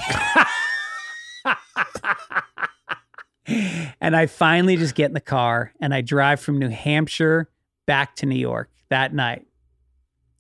and 4.01 4.17
I 4.17 4.27
finally 4.27 4.77
just 4.77 4.95
get 4.95 5.07
in 5.07 5.15
the 5.15 5.21
car 5.21 5.73
and 5.81 5.95
I 5.95 6.01
drive 6.01 6.41
from 6.41 6.59
New 6.59 6.71
Hampshire 6.71 7.49
back 7.87 8.17
to 8.17 8.27
New 8.27 8.39
York 8.39 8.71
that 8.89 9.15
night. 9.15 9.47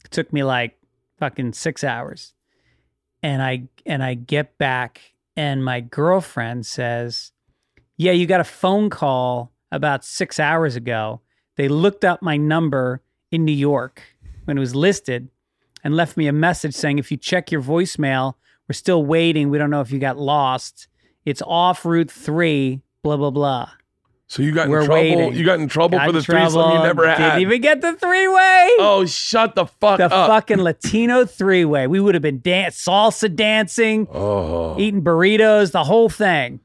It 0.04 0.10
took 0.10 0.32
me 0.32 0.42
like 0.42 0.76
fucking 1.22 1.52
six 1.52 1.84
hours. 1.84 2.34
And 3.22 3.40
I 3.40 3.68
and 3.86 4.02
I 4.02 4.14
get 4.14 4.58
back 4.58 5.00
and 5.36 5.64
my 5.64 5.78
girlfriend 5.78 6.66
says, 6.66 7.30
Yeah, 7.96 8.10
you 8.10 8.26
got 8.26 8.40
a 8.40 8.44
phone 8.44 8.90
call 8.90 9.52
about 9.70 10.04
six 10.04 10.40
hours 10.40 10.74
ago. 10.74 11.20
They 11.56 11.68
looked 11.68 12.04
up 12.04 12.22
my 12.22 12.36
number 12.36 13.02
in 13.30 13.44
New 13.44 13.52
York 13.52 14.02
when 14.46 14.56
it 14.56 14.60
was 14.60 14.74
listed 14.74 15.28
and 15.84 15.94
left 15.94 16.16
me 16.16 16.26
a 16.26 16.32
message 16.32 16.74
saying, 16.74 16.98
if 16.98 17.12
you 17.12 17.16
check 17.16 17.52
your 17.52 17.62
voicemail, 17.62 18.34
we're 18.68 18.74
still 18.74 19.04
waiting. 19.04 19.48
We 19.48 19.58
don't 19.58 19.70
know 19.70 19.80
if 19.80 19.92
you 19.92 20.00
got 20.00 20.18
lost. 20.18 20.88
It's 21.24 21.42
off 21.46 21.84
Route 21.84 22.10
3, 22.10 22.82
blah, 23.04 23.16
blah, 23.16 23.30
blah. 23.30 23.70
So 24.32 24.42
you 24.42 24.50
got 24.52 24.64
in 24.64 24.70
We're 24.70 24.86
trouble. 24.86 24.94
waiting. 24.94 25.34
You 25.34 25.44
got 25.44 25.60
in 25.60 25.68
trouble 25.68 25.98
Got 25.98 26.04
for 26.04 26.08
in 26.08 26.14
the 26.14 26.22
threesome 26.22 26.70
you 26.70 26.78
never 26.78 27.06
had. 27.06 27.18
Didn't 27.18 27.42
even 27.42 27.60
get 27.60 27.82
the 27.82 27.92
three 27.92 28.26
way. 28.26 28.68
oh, 28.78 29.04
shut 29.04 29.54
the 29.54 29.66
fuck 29.66 30.00
up. 30.00 30.08
the 30.10 30.16
up. 30.16 30.26
fucking 30.30 30.56
Latino 30.56 31.26
three 31.26 31.66
way. 31.66 31.86
We 31.86 32.00
would 32.00 32.14
have 32.14 32.22
been 32.22 32.38
dan- 32.38 32.70
salsa 32.70 33.36
dancing, 33.36 34.08
oh, 34.10 34.78
eating 34.78 35.04
burritos, 35.04 35.72
the 35.72 35.84
whole 35.84 36.08
thing. 36.08 36.60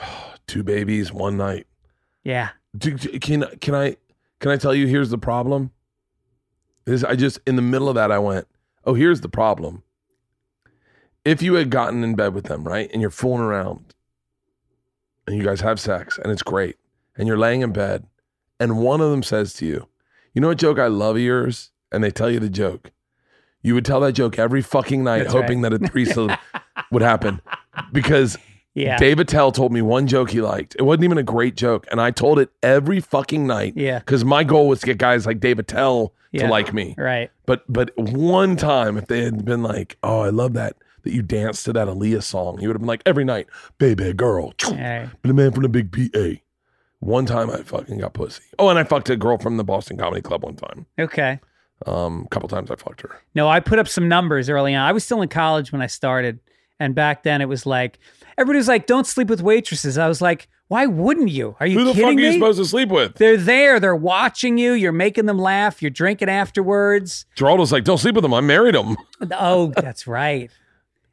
two 0.46 0.62
babies, 0.62 1.12
one 1.12 1.36
night. 1.36 1.66
Yeah. 2.22 2.50
Do- 2.78 2.96
Can 2.96 3.42
can 3.60 3.74
I 3.74 3.96
can 4.38 4.52
I 4.52 4.56
tell 4.56 4.72
you? 4.72 4.86
Here's 4.86 5.10
the 5.10 5.18
problem. 5.18 5.72
Is 6.86 7.02
I 7.02 7.16
just 7.16 7.40
in 7.48 7.56
the 7.56 7.62
middle 7.62 7.88
of 7.88 7.96
that 7.96 8.12
I 8.12 8.20
went, 8.20 8.46
oh, 8.84 8.94
here's 8.94 9.22
the 9.22 9.28
problem. 9.28 9.82
If 11.24 11.42
you 11.42 11.54
had 11.54 11.70
gotten 11.70 12.04
in 12.04 12.14
bed 12.14 12.32
with 12.32 12.44
them, 12.44 12.62
right, 12.62 12.88
and 12.92 13.02
you're 13.02 13.10
fooling 13.10 13.40
around, 13.42 13.92
and 15.26 15.36
you 15.36 15.42
guys 15.42 15.60
have 15.60 15.78
sex, 15.80 16.18
and 16.22 16.30
it's 16.32 16.42
great, 16.42 16.76
and 17.16 17.26
you're 17.28 17.38
laying 17.38 17.62
in 17.62 17.72
bed, 17.72 18.06
and 18.60 18.78
one 18.78 19.00
of 19.00 19.10
them 19.10 19.22
says 19.22 19.52
to 19.54 19.66
you, 19.66 19.88
"You 20.34 20.40
know 20.40 20.48
what 20.48 20.58
joke 20.58 20.78
I 20.78 20.86
love 20.86 21.16
of 21.16 21.22
yours," 21.22 21.70
and 21.92 22.02
they 22.04 22.10
tell 22.10 22.30
you 22.30 22.40
the 22.40 22.48
joke, 22.50 22.92
you 23.62 23.74
would 23.74 23.84
tell 23.84 24.00
that 24.00 24.12
joke 24.12 24.38
every 24.38 24.62
fucking 24.62 25.02
night, 25.04 25.24
That's 25.24 25.32
hoping 25.32 25.62
that 25.62 25.72
a 25.72 25.78
threesome 25.78 26.32
would 26.92 27.02
happen, 27.02 27.40
because 27.92 28.36
Yeah. 28.74 28.98
Dave 28.98 29.18
Attell 29.18 29.52
told 29.52 29.72
me 29.72 29.80
one 29.80 30.06
joke 30.06 30.30
he 30.30 30.42
liked. 30.42 30.76
It 30.78 30.82
wasn't 30.82 31.04
even 31.04 31.16
a 31.18 31.22
great 31.22 31.56
joke, 31.56 31.86
and 31.90 31.98
I 32.00 32.10
told 32.10 32.38
it 32.38 32.50
every 32.62 33.00
fucking 33.00 33.46
night. 33.46 33.72
Yeah. 33.76 34.00
because 34.00 34.24
my 34.24 34.44
goal 34.44 34.68
was 34.68 34.80
to 34.80 34.86
get 34.86 34.98
guys 34.98 35.24
like 35.26 35.40
Dave 35.40 35.58
Attell 35.58 36.12
Yeah. 36.32 36.42
to 36.42 36.48
like 36.50 36.74
me. 36.74 36.94
Right. 36.98 37.30
But 37.46 37.64
but 37.72 37.90
one 37.96 38.56
time, 38.56 38.98
if 38.98 39.06
they 39.06 39.22
had 39.24 39.44
been 39.46 39.62
like, 39.62 39.96
"Oh, 40.02 40.20
I 40.20 40.28
love 40.28 40.52
that 40.54 40.76
that 41.06 41.14
you 41.14 41.22
danced 41.22 41.64
to 41.64 41.72
that 41.72 41.88
Aaliyah 41.88 42.22
song," 42.22 42.58
he 42.58 42.66
would 42.66 42.74
have 42.76 42.80
been 42.82 42.88
like, 42.88 43.02
"Every 43.06 43.24
night, 43.24 43.46
baby 43.78 44.12
girl, 44.12 44.52
Hey. 44.62 45.08
been 45.22 45.30
a 45.30 45.34
man 45.34 45.52
from 45.52 45.62
the 45.62 45.68
big 45.68 45.90
PA." 45.90 46.42
One 47.00 47.26
time, 47.26 47.50
I 47.50 47.58
fucking 47.58 47.98
got 47.98 48.14
pussy. 48.14 48.42
Oh, 48.58 48.68
and 48.68 48.78
I 48.78 48.84
fucked 48.84 49.10
a 49.10 49.16
girl 49.16 49.38
from 49.38 49.56
the 49.58 49.64
Boston 49.64 49.96
Comedy 49.96 50.22
Club 50.22 50.42
one 50.42 50.56
time. 50.56 50.86
Okay. 50.98 51.40
Um, 51.86 52.22
a 52.24 52.28
couple 52.30 52.48
times 52.48 52.70
I 52.70 52.76
fucked 52.76 53.02
her. 53.02 53.16
No, 53.34 53.48
I 53.48 53.60
put 53.60 53.78
up 53.78 53.86
some 53.86 54.08
numbers 54.08 54.48
early 54.48 54.74
on. 54.74 54.82
I 54.86 54.92
was 54.92 55.04
still 55.04 55.20
in 55.20 55.28
college 55.28 55.72
when 55.72 55.82
I 55.82 55.86
started. 55.88 56.38
And 56.80 56.94
back 56.94 57.22
then 57.22 57.40
it 57.42 57.48
was 57.48 57.66
like, 57.66 57.98
everybody 58.38 58.56
was 58.58 58.68
like, 58.68 58.86
don't 58.86 59.06
sleep 59.06 59.28
with 59.28 59.42
waitresses. 59.42 59.98
I 59.98 60.08
was 60.08 60.20
like, 60.22 60.48
why 60.68 60.86
wouldn't 60.86 61.28
you? 61.30 61.54
Are 61.60 61.66
you 61.66 61.78
Who 61.78 61.84
the 61.84 61.90
fuck 61.92 61.96
kidding 62.02 62.18
are 62.18 62.22
you 62.22 62.28
me? 62.30 62.34
supposed 62.38 62.58
to 62.58 62.64
sleep 62.64 62.88
with? 62.88 63.14
They're 63.16 63.36
there. 63.36 63.78
They're 63.78 63.94
watching 63.94 64.56
you. 64.58 64.72
You're 64.72 64.90
making 64.92 65.26
them 65.26 65.38
laugh. 65.38 65.80
You're 65.82 65.90
drinking 65.90 66.28
afterwards. 66.30 67.24
Giraldo's 67.36 67.72
like, 67.72 67.84
"Don't 67.84 67.98
sleep 67.98 68.14
with 68.14 68.24
him. 68.24 68.34
I 68.34 68.40
married 68.40 68.74
him." 68.74 68.96
Oh, 69.32 69.72
that's 69.76 70.06
right. 70.06 70.50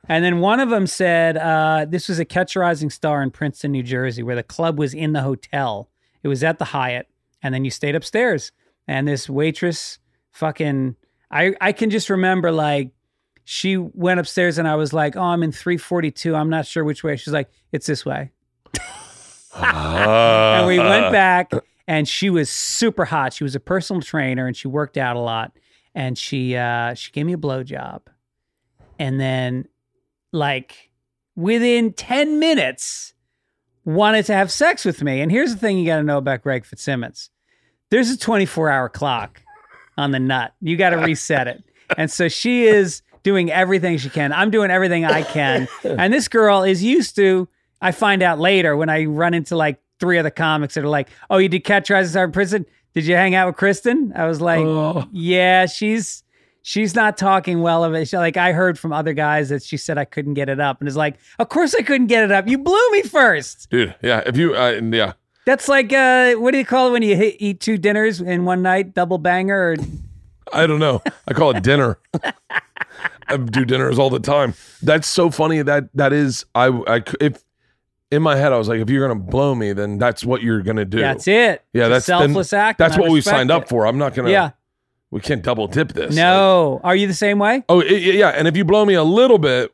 And 0.09 0.23
then 0.23 0.39
one 0.39 0.59
of 0.59 0.69
them 0.69 0.85
said, 0.85 1.37
uh, 1.37 1.85
this 1.87 2.09
was 2.09 2.19
a 2.19 2.25
Catch 2.25 2.55
a 2.55 2.59
Rising 2.59 2.89
Star 2.89 3.23
in 3.23 3.31
Princeton, 3.31 3.71
New 3.71 3.83
Jersey, 3.83 4.21
where 4.21 4.35
the 4.35 4.43
club 4.43 4.77
was 4.77 4.93
in 4.93 5.13
the 5.13 5.21
hotel. 5.21 5.89
It 6.23 6.27
was 6.27 6.43
at 6.43 6.59
the 6.59 6.65
Hyatt. 6.65 7.07
And 7.41 7.53
then 7.53 7.63
you 7.63 7.71
stayed 7.71 7.95
upstairs. 7.95 8.51
And 8.87 9.07
this 9.07 9.29
waitress 9.29 9.99
fucking, 10.31 10.97
I, 11.31 11.55
I 11.61 11.71
can 11.71 11.89
just 11.89 12.09
remember 12.09 12.51
like, 12.51 12.91
she 13.45 13.77
went 13.77 14.19
upstairs 14.19 14.57
and 14.57 14.67
I 14.67 14.75
was 14.75 14.93
like, 14.93 15.15
oh, 15.15 15.21
I'm 15.21 15.43
in 15.43 15.51
342. 15.51 16.35
I'm 16.35 16.49
not 16.49 16.65
sure 16.65 16.83
which 16.83 17.03
way. 17.03 17.15
She's 17.17 17.33
like, 17.33 17.49
it's 17.71 17.87
this 17.87 18.05
way. 18.05 18.31
and 19.55 20.67
we 20.67 20.79
went 20.79 21.11
back 21.11 21.51
and 21.87 22.07
she 22.07 22.29
was 22.29 22.49
super 22.49 23.05
hot. 23.05 23.33
She 23.33 23.43
was 23.43 23.55
a 23.55 23.59
personal 23.59 24.01
trainer 24.01 24.47
and 24.47 24.55
she 24.55 24.67
worked 24.67 24.97
out 24.97 25.15
a 25.15 25.19
lot. 25.19 25.51
And 25.95 26.17
she 26.17 26.55
uh 26.55 26.93
she 26.95 27.11
gave 27.11 27.25
me 27.25 27.33
a 27.33 27.37
blowjob. 27.37 28.01
And 28.97 29.19
then 29.19 29.67
like 30.33 30.89
within 31.35 31.93
10 31.93 32.39
minutes 32.39 33.13
wanted 33.85 34.25
to 34.25 34.33
have 34.33 34.51
sex 34.51 34.83
with 34.83 35.01
me. 35.01 35.21
And 35.21 35.31
here's 35.31 35.53
the 35.53 35.59
thing 35.59 35.77
you 35.77 35.85
gotta 35.85 36.03
know 36.03 36.17
about 36.17 36.41
Greg 36.41 36.65
Fitzsimmons. 36.65 37.29
There's 37.89 38.09
a 38.09 38.17
24 38.17 38.69
hour 38.69 38.89
clock 38.89 39.41
on 39.97 40.11
the 40.11 40.19
nut. 40.19 40.53
You 40.61 40.75
gotta 40.75 40.97
reset 40.97 41.47
it. 41.47 41.63
And 41.97 42.09
so 42.11 42.27
she 42.27 42.63
is 42.63 43.01
doing 43.23 43.51
everything 43.51 43.97
she 43.97 44.09
can. 44.09 44.33
I'm 44.33 44.51
doing 44.51 44.71
everything 44.71 45.05
I 45.05 45.21
can. 45.23 45.67
And 45.83 46.11
this 46.13 46.27
girl 46.27 46.63
is 46.63 46.83
used 46.83 47.15
to, 47.17 47.47
I 47.81 47.91
find 47.91 48.21
out 48.23 48.39
later 48.39 48.75
when 48.75 48.89
I 48.89 49.05
run 49.05 49.33
into 49.33 49.55
like 49.55 49.79
three 49.99 50.17
other 50.17 50.29
comics 50.31 50.73
that 50.73 50.83
are 50.83 50.89
like, 50.89 51.09
oh, 51.29 51.37
you 51.37 51.47
did 51.49 51.63
catch 51.63 51.89
Rising 51.89 52.31
Princeton? 52.31 52.65
Did 52.93 53.05
you 53.05 53.15
hang 53.15 53.35
out 53.35 53.47
with 53.47 53.55
Kristen? 53.55 54.13
I 54.15 54.27
was 54.27 54.41
like, 54.41 54.65
Oh. 54.65 55.07
yeah, 55.11 55.65
she's 55.65 56.22
she's 56.63 56.95
not 56.95 57.17
talking 57.17 57.61
well 57.61 57.83
of 57.83 57.93
it. 57.93 58.07
She, 58.07 58.17
like 58.17 58.35
I 58.37 58.51
heard 58.53 58.79
from 58.79 58.91
other 58.91 59.13
guys 59.13 59.49
that 59.49 59.61
she 59.61 59.77
said 59.77 59.99
I 59.99 60.05
couldn't 60.05 60.33
get 60.33 60.49
it 60.49 60.59
up. 60.59 60.79
And 60.79 60.87
it's 60.87 60.97
like, 60.97 61.17
of 61.37 61.49
course 61.49 61.75
I 61.75 61.83
couldn't 61.83 62.07
get 62.07 62.23
it 62.23 62.31
up. 62.31 62.47
You 62.47 62.57
blew 62.57 62.89
me 62.91 63.03
first. 63.03 63.69
Dude, 63.69 63.93
yeah. 64.01 64.23
If 64.25 64.35
you, 64.37 64.55
uh, 64.55 64.79
yeah. 64.81 65.13
That's 65.45 65.67
like 65.67 65.91
uh 65.93 66.33
what 66.35 66.51
do 66.51 66.57
you 66.57 66.65
call 66.65 66.87
it 66.87 66.91
when 66.93 67.03
you 67.03 67.15
hit, 67.17 67.35
eat 67.39 67.59
two 67.59 67.77
dinners 67.77 68.21
in 68.21 68.45
one 68.45 68.61
night, 68.61 68.93
double 68.93 69.17
banger 69.17 69.73
or 69.73 69.75
I 70.53 70.65
don't 70.67 70.79
know. 70.79 71.01
I 71.27 71.33
call 71.33 71.55
it 71.55 71.61
dinner. 71.63 71.99
I 73.27 73.37
do 73.37 73.65
dinners 73.65 73.99
all 73.99 74.09
the 74.09 74.19
time. 74.19 74.53
That's 74.81 75.07
so 75.07 75.29
funny. 75.29 75.61
That 75.61 75.89
that 75.95 76.13
is, 76.13 76.45
I, 76.55 76.67
I 76.87 77.03
If 77.19 77.43
in 78.11 78.21
my 78.21 78.35
head, 78.35 78.53
I 78.53 78.57
was 78.57 78.67
like, 78.69 78.79
if 78.79 78.89
you're 78.89 79.05
gonna 79.07 79.19
blow 79.19 79.55
me, 79.55 79.73
then 79.73 79.97
that's 79.97 80.23
what 80.23 80.43
you're 80.43 80.61
gonna 80.61 80.85
do. 80.85 80.99
that's 80.99 81.27
it. 81.27 81.63
Yeah, 81.73 81.83
It's 81.87 81.89
that's 81.89 82.05
then- 82.05 82.19
selfless 82.27 82.53
act. 82.53 82.77
That's 82.79 82.97
what 82.97 83.11
we 83.11 83.21
signed 83.21 83.51
up 83.51 83.67
for. 83.67 83.85
I'm 83.87 83.97
not 83.97 84.13
gonna. 84.13 84.29
Yeah. 84.29 84.51
We 85.13 85.21
can't 85.21 85.43
double 85.43 85.67
dip 85.67 85.93
this. 85.93 86.15
No. 86.15 86.81
Are 86.83 86.95
you 86.95 87.05
the 87.05 87.13
same 87.13 87.37
way? 87.37 87.63
Oh 87.69 87.81
i- 87.81 87.85
i- 87.85 87.87
yeah, 87.87 88.29
and 88.29 88.47
if 88.47 88.57
you 88.57 88.65
blow 88.65 88.83
me 88.83 88.95
a 88.95 89.03
little 89.03 89.37
bit, 89.37 89.71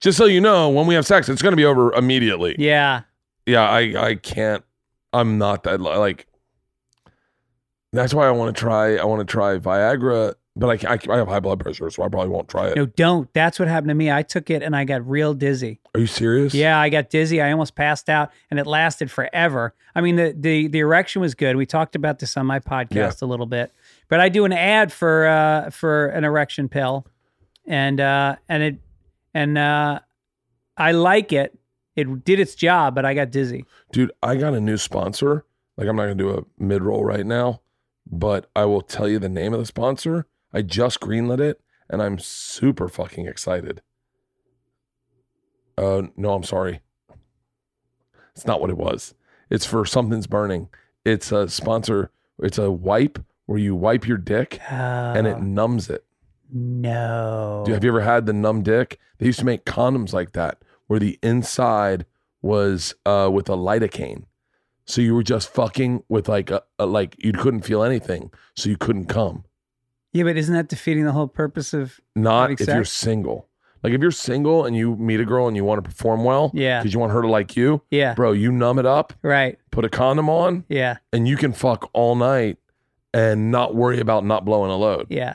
just 0.00 0.16
so 0.16 0.24
you 0.24 0.40
know, 0.40 0.68
when 0.68 0.86
we 0.86 0.94
have 0.94 1.04
sex, 1.04 1.28
it's 1.28 1.42
gonna 1.42 1.56
be 1.56 1.64
over 1.64 1.92
immediately. 1.94 2.54
Yeah. 2.58 3.02
Yeah, 3.44 3.68
I. 3.68 3.80
I 4.10 4.14
can't. 4.14 4.62
I'm 5.12 5.36
not 5.38 5.64
that 5.64 5.80
like. 5.80 6.26
That's 7.92 8.12
why 8.12 8.26
I 8.28 8.30
want 8.30 8.54
to 8.54 8.60
try. 8.60 8.96
I 8.96 9.04
want 9.04 9.26
to 9.26 9.30
try 9.32 9.56
Viagra, 9.58 10.34
but 10.54 10.84
I, 10.84 10.92
I, 10.94 10.98
I 11.14 11.16
have 11.16 11.26
high 11.28 11.40
blood 11.40 11.58
pressure, 11.58 11.88
so 11.90 12.02
I 12.02 12.08
probably 12.08 12.28
won't 12.28 12.46
try 12.48 12.68
it. 12.68 12.76
No, 12.76 12.84
don't. 12.86 13.32
That's 13.32 13.58
what 13.58 13.66
happened 13.68 13.88
to 13.88 13.94
me. 13.94 14.12
I 14.12 14.22
took 14.22 14.50
it 14.50 14.62
and 14.62 14.76
I 14.76 14.84
got 14.84 15.08
real 15.08 15.32
dizzy. 15.32 15.80
Are 15.94 16.00
you 16.00 16.06
serious? 16.06 16.52
Yeah, 16.52 16.78
I 16.78 16.90
got 16.90 17.08
dizzy. 17.10 17.40
I 17.40 17.50
almost 17.50 17.74
passed 17.74 18.10
out 18.10 18.30
and 18.50 18.60
it 18.60 18.66
lasted 18.66 19.10
forever. 19.10 19.74
I 19.94 20.02
mean, 20.02 20.16
the 20.16 20.34
the, 20.38 20.68
the 20.68 20.78
erection 20.80 21.22
was 21.22 21.34
good. 21.34 21.56
We 21.56 21.64
talked 21.66 21.96
about 21.96 22.18
this 22.18 22.36
on 22.36 22.44
my 22.46 22.60
podcast 22.60 23.22
a 23.22 23.26
little 23.26 23.46
bit. 23.46 23.72
But 24.08 24.20
I 24.20 24.28
do 24.28 24.44
an 24.44 24.52
ad 24.52 24.92
for 24.92 25.26
uh 25.26 25.70
for 25.70 26.06
an 26.06 26.24
erection 26.24 26.68
pill. 26.68 27.06
And 27.66 28.00
uh 28.00 28.36
and 28.48 28.62
it 28.62 28.76
and 29.34 29.58
uh 29.58 30.00
I 30.76 30.92
like 30.92 31.32
it. 31.32 31.58
It 31.96 32.24
did 32.24 32.38
its 32.38 32.54
job, 32.54 32.94
but 32.94 33.04
I 33.04 33.12
got 33.14 33.32
dizzy. 33.32 33.64
Dude, 33.92 34.12
I 34.22 34.36
got 34.36 34.54
a 34.54 34.60
new 34.60 34.76
sponsor. 34.76 35.44
Like, 35.76 35.88
I'm 35.88 35.96
not 35.96 36.06
to 36.06 36.14
do 36.14 36.30
a 36.30 36.44
mid 36.58 36.82
roll 36.82 37.04
right 37.04 37.26
now, 37.26 37.60
but 38.06 38.48
I 38.54 38.64
will 38.64 38.82
tell 38.82 39.08
you 39.08 39.18
the 39.18 39.28
name 39.28 39.52
of 39.52 39.60
the 39.60 39.66
sponsor. 39.66 40.26
I 40.52 40.62
just 40.62 41.00
greenlit 41.00 41.40
it 41.40 41.60
and 41.90 42.02
I'm 42.02 42.18
super 42.18 42.88
fucking 42.88 43.26
excited. 43.26 43.82
Uh, 45.76 46.02
no, 46.16 46.34
I'm 46.34 46.44
sorry. 46.44 46.80
It's 48.34 48.46
not 48.46 48.60
what 48.60 48.70
it 48.70 48.76
was. 48.76 49.14
It's 49.50 49.64
for 49.66 49.84
Something's 49.84 50.26
Burning. 50.26 50.68
It's 51.04 51.32
a 51.32 51.48
sponsor, 51.48 52.10
it's 52.38 52.58
a 52.58 52.70
wipe 52.70 53.18
where 53.48 53.58
you 53.58 53.74
wipe 53.74 54.06
your 54.06 54.18
dick 54.18 54.60
and 54.70 55.26
it 55.26 55.36
Uh, 55.36 55.40
numbs 55.40 55.88
it. 55.88 56.04
no. 56.52 57.62
Dude, 57.64 57.74
have 57.74 57.82
you 57.84 57.90
ever 57.90 58.02
had 58.02 58.26
the 58.26 58.32
numb 58.34 58.62
dick? 58.62 58.98
They 59.18 59.26
used 59.26 59.38
to 59.38 59.44
make 59.46 59.64
condoms 59.64 60.12
like 60.12 60.32
that, 60.32 60.58
where 60.86 61.00
the 61.00 61.18
inside 61.22 62.04
was 62.42 62.94
uh, 63.06 63.30
with 63.32 63.48
a 63.48 63.56
lidocaine. 63.56 64.24
So 64.84 65.00
you 65.00 65.14
were 65.14 65.22
just 65.22 65.48
fucking 65.52 66.02
with 66.10 66.28
like 66.28 66.50
a, 66.50 66.62
a 66.78 66.84
like 66.86 67.16
you 67.18 67.32
couldn't 67.32 67.62
feel 67.62 67.82
anything, 67.82 68.30
so 68.54 68.68
you 68.68 68.76
couldn't 68.76 69.06
come. 69.06 69.44
yeah, 70.12 70.24
but 70.24 70.36
isn't 70.36 70.54
that 70.54 70.68
defeating 70.68 71.04
the 71.04 71.12
whole 71.12 71.26
purpose 71.28 71.72
of 71.74 72.00
Not 72.14 72.50
if 72.50 72.66
you're 72.66 72.84
single. 72.84 73.48
Like 73.82 73.92
if 73.94 74.00
you're 74.02 74.10
single 74.10 74.64
and 74.66 74.74
you 74.76 74.94
meet 74.96 75.20
a 75.20 75.24
girl 75.24 75.46
and 75.48 75.56
you 75.56 75.64
want 75.64 75.82
to 75.82 75.88
perform 75.90 76.22
well, 76.24 76.50
Yeah. 76.54 76.80
because 76.80 76.92
you 76.92 77.00
want 77.00 77.12
her 77.12 77.22
to 77.22 77.28
like 77.28 77.56
you, 77.56 77.80
Yeah. 77.90 78.12
bro. 78.14 78.32
You 78.32 78.50
numb 78.52 78.78
it 78.78 78.86
up, 78.86 79.12
Right. 79.22 79.58
put 79.70 79.84
a 79.84 79.88
condom 79.88 80.28
on, 80.28 80.64
Yeah. 80.68 80.96
and 81.14 81.26
you 81.28 81.36
can 81.36 81.52
fuck 81.52 81.88
all 81.94 82.14
night 82.14 82.58
and 83.14 83.50
not 83.50 83.74
worry 83.74 84.00
about 84.00 84.24
not 84.24 84.44
blowing 84.44 84.70
a 84.70 84.76
load. 84.76 85.06
Yeah. 85.10 85.34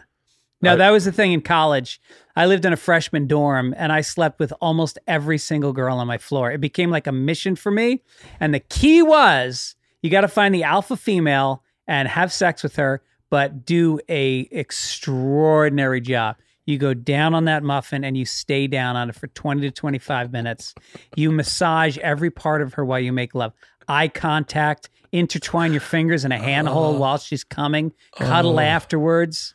No, 0.62 0.74
I- 0.74 0.76
that 0.78 0.90
was 0.92 1.06
the 1.06 1.12
thing 1.12 1.34
in 1.34 1.42
college. 1.42 2.00
I 2.36 2.46
lived 2.46 2.66
in 2.66 2.74
a 2.74 2.78
freshman 2.78 3.28
dorm 3.28 3.76
and 3.78 3.92
I 3.92 4.02
slept 4.02 4.40
with 4.40 4.54
almost 4.62 4.98
every 5.08 5.38
single 5.38 5.74
girl 5.74 5.98
on 5.98 6.08
my 6.08 6.18
floor. 6.18 6.52
It 6.52 6.62
became 6.62 6.90
like 6.90 7.06
a 7.06 7.12
mission 7.12 7.56
for 7.56 7.72
me. 7.72 8.02
And 8.40 8.54
the 8.54 8.60
key 8.60 9.02
was 9.04 9.76
you 10.02 10.10
got 10.10 10.22
to 10.22 10.28
find 10.28 10.54
the 10.56 10.64
alpha 10.64 10.96
female 10.98 11.64
and 11.88 12.08
have 12.08 12.32
sex 12.34 12.64
with 12.64 12.76
her, 12.78 13.02
but 13.30 13.66
do 13.66 14.00
a 14.10 14.48
extraordinary 14.52 16.02
job. 16.02 16.38
You 16.66 16.78
go 16.78 16.94
down 16.94 17.34
on 17.34 17.46
that 17.46 17.62
muffin 17.62 18.06
and 18.06 18.16
you 18.16 18.26
stay 18.26 18.68
down 18.68 18.96
on 18.96 19.10
it 19.10 19.16
for 19.16 19.28
20 19.28 19.62
to 19.62 19.72
25 19.72 20.32
minutes. 20.32 20.74
You 21.16 21.30
massage 21.32 21.98
every 21.98 22.32
part 22.32 22.62
of 22.62 22.76
her 22.76 22.86
while 22.86 23.02
you 23.02 23.12
make 23.12 23.36
love. 23.36 23.52
Eye 23.88 24.08
contact, 24.08 24.90
intertwine 25.12 25.72
your 25.72 25.82
fingers 25.82 26.26
in 26.26 26.32
a 26.32 26.38
handhold 26.38 26.96
uh-huh. 26.96 27.00
while 27.00 27.18
she's 27.18 27.44
coming, 27.44 27.94
cuddle 28.16 28.58
oh. 28.58 28.64
afterwards 28.64 29.54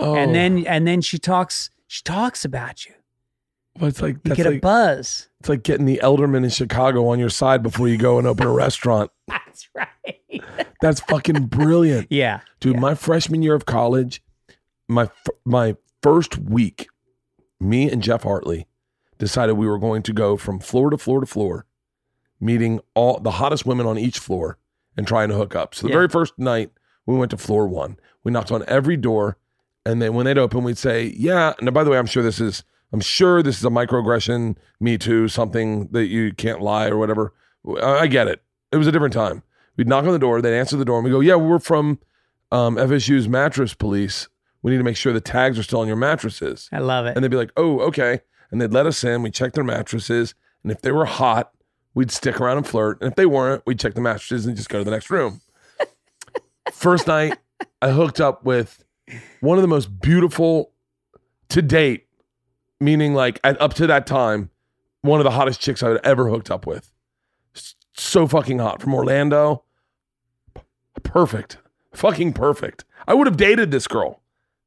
Oh, 0.00 0.14
and 0.14 0.34
then 0.34 0.66
and 0.66 0.86
then 0.86 1.00
she 1.02 1.18
talks 1.18 1.70
she 1.86 2.02
talks 2.02 2.44
about 2.44 2.86
you 2.86 2.94
But 3.78 3.86
it's 3.86 4.02
like 4.02 4.14
You 4.14 4.20
that's 4.24 4.36
get 4.36 4.46
a 4.46 4.50
like, 4.50 4.62
buzz. 4.62 5.28
it's 5.40 5.48
like 5.48 5.62
getting 5.62 5.84
the 5.84 6.00
alderman 6.00 6.42
in 6.42 6.50
Chicago 6.50 7.08
on 7.08 7.18
your 7.18 7.28
side 7.28 7.62
before 7.62 7.86
you 7.86 7.98
go 7.98 8.18
and 8.18 8.26
open 8.26 8.46
a 8.46 8.52
restaurant. 8.52 9.10
That's 9.28 9.68
right. 9.74 10.42
That's 10.80 11.00
fucking 11.00 11.46
brilliant. 11.46 12.06
yeah. 12.10 12.40
Dude, 12.60 12.78
my 12.78 12.94
freshman 12.94 13.42
year 13.42 13.54
of 13.54 13.66
college, 13.66 14.22
my 14.88 15.04
f- 15.04 15.34
my 15.44 15.76
first 16.02 16.38
week, 16.38 16.88
me 17.60 17.90
and 17.90 18.02
Jeff 18.02 18.22
Hartley 18.22 18.66
decided 19.18 19.54
we 19.54 19.66
were 19.68 19.78
going 19.78 20.02
to 20.04 20.12
go 20.12 20.36
from 20.36 20.60
floor 20.60 20.88
to 20.90 20.96
floor 20.96 21.20
to 21.20 21.26
floor, 21.26 21.66
meeting 22.40 22.80
all 22.94 23.20
the 23.20 23.32
hottest 23.32 23.66
women 23.66 23.86
on 23.86 23.98
each 23.98 24.18
floor 24.18 24.58
and 24.96 25.06
trying 25.06 25.28
to 25.28 25.34
hook 25.36 25.54
up. 25.54 25.74
So 25.74 25.82
the 25.86 25.88
Yeah. 25.92 25.96
very 25.96 26.08
first 26.08 26.38
night, 26.38 26.70
we 27.06 27.16
went 27.16 27.30
to 27.32 27.36
floor 27.36 27.66
one. 27.68 27.96
We 28.24 28.32
knocked 28.32 28.50
on 28.52 28.64
every 28.66 28.96
door, 28.96 29.36
and 29.86 30.00
then 30.02 30.14
when 30.14 30.26
they'd 30.26 30.38
open, 30.38 30.62
we'd 30.64 30.78
say, 30.78 31.14
"Yeah." 31.16 31.54
And 31.60 31.72
by 31.72 31.84
the 31.84 31.90
way, 31.90 31.98
I'm 31.98 32.06
sure 32.06 32.22
this 32.22 32.40
is 32.40 32.64
I'm 32.92 33.00
sure 33.00 33.40
this 33.40 33.56
is 33.58 33.64
a 33.64 33.68
microaggression, 33.70 34.56
Me 34.80 34.98
Too, 34.98 35.28
something 35.28 35.86
that 35.92 36.06
you 36.08 36.32
can't 36.34 36.60
lie 36.60 36.88
or 36.88 36.96
whatever. 36.98 37.32
I 37.80 38.00
I 38.00 38.06
get 38.08 38.26
it. 38.26 38.42
It 38.72 38.78
was 38.78 38.86
a 38.88 38.92
different 38.92 39.14
time. 39.14 39.42
We'd 39.76 39.86
knock 39.88 40.04
on 40.04 40.12
the 40.12 40.18
door, 40.18 40.42
they'd 40.42 40.58
answer 40.58 40.76
the 40.76 40.84
door, 40.84 40.96
and 40.98 41.04
we 41.04 41.10
go, 41.10 41.20
"Yeah, 41.20 41.36
we're 41.36 41.58
from 41.60 41.98
um, 42.52 42.76
FSU's 42.78 43.28
mattress 43.28 43.74
police. 43.74 44.28
We 44.62 44.72
need 44.72 44.78
to 44.78 44.84
make 44.84 44.96
sure 44.96 45.12
the 45.12 45.20
tags 45.20 45.56
are 45.58 45.62
still 45.62 45.80
on 45.80 45.86
your 45.86 45.96
mattresses." 45.96 46.68
I 46.72 46.78
love 46.80 47.06
it. 47.06 47.14
And 47.14 47.22
they'd 47.24 47.30
be 47.30 47.36
like, 47.36 47.52
"Oh, 47.56 47.78
okay." 47.80 48.20
And 48.50 48.60
they'd 48.60 48.72
let 48.72 48.86
us 48.86 49.04
in. 49.04 49.22
We'd 49.22 49.34
check 49.34 49.52
their 49.52 49.62
mattresses, 49.64 50.34
and 50.64 50.72
if 50.72 50.80
they 50.82 50.90
were 50.90 51.04
hot, 51.04 51.52
we'd 51.94 52.10
stick 52.10 52.40
around 52.40 52.58
and 52.58 52.66
flirt. 52.66 53.00
And 53.00 53.10
if 53.10 53.16
they 53.16 53.26
weren't, 53.26 53.64
we'd 53.66 53.78
check 53.78 53.94
the 53.94 54.00
mattresses 54.00 54.46
and 54.46 54.56
just 54.56 54.68
go 54.68 54.78
to 54.78 54.84
the 54.84 54.90
next 54.90 55.10
room. 55.10 55.40
First 56.72 57.06
night, 57.06 57.38
I 57.82 57.90
hooked 57.90 58.20
up 58.20 58.44
with 58.44 58.84
one 59.40 59.58
of 59.58 59.62
the 59.62 59.68
most 59.68 60.00
beautiful 60.00 60.72
to 61.48 61.62
date, 61.62 62.06
meaning 62.80 63.14
like 63.14 63.40
at, 63.42 63.60
up 63.60 63.74
to 63.74 63.86
that 63.88 64.06
time, 64.06 64.50
one 65.02 65.18
of 65.20 65.24
the 65.24 65.30
hottest 65.30 65.60
chicks 65.60 65.82
I 65.82 65.90
had 65.90 66.00
ever 66.04 66.28
hooked 66.28 66.50
up 66.50 66.66
with. 66.66 66.92
So 67.94 68.26
fucking 68.26 68.58
hot 68.58 68.80
from 68.80 68.94
Orlando. 68.94 69.64
Perfect. 71.02 71.58
Fucking 71.92 72.34
perfect. 72.34 72.84
I 73.08 73.14
would 73.14 73.26
have 73.26 73.36
dated 73.36 73.70
this 73.70 73.88
girl, 73.88 74.22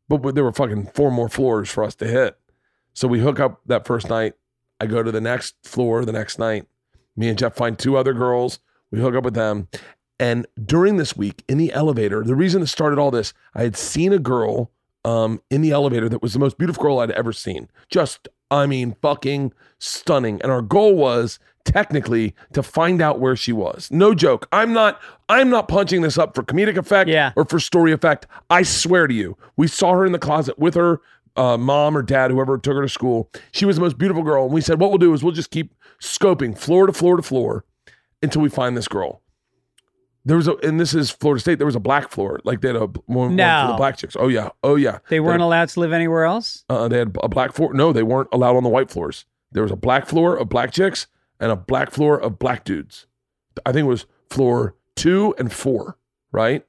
but 0.09 0.35
there 0.35 0.43
were 0.43 0.51
fucking 0.51 0.87
four 0.93 1.11
more 1.11 1.29
floors 1.29 1.69
for 1.69 1.83
us 1.83 1.95
to 1.95 2.07
hit. 2.07 2.37
So 2.93 3.07
we 3.07 3.19
hook 3.19 3.39
up 3.39 3.61
that 3.65 3.85
first 3.87 4.09
night. 4.09 4.33
I 4.79 4.85
go 4.87 5.01
to 5.01 5.11
the 5.11 5.21
next 5.21 5.55
floor 5.63 6.03
the 6.03 6.11
next 6.11 6.37
night. 6.37 6.67
Me 7.15 7.29
and 7.29 7.37
Jeff 7.37 7.55
find 7.55 7.77
two 7.77 7.95
other 7.97 8.13
girls. 8.13 8.59
We 8.91 8.99
hook 8.99 9.15
up 9.15 9.23
with 9.23 9.33
them. 9.35 9.67
And 10.19 10.45
during 10.63 10.97
this 10.97 11.15
week 11.17 11.43
in 11.49 11.57
the 11.57 11.73
elevator, 11.73 12.23
the 12.23 12.35
reason 12.35 12.61
it 12.61 12.67
started 12.67 12.99
all 12.99 13.11
this, 13.11 13.33
I 13.55 13.63
had 13.63 13.75
seen 13.75 14.13
a 14.13 14.19
girl 14.19 14.71
um, 15.05 15.41
in 15.49 15.61
the 15.61 15.71
elevator 15.71 16.07
that 16.09 16.21
was 16.21 16.33
the 16.33 16.39
most 16.39 16.57
beautiful 16.57 16.83
girl 16.83 16.99
I'd 16.99 17.11
ever 17.11 17.33
seen. 17.33 17.69
Just, 17.89 18.27
I 18.49 18.65
mean, 18.67 18.95
fucking 19.01 19.51
stunning. 19.79 20.41
And 20.41 20.51
our 20.51 20.61
goal 20.61 20.95
was 20.95 21.39
technically 21.65 22.35
to 22.53 22.61
find 22.63 23.01
out 23.01 23.19
where 23.19 23.35
she 23.35 23.51
was. 23.51 23.89
No 23.91 24.13
joke. 24.13 24.47
I'm 24.51 24.73
not. 24.73 25.01
I'm 25.29 25.49
not 25.49 25.67
punching 25.67 26.01
this 26.01 26.17
up 26.17 26.35
for 26.35 26.43
comedic 26.43 26.77
effect 26.77 27.09
Yeah. 27.09 27.31
or 27.35 27.45
for 27.45 27.59
story 27.59 27.91
effect. 27.91 28.27
I 28.49 28.63
swear 28.63 29.07
to 29.07 29.13
you, 29.13 29.37
we 29.57 29.67
saw 29.67 29.93
her 29.93 30.05
in 30.05 30.11
the 30.11 30.19
closet 30.19 30.59
with 30.59 30.75
her 30.75 31.01
uh, 31.35 31.57
mom 31.57 31.97
or 31.97 32.01
dad, 32.01 32.31
whoever 32.31 32.57
took 32.57 32.75
her 32.75 32.81
to 32.81 32.89
school. 32.89 33.29
She 33.51 33.65
was 33.65 33.75
the 33.75 33.81
most 33.81 33.97
beautiful 33.97 34.23
girl. 34.23 34.45
And 34.45 34.53
we 34.53 34.61
said, 34.61 34.79
what 34.79 34.89
we'll 34.91 34.97
do 34.99 35.13
is 35.13 35.23
we'll 35.23 35.33
just 35.33 35.51
keep 35.51 35.73
scoping 36.01 36.57
floor 36.57 36.87
to 36.87 36.93
floor 36.93 37.17
to 37.17 37.23
floor 37.23 37.65
until 38.21 38.41
we 38.41 38.49
find 38.49 38.75
this 38.77 38.87
girl. 38.87 39.21
There 40.25 40.37
was 40.37 40.47
a, 40.47 40.55
and 40.57 40.79
this 40.79 40.93
is 40.93 41.09
Florida 41.11 41.41
State. 41.41 41.57
There 41.57 41.65
was 41.65 41.75
a 41.75 41.81
black 41.81 42.09
floor, 42.09 42.39
like 42.45 42.61
they 42.61 42.69
had 42.69 42.77
a 42.77 42.85
one, 42.85 43.01
one 43.07 43.29
for 43.31 43.35
No. 43.35 43.67
the 43.71 43.73
black 43.77 43.97
chicks. 43.97 44.15
Oh 44.17 44.29
yeah, 44.29 44.49
oh 44.63 44.75
yeah. 44.75 44.99
They 45.09 45.19
weren't 45.19 45.41
allowed 45.41 45.67
to 45.69 45.79
live 45.81 45.91
anywhere 45.91 46.23
else. 46.23 46.63
Uh, 46.69 46.87
they 46.87 46.97
had 46.99 47.17
a 47.21 47.27
black 47.27 47.51
floor. 47.51 47.73
No, 47.73 47.91
they 47.91 48.03
weren't 48.03 48.29
allowed 48.31 48.55
on 48.55 48.63
the 48.63 48.69
white 48.69 48.89
floors. 48.89 49.25
There 49.51 49.63
was 49.63 49.71
a 49.71 49.75
black 49.75 50.05
floor 50.07 50.37
of 50.37 50.47
black 50.47 50.71
chicks 50.71 51.07
and 51.41 51.51
a 51.51 51.57
black 51.57 51.91
floor 51.91 52.17
of 52.17 52.39
black 52.39 52.63
dudes. 52.63 53.05
I 53.65 53.73
think 53.73 53.83
it 53.83 53.89
was 53.89 54.05
floor 54.29 54.75
two 54.95 55.35
and 55.37 55.51
four, 55.51 55.97
right? 56.31 56.65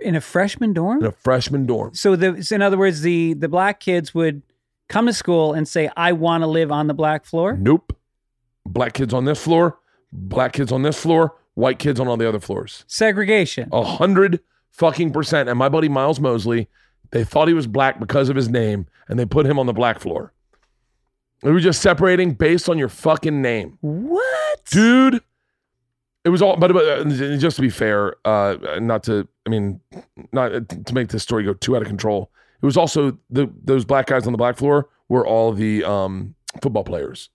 In 0.00 0.14
a 0.14 0.20
freshman 0.20 0.72
dorm? 0.72 1.00
In 1.00 1.06
a 1.06 1.12
freshman 1.12 1.66
dorm. 1.66 1.94
So 1.94 2.16
the 2.16 2.42
so 2.42 2.54
in 2.54 2.62
other 2.62 2.78
words, 2.78 3.02
the 3.02 3.34
the 3.34 3.48
black 3.48 3.80
kids 3.80 4.14
would 4.14 4.42
come 4.88 5.06
to 5.06 5.12
school 5.12 5.52
and 5.52 5.66
say, 5.66 5.90
"I 5.96 6.12
want 6.12 6.42
to 6.42 6.46
live 6.46 6.70
on 6.70 6.86
the 6.86 6.94
black 6.94 7.24
floor." 7.24 7.56
Nope. 7.56 7.96
Black 8.64 8.94
kids 8.94 9.14
on 9.14 9.24
this 9.24 9.42
floor, 9.42 9.78
black 10.12 10.52
kids 10.52 10.72
on 10.72 10.82
this 10.82 10.98
floor, 10.98 11.34
white 11.54 11.78
kids 11.78 12.00
on 12.00 12.08
all 12.08 12.16
the 12.16 12.28
other 12.28 12.40
floors. 12.40 12.84
Segregation. 12.86 13.68
A 13.72 13.84
hundred 13.84 14.40
fucking 14.70 15.12
percent. 15.12 15.48
And 15.48 15.58
my 15.58 15.68
buddy 15.68 15.88
Miles 15.88 16.20
Mosley, 16.20 16.68
they 17.12 17.24
thought 17.24 17.48
he 17.48 17.54
was 17.54 17.66
black 17.66 18.00
because 18.00 18.28
of 18.28 18.36
his 18.36 18.48
name, 18.48 18.86
and 19.08 19.18
they 19.18 19.24
put 19.24 19.46
him 19.46 19.58
on 19.58 19.66
the 19.66 19.72
black 19.72 20.00
floor. 20.00 20.32
We 21.42 21.52
were 21.52 21.60
just 21.60 21.80
separating 21.82 22.32
based 22.32 22.68
on 22.68 22.78
your 22.78 22.88
fucking 22.88 23.40
name. 23.40 23.78
What? 23.80 24.26
dude. 24.70 25.22
It 26.26 26.30
was 26.30 26.42
all, 26.42 26.56
but, 26.56 26.72
but 26.72 26.84
uh, 26.84 27.04
just 27.36 27.54
to 27.54 27.62
be 27.62 27.70
fair, 27.70 28.16
uh, 28.24 28.56
not 28.80 29.04
to, 29.04 29.28
I 29.46 29.48
mean, 29.48 29.80
not 30.32 30.68
to 30.68 30.92
make 30.92 31.10
this 31.10 31.22
story 31.22 31.44
go 31.44 31.54
too 31.54 31.76
out 31.76 31.82
of 31.82 31.88
control. 31.88 32.32
It 32.60 32.66
was 32.66 32.76
also 32.76 33.16
the 33.30 33.48
those 33.62 33.84
black 33.84 34.06
guys 34.06 34.26
on 34.26 34.32
the 34.32 34.36
black 34.36 34.56
floor 34.56 34.88
were 35.08 35.24
all 35.24 35.52
the 35.52 35.84
um, 35.84 36.34
football 36.60 36.82
players. 36.82 37.30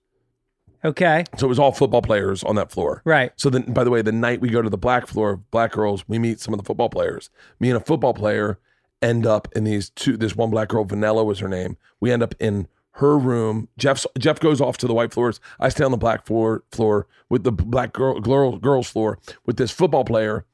Okay. 0.84 1.24
So 1.38 1.46
it 1.46 1.48
was 1.48 1.58
all 1.58 1.72
football 1.72 2.02
players 2.02 2.44
on 2.44 2.56
that 2.56 2.70
floor. 2.70 3.00
Right. 3.06 3.32
So 3.36 3.48
then, 3.48 3.72
by 3.72 3.82
the 3.82 3.90
way, 3.90 4.02
the 4.02 4.12
night 4.12 4.42
we 4.42 4.50
go 4.50 4.60
to 4.60 4.68
the 4.68 4.76
black 4.76 5.06
floor, 5.06 5.36
black 5.36 5.72
girls, 5.72 6.06
we 6.06 6.18
meet 6.18 6.38
some 6.38 6.52
of 6.52 6.58
the 6.58 6.64
football 6.64 6.90
players. 6.90 7.30
Me 7.60 7.70
and 7.70 7.78
a 7.78 7.80
football 7.80 8.12
player 8.12 8.58
end 9.00 9.24
up 9.24 9.48
in 9.56 9.64
these 9.64 9.88
two. 9.88 10.18
This 10.18 10.36
one 10.36 10.50
black 10.50 10.68
girl, 10.68 10.84
Vanilla 10.84 11.24
was 11.24 11.38
her 11.38 11.48
name. 11.48 11.78
We 11.98 12.12
end 12.12 12.22
up 12.22 12.34
in 12.38 12.68
her 12.92 13.16
room. 13.18 13.68
Jeff's 13.78 14.06
Jeff 14.18 14.40
goes 14.40 14.60
off 14.60 14.76
to 14.78 14.86
the 14.86 14.94
white 14.94 15.12
floors. 15.12 15.40
I 15.58 15.68
stay 15.68 15.84
on 15.84 15.90
the 15.90 15.96
black 15.96 16.26
floor 16.26 16.62
floor 16.70 17.06
with 17.28 17.44
the 17.44 17.52
black 17.52 17.92
girl, 17.92 18.20
girl 18.20 18.58
girls 18.58 18.88
floor 18.88 19.18
with 19.46 19.56
this 19.56 19.70
football 19.70 20.04
player. 20.04 20.44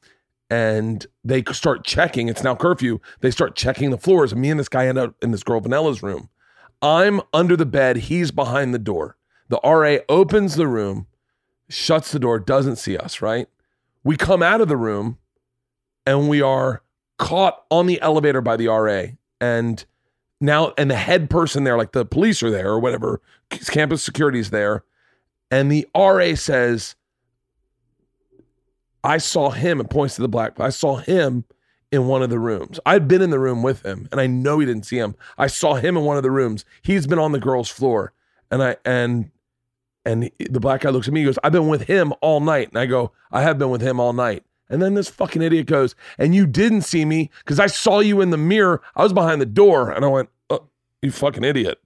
And 0.51 1.07
they 1.23 1.45
start 1.53 1.85
checking. 1.85 2.29
It's 2.29 2.43
now 2.43 2.55
curfew. 2.55 3.01
They 3.21 3.31
start 3.31 3.55
checking 3.55 3.91
the 3.91 3.99
floors. 3.99 4.33
And 4.33 4.41
me 4.41 4.51
and 4.51 4.59
this 4.59 4.71
guy 4.71 4.87
end 4.87 4.97
up 4.97 5.15
in 5.21 5.31
this 5.31 5.43
girl 5.43 5.61
Vanilla's 5.61 6.03
room. 6.03 6.31
I'm 6.81 7.21
under 7.35 7.57
the 7.57 7.67
bed. 7.67 7.97
He's 7.97 8.31
behind 8.31 8.73
the 8.73 8.79
door. 8.79 9.17
The 9.49 9.61
RA 9.65 9.99
opens 10.09 10.55
the 10.55 10.67
room, 10.67 11.07
shuts 11.69 12.13
the 12.13 12.19
door, 12.19 12.39
doesn't 12.39 12.77
see 12.77 12.97
us, 12.97 13.21
right? 13.21 13.49
We 14.05 14.17
come 14.17 14.43
out 14.43 14.61
of 14.61 14.69
the 14.69 14.77
room 14.77 15.19
and 16.07 16.29
we 16.29 16.41
are 16.41 16.83
caught 17.19 17.65
on 17.71 17.87
the 17.87 18.01
elevator 18.01 18.41
by 18.41 18.57
the 18.57 18.69
RA. 18.69 19.07
And 19.41 19.85
now, 20.41 20.73
and 20.79 20.91
the 20.91 20.97
head 20.97 21.31
person 21.31 21.65
there, 21.65 21.77
like 21.77 21.93
the 21.93 22.05
police 22.05 22.43
are 22.43 22.51
there 22.51 22.69
or 22.69 22.79
whatever, 22.79 23.21
campus 23.51 24.03
security 24.03 24.39
is 24.39 24.51
there. 24.51 24.85
And 25.51 25.73
the 25.73 25.87
RA 25.97 26.35
says, 26.35 26.95
I 29.03 29.19
saw 29.19 29.51
him 29.51 29.81
and 29.81 29.89
points 29.89 30.17
to 30.17 30.23
the 30.23 30.29
black. 30.29 30.61
I 30.61 30.71
saw 30.71 30.97
him 30.97 31.45
in 31.91 32.07
one 32.07 32.23
of 32.23 32.31
the 32.31 32.39
rooms. 32.39 32.79
I'd 32.85 33.09
been 33.09 33.23
in 33.23 33.31
the 33.31 33.39
room 33.39 33.63
with 33.63 33.85
him 33.85 34.09
and 34.13 34.21
I 34.21 34.27
know 34.27 34.59
he 34.59 34.67
didn't 34.67 34.87
see 34.87 34.99
him. 34.99 35.15
I 35.39 35.47
saw 35.47 35.75
him 35.75 35.97
in 35.97 36.05
one 36.05 36.17
of 36.17 36.23
the 36.23 36.31
rooms. 36.31 36.65
He's 36.83 37.07
been 37.07 37.19
on 37.19 37.33
the 37.33 37.41
girls' 37.41 37.71
floor. 37.71 38.13
And 38.51 38.63
I, 38.63 38.77
and, 38.85 39.31
and 40.05 40.31
the 40.39 40.61
black 40.61 40.83
guy 40.83 40.91
looks 40.91 41.09
at 41.09 41.15
me, 41.15 41.21
he 41.21 41.27
goes, 41.27 41.39
I've 41.43 41.53
been 41.53 41.69
with 41.69 41.83
him 41.83 42.13
all 42.21 42.41
night. 42.41 42.69
And 42.69 42.79
I 42.79 42.87
go, 42.87 43.13
I 43.33 43.43
have 43.43 43.59
been 43.59 43.71
with 43.71 43.81
him 43.81 44.01
all 44.01 44.13
night. 44.13 44.45
And 44.71 44.83
then 44.83 44.95
this 44.95 45.09
fucking 45.09 45.43
idiot 45.43 45.67
goes, 45.67 45.95
and 46.19 46.35
you 46.35 46.47
didn't 46.47 46.83
see 46.83 47.05
me 47.05 47.31
because 47.39 47.59
I 47.59 47.67
saw 47.67 48.01
you 48.01 48.21
in 48.21 48.31
the 48.31 48.37
mirror. 48.37 48.83
I 48.95 49.03
was 49.03 49.13
behind 49.13 49.41
the 49.41 49.47
door. 49.47 49.91
And 49.91 50.05
I 50.05 50.09
went, 50.09 50.29
oh, 50.51 50.69
you 51.03 51.11
fucking 51.11 51.45
idiot. 51.45 51.79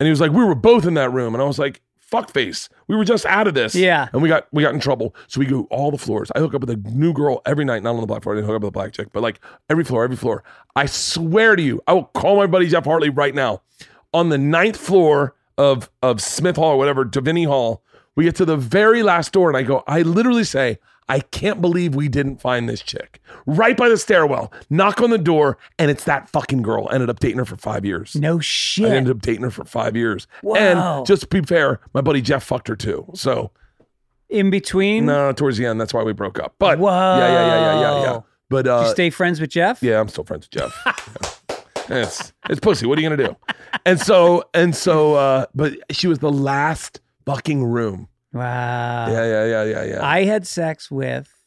And 0.00 0.06
he 0.06 0.10
was 0.10 0.20
like, 0.20 0.32
we 0.32 0.44
were 0.44 0.54
both 0.54 0.86
in 0.86 0.94
that 0.94 1.12
room. 1.12 1.34
And 1.34 1.42
I 1.42 1.46
was 1.46 1.58
like, 1.58 1.80
fuck 2.08 2.30
face. 2.30 2.68
We 2.86 2.96
were 2.96 3.04
just 3.04 3.26
out 3.26 3.46
of 3.46 3.54
this. 3.54 3.74
Yeah. 3.74 4.08
And 4.12 4.22
we 4.22 4.28
got 4.28 4.46
we 4.52 4.62
got 4.62 4.74
in 4.74 4.80
trouble. 4.80 5.14
So 5.26 5.40
we 5.40 5.46
go 5.46 5.66
all 5.70 5.90
the 5.90 5.98
floors. 5.98 6.30
I 6.34 6.38
hook 6.40 6.54
up 6.54 6.62
with 6.62 6.70
a 6.70 6.76
new 6.90 7.12
girl 7.12 7.42
every 7.46 7.64
night, 7.64 7.82
not 7.82 7.94
on 7.94 8.00
the 8.00 8.06
black 8.06 8.22
floor. 8.22 8.34
I 8.34 8.38
didn't 8.38 8.48
hook 8.48 8.56
up 8.56 8.62
with 8.62 8.68
a 8.68 8.72
black 8.72 8.92
chick, 8.92 9.08
but 9.12 9.22
like 9.22 9.40
every 9.68 9.84
floor, 9.84 10.04
every 10.04 10.16
floor. 10.16 10.42
I 10.74 10.86
swear 10.86 11.54
to 11.54 11.62
you, 11.62 11.82
I 11.86 11.92
will 11.92 12.04
call 12.04 12.36
my 12.36 12.46
buddy 12.46 12.66
Jeff 12.68 12.84
Hartley 12.84 13.10
right 13.10 13.34
now. 13.34 13.62
On 14.14 14.30
the 14.30 14.38
ninth 14.38 14.76
floor 14.76 15.34
of 15.58 15.90
of 16.02 16.20
Smith 16.20 16.56
Hall 16.56 16.72
or 16.72 16.78
whatever, 16.78 17.04
Deviney 17.04 17.46
Hall, 17.46 17.82
we 18.16 18.24
get 18.24 18.36
to 18.36 18.44
the 18.44 18.56
very 18.56 19.02
last 19.02 19.32
door, 19.32 19.50
and 19.50 19.56
I 19.56 19.62
go, 19.62 19.84
I 19.86 20.02
literally 20.02 20.44
say, 20.44 20.78
I 21.08 21.20
can't 21.20 21.60
believe 21.60 21.94
we 21.94 22.08
didn't 22.08 22.40
find 22.40 22.68
this 22.68 22.80
chick. 22.82 23.20
Right 23.46 23.76
by 23.76 23.88
the 23.88 23.96
stairwell, 23.96 24.52
knock 24.68 25.00
on 25.00 25.10
the 25.10 25.18
door, 25.18 25.56
and 25.78 25.90
it's 25.90 26.04
that 26.04 26.28
fucking 26.28 26.62
girl. 26.62 26.88
Ended 26.92 27.08
up 27.08 27.18
dating 27.20 27.38
her 27.38 27.44
for 27.44 27.56
five 27.56 27.84
years. 27.84 28.14
No 28.14 28.38
shit. 28.40 28.92
I 28.92 28.96
ended 28.96 29.16
up 29.16 29.22
dating 29.22 29.42
her 29.42 29.50
for 29.50 29.64
five 29.64 29.96
years. 29.96 30.26
Wow. 30.42 30.98
And 30.98 31.06
just 31.06 31.22
to 31.22 31.28
be 31.28 31.40
fair, 31.40 31.80
my 31.94 32.00
buddy 32.02 32.20
Jeff 32.20 32.44
fucked 32.44 32.68
her 32.68 32.76
too. 32.76 33.06
So 33.14 33.50
In 34.28 34.50
between, 34.50 35.06
no, 35.06 35.32
towards 35.32 35.56
the 35.56 35.64
end, 35.66 35.80
that's 35.80 35.94
why 35.94 36.02
we 36.02 36.12
broke 36.12 36.38
up. 36.38 36.56
But 36.58 36.78
Whoa. 36.78 36.88
yeah, 36.90 37.18
yeah, 37.18 37.46
yeah, 37.46 37.60
yeah, 37.60 37.80
yeah, 37.80 38.02
yeah. 38.02 38.20
But 38.50 38.62
Did 38.64 38.70
uh, 38.70 38.82
you 38.84 38.90
stay 38.90 39.10
friends 39.10 39.40
with 39.40 39.50
Jeff? 39.50 39.82
yeah, 39.82 40.00
I'm 40.00 40.08
still 40.08 40.24
friends 40.24 40.46
with 40.50 40.62
Jeff. 40.62 40.74
Yeah. 41.90 42.02
it's 42.02 42.34
it's 42.50 42.60
pussy. 42.60 42.86
What 42.86 42.98
are 42.98 43.02
you 43.02 43.08
gonna 43.08 43.28
do? 43.28 43.34
And 43.86 43.98
so 43.98 44.44
and 44.52 44.76
so, 44.76 45.14
uh, 45.14 45.46
but 45.54 45.72
she 45.90 46.06
was 46.06 46.18
the 46.18 46.30
last 46.30 47.00
fucking 47.24 47.64
room. 47.64 48.08
Wow. 48.32 49.10
Yeah, 49.10 49.24
yeah, 49.24 49.44
yeah, 49.44 49.64
yeah, 49.64 49.84
yeah. 49.84 50.06
I 50.06 50.24
had 50.24 50.46
sex 50.46 50.90
with 50.90 51.38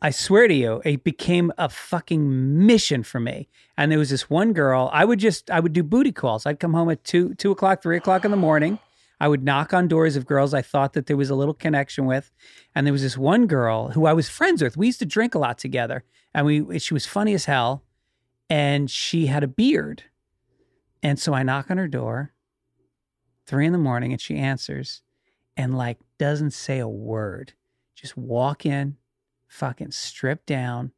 I 0.00 0.10
swear 0.10 0.46
to 0.46 0.54
you, 0.54 0.80
it 0.84 1.02
became 1.02 1.52
a 1.58 1.68
fucking 1.68 2.66
mission 2.66 3.02
for 3.02 3.18
me. 3.18 3.48
And 3.76 3.90
there 3.90 3.98
was 3.98 4.10
this 4.10 4.30
one 4.30 4.52
girl. 4.52 4.90
I 4.92 5.04
would 5.04 5.18
just, 5.18 5.50
I 5.50 5.60
would 5.60 5.72
do 5.72 5.82
booty 5.82 6.12
calls. 6.12 6.46
I'd 6.46 6.60
come 6.60 6.74
home 6.74 6.90
at 6.90 7.04
two, 7.04 7.34
two 7.34 7.50
o'clock, 7.50 7.82
three 7.82 7.96
o'clock 7.96 8.24
in 8.24 8.30
the 8.30 8.36
morning. 8.36 8.78
I 9.20 9.26
would 9.26 9.42
knock 9.42 9.74
on 9.74 9.88
doors 9.88 10.14
of 10.14 10.26
girls 10.26 10.54
I 10.54 10.62
thought 10.62 10.92
that 10.92 11.06
there 11.06 11.16
was 11.16 11.30
a 11.30 11.34
little 11.34 11.54
connection 11.54 12.06
with. 12.06 12.30
And 12.74 12.86
there 12.86 12.92
was 12.92 13.02
this 13.02 13.18
one 13.18 13.46
girl 13.46 13.88
who 13.88 14.06
I 14.06 14.12
was 14.12 14.28
friends 14.28 14.62
with. 14.62 14.76
We 14.76 14.86
used 14.86 15.00
to 15.00 15.06
drink 15.06 15.34
a 15.34 15.40
lot 15.40 15.58
together, 15.58 16.04
and 16.32 16.46
we 16.46 16.78
she 16.78 16.94
was 16.94 17.06
funny 17.06 17.34
as 17.34 17.46
hell, 17.46 17.82
and 18.48 18.88
she 18.88 19.26
had 19.26 19.42
a 19.42 19.48
beard. 19.48 20.04
And 21.02 21.18
so 21.18 21.34
I 21.34 21.42
knock 21.42 21.68
on 21.70 21.78
her 21.78 21.88
door, 21.88 22.32
three 23.46 23.66
in 23.66 23.72
the 23.72 23.78
morning, 23.78 24.12
and 24.12 24.20
she 24.20 24.36
answers, 24.36 25.02
and 25.58 25.76
like 25.76 25.98
doesn't 26.18 26.52
say 26.52 26.78
a 26.78 26.88
word. 26.88 27.52
Just 27.94 28.16
walk 28.16 28.64
in, 28.64 28.96
fucking 29.48 29.90
strip 29.90 30.46
down, 30.46 30.92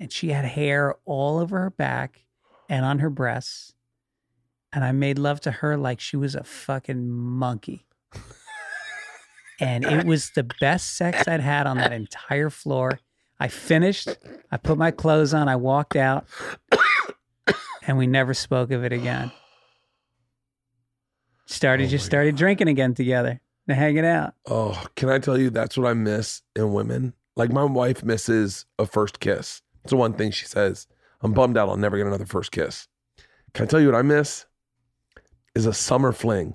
and 0.00 0.10
she 0.10 0.30
had 0.30 0.46
hair 0.46 0.96
all 1.04 1.38
over 1.38 1.60
her 1.60 1.70
back 1.70 2.24
and 2.68 2.84
on 2.84 3.00
her 3.00 3.10
breasts. 3.10 3.74
And 4.72 4.82
I 4.82 4.90
made 4.90 5.18
love 5.18 5.40
to 5.42 5.50
her 5.50 5.76
like 5.76 6.00
she 6.00 6.16
was 6.16 6.34
a 6.34 6.42
fucking 6.42 7.08
monkey. 7.08 7.86
And 9.60 9.84
it 9.84 10.04
was 10.04 10.30
the 10.30 10.42
best 10.60 10.96
sex 10.96 11.28
I'd 11.28 11.40
had 11.40 11.68
on 11.68 11.76
that 11.76 11.92
entire 11.92 12.50
floor. 12.50 12.98
I 13.38 13.46
finished, 13.46 14.08
I 14.50 14.56
put 14.56 14.78
my 14.78 14.90
clothes 14.90 15.32
on, 15.32 15.48
I 15.48 15.54
walked 15.54 15.94
out, 15.94 16.26
and 17.86 17.96
we 17.96 18.08
never 18.08 18.34
spoke 18.34 18.72
of 18.72 18.82
it 18.82 18.92
again. 18.92 19.30
Started 21.46 21.86
oh 21.86 21.90
just 21.90 22.06
started 22.06 22.34
drinking 22.34 22.66
again 22.66 22.94
together 22.94 23.40
and 23.68 23.76
hanging 23.76 24.04
out. 24.04 24.34
Oh, 24.46 24.84
can 24.96 25.08
I 25.08 25.18
tell 25.18 25.38
you 25.38 25.50
that's 25.50 25.76
what 25.76 25.86
I 25.88 25.94
miss 25.94 26.42
in 26.56 26.72
women? 26.72 27.14
Like 27.36 27.50
my 27.52 27.64
wife 27.64 28.02
misses 28.04 28.66
a 28.78 28.86
first 28.86 29.20
kiss. 29.20 29.62
It's 29.82 29.90
the 29.90 29.96
one 29.96 30.12
thing 30.14 30.30
she 30.30 30.46
says. 30.46 30.86
I'm 31.20 31.32
bummed 31.32 31.56
out 31.56 31.68
I'll 31.68 31.76
never 31.76 31.96
get 31.96 32.06
another 32.06 32.26
first 32.26 32.52
kiss. 32.52 32.86
Can 33.54 33.64
I 33.64 33.66
tell 33.66 33.80
you 33.80 33.86
what 33.86 33.96
I 33.98 34.02
miss? 34.02 34.46
Is 35.54 35.66
a 35.66 35.72
summer 35.72 36.12
fling 36.12 36.54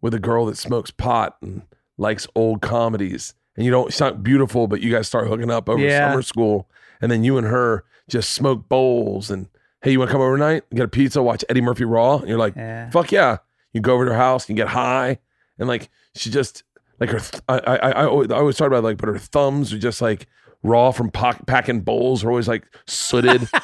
with 0.00 0.14
a 0.14 0.18
girl 0.20 0.46
that 0.46 0.56
smokes 0.58 0.90
pot 0.90 1.36
and 1.42 1.62
likes 1.96 2.26
old 2.34 2.60
comedies. 2.60 3.34
And 3.56 3.64
you 3.64 3.70
don't 3.70 3.88
it's 3.88 4.00
not 4.00 4.22
beautiful, 4.22 4.66
but 4.66 4.80
you 4.80 4.90
guys 4.90 5.06
start 5.06 5.28
hooking 5.28 5.50
up 5.50 5.68
over 5.68 5.80
Yeah. 5.82 6.10
summer 6.10 6.22
school. 6.22 6.68
And 7.00 7.10
then 7.10 7.22
you 7.24 7.38
and 7.38 7.46
her 7.46 7.84
just 8.08 8.30
smoke 8.30 8.68
bowls 8.68 9.30
and 9.30 9.48
hey, 9.82 9.92
you 9.92 9.98
want 9.98 10.10
to 10.10 10.12
come 10.12 10.20
overnight? 10.22 10.68
Get 10.70 10.84
a 10.84 10.88
pizza, 10.88 11.22
watch 11.22 11.44
Eddie 11.48 11.60
Murphy 11.60 11.84
Raw. 11.84 12.16
And 12.18 12.28
you're 12.28 12.38
like, 12.38 12.54
Yeah. 12.56 12.90
fuck 12.90 13.10
yeah. 13.12 13.38
You 13.72 13.80
go 13.80 13.94
over 13.94 14.04
to 14.06 14.12
her 14.12 14.16
house 14.18 14.48
and 14.48 14.56
get 14.56 14.68
high. 14.68 15.18
And 15.58 15.68
like 15.68 15.88
she 16.14 16.30
just 16.30 16.62
like 17.00 17.10
her 17.10 17.18
th- 17.20 17.42
I, 17.48 17.58
I 17.58 17.76
I 17.76 18.04
always, 18.06 18.30
I 18.30 18.36
always 18.36 18.56
talk 18.56 18.66
about 18.68 18.84
like 18.84 18.98
but 18.98 19.08
her 19.08 19.18
thumbs 19.18 19.72
are 19.72 19.78
just 19.78 20.00
like 20.02 20.26
raw 20.62 20.90
from 20.92 21.10
packing 21.10 21.80
bowls 21.80 22.22
are 22.24 22.28
always 22.30 22.48
like 22.48 22.64
sooted. 22.86 23.48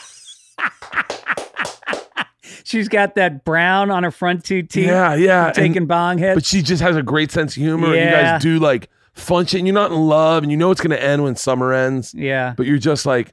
She's 2.65 2.89
got 2.89 3.15
that 3.15 3.45
brown 3.47 3.91
on 3.91 4.03
her 4.03 4.11
front 4.11 4.45
two 4.45 4.63
teeth. 4.63 4.87
yeah, 4.87 5.15
yeah. 5.15 5.47
and- 5.47 5.55
Taking 5.55 5.87
bong 5.87 6.19
hits. 6.19 6.35
but 6.35 6.45
she 6.45 6.61
just 6.61 6.83
has 6.83 6.97
a 6.97 7.03
great 7.03 7.31
sense 7.31 7.57
of 7.57 7.63
humor. 7.63 7.95
And 7.95 8.05
you 8.05 8.11
guys 8.11 8.43
do 8.43 8.59
like 8.59 8.91
fun 9.15 9.47
shit. 9.47 9.65
You're 9.65 9.73
not 9.75 9.91
in 9.91 9.97
love 9.99 10.43
and 10.43 10.53
you 10.53 10.59
know 10.59 10.71
it's 10.71 10.81
gonna 10.83 10.97
end 10.97 11.23
when 11.25 11.35
summer 11.37 11.73
ends. 11.73 12.13
yeah. 12.15 12.53
But 12.57 12.67
you're 12.67 12.77
just 12.79 13.07
like 13.07 13.33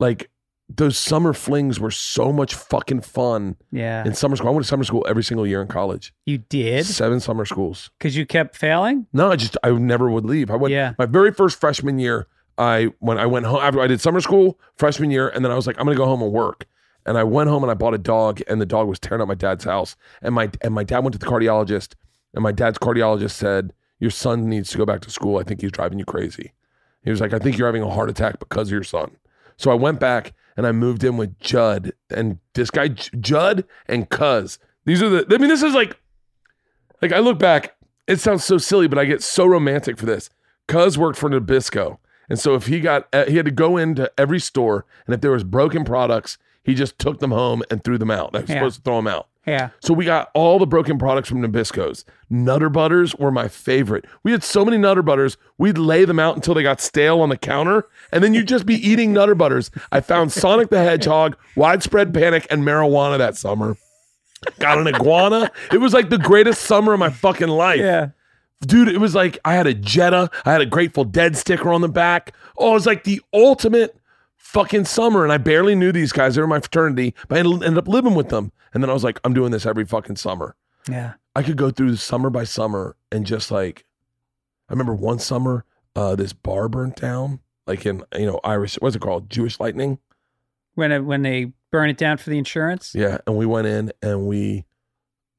like 0.00 0.30
those 0.68 0.96
summer 0.96 1.32
flings 1.32 1.78
were 1.78 1.90
so 1.90 2.32
much 2.32 2.54
fucking 2.54 3.00
fun 3.02 3.56
Yeah. 3.70 4.04
in 4.04 4.14
summer 4.14 4.34
school. 4.36 4.48
I 4.48 4.52
went 4.52 4.64
to 4.64 4.68
summer 4.68 4.84
school 4.84 5.04
every 5.08 5.22
single 5.22 5.46
year 5.46 5.60
in 5.60 5.68
college. 5.68 6.14
You 6.24 6.38
did? 6.38 6.86
Seven 6.86 7.20
summer 7.20 7.44
schools. 7.44 7.90
Because 7.98 8.16
you 8.16 8.24
kept 8.24 8.56
failing? 8.56 9.06
No, 9.12 9.30
I 9.30 9.36
just 9.36 9.56
I 9.62 9.70
never 9.72 10.08
would 10.10 10.24
leave. 10.24 10.50
I 10.50 10.56
went 10.56 10.72
Yeah. 10.72 10.94
my 10.98 11.06
very 11.06 11.32
first 11.32 11.60
freshman 11.60 11.98
year. 11.98 12.26
I 12.56 12.92
when 13.00 13.18
I 13.18 13.26
went 13.26 13.46
home 13.46 13.60
after 13.62 13.80
I 13.80 13.86
did 13.88 14.00
summer 14.00 14.20
school 14.20 14.58
freshman 14.76 15.10
year, 15.10 15.28
and 15.28 15.44
then 15.44 15.52
I 15.52 15.54
was 15.56 15.66
like, 15.66 15.76
I'm 15.78 15.84
gonna 15.84 15.96
go 15.96 16.06
home 16.06 16.22
and 16.22 16.32
work. 16.32 16.66
And 17.04 17.18
I 17.18 17.24
went 17.24 17.50
home 17.50 17.62
and 17.62 17.70
I 17.70 17.74
bought 17.74 17.92
a 17.94 17.98
dog, 17.98 18.40
and 18.48 18.60
the 18.60 18.66
dog 18.66 18.88
was 18.88 18.98
tearing 18.98 19.20
up 19.20 19.28
my 19.28 19.34
dad's 19.34 19.64
house. 19.64 19.96
And 20.22 20.34
my 20.34 20.50
and 20.62 20.72
my 20.72 20.84
dad 20.84 21.00
went 21.00 21.12
to 21.12 21.18
the 21.18 21.26
cardiologist, 21.26 21.92
and 22.32 22.42
my 22.42 22.52
dad's 22.52 22.78
cardiologist 22.78 23.32
said, 23.32 23.74
"Your 23.98 24.10
son 24.10 24.48
needs 24.48 24.70
to 24.70 24.78
go 24.78 24.86
back 24.86 25.00
to 25.02 25.10
school. 25.10 25.36
I 25.38 25.42
think 25.42 25.60
he's 25.60 25.72
driving 25.72 25.98
you 25.98 26.04
crazy." 26.06 26.52
He 27.02 27.10
was 27.10 27.20
like, 27.20 27.34
"I 27.34 27.38
think 27.38 27.58
you're 27.58 27.68
having 27.68 27.82
a 27.82 27.90
heart 27.90 28.08
attack 28.08 28.38
because 28.38 28.68
of 28.68 28.72
your 28.72 28.82
son." 28.84 29.10
So 29.56 29.70
I 29.70 29.74
went 29.74 30.00
back 30.00 30.32
and 30.56 30.66
I 30.66 30.72
moved 30.72 31.04
in 31.04 31.16
with 31.16 31.38
Judd 31.40 31.92
and 32.10 32.38
this 32.54 32.70
guy 32.70 32.88
Judd 32.88 33.64
and 33.86 34.08
Cuz. 34.08 34.58
These 34.84 35.02
are 35.02 35.08
the. 35.08 35.26
I 35.34 35.38
mean, 35.38 35.48
this 35.48 35.62
is 35.62 35.74
like, 35.74 35.98
like 37.02 37.12
I 37.12 37.18
look 37.18 37.38
back. 37.38 37.76
It 38.06 38.20
sounds 38.20 38.44
so 38.44 38.58
silly, 38.58 38.86
but 38.86 38.98
I 38.98 39.04
get 39.06 39.22
so 39.22 39.46
romantic 39.46 39.96
for 39.98 40.06
this. 40.06 40.28
Cuz 40.68 40.98
worked 40.98 41.18
for 41.18 41.28
Nabisco, 41.30 41.98
and 42.28 42.38
so 42.38 42.54
if 42.54 42.66
he 42.66 42.80
got, 42.80 43.08
uh, 43.12 43.24
he 43.26 43.36
had 43.36 43.44
to 43.46 43.50
go 43.50 43.76
into 43.76 44.10
every 44.18 44.40
store, 44.40 44.84
and 45.06 45.14
if 45.14 45.20
there 45.20 45.30
was 45.32 45.44
broken 45.44 45.84
products, 45.84 46.36
he 46.62 46.74
just 46.74 46.98
took 46.98 47.18
them 47.20 47.30
home 47.30 47.62
and 47.70 47.82
threw 47.84 47.98
them 47.98 48.10
out. 48.10 48.34
I 48.34 48.40
was 48.40 48.48
Yeah. 48.50 48.56
supposed 48.56 48.76
to 48.76 48.82
throw 48.82 48.96
them 48.96 49.06
out. 49.06 49.28
Yeah. 49.46 49.70
So 49.80 49.92
we 49.92 50.04
got 50.04 50.30
all 50.34 50.58
the 50.58 50.66
broken 50.66 50.98
products 50.98 51.28
from 51.28 51.42
Nabisco's. 51.42 52.04
Nutter 52.30 52.70
butters 52.70 53.14
were 53.16 53.30
my 53.30 53.48
favorite. 53.48 54.06
We 54.22 54.32
had 54.32 54.42
so 54.42 54.64
many 54.64 54.78
Nutter 54.78 55.02
butters, 55.02 55.36
we'd 55.58 55.78
lay 55.78 56.04
them 56.04 56.18
out 56.18 56.36
until 56.36 56.54
they 56.54 56.62
got 56.62 56.80
stale 56.80 57.20
on 57.20 57.28
the 57.28 57.36
counter, 57.36 57.86
and 58.10 58.24
then 58.24 58.34
you'd 58.34 58.48
just 58.48 58.66
be 58.66 58.74
eating 58.74 59.12
Nutter 59.12 59.34
butters. 59.34 59.70
I 59.92 60.00
found 60.00 60.32
Sonic 60.32 60.70
the 60.70 60.78
Hedgehog, 60.78 61.36
Widespread 61.56 62.14
Panic, 62.14 62.46
and 62.50 62.62
marijuana 62.62 63.18
that 63.18 63.36
summer. 63.36 63.76
Got 64.58 64.78
an 64.78 64.88
iguana. 64.88 65.50
It 65.72 65.78
was 65.78 65.92
like 65.92 66.10
the 66.10 66.18
greatest 66.18 66.62
summer 66.62 66.92
of 66.92 66.98
my 66.98 67.10
fucking 67.10 67.48
life. 67.48 67.80
Yeah. 67.80 68.08
Dude, 68.60 68.88
it 68.88 68.98
was 68.98 69.14
like 69.14 69.38
I 69.44 69.54
had 69.54 69.66
a 69.66 69.74
Jetta, 69.74 70.30
I 70.44 70.52
had 70.52 70.60
a 70.60 70.66
Grateful 70.66 71.04
Dead 71.04 71.36
sticker 71.36 71.70
on 71.72 71.80
the 71.80 71.88
back. 71.88 72.34
Oh, 72.56 72.70
it 72.70 72.74
was 72.74 72.86
like 72.86 73.04
the 73.04 73.20
ultimate 73.32 73.96
fucking 74.54 74.86
summer. 74.86 75.24
And 75.24 75.32
I 75.32 75.36
barely 75.36 75.74
knew 75.74 75.92
these 75.92 76.12
guys. 76.12 76.34
They 76.34 76.40
were 76.40 76.46
my 76.46 76.60
fraternity, 76.60 77.14
but 77.28 77.36
I 77.36 77.40
ended 77.40 77.76
up 77.76 77.88
living 77.88 78.14
with 78.14 78.30
them. 78.30 78.52
And 78.72 78.82
then 78.82 78.88
I 78.88 78.94
was 78.94 79.04
like, 79.04 79.20
I'm 79.24 79.34
doing 79.34 79.50
this 79.50 79.66
every 79.66 79.84
fucking 79.84 80.16
summer. 80.16 80.56
Yeah. 80.88 81.14
I 81.36 81.42
could 81.42 81.56
go 81.56 81.70
through 81.70 81.96
summer 81.96 82.30
by 82.30 82.44
summer 82.44 82.96
and 83.12 83.26
just 83.26 83.50
like, 83.50 83.84
I 84.68 84.72
remember 84.72 84.94
one 84.94 85.18
summer, 85.18 85.64
uh, 85.96 86.14
this 86.16 86.32
bar 86.32 86.68
burnt 86.68 86.96
down, 86.96 87.40
like 87.66 87.84
in, 87.84 88.02
you 88.16 88.26
know, 88.26 88.40
Irish, 88.44 88.76
what's 88.76 88.96
it 88.96 89.02
called? 89.02 89.28
Jewish 89.28 89.60
Lightning. 89.60 89.98
When 90.74 90.92
it, 90.92 91.00
when 91.00 91.22
they 91.22 91.52
burn 91.70 91.90
it 91.90 91.98
down 91.98 92.16
for 92.16 92.30
the 92.30 92.38
insurance? 92.38 92.94
Yeah. 92.94 93.18
And 93.26 93.36
we 93.36 93.46
went 93.46 93.66
in 93.66 93.92
and 94.00 94.26
we, 94.26 94.64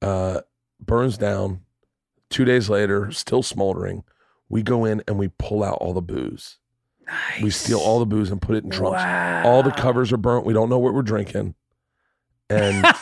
uh, 0.02 0.42
burns 0.80 1.18
down. 1.18 1.62
Two 2.30 2.44
days 2.44 2.70
later, 2.70 3.12
still 3.12 3.44
smoldering. 3.44 4.04
We 4.50 4.62
go 4.62 4.84
in 4.84 5.04
and 5.08 5.18
we 5.18 5.30
pull 5.38 5.64
out 5.64 5.78
all 5.80 5.94
the 5.94 6.02
booze. 6.02 6.58
We 7.42 7.50
steal 7.50 7.80
all 7.80 8.00
the 8.00 8.06
booze 8.06 8.32
and 8.32 8.42
put 8.42 8.56
it 8.56 8.64
in 8.64 8.70
trunks. 8.70 9.02
All 9.46 9.62
the 9.64 9.72
covers 9.72 10.12
are 10.12 10.18
burnt. 10.18 10.46
We 10.46 10.54
don't 10.54 10.70
know 10.70 10.80
what 10.80 10.94
we're 10.94 11.02
drinking. 11.02 11.56
And 12.50 12.86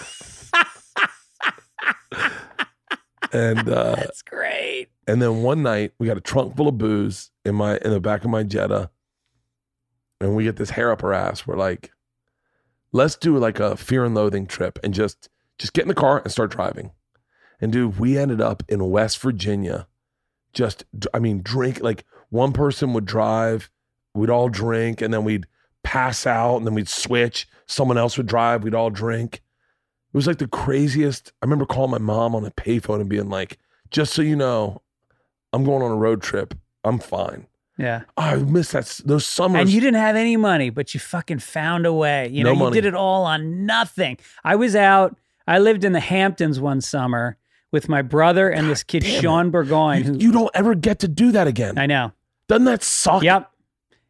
and 3.32 3.68
uh 3.70 3.96
That's 3.96 4.22
great. 4.22 4.88
and 5.08 5.22
then 5.22 5.44
one 5.44 5.64
night 5.64 5.94
we 5.98 6.08
got 6.08 6.18
a 6.18 6.22
trunk 6.22 6.56
full 6.56 6.68
of 6.68 6.78
booze 6.78 7.32
in 7.44 7.56
my 7.56 7.78
in 7.78 7.92
the 7.92 8.00
back 8.00 8.24
of 8.24 8.30
my 8.30 8.44
Jetta. 8.44 8.90
And 10.22 10.36
we 10.36 10.44
get 10.46 10.56
this 10.56 10.70
hair 10.72 10.92
up 10.92 11.04
our 11.04 11.12
ass. 11.14 11.46
We're 11.46 11.58
like, 11.58 11.92
let's 12.94 13.16
do 13.16 13.38
like 13.38 13.60
a 13.60 13.76
fear 13.76 14.06
and 14.06 14.16
loathing 14.16 14.46
trip 14.46 14.80
and 14.84 14.94
just 14.94 15.30
just 15.58 15.74
get 15.74 15.82
in 15.84 15.88
the 15.90 15.94
car 15.96 16.20
and 16.20 16.32
start 16.32 16.52
driving. 16.52 16.92
And 17.60 17.72
dude, 17.72 18.00
we 18.00 18.18
ended 18.18 18.42
up 18.42 18.64
in 18.70 18.90
West 18.90 19.20
Virginia. 19.20 19.88
Just 20.54 20.86
I 21.14 21.20
mean, 21.20 21.42
drink 21.42 21.82
like 21.82 22.06
one 22.30 22.54
person 22.54 22.94
would 22.94 23.06
drive, 23.06 23.70
we'd 24.14 24.30
all 24.30 24.50
drink, 24.50 25.02
and 25.02 25.14
then 25.14 25.24
we'd 25.24 25.46
pass 25.84 26.26
out, 26.26 26.58
and 26.58 26.66
then 26.68 26.74
we'd 26.74 26.90
switch. 26.90 27.48
Someone 27.66 27.98
else 27.98 28.18
would 28.18 28.28
drive, 28.28 28.64
we'd 28.64 28.76
all 28.76 28.90
drink. 28.90 29.36
It 29.36 30.18
was 30.18 30.28
like 30.28 30.38
the 30.38 30.48
craziest. 30.48 31.32
I 31.42 31.46
remember 31.46 31.66
calling 31.66 31.92
my 31.92 31.98
mom 31.98 32.36
on 32.36 32.46
a 32.46 32.52
payphone 32.52 33.02
and 33.02 33.10
being 33.10 33.30
like, 33.30 33.58
just 33.90 34.14
so 34.14 34.22
you 34.22 34.36
know, 34.36 34.82
I'm 35.52 35.64
going 35.64 35.82
on 35.82 35.92
a 35.92 35.96
road 35.96 36.22
trip. 36.22 36.54
I'm 36.84 37.00
fine. 37.00 37.48
Yeah. 37.78 38.04
Oh, 38.18 38.22
I 38.22 38.36
miss 38.36 38.72
that 38.74 39.02
those 39.06 39.26
summers. 39.26 39.62
And 39.62 39.70
you 39.70 39.82
didn't 39.82 40.00
have 40.00 40.16
any 40.16 40.38
money, 40.38 40.70
but 40.70 40.94
you 40.94 41.00
fucking 41.00 41.40
found 41.40 41.88
a 41.88 41.94
way. 41.94 42.28
You 42.28 42.44
No 42.44 42.52
know, 42.52 42.54
you 42.54 42.60
money. 42.66 42.74
did 42.76 42.86
it 42.86 42.94
all 42.94 43.24
on 43.24 43.66
nothing. 43.66 44.18
I 44.44 44.56
was 44.56 44.76
out, 44.76 45.18
I 45.48 45.58
lived 45.58 45.84
in 45.84 45.92
the 45.94 46.00
Hamptons 46.00 46.60
one 46.60 46.82
summer 46.82 47.38
with 47.72 47.90
my 47.90 48.04
brother 48.04 48.50
and 48.50 48.70
this 48.70 48.84
kid. 48.84 49.04
Sean 49.04 49.50
Burgoyne, 49.50 50.04
you, 50.04 50.12
who 50.14 50.18
you 50.20 50.32
don't 50.32 50.52
ever 50.54 50.76
get 50.76 51.00
to 51.00 51.08
do 51.08 51.32
that 51.32 51.48
again. 51.48 51.80
I 51.80 51.88
know. 51.88 52.12
Doesn't 52.48 52.66
that 52.66 52.84
suck? 52.84 53.24
Yep. 53.24 53.50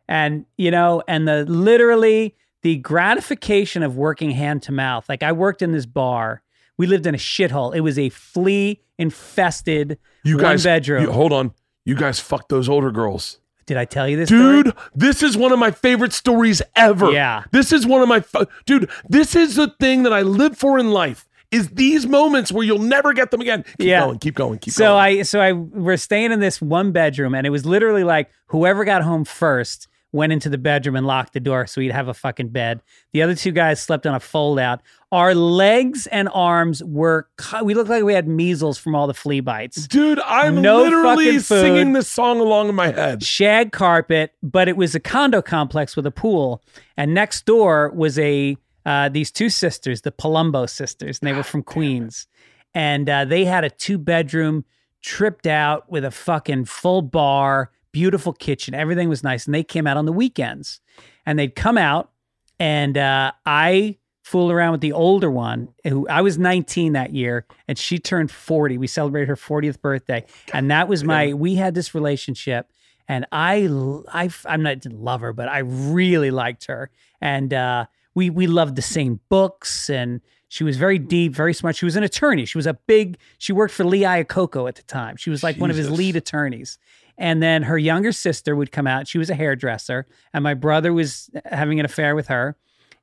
And 0.08 0.46
you 0.58 0.72
know, 0.72 1.02
and 1.08 1.28
the 1.28 1.46
literally 1.46 2.36
the 2.62 2.78
gratification 2.78 3.84
of 3.84 3.96
working 3.98 4.32
hand 4.32 4.64
to 4.64 4.72
mouth. 4.72 5.08
Like 5.10 5.24
I 5.24 5.32
worked 5.32 5.62
in 5.62 5.72
this 5.72 5.86
bar. 5.86 6.42
We 6.78 6.88
lived 6.88 7.06
in 7.06 7.14
a 7.14 7.18
shithole. 7.18 7.76
It 7.76 7.82
was 7.82 8.00
a 8.00 8.10
flea 8.10 8.82
infested 8.98 9.98
You 10.24 10.36
one 10.36 10.44
guys, 10.44 10.64
bedroom. 10.64 11.04
you- 11.04 11.12
hold 11.12 11.32
on. 11.34 11.52
You 11.86 11.96
guys 11.96 12.20
fucked 12.20 12.50
those 12.50 12.70
older 12.70 12.92
girls. 12.92 13.40
Did 13.66 13.78
I 13.78 13.86
tell 13.86 14.08
you 14.10 14.18
this, 14.18 14.28
story? 14.30 14.64
Dude, 14.64 14.74
this 14.94 15.24
is 15.24 15.38
one 15.38 15.52
of 15.54 15.60
my 15.60 15.72
favorite 15.72 16.12
stories 16.14 16.62
ever. 16.76 17.12
Yeah. 17.12 17.44
This 17.52 17.72
is 17.72 17.86
one 17.86 18.02
of 18.02 18.08
my 18.10 18.24
dude, 18.66 18.90
this 19.08 19.36
is 19.36 19.56
the 19.56 19.74
thing 19.80 20.04
that 20.04 20.12
I 20.14 20.22
live 20.22 20.58
for 20.58 20.78
in 20.80 20.92
life. 20.92 21.28
Is 21.52 21.70
these 21.70 22.08
moments 22.08 22.52
where 22.52 22.64
you'll 22.66 22.80
never 22.80 23.14
get 23.14 23.30
them 23.32 23.40
again. 23.40 23.64
Keep 23.78 23.88
Yeah. 23.88 24.06
going, 24.06 24.18
keep 24.20 24.34
going, 24.36 24.58
keep 24.60 24.74
so 24.74 24.86
going. 24.86 24.90
So 24.90 24.98
I 24.98 25.22
so 25.24 25.40
I 25.42 25.52
we're 25.54 25.98
staying 25.98 26.32
in 26.32 26.40
this 26.40 26.62
one 26.62 26.92
bedroom 26.92 27.36
and 27.36 27.46
it 27.46 27.52
was 27.52 27.66
literally 27.66 28.04
like 28.04 28.32
whoever 28.48 28.84
got 28.86 29.04
home 29.04 29.24
first 29.24 29.88
went 30.14 30.32
into 30.32 30.48
the 30.48 30.58
bedroom 30.58 30.96
and 30.96 31.06
locked 31.06 31.34
the 31.34 31.40
door 31.40 31.68
so 31.68 31.82
we'd 31.82 31.92
have 31.92 32.08
a 32.08 32.14
fucking 32.14 32.50
bed. 32.50 32.82
The 33.12 33.24
other 33.24 33.36
two 33.36 33.52
guys 33.52 33.82
slept 33.82 34.06
on 34.06 34.16
a 34.16 34.20
fold 34.20 34.60
out. 34.60 34.82
Our 35.12 35.36
legs 35.36 36.08
and 36.08 36.30
arms 36.34 36.84
were, 36.84 37.28
co- 37.38 37.64
we 37.64 37.74
looked 37.74 37.90
like 37.90 38.04
we 38.04 38.14
had 38.14 38.28
measles 38.28 38.78
from 38.78 38.96
all 38.96 39.08
the 39.08 39.14
flea 39.14 39.42
bites. 39.42 39.88
Dude, 39.88 40.20
I'm 40.20 40.62
No 40.62 40.84
literally 40.84 41.40
singing 41.40 41.94
this 41.94 42.08
song 42.08 42.40
along 42.40 42.70
in 42.70 42.76
my 42.76 42.92
head. 42.92 43.24
Shag 43.24 43.72
carpet, 43.72 44.34
but 44.42 44.68
it 44.68 44.78
was 44.78 44.96
a 44.96 45.00
condo 45.00 45.42
complex 45.42 45.96
with 45.96 46.06
a 46.06 46.12
pool. 46.12 46.62
And 46.96 47.14
next 47.14 47.46
door 47.46 47.90
was 47.90 48.18
a, 48.20 48.56
uh, 48.86 49.10
these 49.10 49.32
two 49.32 49.50
sisters, 49.50 50.02
the 50.02 50.12
Palumbo 50.12 50.70
sisters, 50.70 51.20
and 51.20 51.28
they 51.28 51.34
were 51.34 51.44
from 51.44 51.64
Queens. 51.64 52.28
And 52.76 53.10
uh, 53.10 53.26
they 53.26 53.46
had 53.46 53.64
a 53.64 53.70
two 53.70 53.98
bedroom, 53.98 54.66
tripped 55.02 55.48
out 55.48 55.92
with 55.92 56.06
a 56.06 56.12
fucking 56.12 56.66
full 56.66 57.02
bar, 57.02 57.72
beautiful 57.94 58.34
kitchen. 58.34 58.74
Everything 58.74 59.08
was 59.08 59.24
nice. 59.24 59.46
And 59.46 59.56
they 59.56 59.64
came 59.64 59.88
out 59.88 59.96
on 59.96 60.06
the 60.06 60.12
weekends. 60.12 60.82
And 61.26 61.40
they'd 61.40 61.56
come 61.56 61.78
out, 61.78 62.12
and 62.60 62.98
uh, 62.98 63.32
I 63.46 63.98
fooled 64.24 64.52
around 64.52 64.72
with 64.74 64.82
the 64.82 64.92
older 64.92 65.30
one, 65.32 65.70
who 65.84 66.08
I 66.08 66.22
was 66.22 66.38
19 66.38 66.94
that 66.94 67.14
year, 67.14 67.46
and 67.68 67.78
she 67.78 68.00
turned 68.00 68.32
40. 68.32 68.78
We 68.78 68.88
celebrated 68.88 69.30
her 69.30 69.36
40th 69.36 69.82
birthday. 69.82 70.26
And 70.54 70.72
that 70.72 70.88
was 70.88 71.04
my, 71.04 71.34
we 71.34 71.56
had 71.56 71.76
this 71.76 71.94
relationship. 71.94 72.70
And 73.08 73.26
I, 73.32 73.68
I, 74.14 74.30
I'm 74.46 74.64
not 74.64 74.80
didn't 74.80 75.02
love 75.02 75.22
her, 75.22 75.34
but 75.34 75.50
I 75.50 75.60
really 75.60 76.32
liked 76.32 76.66
her. 76.66 76.90
And 77.22 77.54
uh, 77.54 77.86
we, 78.16 78.30
we 78.30 78.48
loved 78.48 78.76
the 78.76 78.82
same 78.82 79.20
books 79.30 79.90
and 79.90 80.22
she 80.48 80.64
was 80.64 80.78
very 80.78 81.00
deep, 81.00 81.34
very 81.34 81.54
smart. 81.54 81.76
She 81.76 81.86
was 81.86 81.96
an 81.96 82.04
attorney. 82.04 82.46
She 82.46 82.58
was 82.58 82.68
a 82.68 82.76
big, 82.76 83.18
she 83.40 83.52
worked 83.52 83.74
for 83.74 83.84
Lee 83.84 84.02
Iacocca 84.02 84.68
at 84.68 84.76
the 84.76 84.84
time. 84.84 85.18
She 85.18 85.32
was 85.32 85.42
like 85.42 85.58
one 85.58 85.72
of 85.72 85.76
his 85.76 85.90
lead 85.90 86.16
attorneys. 86.16 86.78
And 87.18 87.42
then 87.44 87.64
her 87.64 87.78
younger 87.78 88.12
sister 88.12 88.56
would 88.56 88.72
come 88.72 88.88
out. 88.88 89.08
She 89.08 89.18
was 89.18 89.30
a 89.30 89.36
hairdresser. 89.36 90.08
And 90.34 90.44
my 90.44 90.54
brother 90.54 90.94
was 90.94 91.30
having 91.46 91.80
an 91.80 91.86
affair 91.86 92.16
with 92.16 92.28
her. 92.28 92.56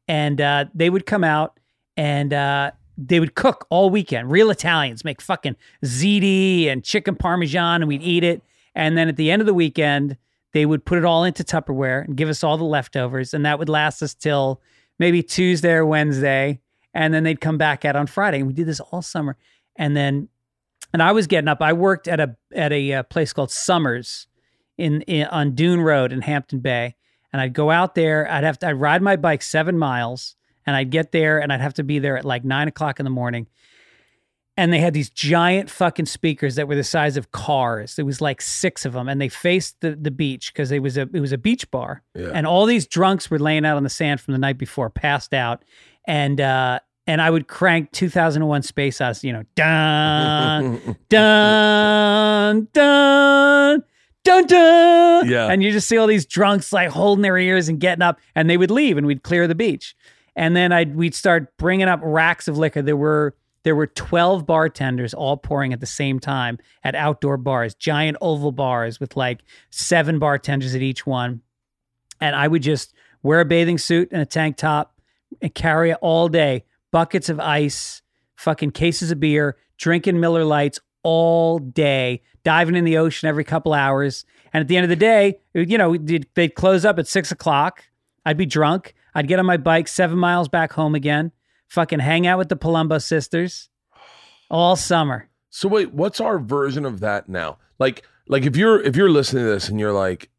And 0.08 0.40
uh, 0.40 0.66
they 0.74 0.90
would 0.90 1.06
come 1.06 1.22
out 1.22 1.60
and 1.96 2.32
uh, 2.32 2.72
they 2.96 3.20
would 3.20 3.34
cook 3.34 3.66
all 3.70 3.90
weekend. 3.90 4.30
Real 4.30 4.50
Italians 4.50 5.04
make 5.04 5.20
fucking 5.20 5.56
ziti 5.84 6.66
and 6.66 6.84
chicken 6.84 7.14
parmesan, 7.14 7.82
and 7.82 7.88
we'd 7.88 8.02
eat 8.02 8.24
it. 8.24 8.42
And 8.74 8.96
then 8.96 9.08
at 9.08 9.16
the 9.16 9.30
end 9.30 9.40
of 9.40 9.46
the 9.46 9.54
weekend, 9.54 10.16
they 10.52 10.66
would 10.66 10.84
put 10.84 10.98
it 10.98 11.04
all 11.04 11.24
into 11.24 11.44
Tupperware 11.44 12.04
and 12.04 12.16
give 12.16 12.28
us 12.28 12.44
all 12.44 12.56
the 12.56 12.64
leftovers. 12.64 13.32
And 13.32 13.44
that 13.46 13.58
would 13.58 13.68
last 13.68 14.02
us 14.02 14.14
till 14.14 14.60
maybe 14.98 15.22
Tuesday 15.22 15.72
or 15.72 15.86
Wednesday. 15.86 16.60
And 16.92 17.14
then 17.14 17.22
they'd 17.22 17.40
come 17.40 17.56
back 17.56 17.84
out 17.84 17.96
on 17.96 18.06
Friday. 18.06 18.38
And 18.38 18.48
we 18.48 18.52
did 18.52 18.66
this 18.66 18.80
all 18.80 19.02
summer. 19.02 19.36
And 19.76 19.96
then, 19.96 20.28
and 20.92 21.02
I 21.02 21.12
was 21.12 21.26
getting 21.26 21.48
up. 21.48 21.60
I 21.60 21.72
worked 21.72 22.08
at 22.08 22.20
a 22.20 22.36
at 22.54 22.72
a 22.72 22.92
uh, 22.94 23.02
place 23.04 23.32
called 23.32 23.50
Summers 23.50 24.26
in, 24.76 25.02
in 25.02 25.26
on 25.26 25.54
Dune 25.54 25.80
Road 25.80 26.12
in 26.12 26.22
Hampton 26.22 26.60
Bay. 26.60 26.96
And 27.32 27.40
I'd 27.40 27.52
go 27.52 27.70
out 27.70 27.94
there. 27.94 28.28
I'd 28.30 28.44
have 28.44 28.58
to 28.60 28.68
I'd 28.68 28.72
ride 28.72 29.02
my 29.02 29.16
bike 29.16 29.42
seven 29.42 29.78
miles, 29.78 30.34
and 30.66 30.74
I'd 30.74 30.90
get 30.90 31.12
there, 31.12 31.38
and 31.38 31.52
I'd 31.52 31.60
have 31.60 31.74
to 31.74 31.84
be 31.84 32.00
there 32.00 32.16
at 32.16 32.24
like 32.24 32.44
nine 32.44 32.66
o'clock 32.66 32.98
in 32.98 33.04
the 33.04 33.10
morning. 33.10 33.46
And 34.56 34.72
they 34.72 34.80
had 34.80 34.92
these 34.92 35.08
giant 35.08 35.70
fucking 35.70 36.06
speakers 36.06 36.56
that 36.56 36.66
were 36.66 36.74
the 36.74 36.84
size 36.84 37.16
of 37.16 37.30
cars. 37.30 37.96
There 37.96 38.04
was 38.04 38.20
like 38.20 38.42
six 38.42 38.84
of 38.84 38.94
them, 38.94 39.08
and 39.08 39.20
they 39.20 39.28
faced 39.28 39.80
the, 39.80 39.94
the 39.94 40.10
beach 40.10 40.52
because 40.52 40.72
it 40.72 40.80
was 40.80 40.96
a 40.96 41.02
it 41.14 41.20
was 41.20 41.30
a 41.30 41.38
beach 41.38 41.70
bar. 41.70 42.02
Yeah. 42.16 42.30
And 42.34 42.48
all 42.48 42.66
these 42.66 42.88
drunks 42.88 43.30
were 43.30 43.38
laying 43.38 43.64
out 43.64 43.76
on 43.76 43.84
the 43.84 43.90
sand 43.90 44.20
from 44.20 44.32
the 44.32 44.38
night 44.38 44.58
before, 44.58 44.90
passed 44.90 45.32
out, 45.32 45.64
and 46.04 46.40
uh, 46.40 46.80
and 47.10 47.20
I 47.20 47.28
would 47.28 47.48
crank 47.48 47.90
2001 47.90 48.62
Space 48.62 49.00
Odyssey, 49.00 49.26
you 49.26 49.32
know, 49.32 49.42
dun 49.56 50.96
dun 51.08 52.68
dun 52.72 53.82
dun 54.22 54.46
dun. 54.46 55.28
Yeah. 55.28 55.48
And 55.48 55.60
you 55.60 55.72
just 55.72 55.88
see 55.88 55.98
all 55.98 56.06
these 56.06 56.24
drunks 56.24 56.72
like 56.72 56.90
holding 56.90 57.22
their 57.22 57.36
ears 57.36 57.68
and 57.68 57.80
getting 57.80 58.02
up, 58.02 58.20
and 58.36 58.48
they 58.48 58.56
would 58.56 58.70
leave, 58.70 58.96
and 58.96 59.08
we'd 59.08 59.24
clear 59.24 59.48
the 59.48 59.56
beach. 59.56 59.96
And 60.36 60.54
then 60.54 60.70
I'd 60.70 60.94
we'd 60.94 61.16
start 61.16 61.56
bringing 61.56 61.88
up 61.88 61.98
racks 62.00 62.46
of 62.46 62.56
liquor. 62.56 62.80
There 62.80 62.96
were 62.96 63.34
there 63.64 63.74
were 63.74 63.88
12 63.88 64.46
bartenders 64.46 65.12
all 65.12 65.36
pouring 65.36 65.72
at 65.72 65.80
the 65.80 65.86
same 65.86 66.20
time 66.20 66.60
at 66.84 66.94
outdoor 66.94 67.38
bars, 67.38 67.74
giant 67.74 68.18
oval 68.20 68.52
bars 68.52 69.00
with 69.00 69.16
like 69.16 69.40
seven 69.70 70.20
bartenders 70.20 70.76
at 70.76 70.80
each 70.80 71.06
one. 71.06 71.40
And 72.20 72.36
I 72.36 72.46
would 72.46 72.62
just 72.62 72.94
wear 73.24 73.40
a 73.40 73.44
bathing 73.44 73.78
suit 73.78 74.10
and 74.12 74.22
a 74.22 74.26
tank 74.26 74.56
top 74.56 74.94
and 75.42 75.52
carry 75.52 75.90
it 75.90 75.98
all 76.00 76.28
day 76.28 76.64
buckets 76.90 77.28
of 77.28 77.40
ice, 77.40 78.02
fucking 78.36 78.72
cases 78.72 79.10
of 79.10 79.20
beer, 79.20 79.56
drinking 79.78 80.20
Miller 80.20 80.44
Lights 80.44 80.80
all 81.02 81.58
day, 81.58 82.22
diving 82.44 82.76
in 82.76 82.84
the 82.84 82.98
ocean 82.98 83.28
every 83.28 83.44
couple 83.44 83.72
hours. 83.72 84.24
And 84.52 84.60
at 84.60 84.68
the 84.68 84.76
end 84.76 84.84
of 84.84 84.90
the 84.90 84.96
day, 84.96 85.40
you 85.54 85.78
know, 85.78 85.96
they'd 85.96 86.26
they'd 86.34 86.54
close 86.54 86.84
up 86.84 86.98
at 86.98 87.06
six 87.06 87.30
o'clock. 87.30 87.84
I'd 88.24 88.36
be 88.36 88.46
drunk. 88.46 88.94
I'd 89.14 89.28
get 89.28 89.38
on 89.38 89.46
my 89.46 89.56
bike 89.56 89.88
seven 89.88 90.18
miles 90.18 90.48
back 90.48 90.72
home 90.72 90.94
again, 90.94 91.32
fucking 91.68 92.00
hang 92.00 92.26
out 92.26 92.38
with 92.38 92.48
the 92.48 92.56
Palumbo 92.56 93.02
sisters 93.02 93.68
all 94.50 94.76
summer. 94.76 95.28
So 95.48 95.68
wait, 95.68 95.92
what's 95.92 96.20
our 96.20 96.38
version 96.38 96.84
of 96.84 97.00
that 97.00 97.28
now? 97.28 97.58
Like, 97.78 98.04
like 98.28 98.44
if 98.44 98.56
you're 98.56 98.80
if 98.82 98.96
you're 98.96 99.10
listening 99.10 99.44
to 99.44 99.50
this 99.50 99.68
and 99.68 99.80
you're 99.80 99.92
like, 99.92 100.30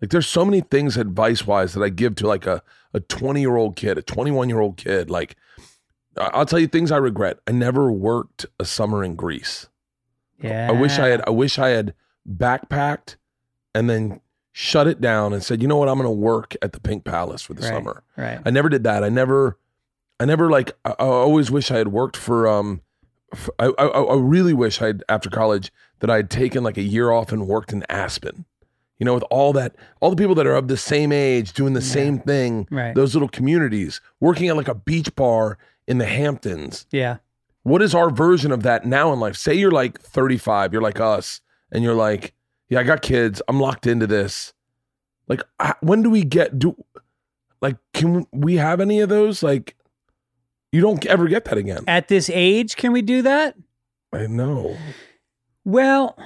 like 0.00 0.10
there's 0.10 0.26
so 0.26 0.44
many 0.44 0.60
things 0.60 0.96
advice 0.96 1.46
wise 1.46 1.74
that 1.74 1.82
I 1.82 1.88
give 1.88 2.14
to 2.16 2.26
like 2.26 2.46
a 2.46 2.62
a 2.92 3.00
20 3.00 3.40
year 3.40 3.56
old 3.56 3.76
kid, 3.76 3.98
a 3.98 4.02
21 4.02 4.48
year 4.48 4.60
old 4.60 4.76
kid. 4.76 5.10
Like, 5.10 5.36
I'll 6.20 6.46
tell 6.46 6.58
you 6.58 6.66
things 6.66 6.90
I 6.90 6.96
regret. 6.98 7.38
I 7.46 7.52
never 7.52 7.90
worked 7.90 8.46
a 8.58 8.64
summer 8.64 9.02
in 9.04 9.14
Greece. 9.16 9.68
Yeah. 10.42 10.68
I 10.68 10.72
wish 10.72 10.98
I 10.98 11.08
had. 11.08 11.22
I 11.26 11.30
wish 11.30 11.58
I 11.58 11.68
had 11.70 11.94
backpacked 12.28 13.16
and 13.74 13.88
then 13.88 14.20
shut 14.52 14.86
it 14.86 15.00
down 15.00 15.32
and 15.32 15.42
said, 15.42 15.62
you 15.62 15.68
know 15.68 15.76
what, 15.76 15.88
I'm 15.88 15.96
going 15.96 16.06
to 16.06 16.10
work 16.10 16.56
at 16.60 16.72
the 16.72 16.80
Pink 16.80 17.04
Palace 17.04 17.42
for 17.42 17.54
the 17.54 17.62
Right, 17.62 17.68
summer. 17.68 18.02
Right. 18.16 18.40
I 18.44 18.50
never 18.50 18.68
did 18.68 18.84
that. 18.84 19.04
I 19.04 19.08
never, 19.08 19.58
I 20.18 20.24
never 20.24 20.50
like. 20.50 20.72
I, 20.84 20.90
I 20.90 21.04
always 21.04 21.50
wish 21.50 21.70
I 21.70 21.78
had 21.78 21.88
worked 21.88 22.16
for. 22.16 22.48
Um, 22.48 22.82
f 23.32 23.48
I 23.58 23.66
I 23.78 23.86
I 23.86 24.16
really 24.16 24.52
wish 24.54 24.82
I 24.82 24.86
had 24.86 25.04
after 25.08 25.30
college 25.30 25.72
that 26.00 26.10
I 26.10 26.16
had 26.16 26.30
taken 26.30 26.64
like 26.64 26.76
a 26.76 26.82
year 26.82 27.10
off 27.10 27.32
and 27.32 27.46
worked 27.46 27.72
in 27.72 27.84
Aspen. 27.88 28.44
You 28.98 29.06
know, 29.06 29.14
with 29.14 29.24
all 29.30 29.54
that, 29.54 29.76
all 30.00 30.10
the 30.10 30.16
people 30.16 30.34
that 30.34 30.46
are 30.46 30.56
of 30.56 30.68
the 30.68 30.76
same 30.76 31.10
age 31.10 31.54
doing 31.54 31.72
the 31.72 31.80
same 31.80 32.18
thing. 32.18 32.68
Right. 32.70 32.94
Those 32.94 33.14
little 33.14 33.30
communities 33.30 34.02
working 34.20 34.48
at 34.48 34.56
like 34.56 34.68
a 34.68 34.74
beach 34.74 35.14
bar 35.14 35.56
in 35.86 35.98
the 35.98 36.06
Hamptons. 36.06 36.86
Yeah. 36.90 37.18
What 37.62 37.82
is 37.82 37.94
our 37.94 38.10
version 38.10 38.52
of 38.52 38.62
that 38.62 38.86
now 38.86 39.12
in 39.12 39.20
life? 39.20 39.36
Say 39.36 39.54
you're 39.54 39.70
like 39.70 40.00
35, 40.00 40.72
you're 40.72 40.82
like 40.82 41.00
us, 41.00 41.40
and 41.72 41.84
you're 41.84 41.94
like, 41.94 42.32
yeah, 42.68 42.80
I 42.80 42.82
got 42.84 43.02
kids. 43.02 43.42
I'm 43.48 43.60
locked 43.60 43.86
into 43.86 44.06
this. 44.06 44.52
Like, 45.28 45.42
I- 45.58 45.74
when 45.80 46.02
do 46.02 46.10
we 46.10 46.22
get 46.24 46.58
do? 46.58 46.74
Like, 47.60 47.76
can 47.92 48.26
we 48.32 48.56
have 48.56 48.80
any 48.80 49.00
of 49.00 49.08
those? 49.10 49.42
Like, 49.42 49.76
you 50.72 50.80
don't 50.80 51.04
ever 51.06 51.28
get 51.28 51.44
that 51.46 51.58
again. 51.58 51.84
At 51.86 52.08
this 52.08 52.30
age, 52.32 52.76
can 52.76 52.92
we 52.92 53.02
do 53.02 53.22
that? 53.22 53.56
I 54.12 54.26
know. 54.26 54.76
Well, 55.64 56.16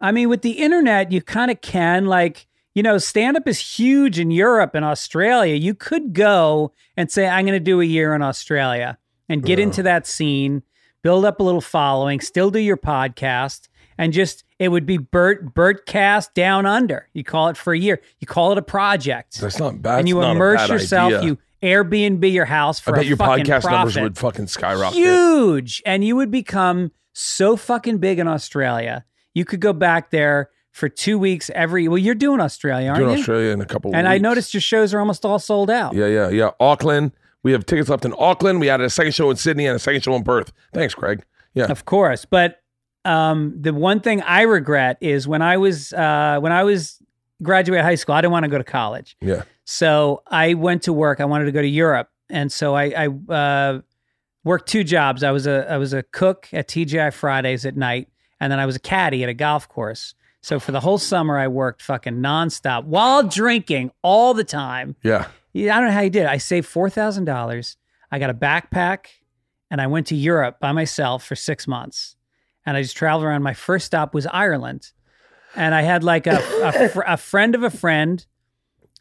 I 0.00 0.12
mean, 0.12 0.28
with 0.28 0.42
the 0.42 0.52
internet, 0.52 1.12
you 1.12 1.22
kind 1.22 1.50
of 1.50 1.60
can. 1.60 2.06
Like, 2.06 2.46
you 2.74 2.82
know, 2.82 2.98
stand 2.98 3.36
up 3.36 3.46
is 3.48 3.58
huge 3.58 4.18
in 4.18 4.30
Europe 4.30 4.74
and 4.74 4.84
Australia. 4.84 5.54
You 5.54 5.74
could 5.74 6.12
go 6.12 6.72
and 6.96 7.10
say, 7.10 7.26
I'm 7.28 7.44
going 7.44 7.56
to 7.58 7.60
do 7.64 7.80
a 7.80 7.84
year 7.84 8.14
in 8.14 8.22
Australia 8.22 8.98
and 9.28 9.42
get 9.42 9.58
Yeah. 9.58 9.64
into 9.64 9.82
that 9.84 10.06
scene, 10.06 10.62
build 11.02 11.24
up 11.24 11.40
a 11.40 11.42
little 11.42 11.60
following, 11.60 12.20
still 12.20 12.50
do 12.50 12.58
your 12.58 12.76
podcast, 12.76 13.68
and 13.98 14.12
just, 14.12 14.44
it 14.58 14.68
would 14.68 14.86
be 14.86 14.98
Bert, 14.98 15.54
Bertcast 15.54 16.32
Down 16.34 16.64
Under. 16.66 17.08
You 17.12 17.24
call 17.24 17.48
it 17.48 17.56
for 17.56 17.72
a 17.72 17.78
year, 17.78 18.00
you 18.20 18.26
call 18.26 18.52
it 18.52 18.58
a 18.58 18.62
project. 18.62 19.40
That's 19.40 19.58
not 19.58 19.82
bad. 19.82 20.00
and 20.00 20.08
you 20.08 20.16
That's 20.16 20.24
not 20.26 20.30
a 20.30 20.34
immerse 20.36 20.68
yourself, 20.68 21.12
idea. 21.14 21.22
you 21.30 21.38
Airbnb 21.62 22.32
your 22.32 22.46
house 22.46 22.80
for 22.80 22.92
I 22.94 22.96
bet 22.96 23.04
a 23.04 23.08
your 23.08 23.16
fucking 23.18 23.44
podcast 23.44 23.48
numbers 23.48 23.66
profit 23.94 24.02
would 24.02 24.16
fucking 24.18 24.46
skyrocket. 24.46 24.96
huge 24.96 25.82
and 25.84 26.02
you 26.02 26.16
would 26.16 26.30
become 26.30 26.90
so 27.12 27.54
fucking 27.54 27.98
big 27.98 28.18
in 28.18 28.26
australia 28.26 29.04
you 29.34 29.44
could 29.44 29.60
go 29.60 29.74
back 29.74 30.10
there 30.10 30.48
for 30.72 30.88
two 30.88 31.18
weeks 31.18 31.50
every 31.54 31.88
well 31.88 31.98
you're 31.98 32.14
doing 32.14 32.40
australia 32.40 32.88
aren't 32.88 33.00
Doing 33.00 33.12
you 33.14 33.18
Australia 33.18 33.50
in 33.50 33.60
a 33.60 33.66
couple. 33.66 33.94
and 33.94 34.06
i 34.08 34.18
noticed 34.18 34.54
your 34.54 34.60
shows 34.60 34.94
are 34.94 35.00
almost 35.00 35.24
all 35.24 35.38
sold 35.38 35.70
out 35.70 35.94
Yeah, 35.94 36.06
yeah, 36.06 36.28
yeah. 36.28 36.50
Auckland. 36.60 37.12
We 37.42 37.52
have 37.52 37.64
tickets 37.64 37.88
left 37.88 38.04
in 38.04 38.12
Auckland. 38.18 38.60
We 38.60 38.68
added 38.68 38.84
a 38.84 38.90
second 38.90 39.12
show 39.14 39.30
in 39.30 39.36
Sydney 39.36 39.66
and 39.66 39.74
a 39.74 39.78
second 39.78 40.02
show 40.04 40.14
in 40.14 40.24
Perth. 40.24 40.52
Thanks, 40.74 40.94
Craig. 40.94 41.24
Yeah. 41.54 41.64
of 41.64 41.84
course 41.84 42.24
but 42.24 42.60
um 43.04 43.56
the 43.60 43.72
one 43.74 43.98
thing 44.00 44.20
i 44.22 44.42
regret 44.42 44.98
is 45.00 45.26
when 45.26 45.42
i 45.42 45.56
was 45.56 45.92
uh 45.94 46.38
when 46.40 46.52
i 46.52 46.62
was 46.62 47.02
graduate 47.42 47.82
high 47.82 47.94
school 47.96 48.14
i 48.14 48.20
didn't 48.20 48.30
want 48.32 48.44
to 48.44 48.50
go 48.50 48.58
to 48.58 48.64
college 48.64 49.16
Yeah. 49.20 49.42
So 49.64 50.22
I 50.26 50.54
went 50.54 50.82
to 50.84 50.92
work. 50.92 51.20
I 51.20 51.24
wanted 51.26 51.44
to 51.44 51.52
go 51.52 51.62
to 51.62 51.68
Europe, 51.68 52.08
and 52.28 52.50
so 52.50 52.74
I, 52.74 52.86
I 53.04 53.06
uh, 53.32 53.80
worked 54.42 54.68
two 54.68 54.82
jobs. 54.82 55.22
I 55.22 55.30
was 55.30 55.46
a 55.46 55.64
I 55.70 55.76
was 55.76 55.92
a 55.92 56.02
cook 56.02 56.48
at 56.52 56.66
TGI 56.66 57.12
Fridays 57.12 57.64
at 57.64 57.76
night, 57.76 58.08
and 58.40 58.50
then 58.50 58.58
I 58.58 58.66
was 58.66 58.74
a 58.74 58.80
caddy 58.80 59.22
at 59.22 59.28
a 59.28 59.34
golf 59.34 59.68
course. 59.68 60.14
So 60.42 60.58
for 60.58 60.72
the 60.72 60.80
whole 60.80 60.98
summer, 60.98 61.38
I 61.38 61.48
worked 61.48 61.82
fucking 61.82 62.14
nonstop 62.16 62.84
while 62.84 63.22
drinking 63.22 63.90
all 64.02 64.32
the 64.34 64.44
time. 64.44 64.96
Yeah. 65.02 65.28
Yeah, 65.52 65.76
I 65.76 65.80
don't 65.80 65.88
know 65.88 65.94
how 65.94 66.00
you 66.00 66.10
did. 66.10 66.22
it. 66.22 66.28
I 66.28 66.38
saved 66.38 66.66
four 66.68 66.88
thousand 66.88 67.24
dollars. 67.24 67.76
I 68.10 68.18
got 68.18 68.30
a 68.30 68.34
backpack, 68.34 69.06
and 69.70 69.80
I 69.80 69.86
went 69.88 70.06
to 70.08 70.16
Europe 70.16 70.58
by 70.60 70.72
myself 70.72 71.24
for 71.24 71.34
six 71.36 71.66
months. 71.66 72.16
And 72.64 72.76
I 72.76 72.82
just 72.82 72.96
traveled 72.96 73.24
around. 73.24 73.42
My 73.42 73.54
first 73.54 73.86
stop 73.86 74.14
was 74.14 74.26
Ireland, 74.26 74.92
and 75.56 75.74
I 75.74 75.82
had 75.82 76.04
like 76.04 76.26
a 76.28 76.38
a, 76.62 76.88
fr- 76.92 77.02
a 77.06 77.16
friend 77.16 77.54
of 77.56 77.62
a 77.64 77.70
friend 77.70 78.24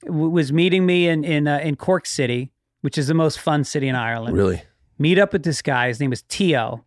w- 0.05 0.29
was 0.29 0.51
meeting 0.51 0.85
me 0.87 1.07
in 1.07 1.23
in 1.23 1.47
uh, 1.47 1.59
in 1.59 1.75
Cork 1.75 2.05
City, 2.07 2.51
which 2.81 2.97
is 2.97 3.07
the 3.07 3.13
most 3.13 3.39
fun 3.39 3.63
city 3.63 3.87
in 3.87 3.95
Ireland. 3.95 4.35
Really? 4.35 4.63
Meet 4.97 5.19
up 5.19 5.31
with 5.33 5.43
this 5.43 5.61
guy. 5.61 5.87
His 5.89 5.99
name 5.99 6.09
was 6.09 6.23
Tio, 6.23 6.83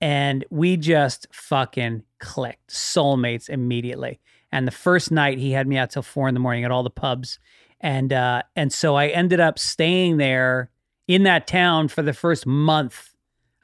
and 0.00 0.44
we 0.50 0.76
just 0.76 1.26
fucking 1.32 2.02
clicked, 2.20 2.70
soulmates 2.70 3.48
immediately. 3.48 4.20
And 4.52 4.66
the 4.66 4.72
first 4.72 5.10
night, 5.10 5.38
he 5.38 5.52
had 5.52 5.66
me 5.66 5.76
out 5.76 5.90
till 5.90 6.02
four 6.02 6.28
in 6.28 6.34
the 6.34 6.40
morning 6.40 6.64
at 6.64 6.70
all 6.70 6.82
the 6.82 6.90
pubs, 6.90 7.38
and 7.80 8.12
uh, 8.12 8.42
and 8.54 8.72
so 8.72 8.94
I 8.96 9.08
ended 9.08 9.40
up 9.40 9.58
staying 9.58 10.18
there 10.18 10.70
in 11.08 11.22
that 11.24 11.46
town 11.46 11.88
for 11.88 12.02
the 12.02 12.12
first 12.12 12.46
month 12.46 13.14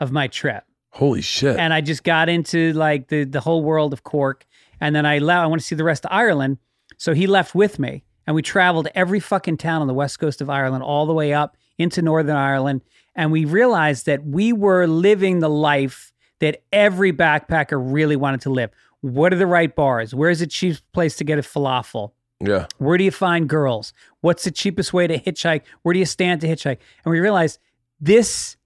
of 0.00 0.10
my 0.12 0.26
trip 0.26 0.64
Holy 0.90 1.20
shit. 1.20 1.58
and 1.58 1.72
I 1.72 1.80
just 1.80 2.04
got 2.04 2.28
into 2.28 2.72
like 2.72 3.08
the 3.08 3.24
the 3.24 3.40
whole 3.40 3.62
world 3.62 3.92
of 3.92 4.02
Cork. 4.02 4.46
And 4.80 4.94
then 4.94 5.06
I 5.06 5.18
left. 5.18 5.42
I 5.42 5.46
want 5.46 5.60
to 5.60 5.66
see 5.66 5.74
the 5.74 5.84
rest 5.84 6.04
of 6.04 6.12
Ireland, 6.12 6.58
so 6.98 7.14
he 7.14 7.26
left 7.26 7.54
with 7.54 7.78
me, 7.78 8.04
and 8.26 8.36
we 8.36 8.42
traveled 8.42 8.88
every 8.94 9.20
fucking 9.20 9.56
town 9.56 9.80
on 9.80 9.86
the 9.86 9.94
west 9.94 10.18
coast 10.18 10.40
of 10.40 10.50
Ireland, 10.50 10.84
all 10.84 11.06
the 11.06 11.14
way 11.14 11.32
up 11.32 11.56
into 11.78 12.02
Northern 12.02 12.36
Ireland. 12.36 12.82
And 13.14 13.32
we 13.32 13.46
realized 13.46 14.04
that 14.06 14.24
we 14.24 14.52
were 14.52 14.86
living 14.86 15.40
the 15.40 15.48
life 15.48 16.12
that 16.40 16.62
every 16.72 17.12
backpacker 17.12 17.80
really 17.80 18.16
wanted 18.16 18.40
to 18.42 18.50
live. 18.50 18.70
What 19.00 19.32
are 19.32 19.36
the 19.36 19.46
right 19.46 19.74
bars? 19.74 20.14
Where's 20.14 20.40
the 20.40 20.46
cheapest 20.46 20.90
place 20.92 21.16
to 21.16 21.24
get 21.24 21.38
a 21.38 21.42
falafel? 21.42 22.12
yeah. 22.40 22.66
Where 22.78 22.98
do 22.98 23.04
you 23.04 23.10
find 23.10 23.48
girls? 23.48 23.92
What's 24.20 24.44
the 24.44 24.50
cheapest 24.50 24.92
way 24.92 25.06
to 25.06 25.18
hitchhike? 25.18 25.62
Where 25.82 25.92
do 25.94 25.98
you 25.98 26.04
stand 26.04 26.40
to 26.42 26.46
hitchhike? 26.48 26.78
And 27.04 27.12
we 27.12 27.20
realized 27.20 27.58
this 28.00 28.56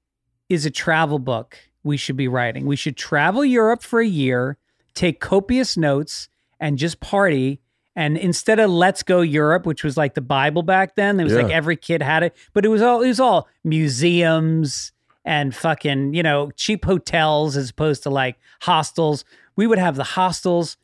is 0.49 0.67
a 0.67 0.71
travel 0.71 1.19
book 1.21 1.57
we 1.85 1.97
should 1.97 2.17
be 2.17 2.27
writing. 2.27 2.67
We 2.67 2.75
should 2.77 2.97
travel 2.97 3.45
Europe 3.45 3.83
for 3.83 4.01
a 4.01 4.07
year, 4.07 4.59
take 4.95 5.21
copious 5.21 5.77
notes, 5.77 6.29
and 6.59 6.79
just 6.79 6.99
party. 7.01 7.61
And 7.95 8.19
instead 8.19 8.59
of 8.59 8.71
Let's 8.71 9.03
Go 9.05 9.21
Europe, 9.21 9.67
which 9.67 9.85
was 9.85 9.97
like 9.97 10.15
the 10.15 10.21
Bible 10.21 10.63
back 10.63 10.97
then, 10.97 11.21
it 11.21 11.25
was 11.25 11.33
Yeah. 11.35 11.43
like 11.43 11.53
every 11.53 11.77
kid 11.77 12.03
had 12.03 12.23
it, 12.25 12.35
but 12.53 12.65
it 12.65 12.69
was 12.69 12.83
all 12.83 13.03
it 13.03 13.09
was 13.09 13.21
all 13.21 13.49
museums 13.65 14.93
and 15.25 15.55
fucking, 15.55 16.15
you 16.15 16.23
know, 16.23 16.51
cheap 16.57 16.85
hotels 16.85 17.57
as 17.57 17.71
opposed 17.71 18.03
to 18.05 18.11
like 18.11 18.37
hostels. 18.63 19.25
We 19.57 19.67
would 19.67 19.79
have 19.79 19.97
the 19.97 20.05
hostels 20.05 20.77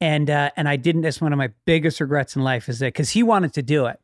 and 0.00 0.30
uh, 0.30 0.50
and 0.56 0.68
I 0.68 0.76
didn't. 0.76 1.02
That's 1.02 1.20
one 1.20 1.32
of 1.32 1.38
my 1.38 1.50
biggest 1.64 2.00
regrets 2.00 2.36
in 2.36 2.42
life 2.42 2.68
is 2.68 2.78
that 2.78 2.86
because 2.86 3.10
he 3.10 3.22
wanted 3.22 3.52
to 3.54 3.62
do 3.62 3.86
it, 3.86 3.98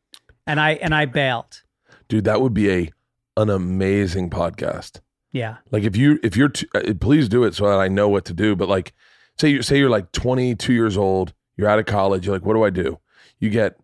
and 0.45 0.59
I 0.59 0.71
and 0.71 0.93
I 0.93 1.05
bailed. 1.05 1.63
Dude, 2.07 2.25
that 2.25 2.41
would 2.41 2.53
be 2.53 2.71
a 2.71 2.91
an 3.37 3.49
amazing 3.49 4.29
podcast. 4.29 4.99
Yeah, 5.31 5.57
Like 5.69 5.83
if 5.83 5.97
you 5.97 6.19
if 6.23 6.37
you're 6.37 6.49
t- 6.49 6.67
uh, 6.73 6.93
please 6.99 7.27
do 7.27 7.43
it 7.43 7.55
so 7.55 7.65
that 7.67 7.79
I 7.79 7.89
know 7.89 8.07
what 8.07 8.23
to 8.25 8.33
do. 8.33 8.55
But 8.55 8.69
like 8.69 8.93
say 9.37 9.49
you 9.49 9.61
say 9.61 9.77
you're 9.77 9.89
like 9.89 10.13
22 10.13 10.71
years 10.71 10.97
old, 10.97 11.33
you're 11.57 11.67
out 11.67 11.79
of 11.79 11.85
college, 11.85 12.25
you're 12.25 12.35
like, 12.35 12.45
what 12.45 12.53
do 12.53 12.63
I 12.63 12.69
do? 12.69 12.99
You 13.39 13.49
get 13.49 13.77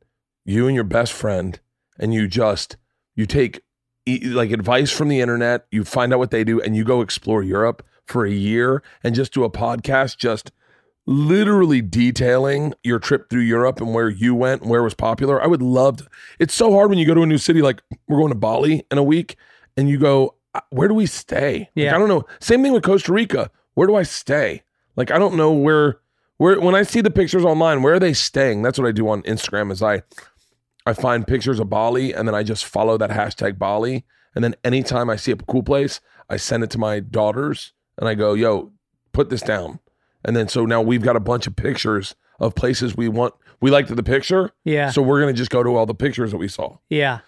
you 0.46 0.68
and 0.68 0.76
your 0.76 0.86
best 0.86 1.12
friend, 1.12 1.60
and 2.00 2.14
you 2.14 2.28
just 2.28 2.78
you 3.16 3.26
take 3.26 3.62
like 4.08 4.52
advice 4.52 4.92
from 4.92 5.08
the 5.10 5.20
internet, 5.22 5.66
you 5.72 5.84
find 5.84 6.14
out 6.14 6.20
what 6.20 6.32
they 6.32 6.44
do, 6.44 6.60
and 6.62 6.76
you 6.76 6.84
go 6.84 7.02
explore 7.02 7.44
Europe 7.44 7.86
for 8.06 8.26
a 8.26 8.32
year 8.32 8.84
and 9.04 9.16
just 9.16 9.34
do 9.34 9.44
a 9.44 9.50
podcast 9.50 10.18
just 10.18 10.52
literally 11.08 11.82
detailing 11.82 12.74
your 12.84 13.00
trip 13.00 13.30
through 13.30 13.42
Europe 13.42 13.82
and 13.82 13.94
where 13.94 14.10
you 14.10 14.36
went 14.36 14.62
and 14.62 14.70
where 14.70 14.82
it 14.82 14.84
was 14.84 14.94
popular. 14.94 15.42
I 15.42 15.48
would 15.48 15.62
love 15.62 15.98
to. 15.98 16.08
It's 16.40 16.54
so 16.54 16.72
hard 16.74 16.90
when 16.90 17.00
you 17.00 17.06
go 17.06 17.14
to 17.14 17.24
a 17.24 17.26
new 17.26 17.38
city, 17.38 17.62
like 17.62 17.82
we're 18.08 18.18
going 18.20 18.30
to 18.30 18.36
Bali 18.36 18.86
in 18.92 18.98
a 18.98 19.04
week, 19.04 19.36
and 19.78 19.90
you 19.90 19.98
go, 19.98 20.36
"Uh, 20.54 20.62
where 20.70 20.88
do 20.88 20.94
we 20.94 21.06
stay? 21.06 21.60
Like, 21.60 21.70
Yeah. 21.76 21.96
I 21.96 22.00
don't 22.00 22.10
know. 22.10 22.24
Same 22.40 22.62
thing 22.64 22.74
with 22.74 22.84
Costa 22.84 23.12
Rica. 23.14 23.50
Where 23.74 23.88
do 23.88 23.96
I 23.96 24.04
stay? 24.04 24.64
Like 24.96 25.12
I 25.12 25.18
don't 25.18 25.36
know 25.36 25.52
where 25.54 26.00
where 26.38 26.60
when 26.60 26.76
I 26.76 26.84
see 26.84 27.02
the 27.02 27.12
pictures 27.12 27.46
online, 27.46 27.82
where 27.82 27.94
are 27.96 28.00
they 28.00 28.14
staying? 28.14 28.62
That's 28.62 28.78
what 28.78 28.88
I 28.88 28.92
do 28.92 29.08
on 29.10 29.22
Instagram 29.24 29.72
is 29.72 29.82
I 29.82 30.04
I 30.86 30.94
find 30.94 31.28
pictures 31.28 31.60
of 31.60 31.70
Bali 31.70 32.14
and 32.14 32.28
then 32.28 32.36
I 32.36 32.44
just 32.44 32.66
follow 32.66 32.98
that 32.98 33.10
hashtag 33.12 33.58
Bali. 33.60 34.04
And 34.36 34.44
then 34.44 34.56
anytime 34.64 35.10
I 35.10 35.16
see 35.16 35.32
a 35.32 35.36
cool 35.36 35.64
place, 35.64 36.00
I 36.30 36.38
send 36.38 36.64
it 36.64 36.70
to 36.72 36.78
my 36.78 37.00
daughters 37.00 37.74
and 37.98 38.08
I 38.08 38.16
go, 38.16 38.34
yo, 38.34 38.72
put 39.14 39.30
this 39.30 39.42
down. 39.42 39.80
And 40.24 40.36
then 40.36 40.48
so 40.48 40.66
now 40.66 40.82
we've 40.82 41.02
got 41.04 41.16
a 41.16 41.20
bunch 41.20 41.48
of 41.48 41.56
pictures 41.56 42.16
of 42.40 42.56
places 42.56 42.96
we 42.96 43.10
want. 43.10 43.34
We 43.60 43.70
liked 43.70 43.94
the 43.96 44.02
picture. 44.04 44.52
yeah, 44.64 44.90
So 44.90 45.02
we're 45.02 45.22
going 45.22 45.34
to 45.34 45.38
just 45.38 45.52
go 45.52 45.62
to 45.64 45.76
all 45.76 45.86
the 45.86 45.94
pictures 45.94 46.32
that 46.32 46.38
we 46.38 46.48
saw. 46.48 46.78
yeah. 46.90 47.20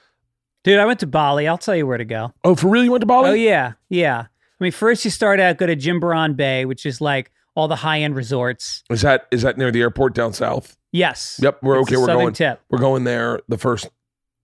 Dude, 0.63 0.79
I 0.79 0.85
went 0.85 1.01
to 1.01 1.07
Bali. 1.07 1.45
I'll 1.45 1.57
tell 1.57 1.75
you 1.75 1.85
where 1.85 1.97
to 1.97 2.05
go. 2.05 2.31
Oh, 2.45 2.55
for 2.55 2.69
real? 2.69 2.85
You 2.85 2.91
went 2.91 3.01
to 3.01 3.05
Bali? 3.05 3.29
Oh 3.31 3.33
yeah, 3.33 3.73
yeah. 3.89 4.21
I 4.21 4.63
mean, 4.63 4.71
first 4.71 5.03
you 5.03 5.11
start 5.11 5.41
out 5.41 5.57
go 5.57 5.65
to 5.65 5.75
Jimbaran 5.75 6.37
Bay, 6.37 6.63
which 6.63 6.85
is 6.85 7.01
like 7.01 7.32
all 7.55 7.67
the 7.67 7.75
high 7.77 8.01
end 8.01 8.15
resorts. 8.15 8.83
Is 8.89 9.01
that 9.01 9.27
is 9.31 9.41
that 9.43 9.57
near 9.57 9.71
the 9.71 9.81
airport 9.81 10.13
down 10.15 10.33
south? 10.33 10.75
Yes. 10.91 11.39
Yep. 11.41 11.59
We're 11.63 11.79
It's 11.81 11.89
okay. 11.91 11.97
We're 11.97 12.07
going. 12.07 12.33
tip. 12.33 12.61
We're 12.69 12.79
going 12.79 13.03
there 13.03 13.39
the 13.47 13.57
first 13.57 13.89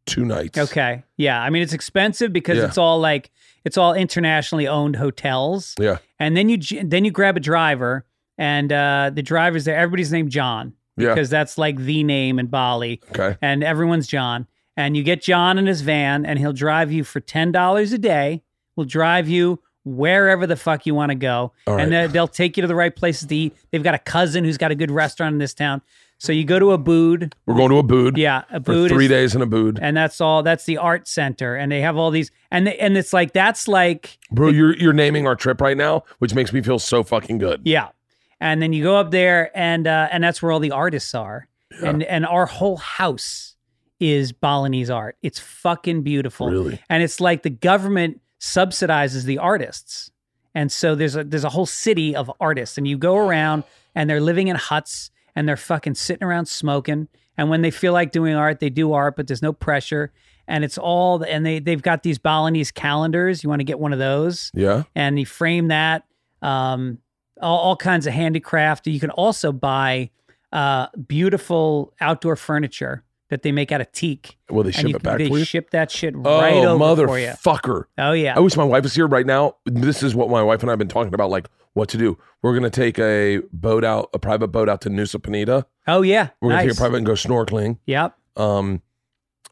two 0.06 0.26
nights. 0.26 0.58
Okay. 0.58 1.04
Yeah. 1.18 1.42
I 1.42 1.50
mean, 1.50 1.62
it's 1.62 1.74
expensive 1.74 2.34
because 2.34 2.58
Yeah. 2.58 2.66
it's 2.66 2.78
all 2.78 3.00
like 3.00 3.30
it's 3.66 3.78
all 3.78 3.94
internationally 3.94 4.68
owned 4.68 4.96
hotels. 4.96 5.76
Yeah. 5.80 5.98
And 6.20 6.36
then 6.36 6.50
you 6.50 6.58
then 6.84 7.06
you 7.06 7.12
grab 7.12 7.38
a 7.38 7.40
driver, 7.40 8.06
and 8.38 8.72
uh, 8.72 9.12
the 9.14 9.22
driver's 9.22 9.66
there. 9.66 9.76
Everybody's 9.78 10.12
named 10.12 10.32
John 10.32 10.74
Yeah. 10.98 11.10
because 11.10 11.30
that's 11.30 11.58
like 11.58 11.78
the 11.78 12.04
name 12.04 12.40
in 12.40 12.48
Bali, 12.48 13.02
Okay. 13.12 13.38
and 13.42 13.64
everyone's 13.64 14.08
John. 14.08 14.48
And 14.78 14.96
you 14.96 15.04
get 15.04 15.22
John 15.22 15.58
in 15.58 15.66
his 15.68 15.82
van, 15.82 16.26
and 16.26 16.40
he'll 16.40 16.54
drive 16.54 16.92
you 16.92 17.04
for 17.04 17.20
ten 17.20 17.52
dollars 17.52 17.92
a 17.94 17.98
day. 17.98 18.44
Will 18.76 18.86
drive 18.86 19.28
you 19.28 19.62
wherever 19.96 20.46
the 20.48 20.56
fuck 20.56 20.86
you 20.86 20.96
want 20.96 21.10
to 21.12 21.16
go, 21.16 21.52
right. 21.68 21.82
and 21.82 21.92
they- 21.92 22.08
they'll 22.08 22.28
take 22.28 22.58
you 22.58 22.62
to 22.62 22.68
the 22.68 22.76
right 22.76 22.96
places 22.96 23.28
to 23.28 23.36
eat. 23.36 23.56
They've 23.72 23.84
got 23.84 23.96
a 23.96 24.00
cousin 24.00 24.44
who's 24.44 24.58
got 24.58 24.72
a 24.72 24.76
good 24.76 24.92
restaurant 24.92 25.34
in 25.34 25.40
this 25.40 25.54
town, 25.54 25.82
so 26.18 26.32
you 26.32 26.44
go 26.44 26.60
to 26.60 26.66
Ubud. 26.78 27.34
We're 27.46 27.56
going 27.56 27.70
to 27.70 27.82
Ubud. 27.82 28.18
Yeah, 28.18 28.44
a 28.52 28.60
Ubud 28.60 28.90
three 28.90 29.06
is, 29.06 29.10
days 29.10 29.36
in 29.36 29.42
Ubud. 29.42 29.80
and 29.82 29.96
that's 29.96 30.20
all. 30.22 30.44
That's 30.44 30.66
the 30.66 30.78
art 30.78 31.08
center, 31.08 31.56
and 31.56 31.72
they 31.72 31.82
have 31.82 31.98
all 31.98 32.12
these, 32.12 32.32
and 32.52 32.68
they, 32.68 32.78
and 32.78 32.98
it's 32.98 33.14
like 33.14 33.34
that's 33.34 33.68
like 33.68 34.18
Bro, 34.32 34.50
you're 34.50 34.76
you're 34.76 34.94
naming 34.94 35.26
our 35.28 35.36
trip 35.36 35.62
right 35.62 35.78
now, 35.78 36.04
which 36.20 36.34
makes 36.34 36.52
me 36.54 36.62
feel 36.62 36.80
so 36.80 37.04
fucking 37.04 37.38
good. 37.38 37.62
Yeah. 37.66 37.90
And 38.42 38.62
then 38.62 38.72
you 38.72 38.84
go 38.84 38.96
up 38.96 39.12
there 39.12 39.52
and 39.54 39.86
uh, 39.86 40.08
and 40.12 40.24
that's 40.24 40.42
where 40.42 40.52
all 40.52 40.60
the 40.62 40.72
artists 40.72 41.14
are. 41.14 41.48
And 41.84 42.04
and 42.04 42.26
our 42.26 42.46
whole 42.46 42.78
house 42.78 43.56
is 44.00 44.32
Balinese 44.32 44.90
art. 44.90 45.18
It's 45.22 45.40
fucking 45.40 46.04
beautiful. 46.04 46.50
Really? 46.50 46.80
And 46.90 47.04
it's 47.04 47.20
like 47.20 47.44
the 47.44 47.50
government 47.50 48.22
subsidizes 48.40 49.26
the 49.26 49.38
artists. 49.38 50.12
And 50.56 50.72
so 50.72 50.96
there's 50.96 51.16
a 51.16 51.24
there's 51.24 51.44
a 51.44 51.50
whole 51.50 51.66
city 51.66 52.16
of 52.16 52.32
artists 52.40 52.78
and 52.78 52.88
you 52.88 52.98
go 52.98 53.18
around 53.18 53.64
and 53.94 54.10
they're 54.10 54.22
living 54.22 54.48
in 54.48 54.56
huts 54.56 55.12
and 55.36 55.48
they're 55.48 55.58
fucking 55.58 55.96
sitting 55.96 56.26
around 56.26 56.48
smoking 56.48 57.08
and 57.38 57.50
when 57.50 57.62
they 57.62 57.72
feel 57.72 57.94
like 57.94 58.12
doing 58.12 58.36
art 58.36 58.60
they 58.60 58.70
do 58.70 58.94
art 58.94 59.16
but 59.16 59.28
there's 59.28 59.42
no 59.42 59.54
pressure 59.54 60.12
and 60.48 60.64
it's 60.64 60.78
all 60.78 61.24
and 61.24 61.46
they 61.46 61.60
they've 61.60 61.82
got 61.82 62.02
these 62.04 62.18
Balinese 62.18 62.72
calendars. 62.72 63.44
You 63.44 63.50
want 63.50 63.60
to 63.60 63.66
get 63.66 63.80
one 63.80 63.94
of 63.94 64.00
those? 64.00 64.52
Yeah. 64.54 64.84
and 64.96 65.20
you 65.20 65.26
frame 65.26 65.68
that 65.68 66.06
um, 66.42 66.98
all, 67.42 67.60
all 67.60 67.76
kinds 67.76 68.08
of 68.08 68.14
handicraft 68.14 68.88
you 68.88 69.00
can 69.00 69.12
also 69.12 69.52
buy 69.52 70.10
uh, 70.52 70.88
beautiful 71.08 71.94
outdoor 72.02 72.36
furniture 72.36 73.04
that 73.30 73.44
they 73.44 73.52
make 73.52 73.72
out 73.72 73.82
of 73.82 73.92
teak 73.92 74.38
Will 74.50 74.64
they 74.64 74.72
ship 74.72 74.88
you, 74.90 74.96
it 74.96 75.04
back 75.04 75.18
they 75.20 75.44
ship 75.44 75.70
that 75.72 75.90
shit 75.92 76.16
Oh, 76.24 76.40
right 76.42 76.54
over 76.54 77.08
for 77.08 77.20
you 77.20 77.28
motherfucker. 77.28 77.86
oh 77.98 78.12
yeah 78.12 78.36
I 78.36 78.40
wish 78.40 78.56
my 78.58 78.64
wife 78.64 78.84
was 78.84 78.96
here 78.96 79.08
right 79.08 79.26
now. 79.26 79.56
This 79.66 80.04
is 80.04 80.14
what 80.16 80.30
my 80.30 80.44
wife 80.44 80.62
and 80.62 80.70
I 80.70 80.74
have 80.74 80.80
been 80.80 80.88
talking 80.88 81.14
about, 81.14 81.30
like 81.30 81.48
what 81.74 81.90
to 81.90 81.98
do. 81.98 82.18
We're 82.42 82.54
gonna 82.56 82.70
take 82.70 82.98
a 83.00 83.40
boat 83.54 83.84
out, 83.84 84.10
a 84.14 84.20
private 84.20 84.50
boat 84.50 84.68
out 84.70 84.82
to 84.82 84.90
Nusa 84.90 85.20
Penida. 85.22 85.66
oh 85.88 86.02
yeah 86.02 86.30
We're 86.42 86.50
gonna 86.52 86.64
take 86.64 86.74
a 86.74 86.76
private 86.76 86.98
and 86.98 87.06
go 87.06 87.14
snorkeling. 87.14 87.78
yep 87.86 88.16
Um, 88.36 88.82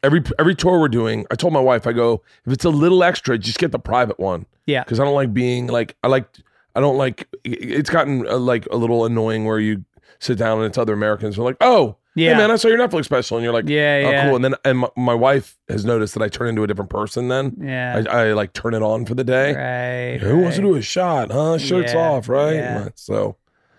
every 0.02 0.22
every 0.38 0.54
tour 0.54 0.80
we're 0.80 0.88
doing, 0.88 1.26
I 1.30 1.34
told 1.36 1.52
my 1.52 1.60
wife, 1.60 1.86
I 1.86 1.92
go, 1.92 2.22
if 2.46 2.52
it's 2.52 2.64
a 2.64 2.70
little 2.70 3.02
extra, 3.04 3.38
just 3.38 3.58
get 3.58 3.72
the 3.72 3.78
private 3.78 4.18
one 4.20 4.46
yeah 4.66 4.84
because 4.84 5.00
I 5.00 5.04
don't 5.04 5.14
like 5.14 5.32
being 5.32 5.68
like 5.68 5.96
I 6.02 6.08
like 6.08 6.28
I 6.74 6.80
don't 6.80 6.96
like. 6.96 7.26
It's 7.44 7.90
gotten 7.90 8.26
uh, 8.28 8.36
like 8.38 8.66
a 8.70 8.76
little 8.76 9.04
annoying 9.04 9.44
where 9.46 9.58
you 9.58 9.84
sit 10.20 10.38
down 10.38 10.58
and 10.58 10.66
it's 10.66 10.78
other 10.78 10.92
Americans 10.92 11.34
who 11.36 11.42
are 11.42 11.44
like, 11.44 11.56
oh. 11.60 11.96
Yeah. 12.18 12.32
Hey 12.32 12.38
man, 12.38 12.50
I 12.50 12.56
saw 12.56 12.68
your 12.68 12.78
Netflix 12.78 13.04
special, 13.04 13.36
and 13.36 13.44
you're 13.44 13.52
like, 13.52 13.68
Yeah, 13.68 14.02
oh, 14.06 14.10
yeah. 14.10 14.26
cool. 14.26 14.36
And 14.36 14.44
then, 14.44 14.54
and 14.64 14.78
my, 14.78 14.88
my 14.96 15.14
wife 15.14 15.56
has 15.68 15.84
noticed 15.84 16.14
that 16.14 16.22
I 16.22 16.28
turn 16.28 16.48
into 16.48 16.62
a 16.62 16.66
different 16.66 16.90
person. 16.90 17.28
Then 17.28 17.56
yeah 17.60 18.02
I, 18.10 18.28
I 18.28 18.32
like 18.32 18.52
turn 18.52 18.74
it 18.74 18.82
on 18.82 19.06
for 19.06 19.14
the 19.14 19.24
day. 19.24 19.54
right 19.54 20.20
Who 20.20 20.38
wants 20.38 20.56
to 20.56 20.62
do 20.62 20.74
a 20.74 20.82
shot, 20.82 21.30
huh? 21.30 21.58
Shirts 21.58 21.92
Yeah, 21.94 21.98
off, 22.00 22.28
right? 22.28 22.54
yeah. 22.54 22.88
So 22.94 23.36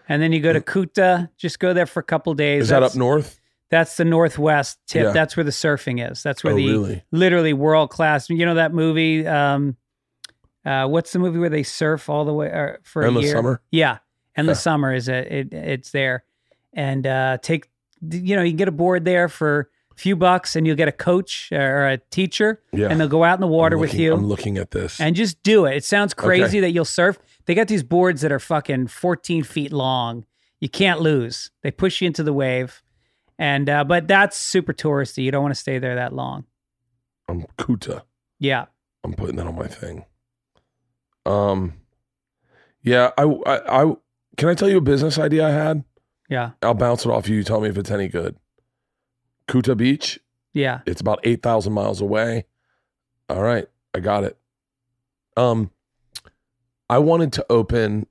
and 0.07 0.21
then 0.21 0.31
you 0.31 0.39
go 0.39 0.53
to 0.53 0.61
Kuta 0.61 1.29
just 1.37 1.59
go 1.59 1.73
there 1.73 1.85
for 1.85 1.99
a 1.99 2.03
couple 2.03 2.33
days 2.33 2.63
is 2.63 2.69
that 2.69 2.81
up 2.83 2.95
north? 2.95 3.39
That's 3.69 3.97
the 3.97 4.05
northwest 4.05 4.79
tip. 4.87 5.03
Yeah. 5.05 5.11
That's 5.11 5.37
where 5.37 5.43
the 5.43 5.51
surfing 5.51 6.09
is. 6.11 6.23
That's 6.23 6.43
where 6.43 6.53
Oh, 6.53 6.57
the 6.57 6.67
really? 6.67 7.03
literally 7.11 7.53
world 7.53 7.91
class. 7.91 8.27
You 8.29 8.43
know 8.45 8.55
that 8.55 8.73
movie? 8.73 9.27
Um, 9.27 9.77
uh, 10.65 10.87
what's 10.87 11.11
the 11.13 11.19
movie 11.19 11.37
where 11.39 11.49
they 11.49 11.61
surf 11.63 12.09
all 12.09 12.25
the 12.25 12.33
way 12.33 12.51
uh, 12.51 12.77
for 12.83 13.03
Endless 13.03 13.25
a 13.25 13.27
year? 13.27 13.35
Summer? 13.35 13.61
Yeah, 13.69 13.97
endless 14.35 14.57
Yeah. 14.57 14.61
summer 14.61 14.93
is 14.93 15.07
a, 15.07 15.39
it. 15.39 15.53
It's 15.53 15.91
there, 15.91 16.23
and 16.73 17.05
uh, 17.05 17.37
take 17.43 17.69
you 18.01 18.35
know 18.35 18.41
you 18.43 18.51
can 18.51 18.57
get 18.57 18.67
a 18.67 18.71
board 18.73 19.05
there 19.05 19.27
for 19.29 19.69
a 19.91 19.95
few 19.95 20.15
bucks, 20.15 20.55
and 20.55 20.65
you'll 20.65 20.75
get 20.75 20.87
a 20.87 20.91
coach 20.93 21.49
or 21.51 21.87
a 21.87 21.97
teacher, 21.97 22.61
Yeah. 22.71 22.87
and 22.89 22.99
they'll 22.99 23.07
go 23.07 23.23
out 23.23 23.35
in 23.35 23.41
the 23.41 23.47
water 23.47 23.75
I'm 23.75 23.81
with 23.81 23.93
you 23.93 24.13
I'm 24.13 24.25
looking 24.27 24.57
at 24.57 24.71
this. 24.71 24.99
and 24.99 25.15
just 25.15 25.41
do 25.43 25.65
it. 25.65 25.75
It 25.77 25.83
sounds 25.83 26.13
crazy 26.13 26.43
Okay. 26.43 26.59
that 26.61 26.71
you'll 26.71 26.85
surf. 26.85 27.19
They 27.45 27.55
got 27.55 27.67
these 27.67 27.83
boards 27.83 28.21
that 28.21 28.31
are 28.31 28.39
fucking 28.39 28.87
14 28.87 29.43
feet 29.43 29.73
long. 29.73 30.25
You 30.61 30.69
can't 30.69 30.99
lose. 31.01 31.51
They 31.63 31.71
push 31.71 32.01
you 32.01 32.07
into 32.07 32.23
the 32.23 32.33
wave. 32.33 32.81
And 33.37 33.69
uh, 33.69 33.83
but 33.85 34.07
that's 34.07 34.35
super 34.37 34.73
touristy. 34.73 35.23
You 35.23 35.31
don't 35.31 35.41
want 35.43 35.53
to 35.55 35.59
stay 35.59 35.79
there 35.79 35.95
that 35.95 36.13
long. 36.13 36.45
I'm 37.29 37.45
Kuta. 37.57 38.03
Yeah. 38.39 38.65
I'm 39.03 39.13
putting 39.13 39.37
that 39.37 39.47
on 39.47 39.55
my 39.55 39.67
thing. 39.67 40.03
Um, 41.25 41.73
yeah, 42.81 43.11
I, 43.17 43.23
I, 43.23 43.83
I, 43.83 43.95
can 44.37 44.49
I 44.49 44.53
tell 44.53 44.69
you 44.69 44.77
a 44.77 44.81
business 44.81 45.17
idea 45.19 45.47
I 45.47 45.51
had? 45.51 45.83
Yeah. 46.29 46.51
I'll 46.61 46.73
bounce 46.75 47.05
it 47.05 47.09
off 47.11 47.27
you. 47.27 47.35
You 47.35 47.43
tell 47.43 47.59
me 47.59 47.69
if 47.69 47.77
it's 47.77 47.91
any 47.91 48.07
good. 48.07 48.37
Kuta 49.47 49.75
Beach. 49.75 50.19
Yeah. 50.53 50.81
It's 50.85 51.01
about 51.01 51.19
eight 51.23 51.41
thousand 51.43 51.73
miles 51.73 52.01
away. 52.01 52.45
All 53.29 53.41
right, 53.41 53.67
I 53.93 53.99
got 53.99 54.23
it. 54.23 54.37
Um, 55.37 55.71
I 56.89 56.99
wanted 56.99 57.33
to 57.33 57.45
open. 57.49 58.07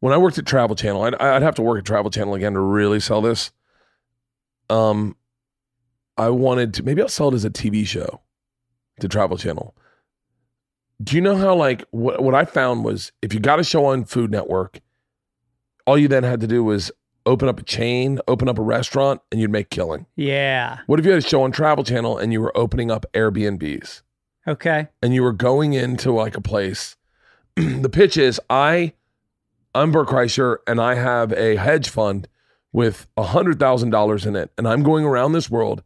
When 0.00 0.12
I 0.12 0.18
worked 0.18 0.38
at 0.38 0.46
Travel 0.46 0.74
Channel, 0.74 1.02
I'd, 1.02 1.14
I'd 1.16 1.42
have 1.42 1.54
to 1.56 1.62
work 1.62 1.78
at 1.78 1.84
Travel 1.84 2.10
Channel 2.10 2.34
again 2.34 2.54
to 2.54 2.60
really 2.60 2.98
sell 3.00 3.20
this. 3.20 3.52
Um, 4.68 5.16
I 6.16 6.30
wanted 6.30 6.74
to 6.74 6.82
maybe 6.82 7.02
I'll 7.02 7.08
sell 7.08 7.28
it 7.28 7.34
as 7.34 7.44
a 7.44 7.50
TV 7.50 7.86
show 7.86 8.20
to 9.00 9.08
Travel 9.08 9.36
Channel. 9.36 9.74
Do 11.02 11.16
you 11.16 11.22
know 11.22 11.36
how 11.36 11.54
like 11.54 11.84
what 11.90 12.22
what 12.22 12.34
I 12.34 12.44
found 12.44 12.84
was 12.84 13.12
if 13.22 13.34
you 13.34 13.40
got 13.40 13.60
a 13.60 13.64
show 13.64 13.84
on 13.86 14.04
Food 14.04 14.30
Network, 14.30 14.80
all 15.86 15.98
you 15.98 16.08
then 16.08 16.22
had 16.22 16.40
to 16.40 16.46
do 16.46 16.62
was 16.64 16.90
open 17.24 17.48
up 17.48 17.60
a 17.60 17.62
chain, 17.62 18.18
open 18.26 18.48
up 18.48 18.58
a 18.58 18.62
restaurant, 18.62 19.20
and 19.30 19.40
you'd 19.40 19.50
make 19.50 19.70
killing. 19.70 20.06
Yeah. 20.16 20.78
What 20.86 20.98
if 20.98 21.04
you 21.06 21.12
had 21.12 21.22
a 21.24 21.26
show 21.26 21.42
on 21.42 21.52
Travel 21.52 21.84
Channel 21.84 22.18
and 22.18 22.32
you 22.32 22.40
were 22.40 22.56
opening 22.56 22.90
up 22.90 23.06
Airbnbs 23.14 24.02
Okay. 24.48 24.88
and 25.02 25.14
you 25.14 25.22
were 25.22 25.32
going 25.32 25.72
into 25.74 26.12
like 26.12 26.36
a 26.36 26.40
place? 26.40 26.96
the 27.56 27.88
pitch 27.88 28.16
is 28.16 28.40
I, 28.50 28.92
I'm 29.74 29.92
Bert 29.92 30.08
Kreischer 30.08 30.58
and 30.66 30.80
I 30.80 30.94
have 30.96 31.32
a 31.32 31.56
hedge 31.56 31.88
fund 31.88 32.26
with 32.72 33.06
a 33.16 33.22
hundred 33.22 33.58
thousand 33.58 33.90
dollars 33.90 34.24
in 34.26 34.34
it, 34.34 34.50
and 34.56 34.66
I'm 34.66 34.82
going 34.82 35.04
around 35.04 35.32
this 35.32 35.50
world 35.50 35.82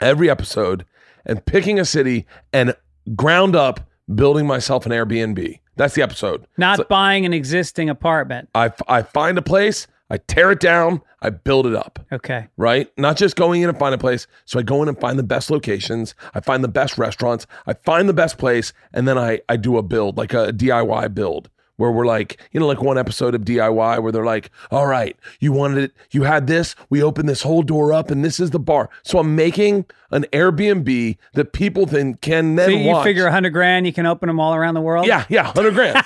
every 0.00 0.30
episode 0.30 0.86
and 1.26 1.44
picking 1.44 1.78
a 1.78 1.84
city 1.84 2.26
and 2.52 2.74
ground 3.14 3.54
up 3.56 3.80
building 4.14 4.46
myself 4.46 4.86
an 4.86 4.92
Airbnb. 4.92 5.58
That's 5.80 5.94
the 5.94 6.02
episode. 6.02 6.46
Not 6.58 6.76
So- 6.76 6.84
buying 6.90 7.24
an 7.24 7.32
existing 7.32 7.88
apartment. 7.88 8.50
I, 8.54 8.70
I 8.86 9.00
find 9.02 9.38
a 9.38 9.42
place, 9.42 9.86
I 10.10 10.18
tear 10.18 10.50
it 10.52 10.60
down, 10.60 11.00
I 11.22 11.30
build 11.30 11.66
it 11.66 11.74
up 11.74 11.98
Okay. 12.12 12.48
right? 12.58 12.90
Not 12.98 13.16
just 13.16 13.34
going 13.34 13.62
in 13.62 13.68
and 13.70 13.78
find 13.78 13.94
a 13.94 13.98
place. 13.98 14.26
So 14.44 14.58
I 14.58 14.62
go 14.62 14.82
in 14.82 14.88
and 14.88 14.98
find 15.00 15.18
the 15.18 15.22
best 15.22 15.50
locations. 15.50 16.14
I 16.34 16.40
find 16.40 16.62
the 16.62 16.68
best 16.68 16.98
restaurants. 16.98 17.46
I 17.66 17.72
find 17.72 18.08
the 18.10 18.12
best 18.12 18.36
place, 18.36 18.72
and 18.92 19.08
then 19.08 19.16
I 19.16 19.40
I 19.48 19.56
do 19.56 19.78
a 19.78 19.82
build, 19.82 20.18
like 20.18 20.34
a 20.34 20.52
DIY 20.52 21.14
build, 21.14 21.48
where 21.80 21.90
we're 21.90 22.04
like, 22.04 22.38
you 22.52 22.60
know, 22.60 22.66
like 22.66 22.82
one 22.82 22.98
episode 22.98 23.34
of 23.34 23.40
DIY 23.40 24.02
where 24.02 24.12
they're 24.12 24.22
like, 24.24 24.50
all 24.70 24.86
right, 24.86 25.16
you 25.40 25.50
wanted 25.50 25.84
it, 25.84 25.92
you 26.10 26.24
had 26.24 26.46
this, 26.46 26.74
we 26.90 27.02
opened 27.02 27.26
this 27.26 27.40
whole 27.40 27.62
door 27.62 27.90
up, 27.90 28.10
and 28.10 28.22
this 28.22 28.38
is 28.38 28.50
the 28.50 28.58
bar. 28.58 28.90
So 29.02 29.18
I'm 29.18 29.34
making 29.34 29.86
an 30.10 30.24
Airbnb 30.24 31.16
that 31.32 31.52
people 31.54 31.86
then 31.86 32.14
can 32.16 32.56
then 32.56 32.68
So 32.68 32.76
you 32.76 32.88
watch. 32.90 33.04
figure 33.04 33.26
a 33.26 33.32
hundred 33.32 33.50
grand, 33.54 33.86
you 33.86 33.94
can 33.94 34.04
open 34.04 34.26
them 34.26 34.38
all 34.38 34.54
around 34.54 34.74
the 34.74 34.82
world. 34.82 35.06
yeah, 35.06 35.24
yeah, 35.30 35.44
hundred 35.44 35.72
grand. 35.72 35.96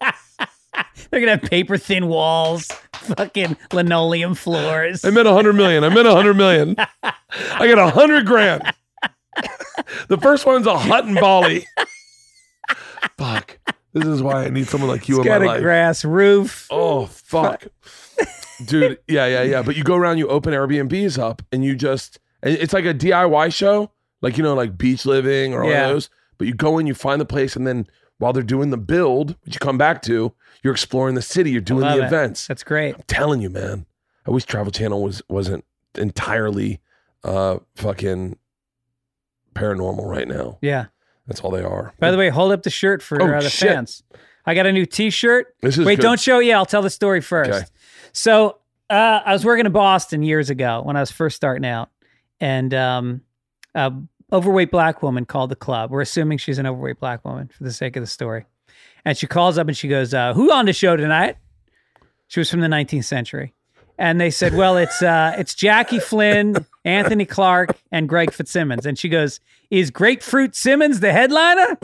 They're 1.10 1.20
gonna 1.20 1.32
have 1.36 1.42
paper 1.42 1.76
thin 1.76 2.06
walls, 2.08 2.66
fucking 2.94 3.56
linoleum 3.72 4.34
floors. 4.34 5.04
I 5.04 5.10
meant 5.10 5.28
a 5.28 5.32
hundred 5.34 5.54
million. 5.54 5.84
I 5.84 5.88
meant 5.90 6.06
a 6.08 6.12
hundred 6.14 6.34
million. 6.34 6.76
I 7.02 7.66
got 7.66 7.78
a 7.78 7.90
hundred 7.90 8.26
grand. 8.26 8.62
the 10.08 10.16
first 10.18 10.46
one's 10.46 10.66
a 10.66 10.78
hut 10.78 11.06
in 11.06 11.14
Bali. 11.14 11.66
Fuck. 13.16 13.58
This 13.92 14.04
is 14.06 14.22
why 14.22 14.44
I 14.44 14.48
need 14.50 14.68
someone 14.68 14.90
like 14.90 15.08
you 15.08 15.16
It's 15.18 15.26
in 15.26 15.32
my 15.32 15.38
got 15.38 15.42
a 15.44 15.46
life. 15.46 15.62
grass 15.62 16.04
roof. 16.04 16.66
oh 16.70 17.06
fuck. 17.06 17.66
Dude, 18.64 18.98
yeah, 19.06 19.26
yeah, 19.26 19.42
yeah. 19.42 19.62
But 19.62 19.76
you 19.76 19.84
go 19.84 19.94
around, 19.96 20.18
you 20.18 20.28
open 20.28 20.52
Airbnbs 20.52 21.18
up, 21.18 21.42
and 21.52 21.64
you 21.64 21.76
just 21.76 22.18
and 22.42 22.54
it's 22.56 22.72
like 22.72 22.84
a 22.84 22.92
DIY 22.94 23.54
show, 23.54 23.90
like 24.20 24.36
you 24.36 24.42
know, 24.42 24.54
like 24.54 24.76
beach 24.76 25.06
living 25.06 25.54
or 25.54 25.62
all 25.64 25.70
Yeah. 25.70 25.88
those. 25.88 26.10
But 26.38 26.46
you 26.48 26.54
go 26.54 26.78
in, 26.78 26.86
you 26.86 26.94
find 26.94 27.20
the 27.20 27.24
place, 27.24 27.54
and 27.56 27.66
then 27.66 27.86
while 28.18 28.32
they're 28.32 28.42
doing 28.42 28.70
the 28.70 28.76
build, 28.76 29.36
which 29.44 29.54
you 29.54 29.60
come 29.60 29.78
back 29.78 30.02
to, 30.02 30.32
you're 30.62 30.72
exploring 30.72 31.14
the 31.14 31.22
city, 31.22 31.50
you're 31.52 31.60
doing 31.60 31.82
love 31.82 31.96
the 31.98 32.02
it. 32.02 32.06
events. 32.06 32.46
That's 32.48 32.64
great. 32.64 32.94
I'm 32.96 33.02
telling 33.06 33.40
you, 33.40 33.48
man. 33.50 33.86
I 34.26 34.30
wish 34.32 34.44
Travel 34.44 34.72
Channel 34.72 35.02
was 35.02 35.22
wasn't 35.28 35.64
entirely 35.96 36.80
uh 37.24 37.58
fucking 37.76 38.38
paranormal 39.54 40.04
right 40.04 40.28
now. 40.28 40.58
Yeah. 40.60 40.86
That's 41.28 41.40
all 41.40 41.50
they 41.52 41.62
are. 41.62 41.92
By 42.00 42.10
the 42.10 42.16
way, 42.18 42.28
hold 42.30 42.50
up 42.50 42.64
the 42.64 42.70
shirt 42.70 43.02
for 43.02 43.22
Oh, 43.22 43.36
uh, 43.36 43.40
the 43.42 43.48
shit. 43.50 43.68
fans. 43.68 44.02
I 44.46 44.54
got 44.54 44.66
a 44.66 44.72
new 44.72 44.86
T-shirt. 44.86 45.54
this 45.60 45.76
is 45.78 45.84
Wait, 45.86 45.96
good. 45.96 46.02
don't 46.02 46.18
show. 46.20 46.38
Yeah, 46.40 46.56
I'll 46.56 46.66
tell 46.66 46.82
the 46.82 46.88
story 46.90 47.20
first. 47.20 47.50
Okay. 47.50 47.64
So 48.12 48.58
uh, 48.90 49.20
I 49.24 49.32
was 49.34 49.44
working 49.44 49.66
in 49.66 49.72
Boston 49.72 50.22
years 50.22 50.48
ago 50.50 50.80
when 50.82 50.96
I 50.96 51.00
was 51.00 51.10
first 51.12 51.36
starting 51.36 51.66
out, 51.66 51.90
and 52.40 52.72
um, 52.72 53.20
a 53.74 53.92
overweight 54.32 54.70
black 54.70 55.02
woman 55.02 55.26
called 55.26 55.50
the 55.50 55.56
club. 55.56 55.90
We're 55.90 56.00
assuming 56.00 56.38
she's 56.38 56.58
an 56.58 56.66
overweight 56.66 56.98
black 56.98 57.24
woman 57.26 57.48
for 57.48 57.62
the 57.64 57.72
sake 57.72 57.96
of 57.96 58.02
the 58.02 58.06
story, 58.06 58.46
and 59.04 59.16
she 59.18 59.26
calls 59.26 59.58
up 59.58 59.68
and 59.68 59.76
she 59.76 59.86
goes, 59.88 60.14
uh, 60.14 60.32
"Who 60.32 60.50
on 60.50 60.64
the 60.64 60.72
show 60.72 60.96
tonight?" 60.96 61.36
She 62.28 62.40
was 62.40 62.50
from 62.50 62.60
the 62.60 62.68
19th 62.68 63.04
century, 63.04 63.52
and 63.98 64.20
they 64.20 64.30
said, 64.30 64.54
"Well, 64.54 64.76
it's 64.76 65.02
uh, 65.02 65.34
it's 65.36 65.54
Jackie 65.54 65.98
Flynn, 65.98 66.64
Anthony 66.84 67.24
Clark, 67.24 67.76
and 67.92 68.08
Greg 68.08 68.32
Fitzsimmons." 68.32 68.86
And 68.86 68.98
she 68.98 69.08
goes, 69.08 69.40
"Is 69.70 69.90
Grapefruit 69.90 70.54
Simmons 70.54 71.00
the 71.00 71.12
headliner?" 71.12 71.78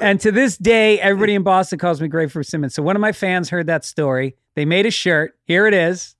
And 0.00 0.20
to 0.20 0.30
this 0.30 0.56
day, 0.56 1.00
everybody 1.00 1.34
in 1.34 1.42
Boston 1.42 1.78
calls 1.78 2.00
me 2.00 2.08
Grapefruit 2.08 2.46
Simmons. 2.46 2.74
So 2.74 2.82
one 2.82 2.96
of 2.96 3.00
my 3.00 3.12
fans 3.12 3.50
heard 3.50 3.66
that 3.66 3.84
story. 3.84 4.36
They 4.54 4.64
made 4.64 4.86
a 4.86 4.90
shirt. 4.90 5.36
Here 5.44 5.66
it 5.66 5.74
is. 5.74 6.14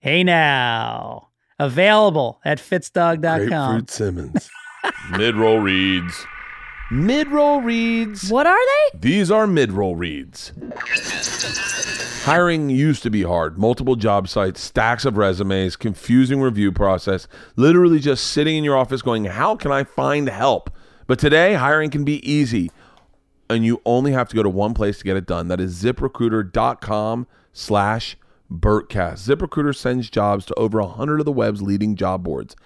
Hey 0.00 0.24
now. 0.24 1.28
Available 1.58 2.40
at 2.44 2.58
fitzdog.com. 2.58 3.48
Grapefruit 3.48 3.90
Simmons. 3.90 4.50
Mid 5.16 5.36
roll 5.36 5.60
reads. 5.60 6.26
Mid 6.90 7.28
roll 7.28 7.60
reads. 7.62 8.30
What 8.30 8.46
are 8.46 8.58
they? 8.92 8.98
These 8.98 9.30
are 9.30 9.46
mid 9.46 9.72
roll 9.72 9.96
reads. 9.96 10.52
Hiring 12.24 12.68
used 12.70 13.02
to 13.02 13.10
be 13.10 13.22
hard. 13.22 13.58
Multiple 13.58 13.96
job 13.96 14.28
sites, 14.28 14.60
stacks 14.60 15.04
of 15.04 15.16
resumes, 15.16 15.76
confusing 15.76 16.40
review 16.40 16.72
process, 16.72 17.26
literally 17.56 18.00
just 18.00 18.28
sitting 18.28 18.56
in 18.56 18.64
your 18.64 18.76
office 18.76 19.02
going, 19.02 19.24
How 19.24 19.56
can 19.56 19.72
I 19.72 19.84
find 19.84 20.28
help? 20.28 20.70
But 21.06 21.18
today, 21.18 21.54
hiring 21.54 21.90
can 21.90 22.04
be 22.04 22.26
easy. 22.30 22.70
And 23.48 23.64
you 23.64 23.80
only 23.84 24.12
have 24.12 24.28
to 24.30 24.36
go 24.36 24.42
to 24.42 24.48
one 24.48 24.74
place 24.74 24.98
to 24.98 25.04
get 25.04 25.16
it 25.16 25.26
done. 25.26 25.48
That 25.48 25.60
is 25.60 25.82
ziprecruiter.com 25.82 27.26
slash 27.52 28.16
Bertcast. 28.50 29.26
ZipRecruiter 29.26 29.74
sends 29.74 30.10
jobs 30.10 30.46
to 30.46 30.54
over 30.54 30.80
100 30.80 31.20
of 31.20 31.26
the 31.26 31.32
web's 31.32 31.62
leading 31.62 31.96
job 31.96 32.22
boards. 32.24 32.56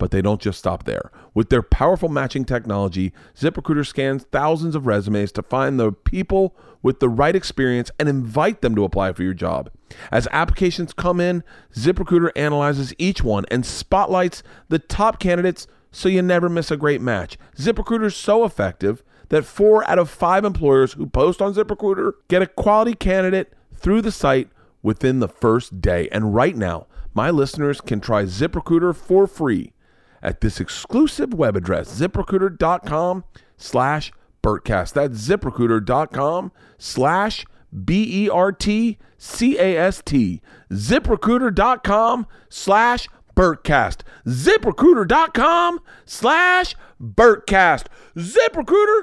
But 0.00 0.10
they 0.10 0.22
don't 0.22 0.40
just 0.40 0.58
stop 0.58 0.84
there. 0.84 1.12
With 1.34 1.50
their 1.50 1.62
powerful 1.62 2.08
matching 2.08 2.46
technology, 2.46 3.12
ZipRecruiter 3.38 3.86
scans 3.86 4.24
thousands 4.32 4.74
of 4.74 4.86
resumes 4.86 5.30
to 5.32 5.42
find 5.42 5.78
the 5.78 5.92
people 5.92 6.56
with 6.82 7.00
the 7.00 7.08
right 7.08 7.36
experience 7.36 7.90
and 7.98 8.08
invite 8.08 8.62
them 8.62 8.74
to 8.74 8.84
apply 8.84 9.12
for 9.12 9.22
your 9.22 9.34
job. 9.34 9.70
As 10.10 10.26
applications 10.32 10.94
come 10.94 11.20
in, 11.20 11.44
ZipRecruiter 11.74 12.30
analyzes 12.34 12.94
each 12.96 13.22
one 13.22 13.44
and 13.50 13.66
spotlights 13.66 14.42
the 14.70 14.78
top 14.78 15.20
candidates 15.20 15.66
so 15.92 16.08
you 16.08 16.22
never 16.22 16.48
miss 16.48 16.70
a 16.70 16.78
great 16.78 17.02
match. 17.02 17.36
ZipRecruiter 17.56 18.06
is 18.06 18.16
so 18.16 18.44
effective 18.44 19.02
that 19.28 19.44
four 19.44 19.88
out 19.88 19.98
of 19.98 20.08
five 20.08 20.46
employers 20.46 20.94
who 20.94 21.06
post 21.06 21.42
on 21.42 21.52
ZipRecruiter 21.52 22.12
get 22.28 22.40
a 22.40 22.46
quality 22.46 22.94
candidate 22.94 23.52
through 23.74 24.00
the 24.00 24.12
site 24.12 24.48
within 24.82 25.20
the 25.20 25.28
first 25.28 25.82
day. 25.82 26.08
And 26.10 26.34
right 26.34 26.56
now, 26.56 26.86
my 27.12 27.30
listeners 27.30 27.82
can 27.82 28.00
try 28.00 28.24
ZipRecruiter 28.24 28.96
for 28.96 29.26
free 29.26 29.74
at 30.22 30.40
this 30.40 30.60
exclusive 30.60 31.34
web 31.34 31.56
address, 31.56 31.98
ziprecruiter.com 31.98 33.24
slash 33.56 34.12
Bertcast. 34.42 34.94
That's 34.94 35.28
ziprecruiter.com 35.28 36.52
slash 36.78 37.44
B 37.84 38.24
E 38.24 38.30
R 38.30 38.52
T 38.52 38.98
C 39.18 39.58
A 39.58 39.76
S 39.76 40.02
T. 40.04 40.40
ZipRecruiter.com 40.70 42.26
slash 42.48 43.08
Bertcast. 43.36 44.00
ZipRecruiter.com 44.26 45.80
slash 46.04 46.74
Bertcast. 47.00 47.86
ZipRecruiter 48.16 49.02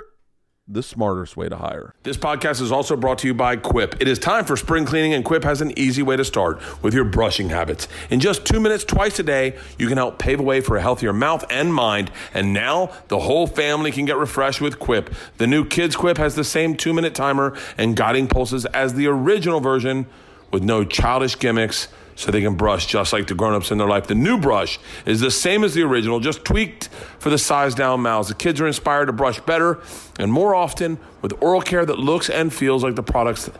the 0.68 0.84
smartest 0.84 1.38
way 1.38 1.47
to 1.47 1.55
hire. 1.55 1.93
This 2.03 2.18
podcast 2.18 2.61
is 2.61 2.72
also 2.72 2.97
brought 2.97 3.20
to 3.20 3.28
you 3.28 3.34
by 3.34 3.55
Quip. 3.55 3.95
It 4.01 4.07
is 4.07 4.20
time 4.20 4.43
for 4.43 4.57
spring 4.57 4.86
cleaning, 4.86 5.13
and 5.13 5.24
Quip 5.24 5.43
has 5.43 5.61
an 5.61 5.78
easy 5.80 6.03
way 6.03 6.18
to 6.18 6.26
start 6.26 6.61
with 6.84 6.93
your 6.93 7.05
brushing 7.05 7.49
habits. 7.49 7.88
In 8.09 8.20
just 8.20 8.45
two 8.45 8.59
minutes 8.59 8.84
twice 8.84 9.18
a 9.20 9.24
day, 9.24 9.57
you 9.80 9.88
can 9.88 9.97
help 9.97 10.20
pave 10.20 10.39
a 10.39 10.43
way 10.43 10.59
for 10.59 10.76
a 10.76 10.82
healthier 10.82 11.13
mouth 11.13 11.45
and 11.49 11.74
mind. 11.74 12.11
And 12.34 12.53
now 12.53 12.91
the 13.07 13.20
whole 13.20 13.47
family 13.47 13.91
can 13.91 14.05
get 14.05 14.18
refreshed 14.18 14.59
with 14.59 14.78
Quip. 14.78 15.13
The 15.38 15.47
new 15.47 15.63
Kids 15.63 15.95
Quip 15.95 16.18
has 16.18 16.36
the 16.36 16.43
same 16.43 16.76
two 16.76 16.93
minute 16.93 17.15
timer 17.15 17.57
and 17.78 17.95
guiding 17.95 18.28
pulses 18.28 18.65
as 18.65 18.93
the 18.93 19.07
original 19.07 19.61
version 19.61 20.05
with 20.51 20.63
no 20.63 20.84
childish 20.84 21.39
gimmicks 21.39 21.88
so 22.18 22.32
they 22.32 22.41
can 22.41 22.55
brush 22.55 22.88
just 22.88 23.13
like 23.13 23.28
the 23.28 23.36
grown-ups 23.36 23.72
in 23.72 23.78
their 23.78 23.88
life. 23.88 24.07
The 24.07 24.15
new 24.15 24.39
brush 24.39 24.80
is 25.05 25.22
the 25.22 25.32
same 25.32 25.63
as 25.63 25.76
the 25.76 25.84
original, 25.84 26.20
just 26.20 26.43
tweaked 26.43 26.89
for 27.20 27.30
the 27.30 27.38
size 27.38 27.76
down 27.76 28.01
mouths. 28.01 28.28
The 28.28 28.34
kids 28.34 28.59
are 28.59 28.68
inspired 28.68 29.05
to 29.05 29.13
brush 29.13 29.39
better 29.41 29.80
and 30.18 30.34
more 30.34 30.55
often 30.55 30.97
with 31.22 31.32
oral 31.41 31.61
care 31.61 31.86
that 31.86 31.99
looks 31.99 32.30
and 32.30 32.51
feels 32.51 32.84
like 32.84 32.95
the 32.95 33.03
products 33.03 33.51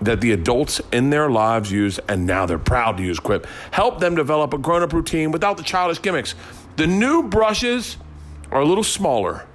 that 0.00 0.20
the 0.20 0.30
adults 0.32 0.80
in 0.92 1.10
their 1.10 1.28
lives 1.28 1.70
use, 1.70 1.98
and 2.08 2.26
now 2.26 2.46
they're 2.46 2.58
proud 2.58 2.96
to 2.96 3.02
use 3.02 3.18
Quip. 3.18 3.46
Help 3.72 3.98
them 4.00 4.14
develop 4.14 4.54
a 4.54 4.58
grown 4.58 4.82
up 4.82 4.92
routine 4.92 5.30
without 5.32 5.56
the 5.56 5.62
childish 5.62 6.00
gimmicks. 6.00 6.34
The 6.76 6.86
new 6.86 7.24
brushes 7.24 7.96
are 8.50 8.60
a 8.60 8.64
little 8.64 8.84
smaller. 8.84 9.46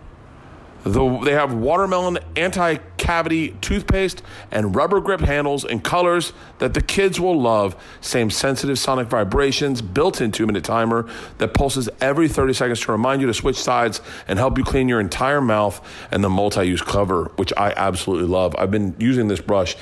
The, 0.85 1.19
they 1.23 1.31
have 1.31 1.51
watermelon 1.51 2.19
anti 2.35 2.77
cavity 2.97 3.57
toothpaste 3.59 4.21
and 4.51 4.75
rubber 4.75 5.01
grip 5.01 5.19
handles 5.19 5.65
in 5.65 5.81
colors 5.81 6.31
that 6.59 6.75
the 6.75 6.81
kids 6.81 7.19
will 7.19 7.39
love. 7.41 7.75
Same 8.01 8.29
sensitive 8.29 8.77
sonic 8.77 9.07
vibrations, 9.07 9.81
built 9.81 10.21
in 10.21 10.31
two 10.31 10.45
minute 10.45 10.63
timer 10.63 11.09
that 11.39 11.55
pulses 11.55 11.89
every 12.01 12.27
30 12.27 12.53
seconds 12.53 12.79
to 12.81 12.91
remind 12.91 13.19
you 13.19 13.27
to 13.27 13.33
switch 13.33 13.57
sides 13.57 13.99
and 14.27 14.37
help 14.37 14.59
you 14.59 14.63
clean 14.63 14.87
your 14.87 14.99
entire 14.99 15.41
mouth, 15.41 15.81
and 16.11 16.23
the 16.23 16.29
multi 16.29 16.67
use 16.67 16.83
cover, 16.83 17.31
which 17.35 17.51
I 17.57 17.73
absolutely 17.75 18.27
love. 18.27 18.55
I've 18.55 18.71
been 18.71 18.95
using 18.99 19.27
this 19.27 19.41
brush 19.41 19.75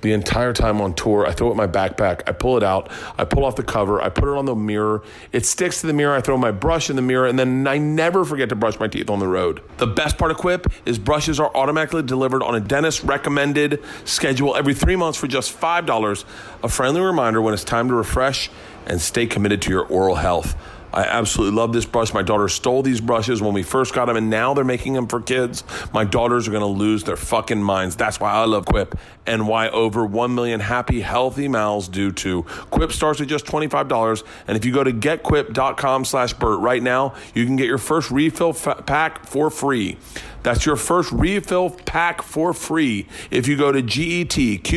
the 0.00 0.12
entire 0.12 0.52
time 0.52 0.80
on 0.80 0.94
tour. 0.94 1.26
I 1.26 1.32
throw 1.32 1.48
it 1.48 1.52
in 1.52 1.56
my 1.56 1.66
backpack. 1.66 2.22
I 2.26 2.32
pull 2.32 2.56
it 2.56 2.62
out. 2.62 2.90
I 3.16 3.24
pull 3.24 3.44
off 3.44 3.56
the 3.56 3.62
cover. 3.62 4.00
I 4.00 4.08
put 4.08 4.24
it 4.24 4.36
on 4.36 4.44
the 4.44 4.54
mirror. 4.54 5.02
It 5.32 5.44
sticks 5.44 5.80
to 5.80 5.86
the 5.86 5.92
mirror. 5.92 6.14
I 6.14 6.20
throw 6.20 6.36
my 6.36 6.50
brush 6.50 6.90
in 6.90 6.96
the 6.96 7.02
mirror, 7.02 7.26
and 7.26 7.38
then 7.38 7.66
I 7.66 7.78
never 7.78 8.24
forget 8.24 8.48
to 8.50 8.56
brush 8.56 8.78
my 8.78 8.88
teeth 8.88 9.10
on 9.10 9.18
the 9.18 9.28
road. 9.28 9.62
The 9.78 9.86
best 9.86 10.18
part 10.18 10.30
of 10.30 10.36
Quip 10.36 10.66
is 10.86 10.98
brushes 10.98 11.40
are 11.40 11.50
automatically 11.54 12.02
delivered 12.02 12.42
on 12.42 12.54
a 12.54 12.60
dentist 12.60 13.02
recommended 13.02 13.82
schedule 14.04 14.56
every 14.56 14.74
three 14.74 14.96
months 14.96 15.18
for 15.18 15.26
just 15.26 15.58
$5. 15.58 16.24
A 16.62 16.68
friendly 16.68 17.00
reminder 17.00 17.42
when 17.42 17.54
it's 17.54 17.64
time 17.64 17.88
to 17.88 17.94
refresh 17.94 18.50
and 18.86 19.00
stay 19.00 19.26
committed 19.26 19.62
to 19.62 19.70
your 19.70 19.84
oral 19.86 20.14
health. 20.14 20.56
I 20.92 21.02
absolutely 21.04 21.56
love 21.56 21.72
this 21.72 21.84
brush. 21.84 22.12
My 22.14 22.22
daughter 22.22 22.48
stole 22.48 22.82
these 22.82 23.00
brushes 23.00 23.42
when 23.42 23.54
we 23.54 23.62
first 23.62 23.94
got 23.94 24.06
them, 24.06 24.16
and 24.16 24.30
now 24.30 24.54
they're 24.54 24.64
making 24.64 24.94
them 24.94 25.06
for 25.06 25.20
kids. 25.20 25.64
My 25.92 26.04
daughters 26.04 26.48
are 26.48 26.50
going 26.50 26.62
to 26.62 26.66
lose 26.66 27.04
their 27.04 27.16
fucking 27.16 27.62
minds. 27.62 27.96
That's 27.96 28.18
why 28.20 28.32
I 28.32 28.44
love 28.44 28.66
Quip 28.66 28.98
and 29.26 29.46
why 29.46 29.68
over 29.68 30.06
1 30.06 30.34
million 30.34 30.60
happy, 30.60 31.00
healthy 31.00 31.48
mouths 31.48 31.88
do 31.88 32.10
too. 32.10 32.42
Quip 32.70 32.92
starts 32.92 33.20
at 33.20 33.28
just 33.28 33.44
$25, 33.44 34.24
and 34.46 34.56
if 34.56 34.64
you 34.64 34.72
go 34.72 34.82
to 34.82 34.92
getquip.com 34.92 36.04
slash 36.04 36.32
Bert 36.32 36.60
right 36.60 36.82
now, 36.82 37.14
you 37.34 37.44
can 37.44 37.56
get 37.56 37.66
your 37.66 37.78
first 37.78 38.10
refill 38.10 38.54
pack 38.54 39.26
for 39.26 39.50
free. 39.50 39.98
That's 40.42 40.64
your 40.64 40.76
first 40.76 41.12
refill 41.12 41.70
pack 41.70 42.22
for 42.22 42.54
free 42.54 43.06
if 43.30 43.46
you 43.48 43.56
go 43.56 43.72
to 43.72 43.82
getquip.com 43.82 44.72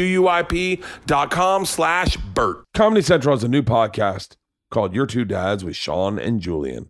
slash 1.65 2.17
Bert. 2.17 2.63
Comedy 2.73 3.01
Central 3.01 3.35
has 3.35 3.43
a 3.43 3.47
new 3.47 3.61
podcast 3.61 4.35
called 4.71 4.95
Your 4.95 5.05
Two 5.05 5.25
Dads 5.25 5.63
with 5.63 5.75
Sean 5.75 6.17
and 6.17 6.41
Julian. 6.41 6.89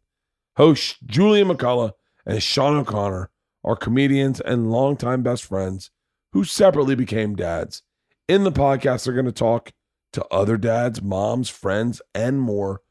Hosts 0.55 0.97
Julian 1.05 1.49
McCullough 1.49 1.91
and 2.25 2.41
Sean 2.41 2.77
O'Connor 2.77 3.29
are 3.63 3.75
comedians 3.75 4.39
and 4.39 4.71
longtime 4.71 5.23
best 5.23 5.43
friends 5.43 5.91
who 6.33 6.43
separately 6.43 6.95
became 6.95 7.35
dads. 7.35 7.83
In 8.27 8.43
the 8.43 8.51
podcast, 8.51 9.03
they're 9.03 9.13
going 9.13 9.25
to 9.25 9.31
talk 9.31 9.71
to 10.13 10.25
other 10.31 10.57
dads, 10.57 11.01
moms, 11.01 11.49
friends, 11.49 12.01
and 12.13 12.39
more, 12.39 12.81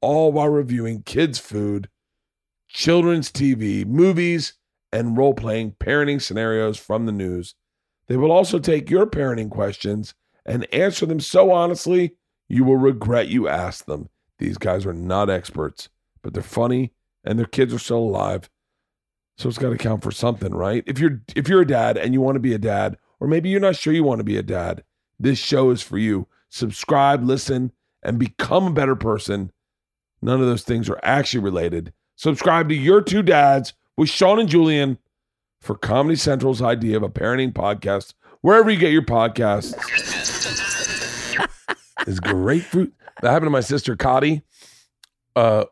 all 0.00 0.32
while 0.32 0.48
reviewing 0.48 1.02
kids' 1.02 1.38
food, 1.38 1.88
children's 2.68 3.30
TV, 3.30 3.86
movies, 3.86 4.54
and 4.92 5.16
role 5.16 5.34
playing 5.34 5.72
parenting 5.72 6.20
scenarios 6.20 6.78
from 6.78 7.06
the 7.06 7.12
news. 7.12 7.54
They 8.06 8.16
will 8.16 8.32
also 8.32 8.58
take 8.58 8.90
your 8.90 9.06
parenting 9.06 9.50
questions 9.50 10.14
and 10.46 10.72
answer 10.72 11.04
them 11.04 11.20
so 11.20 11.52
honestly, 11.52 12.14
you 12.48 12.64
will 12.64 12.76
regret 12.76 13.28
you 13.28 13.48
asked 13.48 13.86
them. 13.86 14.08
These 14.38 14.58
guys 14.58 14.86
are 14.86 14.92
not 14.92 15.30
experts, 15.30 15.88
but 16.22 16.34
they're 16.34 16.42
funny 16.42 16.92
and 17.24 17.38
their 17.38 17.46
kids 17.46 17.74
are 17.74 17.78
still 17.78 17.98
alive. 17.98 18.48
So 19.36 19.48
it's 19.48 19.58
got 19.58 19.70
to 19.70 19.76
count 19.76 20.02
for 20.02 20.10
something, 20.10 20.52
right? 20.54 20.82
If 20.86 20.98
you're 20.98 21.20
if 21.36 21.48
you're 21.48 21.62
a 21.62 21.66
dad 21.66 21.96
and 21.96 22.12
you 22.12 22.20
want 22.20 22.36
to 22.36 22.40
be 22.40 22.54
a 22.54 22.58
dad, 22.58 22.96
or 23.20 23.28
maybe 23.28 23.48
you're 23.48 23.60
not 23.60 23.76
sure 23.76 23.92
you 23.92 24.04
want 24.04 24.18
to 24.18 24.24
be 24.24 24.36
a 24.36 24.42
dad, 24.42 24.82
this 25.18 25.38
show 25.38 25.70
is 25.70 25.82
for 25.82 25.98
you. 25.98 26.26
Subscribe, 26.50 27.22
listen, 27.22 27.72
and 28.02 28.18
become 28.18 28.66
a 28.66 28.72
better 28.72 28.96
person. 28.96 29.52
None 30.22 30.40
of 30.40 30.46
those 30.46 30.64
things 30.64 30.88
are 30.88 30.98
actually 31.02 31.44
related. 31.44 31.92
Subscribe 32.16 32.68
to 32.68 32.74
Your 32.74 33.00
Two 33.00 33.22
Dads 33.22 33.74
with 33.96 34.08
Sean 34.08 34.40
and 34.40 34.48
Julian 34.48 34.98
for 35.60 35.76
Comedy 35.76 36.16
Central's 36.16 36.62
idea 36.62 36.96
of 36.96 37.02
a 37.04 37.08
parenting 37.08 37.52
podcast, 37.52 38.14
wherever 38.40 38.70
you 38.70 38.78
get 38.78 38.92
your 38.92 39.02
podcasts. 39.02 39.76
is 42.08 42.20
grapefruit. 42.20 42.92
That 43.22 43.30
happened 43.30 43.46
to 43.46 43.50
my 43.50 43.60
sister 43.60 43.96
Cotty. 43.96 44.42
Uh, 45.36 45.64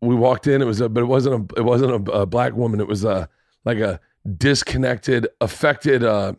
we 0.00 0.14
walked 0.14 0.46
in. 0.46 0.60
It 0.62 0.66
was 0.66 0.80
a, 0.80 0.88
but 0.88 1.02
it 1.02 1.06
wasn't 1.06 1.52
a, 1.52 1.60
it 1.60 1.62
wasn't 1.64 2.08
a, 2.08 2.12
a 2.12 2.26
black 2.26 2.54
woman. 2.54 2.80
It 2.80 2.88
was 2.88 3.04
a 3.04 3.28
like 3.64 3.78
a 3.78 4.00
disconnected, 4.36 5.26
affected, 5.40 6.02
uh, 6.04 6.34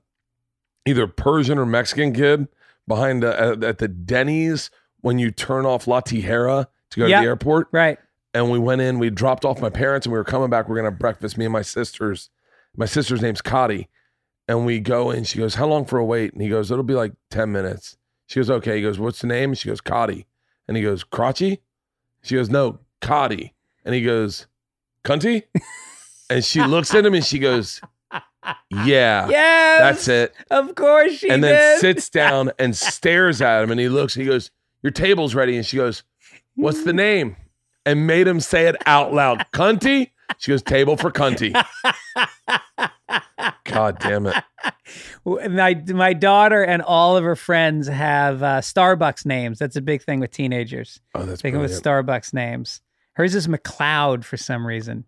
either 0.86 1.08
Persian 1.08 1.58
or 1.58 1.66
Mexican 1.66 2.14
kid 2.14 2.48
behind 2.88 3.24
uh, 3.24 3.56
at, 3.64 3.80
the 3.80 3.88
Denny's 3.88 4.70
when 5.02 5.18
you 5.18 5.32
turn 5.32 5.66
off 5.66 5.88
La 5.88 6.02
Tijera 6.02 6.68
to 6.92 7.00
go 7.00 7.06
Yep. 7.08 7.20
to 7.20 7.24
the 7.24 7.28
airport. 7.28 7.68
Right. 7.72 7.98
And 8.34 8.52
we 8.52 8.60
went 8.60 8.82
in. 8.82 9.00
We 9.00 9.10
dropped 9.10 9.46
off 9.46 9.62
my 9.62 9.70
parents, 9.70 10.06
and 10.06 10.14
we 10.14 10.20
were 10.20 10.24
coming 10.26 10.50
back. 10.50 10.68
We 10.68 10.74
are 10.74 10.76
gonna 10.78 10.92
have 10.92 11.00
breakfast. 11.00 11.38
Me 11.38 11.46
and 11.46 11.54
my 11.54 11.62
sisters. 11.62 12.30
My 12.76 12.86
sister's 12.86 13.22
name's 13.22 13.42
Cotty. 13.42 13.88
And 14.48 14.66
we 14.66 14.80
go 14.80 15.10
in. 15.10 15.24
She 15.24 15.40
goes, 15.40 15.56
"How 15.56 15.66
long 15.66 15.86
for 15.86 15.98
a 15.98 16.06
wait?" 16.06 16.34
And 16.34 16.42
he 16.42 16.50
goes, 16.50 16.70
"It'll 16.70 16.84
be 16.84 16.94
like 16.94 17.14
ten 17.32 17.52
minutes." 17.52 17.98
She 18.28 18.40
goes, 18.40 18.50
"Okay." 18.50 18.78
He 18.78 18.82
goes, 18.82 19.00
"What's 19.00 19.20
the 19.22 19.28
name?" 19.28 19.54
She 19.54 19.68
goes, 19.70 19.82
"Cotty." 19.82 20.26
And 20.68 20.76
he 20.78 20.84
goes, 20.84 21.04
"Crotchy." 21.04 21.60
She 22.24 22.36
goes, 22.36 22.50
"No, 22.50 22.80
Cotty." 23.02 23.52
And 23.84 23.94
he 23.94 24.02
goes, 24.02 24.48
"Cunty." 25.04 25.44
and 26.30 26.44
she 26.44 26.64
looks 26.64 26.94
at 26.96 27.06
him 27.06 27.14
and 27.14 27.24
she 27.26 27.38
goes, 27.40 27.82
"Yeah, 28.72 29.28
Yes. 29.30 29.80
that's 29.80 30.08
it." 30.08 30.34
Of 30.52 30.76
course 30.76 31.14
she 31.14 31.30
and 31.30 31.44
then 31.44 31.54
did. 31.54 31.80
sits 31.82 32.10
down 32.22 32.52
and 32.60 32.76
stares 32.76 33.42
at 33.42 33.64
him 33.64 33.72
and 33.72 33.80
he 33.80 33.90
looks 33.90 34.14
he 34.16 34.26
goes 34.26 34.50
your 34.84 34.92
table's 34.92 35.36
ready 35.36 35.56
and 35.56 35.66
she 35.66 35.78
goes 35.78 36.04
what's 36.56 36.84
the 36.84 36.94
name 36.94 37.36
and 37.86 38.06
made 38.08 38.28
him 38.28 38.40
say 38.40 38.68
it 38.68 38.76
out 38.86 39.14
loud 39.14 39.46
cunty 39.54 40.12
she 40.38 40.52
goes 40.52 40.62
table 40.64 40.98
for 40.98 41.12
cunty 41.12 41.54
god 43.66 43.98
damn 44.00 44.28
it 44.28 44.36
my 45.50 45.74
my 45.88 46.14
daughter 46.14 46.64
and 46.64 46.82
all 46.82 47.18
of 47.18 47.24
her 47.24 47.36
friends 47.36 47.88
have 47.88 48.44
uh, 48.44 48.62
Starbucks 48.62 49.26
names. 49.26 49.58
That's 49.58 49.76
a 49.76 49.82
big 49.82 50.04
thing 50.04 50.20
with 50.20 50.32
teenagers. 50.32 51.00
oh 51.16 51.24
that's 51.26 51.42
They 51.42 51.52
come 51.52 51.62
with. 51.62 51.72
Starbucks 51.72 52.34
names. 52.34 52.82
Hers 53.14 53.34
is 53.34 53.48
McLeod 53.48 54.24
for 54.24 54.38
some 54.38 54.66
reason. 54.66 55.06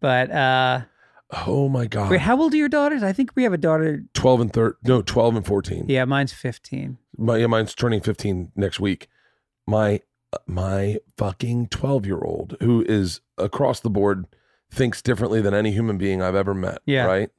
But 0.00 0.30
uh 0.32 0.80
oh 1.46 1.68
my 1.68 1.86
god 1.86 2.10
wait, 2.10 2.20
how 2.20 2.40
old 2.40 2.52
are 2.52 2.56
your 2.56 2.68
daughters? 2.68 3.02
I 3.04 3.12
think 3.12 3.30
we 3.36 3.44
have 3.44 3.52
a 3.52 3.58
daughter. 3.58 4.02
12 4.14 4.40
and 4.40 4.52
13 4.52 4.74
no 4.84 5.02
12 5.02 5.36
and 5.36 5.46
14 5.46 5.84
Yeah, 5.88 6.04
mine's 6.04 6.32
15. 6.32 6.98
my 7.16 7.36
yeah, 7.36 7.46
mine's 7.46 7.74
turning 7.74 8.00
15 8.00 8.52
next 8.56 8.80
week 8.80 9.08
my 9.66 10.00
my 10.46 10.98
fucking 11.16 11.68
12 11.68 12.06
year 12.06 12.18
old 12.20 12.56
who 12.60 12.84
is 12.88 13.20
across 13.38 13.80
the 13.80 13.90
board 13.90 14.26
thinks 14.70 15.00
differently 15.02 15.40
than 15.40 15.54
any 15.54 15.70
human 15.72 15.96
being 15.98 16.20
i've 16.22 16.34
ever 16.34 16.54
met 16.54 16.78
Yeah. 16.86 17.04
right 17.06 17.30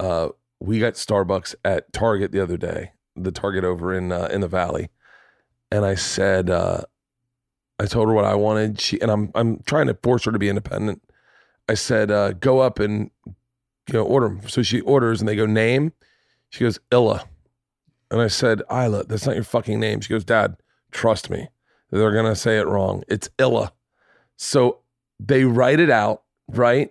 uh 0.00 0.28
we 0.60 0.78
got 0.80 0.94
starbucks 0.94 1.54
at 1.64 1.92
target 1.92 2.32
the 2.32 2.40
other 2.42 2.56
day 2.56 2.92
the 3.16 3.32
target 3.32 3.64
over 3.64 3.92
in 3.94 4.12
uh, 4.12 4.28
in 4.30 4.40
the 4.40 4.48
valley 4.48 4.90
and 5.70 5.84
i 5.84 5.94
said 5.94 6.50
uh 6.50 6.82
i 7.78 7.86
told 7.86 8.08
her 8.08 8.14
what 8.14 8.24
i 8.24 8.34
wanted 8.34 8.80
she 8.80 9.00
and 9.00 9.10
i'm 9.10 9.30
i'm 9.34 9.60
trying 9.66 9.86
to 9.86 9.94
force 10.02 10.24
her 10.24 10.32
to 10.32 10.38
be 10.38 10.48
independent 10.48 11.02
i 11.68 11.74
said 11.74 12.10
uh 12.10 12.32
go 12.34 12.60
up 12.60 12.78
and 12.78 13.10
you 13.26 13.94
know 13.94 14.02
order 14.04 14.26
'em. 14.26 14.48
so 14.48 14.62
she 14.62 14.80
orders 14.82 15.20
and 15.20 15.28
they 15.28 15.36
go 15.36 15.46
name 15.46 15.92
she 16.50 16.64
goes 16.64 16.78
illa 16.92 17.24
and 18.10 18.22
I 18.22 18.28
said, 18.28 18.62
Isla, 18.72 19.04
that's 19.04 19.26
not 19.26 19.34
your 19.34 19.44
fucking 19.44 19.78
name. 19.78 20.00
She 20.00 20.08
goes, 20.08 20.24
Dad, 20.24 20.56
trust 20.92 21.28
me. 21.28 21.48
They're 21.90 22.12
going 22.12 22.26
to 22.26 22.36
say 22.36 22.58
it 22.58 22.66
wrong. 22.66 23.02
It's 23.08 23.28
Illa. 23.38 23.72
So 24.36 24.80
they 25.20 25.44
write 25.44 25.80
it 25.80 25.90
out, 25.90 26.22
right? 26.48 26.90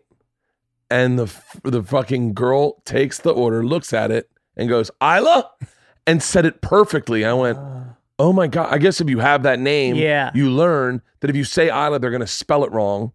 And 0.90 1.20
the 1.20 1.34
the 1.64 1.84
fucking 1.84 2.34
girl 2.34 2.82
takes 2.86 3.20
the 3.20 3.32
order, 3.32 3.64
looks 3.66 3.94
at 3.94 4.10
it, 4.12 4.30
and 4.56 4.70
goes, 4.70 4.90
Isla? 5.02 5.50
And 6.06 6.24
said 6.24 6.46
it 6.46 6.62
perfectly. 6.62 7.26
I 7.26 7.34
went, 7.34 7.58
uh. 7.58 7.82
Oh 8.20 8.34
my 8.34 8.48
God. 8.48 8.74
I 8.74 8.78
guess 8.80 9.00
if 9.02 9.10
you 9.10 9.20
have 9.20 9.44
that 9.44 9.60
name, 9.60 9.96
Yeah. 9.96 10.32
you 10.34 10.50
learn 10.50 11.02
that 11.20 11.30
if 11.30 11.36
you 11.36 11.44
say 11.44 11.68
Isla, 11.68 12.00
they're 12.00 12.10
going 12.10 12.22
to 12.22 12.26
spell 12.28 12.64
it 12.64 12.72
wrong. 12.72 13.12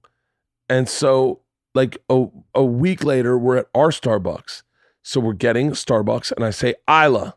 And 0.68 0.88
so, 0.88 1.40
like 1.74 1.96
a, 2.08 2.26
a 2.54 2.62
week 2.64 3.02
later, 3.02 3.36
we're 3.38 3.56
at 3.56 3.66
our 3.74 3.88
Starbucks. 3.88 4.62
So 5.02 5.18
we're 5.20 5.32
getting 5.32 5.70
Starbucks, 5.72 6.30
and 6.32 6.44
I 6.44 6.50
say 6.50 6.74
Isla. 6.88 7.34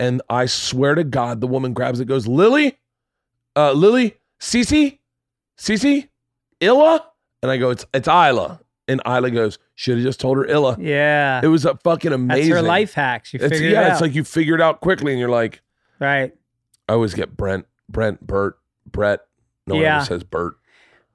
And 0.00 0.22
I 0.30 0.46
swear 0.46 0.94
to 0.94 1.04
God, 1.04 1.40
the 1.40 1.46
woman 1.46 1.72
grabs 1.74 2.00
it, 2.00 2.06
goes, 2.06 2.26
Lily, 2.26 2.78
uh, 3.56 3.72
Lily, 3.72 4.16
Cece, 4.40 4.98
Cece, 5.58 6.08
Illa? 6.60 7.06
And 7.42 7.50
I 7.50 7.56
go, 7.56 7.70
it's 7.70 7.86
it's 7.94 8.08
Isla. 8.08 8.60
And 8.88 9.02
Isla 9.04 9.30
goes, 9.32 9.58
should 9.74 9.96
have 9.96 10.04
just 10.04 10.20
told 10.20 10.36
her 10.36 10.44
Illa. 10.46 10.76
Yeah. 10.78 11.40
It 11.42 11.48
was 11.48 11.64
a 11.64 11.74
fucking 11.76 12.12
amazing. 12.12 12.50
That's 12.52 12.62
her 12.62 12.66
life 12.68 12.94
hack. 12.94 13.24
She 13.26 13.36
It's, 13.36 13.48
figured 13.48 13.72
yeah, 13.72 13.80
it 13.80 13.82
out. 13.82 13.86
Yeah, 13.86 13.92
it's 13.94 14.00
like 14.00 14.14
you 14.14 14.22
figure 14.22 14.54
it 14.54 14.60
out 14.60 14.80
quickly 14.80 15.10
and 15.12 15.18
you're 15.18 15.28
like, 15.28 15.60
right. 15.98 16.32
I 16.88 16.92
always 16.92 17.12
get 17.14 17.36
Brent, 17.36 17.66
Brent, 17.88 18.24
Bert, 18.24 18.58
Brett. 18.86 19.20
No 19.66 19.74
one 19.74 19.82
Yeah. 19.82 19.96
ever 19.96 20.04
says 20.04 20.22
Bert. 20.22 20.54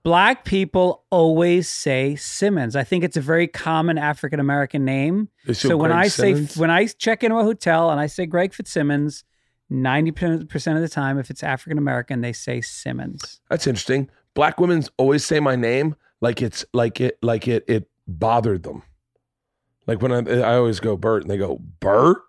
Black 0.04 0.44
people 0.44 1.06
always 1.12 1.70
say 1.70 2.16
Simmons. 2.16 2.76
I 2.76 2.84
think 2.84 3.04
it's 3.04 3.16
a 3.16 3.22
very 3.22 3.48
common 3.48 3.98
African 3.98 4.40
American 4.40 4.84
name. 4.84 5.30
So 5.54 5.78
when 5.78 5.92
Greg 5.92 6.06
I 6.06 6.08
say 6.10 6.44
when 6.60 6.72
I 6.72 6.88
check 6.88 7.24
into 7.24 7.38
a 7.38 7.44
hotel 7.44 7.90
and 7.92 8.00
I 8.00 8.08
say 8.08 8.26
Greg 8.26 8.54
Fitzsimmons, 8.54 9.24
ninety 9.72 10.12
percent 10.12 10.78
of 10.78 10.82
the 10.82 10.90
time, 10.90 11.18
if 11.18 11.30
it's 11.30 11.42
African 11.42 11.78
American, 11.78 12.22
they 12.22 12.34
say 12.34 12.62
Simmons. 12.62 13.40
That's 13.50 13.66
interesting. 13.66 14.10
Black 14.34 14.60
women 14.60 14.84
always 14.98 15.26
say 15.26 15.40
my 15.40 15.56
name 15.56 15.96
like 16.22 16.42
it's 16.42 16.64
like 16.74 17.02
it 17.02 17.18
like 17.22 17.48
it 17.48 17.66
it 17.68 17.90
bothered 18.08 18.64
them. 18.64 18.84
Like 19.88 20.02
when 20.02 20.12
I 20.12 20.40
I 20.42 20.56
always 20.56 20.80
go 20.80 20.96
Bert 20.96 21.24
and 21.24 21.32
they 21.32 21.38
go 21.38 21.60
Bert. 21.80 22.22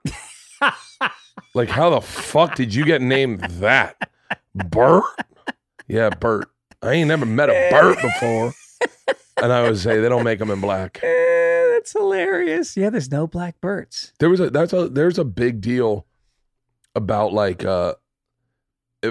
like 1.55 1.69
how 1.69 1.91
the 1.91 2.01
fuck 2.01 2.55
did 2.55 2.75
you 2.75 2.85
get 2.85 3.03
named 3.03 3.41
that? 3.61 4.11
Bert? 4.55 5.05
Yeah, 5.87 6.11
Bert. 6.11 6.49
I 6.83 6.93
ain't 6.93 7.09
never 7.09 7.27
met 7.27 7.51
a 7.51 7.69
Bert 7.71 8.01
before. 8.01 8.55
And 9.43 9.53
I 9.53 9.63
would 9.63 9.79
say 9.79 10.01
they 10.01 10.09
don't 10.09 10.25
make 10.25 10.39
them 10.39 10.51
in 10.51 10.61
black. 10.61 11.01
Eh, 11.63 11.75
that's 11.75 11.93
hilarious. 11.93 12.77
Yeah, 12.77 12.91
there's 12.91 13.11
no 13.11 13.27
black 13.27 13.61
Berts. 13.61 14.13
There 14.21 14.31
was 14.31 14.39
a 14.39 14.51
that's 14.51 14.73
a 14.73 14.89
there's 14.89 15.19
a 15.19 15.25
big 15.25 15.61
deal 15.61 16.07
about 16.95 17.33
like 17.33 17.65
uh 17.65 17.95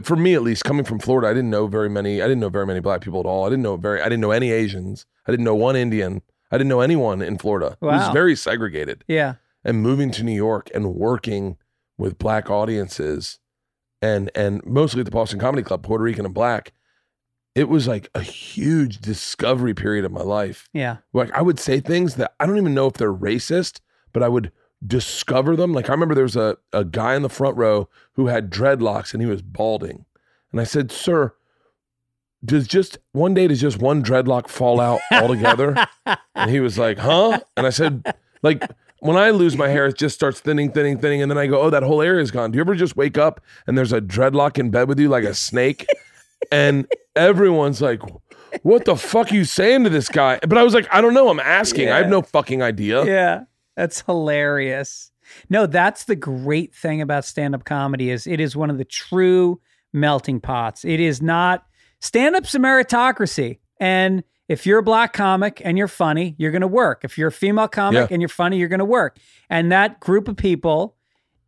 for 0.03 0.15
me 0.15 0.33
at 0.35 0.41
least 0.43 0.63
coming 0.63 0.85
from 0.85 0.99
Florida 0.99 1.27
I 1.27 1.33
didn't 1.33 1.49
know 1.49 1.67
very 1.67 1.89
many 1.89 2.21
I 2.21 2.25
didn't 2.27 2.39
know 2.39 2.49
very 2.49 2.65
many 2.65 2.79
black 2.79 3.01
people 3.01 3.19
at 3.19 3.25
all 3.25 3.45
I 3.45 3.49
didn't 3.49 3.63
know 3.63 3.75
very 3.77 4.01
I 4.01 4.05
didn't 4.05 4.21
know 4.21 4.31
any 4.31 4.51
Asians 4.51 5.05
I 5.27 5.31
didn't 5.31 5.43
know 5.45 5.55
one 5.55 5.75
Indian 5.75 6.21
I 6.51 6.57
didn't 6.57 6.69
know 6.69 6.81
anyone 6.81 7.21
in 7.21 7.37
Florida 7.37 7.77
Wow. 7.81 7.89
it 7.89 7.97
was 7.97 8.09
very 8.13 8.35
segregated 8.35 9.03
Yeah. 9.07 9.35
and 9.63 9.81
moving 9.81 10.11
to 10.11 10.23
New 10.23 10.35
York 10.35 10.69
and 10.73 10.95
working 10.95 11.57
with 11.97 12.17
black 12.17 12.49
audiences 12.49 13.39
and 14.01 14.31
and 14.35 14.63
mostly 14.65 15.01
at 15.01 15.05
the 15.05 15.11
Boston 15.11 15.39
Comedy 15.39 15.63
Club 15.63 15.83
Puerto 15.83 16.03
Rican 16.03 16.25
and 16.25 16.33
black 16.33 16.71
it 17.53 17.67
was 17.67 17.85
like 17.85 18.09
a 18.15 18.21
huge 18.21 18.99
discovery 18.99 19.73
period 19.73 20.05
of 20.05 20.11
my 20.11 20.21
life 20.21 20.69
Yeah. 20.73 20.97
like 21.11 21.31
I 21.33 21.41
would 21.41 21.59
say 21.59 21.79
things 21.81 22.15
that 22.15 22.33
I 22.39 22.45
don't 22.45 22.57
even 22.57 22.73
know 22.73 22.87
if 22.87 22.93
they're 22.93 23.13
racist, 23.13 23.81
but 24.13 24.23
I 24.23 24.29
would 24.29 24.51
discover 24.85 25.55
them. 25.55 25.73
Like 25.73 25.89
I 25.89 25.93
remember 25.93 26.15
there 26.15 26.23
was 26.23 26.35
a, 26.35 26.57
a 26.73 26.83
guy 26.83 27.15
in 27.15 27.21
the 27.21 27.29
front 27.29 27.57
row 27.57 27.89
who 28.13 28.27
had 28.27 28.49
dreadlocks 28.51 29.13
and 29.13 29.21
he 29.21 29.29
was 29.29 29.41
balding. 29.41 30.05
And 30.51 30.59
I 30.59 30.63
said, 30.63 30.91
Sir, 30.91 31.33
does 32.43 32.67
just 32.67 32.97
one 33.11 33.33
day 33.33 33.47
does 33.47 33.61
just 33.61 33.79
one 33.79 34.03
dreadlock 34.03 34.47
fall 34.47 34.79
out 34.79 34.99
altogether? 35.11 35.75
and 36.35 36.49
he 36.49 36.59
was 36.59 36.77
like, 36.77 36.97
Huh? 36.97 37.39
And 37.55 37.67
I 37.67 37.69
said, 37.69 38.15
like 38.41 38.63
when 38.99 39.17
I 39.17 39.31
lose 39.31 39.57
my 39.57 39.69
hair, 39.69 39.87
it 39.87 39.97
just 39.97 40.15
starts 40.15 40.39
thinning, 40.39 40.71
thinning, 40.71 40.99
thinning, 40.99 41.21
and 41.21 41.29
then 41.29 41.37
I 41.37 41.47
go, 41.47 41.61
Oh, 41.61 41.69
that 41.69 41.83
whole 41.83 42.01
area's 42.01 42.31
gone. 42.31 42.51
Do 42.51 42.57
you 42.57 42.61
ever 42.61 42.75
just 42.75 42.95
wake 42.95 43.17
up 43.17 43.41
and 43.67 43.77
there's 43.77 43.93
a 43.93 44.01
dreadlock 44.01 44.57
in 44.57 44.71
bed 44.71 44.87
with 44.87 44.99
you 44.99 45.09
like 45.09 45.23
a 45.23 45.33
snake? 45.35 45.85
and 46.51 46.87
everyone's 47.15 47.81
like, 47.81 48.01
what 48.63 48.85
the 48.85 48.95
fuck 48.95 49.31
are 49.31 49.35
you 49.35 49.45
saying 49.45 49.83
to 49.85 49.89
this 49.89 50.09
guy? 50.09 50.39
But 50.45 50.57
I 50.57 50.63
was 50.63 50.73
like, 50.73 50.87
I 50.91 50.99
don't 51.01 51.13
know. 51.13 51.29
I'm 51.29 51.39
asking. 51.39 51.89
I 51.89 51.97
have 51.97 52.09
no 52.09 52.21
fucking 52.21 52.61
idea. 52.61 53.05
Yeah. 53.05 53.43
That's 53.75 54.01
hilarious. 54.01 55.11
No, 55.49 55.65
that's 55.65 56.05
the 56.05 56.15
great 56.15 56.73
thing 56.75 57.01
about 57.01 57.25
stand-up 57.25 57.63
comedy 57.63 58.09
is 58.09 58.27
it 58.27 58.39
is 58.39 58.55
one 58.55 58.69
of 58.69 58.77
the 58.77 58.85
true 58.85 59.61
melting 59.93 60.39
pots. 60.41 60.83
It 60.83 60.99
is 60.99 61.21
not 61.21 61.65
stand-up's 61.99 62.53
a 62.55 62.59
meritocracy. 62.59 63.59
And 63.79 64.23
if 64.47 64.65
you're 64.65 64.79
a 64.79 64.83
black 64.83 65.13
comic 65.13 65.61
and 65.63 65.77
you're 65.77 65.87
funny, 65.87 66.35
you're 66.37 66.51
going 66.51 66.61
to 66.61 66.67
work. 66.67 67.03
If 67.03 67.17
you're 67.17 67.29
a 67.29 67.31
female 67.31 67.67
comic 67.67 68.09
Yeah. 68.09 68.13
and 68.13 68.21
you're 68.21 68.29
funny, 68.29 68.57
you're 68.57 68.67
going 68.67 68.79
to 68.79 68.85
work. 68.85 69.17
And 69.49 69.71
that 69.71 69.99
group 69.99 70.27
of 70.27 70.35
people 70.35 70.95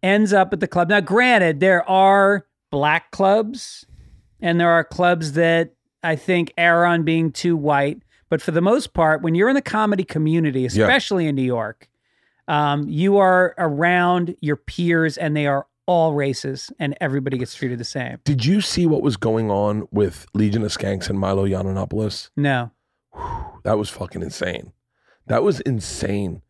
ends 0.02 0.32
up 0.34 0.54
at 0.54 0.60
the 0.60 0.68
club. 0.68 0.90
Now, 0.90 1.02
granted, 1.02 1.60
there 1.60 1.88
are 1.90 2.46
black 2.70 3.12
clubs 3.12 3.86
and 4.40 4.60
there 4.60 4.70
are 4.70 4.84
clubs 4.84 5.34
that 5.34 5.74
I 6.04 6.16
think 6.16 6.54
err 6.58 6.86
on 6.86 7.04
being 7.04 7.32
too 7.32 7.56
white. 7.58 8.02
But 8.30 8.42
for 8.42 8.52
the 8.52 8.62
most 8.62 8.94
part, 8.94 9.22
when 9.22 9.36
you're 9.36 9.50
in 9.50 9.56
the 9.56 9.62
comedy 9.62 10.04
community, 10.04 10.66
especially 10.66 11.28
in 11.28 11.36
New 11.36 11.44
York, 11.44 11.88
um, 12.48 12.88
you 12.88 13.18
are 13.18 13.56
around 13.58 14.36
your 14.42 14.56
peers 14.56 15.18
and 15.18 15.36
they 15.36 15.48
are 15.48 15.68
all 15.86 16.14
races 16.14 16.72
and 16.80 16.96
everybody 17.02 17.38
gets 17.38 17.56
treated 17.56 17.78
the 17.78 17.86
same. 17.86 18.20
Did 18.24 18.46
you 18.46 18.62
see 18.62 18.86
what 18.86 19.02
was 19.02 19.18
going 19.18 19.52
on 19.52 19.88
with 19.92 20.26
Legion 20.34 20.64
of 20.64 20.72
Skanks 20.72 21.10
and 21.10 21.20
Milo 21.20 21.46
Yiannopoulos? 21.46 22.30
No. 22.38 22.72
That 23.64 23.78
was 23.78 23.90
fucking 23.90 24.22
insane. 24.22 24.72
That 25.28 25.44
was 25.44 25.60
insane. 25.62 26.42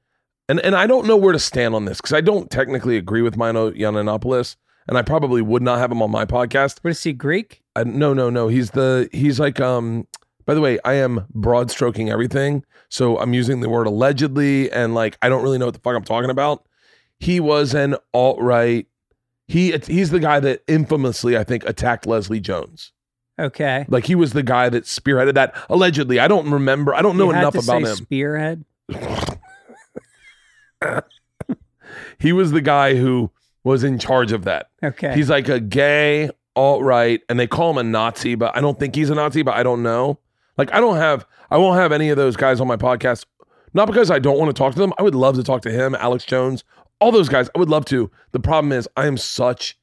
And 0.50 0.60
and 0.60 0.76
I 0.76 0.88
don't 0.88 1.08
know 1.08 1.18
where 1.18 1.34
to 1.34 1.40
stand 1.40 1.74
on 1.74 1.86
this 1.86 1.98
because 1.98 2.14
I 2.14 2.22
don't 2.22 2.50
technically 2.50 2.98
agree 2.98 3.22
with 3.22 3.38
Milo 3.38 3.72
Yiannopoulos, 3.72 4.58
and 4.88 4.98
I 4.98 5.02
probably 5.02 5.42
would 5.42 5.62
not 5.62 5.80
have 5.80 5.92
him 5.92 6.02
on 6.02 6.12
my 6.12 6.26
podcast. 6.26 6.80
What 6.82 6.92
is 6.92 7.04
he, 7.04 7.14
Greek? 7.14 7.62
I, 7.76 7.86
no, 7.86 8.14
no, 8.14 8.30
no. 8.30 8.50
He's 8.50 8.72
the 8.72 9.10
he's 9.12 9.40
like 9.40 9.60
um. 9.60 10.08
By 10.46 10.54
the 10.54 10.62
way, 10.62 10.80
I 10.84 10.94
am 10.94 11.26
broad 11.34 11.72
stroking 11.72 12.10
everything, 12.10 12.64
so 12.90 13.18
I'm 13.20 13.34
using 13.34 13.62
the 13.62 13.70
word 13.70 13.88
allegedly, 13.88 14.72
and 14.72 14.94
like 14.94 15.18
I 15.22 15.30
don't 15.30 15.44
really 15.44 15.58
know 15.58 15.66
what 15.66 15.74
the 15.74 15.80
fuck 15.80 15.96
I'm 15.96 16.04
talking 16.04 16.30
about. 16.30 16.66
He 17.20 17.40
was 17.40 17.74
an 17.74 17.96
alt 18.14 18.40
right. 18.40 18.88
He 19.48 19.78
he's 19.88 20.10
the 20.10 20.20
guy 20.20 20.40
that 20.40 20.64
infamously, 20.68 21.38
I 21.38 21.44
think, 21.44 21.64
attacked 21.66 22.06
Leslie 22.06 22.40
Jones. 22.40 22.92
Okay. 23.40 23.86
Like 23.88 24.06
he 24.06 24.16
was 24.16 24.34
the 24.34 24.44
guy 24.44 24.70
that 24.70 24.84
spearheaded 24.84 25.34
that. 25.36 25.56
Allegedly, 25.70 26.20
I 26.20 26.28
don't 26.28 26.50
remember. 26.50 26.94
I 26.94 27.02
don't 27.02 27.18
know 27.18 27.32
enough 27.32 27.56
about 27.56 27.84
him. 27.84 27.96
Spearhead. 27.96 28.66
He 32.20 32.32
was 32.32 32.52
the 32.52 32.62
guy 32.62 32.96
who 32.96 33.32
was 33.64 33.84
in 33.84 34.00
charge 34.00 34.32
of 34.32 34.46
that. 34.46 34.70
Okay. 34.82 35.14
He's 35.14 35.30
like 35.30 35.50
a 35.50 35.60
gay 35.60 36.30
alt 36.56 36.82
right, 36.82 37.22
and 37.28 37.40
they 37.40 37.48
call 37.48 37.72
him 37.72 37.78
a 37.78 37.84
Nazi, 37.84 38.36
but 38.36 38.56
I 38.56 38.62
don't 38.62 38.80
think 38.80 38.96
he's 38.96 39.10
a 39.10 39.16
Nazi. 39.16 39.42
But 39.42 39.56
I 39.56 39.64
don't 39.64 39.84
know. 39.84 40.20
Like 40.58 40.74
I 40.74 40.80
don't 40.80 40.98
have, 40.98 41.26
I 41.50 41.58
won't 41.58 41.78
have 41.80 41.92
any 41.92 42.10
of 42.10 42.18
those 42.18 42.36
guys 42.36 42.60
on 42.62 42.68
my 42.68 42.78
podcast. 42.78 43.26
Not 43.74 43.88
because 43.88 44.12
I 44.12 44.20
don't 44.20 44.38
want 44.38 44.56
to 44.56 44.60
talk 44.60 44.74
to 44.74 44.80
them. 44.80 44.94
I 45.00 45.04
would 45.04 45.16
love 45.16 45.36
to 45.36 45.44
talk 45.44 45.62
to 45.64 45.72
him, 45.72 45.96
Alex 45.96 46.26
Jones, 46.26 46.64
all 47.00 47.12
those 47.12 47.28
guys. 47.30 47.50
I 47.56 47.60
would 47.60 47.70
love 47.70 47.86
to. 47.86 48.12
The 48.32 48.40
problem 48.40 48.72
is, 48.72 48.88
I 48.96 49.08
am 49.08 49.18
such 49.18 49.78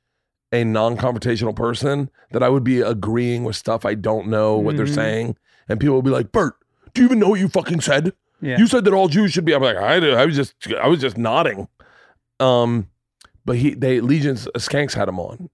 a 0.52 0.62
non-confrontational 0.64 1.54
person 1.56 2.08
that 2.32 2.42
I 2.42 2.48
would 2.48 2.62
be 2.64 2.80
agreeing 2.80 3.42
with 3.44 3.56
stuff 3.56 3.84
I 3.84 3.94
don't 3.94 4.28
know 4.28 4.56
what 4.56 4.76
they're 4.76 4.86
Mhm. 4.86 4.94
saying, 4.94 5.36
and 5.68 5.80
people 5.80 5.94
will 5.96 6.02
be 6.02 6.10
like, 6.10 6.30
"Bert, 6.32 6.54
do 6.94 7.02
you 7.02 7.06
even 7.06 7.18
know 7.18 7.28
what 7.30 7.40
you 7.40 7.48
fucking 7.48 7.80
said? 7.80 8.12
yeah. 8.40 8.56
You 8.58 8.66
said 8.66 8.84
that 8.84 8.94
all 8.94 9.08
Jews 9.08 9.32
should 9.32 9.44
be." 9.44 9.52
I'm 9.54 9.62
like, 9.62 9.76
I, 9.76 9.96
I 9.96 10.24
was 10.26 10.34
just, 10.36 10.54
I 10.80 10.86
was 10.88 11.00
just 11.00 11.18
nodding. 11.18 11.66
Um, 12.38 12.88
but 13.44 13.56
he, 13.56 13.74
they 13.74 14.00
Legions 14.00 14.46
of 14.48 14.60
Skanks 14.62 14.94
had 14.94 15.08
him 15.08 15.18
on. 15.18 15.50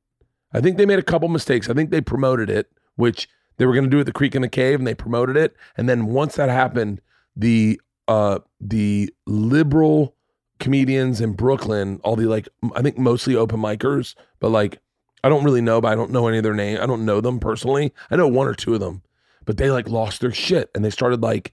I 0.53 0.61
think 0.61 0.77
they 0.77 0.87
made 0.87 0.99
a 0.99 1.03
couple 1.03 1.29
mistakes. 1.29 1.69
I 1.69 1.75
think 1.75 1.91
they 1.91 2.01
promoted 2.01 2.49
it, 2.51 2.71
which 2.97 3.29
they 3.57 3.67
were 3.67 3.73
going 3.73 3.85
to 3.85 3.91
do 3.91 4.01
at 4.01 4.07
the 4.07 4.13
Creek 4.13 4.35
and 4.35 4.45
the 4.45 4.49
Cave, 4.49 4.79
and 4.79 4.87
they 4.87 4.95
promoted 4.95 5.37
it. 5.37 5.57
And 5.77 5.89
then 5.89 6.07
once 6.07 6.37
that 6.37 6.49
happened, 6.49 7.01
the 7.35 7.81
uh 8.09 8.39
the 8.61 9.13
liberal 9.27 10.15
comedians 10.59 11.21
in 11.21 11.33
Brooklyn, 11.33 12.01
all 12.03 12.17
the 12.17 12.27
like, 12.27 12.49
I 12.75 12.83
think 12.83 12.99
mostly 12.99 13.37
open 13.37 13.61
micers, 13.61 14.15
but 14.41 14.51
like, 14.51 14.81
I 15.23 15.29
don't 15.29 15.45
really 15.45 15.61
know, 15.61 15.81
but 15.81 15.93
I 15.93 15.95
don't 15.95 16.11
know 16.11 16.29
any 16.29 16.39
of 16.39 16.45
their 16.45 16.55
name. 16.55 16.79
I 16.81 16.87
don't 16.87 17.05
know 17.05 17.21
them 17.21 17.41
personally. 17.41 17.93
I 18.11 18.17
know 18.17 18.29
one 18.29 18.47
or 18.47 18.55
two 18.55 18.75
of 18.75 18.81
them, 18.81 19.03
but 19.45 19.57
they 19.57 19.71
like 19.71 19.89
lost 19.89 20.21
their 20.21 20.33
shit 20.33 20.71
and 20.75 20.85
they 20.85 20.91
started 20.91 21.23
like, 21.23 21.53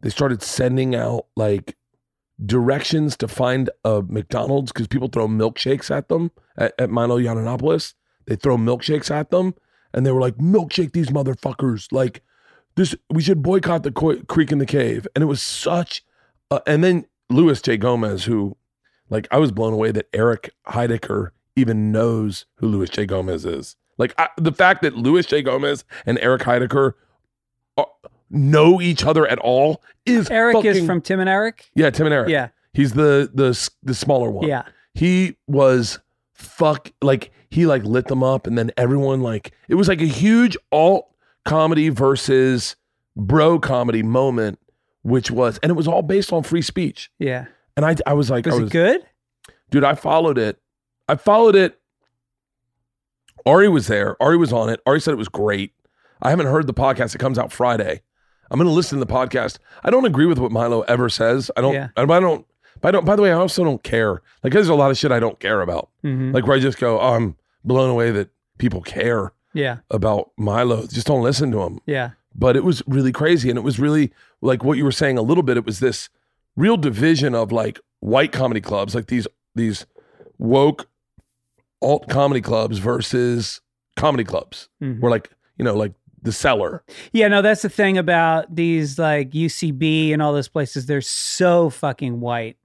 they 0.00 0.10
started 0.10 0.42
sending 0.42 0.94
out 0.94 1.26
like 1.36 1.76
directions 2.44 3.16
to 3.18 3.28
find 3.28 3.70
a 3.84 4.02
McDonald's 4.02 4.72
because 4.72 4.86
people 4.86 5.08
throw 5.08 5.26
milkshakes 5.26 5.90
at 5.94 6.08
them 6.08 6.30
at, 6.56 6.74
at 6.78 6.90
Milo. 6.90 7.18
They 7.18 8.36
throw 8.36 8.56
milkshakes 8.56 9.10
at 9.10 9.30
them, 9.30 9.54
and 9.96 10.06
they 10.06 10.12
were 10.12 10.20
like, 10.20 10.36
"Milkshake 10.36 10.92
these 10.92 11.08
motherfuckers!" 11.08 11.90
Like 11.90 12.22
this, 12.76 12.94
we 13.10 13.22
should 13.22 13.42
boycott 13.42 13.82
the 13.82 13.90
co- 13.90 14.22
creek 14.28 14.52
and 14.52 14.60
the 14.60 14.66
cave. 14.66 15.08
And 15.16 15.22
it 15.22 15.26
was 15.26 15.42
such. 15.42 16.04
A, 16.52 16.60
and 16.66 16.84
then 16.84 17.06
Luis 17.28 17.60
J. 17.60 17.76
Gomez, 17.76 18.24
who, 18.24 18.56
like, 19.10 19.26
I 19.32 19.38
was 19.38 19.50
blown 19.50 19.72
away 19.72 19.90
that 19.90 20.08
Eric 20.12 20.50
Heidecker 20.68 21.30
even 21.56 21.90
knows 21.90 22.46
who 22.56 22.68
Luis 22.68 22.90
J. 22.90 23.06
Gomez 23.06 23.44
is. 23.44 23.74
Like 23.98 24.14
I, 24.18 24.28
the 24.36 24.52
fact 24.52 24.82
that 24.82 24.96
Luis 24.96 25.26
J. 25.26 25.42
Gomez 25.42 25.84
and 26.04 26.18
Eric 26.20 26.42
Heidecker 26.42 26.92
are, 27.76 27.86
know 28.30 28.80
each 28.80 29.04
other 29.04 29.26
at 29.26 29.38
all 29.38 29.82
is 30.04 30.28
Eric 30.30 30.64
is 30.64 30.84
from 30.84 31.00
Tim 31.00 31.18
and 31.20 31.28
Eric. 31.28 31.70
yeah, 31.74 31.90
Tim 31.90 32.06
and 32.06 32.14
Eric. 32.14 32.28
Yeah. 32.28 32.48
He's 32.74 32.92
the 32.92 33.30
the 33.32 33.70
the 33.82 33.94
smaller 33.94 34.30
one. 34.30 34.46
Yeah. 34.46 34.64
He 34.92 35.36
was 35.46 35.98
fuck 36.34 36.92
like 37.00 37.32
he 37.50 37.66
like 37.66 37.84
lit 37.84 38.06
them 38.06 38.22
up 38.22 38.46
and 38.46 38.56
then 38.56 38.70
everyone 38.76 39.20
like 39.20 39.52
it 39.68 39.74
was 39.74 39.88
like 39.88 40.00
a 40.00 40.06
huge 40.06 40.56
alt 40.72 41.08
comedy 41.44 41.88
versus 41.88 42.76
bro 43.16 43.58
comedy 43.58 44.02
moment 44.02 44.58
which 45.02 45.30
was 45.30 45.58
and 45.62 45.70
it 45.70 45.74
was 45.74 45.86
all 45.86 46.02
based 46.02 46.32
on 46.32 46.42
free 46.42 46.62
speech. 46.62 47.10
Yeah. 47.18 47.46
And 47.76 47.86
I 47.86 47.96
I 48.06 48.14
was 48.14 48.30
like 48.30 48.46
Was 48.46 48.58
I 48.58 48.62
it 48.64 48.70
good? 48.70 49.06
dude, 49.70 49.84
I 49.84 49.94
followed 49.94 50.38
it. 50.38 50.58
I 51.08 51.14
followed 51.16 51.54
it. 51.54 51.78
Ari 53.44 53.68
was 53.68 53.86
there. 53.86 54.20
Ari 54.20 54.36
was 54.36 54.52
on 54.52 54.68
it. 54.68 54.80
Ari 54.86 55.00
said 55.00 55.12
it 55.12 55.18
was 55.18 55.28
great. 55.28 55.72
I 56.20 56.30
haven't 56.30 56.46
heard 56.46 56.66
the 56.66 56.74
podcast. 56.74 57.14
It 57.14 57.18
comes 57.18 57.38
out 57.38 57.52
Friday. 57.52 58.02
I'm 58.50 58.58
going 58.58 58.68
to 58.68 58.74
listen 58.74 58.98
to 58.98 59.04
the 59.04 59.12
podcast. 59.12 59.58
I 59.84 59.90
don't 59.90 60.04
agree 60.04 60.26
with 60.26 60.38
what 60.38 60.52
Milo 60.52 60.82
ever 60.82 61.08
says. 61.08 61.50
I 61.56 61.60
don't. 61.60 61.74
Yeah. 61.74 61.88
I, 61.96 62.02
I 62.02 62.20
don't. 62.82 62.88
I 62.88 62.90
don't. 62.90 63.04
By 63.04 63.16
the 63.16 63.22
way, 63.22 63.30
I 63.30 63.34
also 63.36 63.64
don't 63.64 63.82
care. 63.82 64.22
Like 64.42 64.52
there's 64.52 64.68
a 64.68 64.74
lot 64.74 64.90
of 64.90 64.98
shit 64.98 65.12
I 65.12 65.20
don't 65.20 65.38
care 65.40 65.60
about. 65.60 65.88
Mhm. 66.04 66.32
Like 66.34 66.46
where 66.46 66.56
I 66.56 66.60
just 66.60 66.78
go, 66.78 66.98
oh, 67.00 67.14
I'm 67.14 67.36
blown 67.64 67.90
away 67.90 68.10
that 68.12 68.28
people 68.58 68.80
care 68.80 69.32
Yeah. 69.54 69.78
about 69.90 70.30
Milo. 70.36 70.86
Just 70.86 71.06
don't 71.06 71.22
listen 71.22 71.50
to 71.52 71.62
him. 71.62 71.80
Yeah. 71.86 72.10
but 72.38 72.54
it 72.54 72.64
was 72.64 72.82
really 72.86 73.12
crazy, 73.12 73.48
and 73.48 73.58
it 73.58 73.62
was 73.62 73.78
really 73.78 74.12
like 74.42 74.62
what 74.62 74.76
you 74.76 74.84
were 74.84 74.92
saying 74.92 75.16
a 75.16 75.22
little 75.22 75.42
bit. 75.42 75.56
It 75.56 75.64
was 75.64 75.80
this 75.80 76.10
real 76.54 76.76
division 76.76 77.34
of 77.34 77.50
like 77.50 77.80
white 78.00 78.30
comedy 78.30 78.60
clubs, 78.60 78.94
like 78.94 79.06
these 79.06 79.26
these 79.54 79.86
woke 80.38 80.86
alt 81.82 82.08
comedy 82.08 82.40
clubs 82.42 82.78
versus 82.78 83.60
comedy 83.96 84.24
clubs. 84.24 84.68
Mhm. 84.82 85.00
Where 85.00 85.10
like 85.10 85.30
you 85.56 85.64
know 85.64 85.74
like 85.74 85.92
the 86.22 86.32
cellar. 86.32 86.82
Yeah, 87.12 87.28
no, 87.28 87.40
that's 87.40 87.62
the 87.62 87.68
thing 87.70 87.96
about 87.98 88.54
these 88.54 88.98
like 88.98 89.30
UCB 89.30 90.12
and 90.12 90.20
all 90.20 90.32
those 90.34 90.48
places. 90.48 90.84
They're 90.86 91.00
so 91.00 91.70
fucking 91.70 92.20
white. 92.20 92.56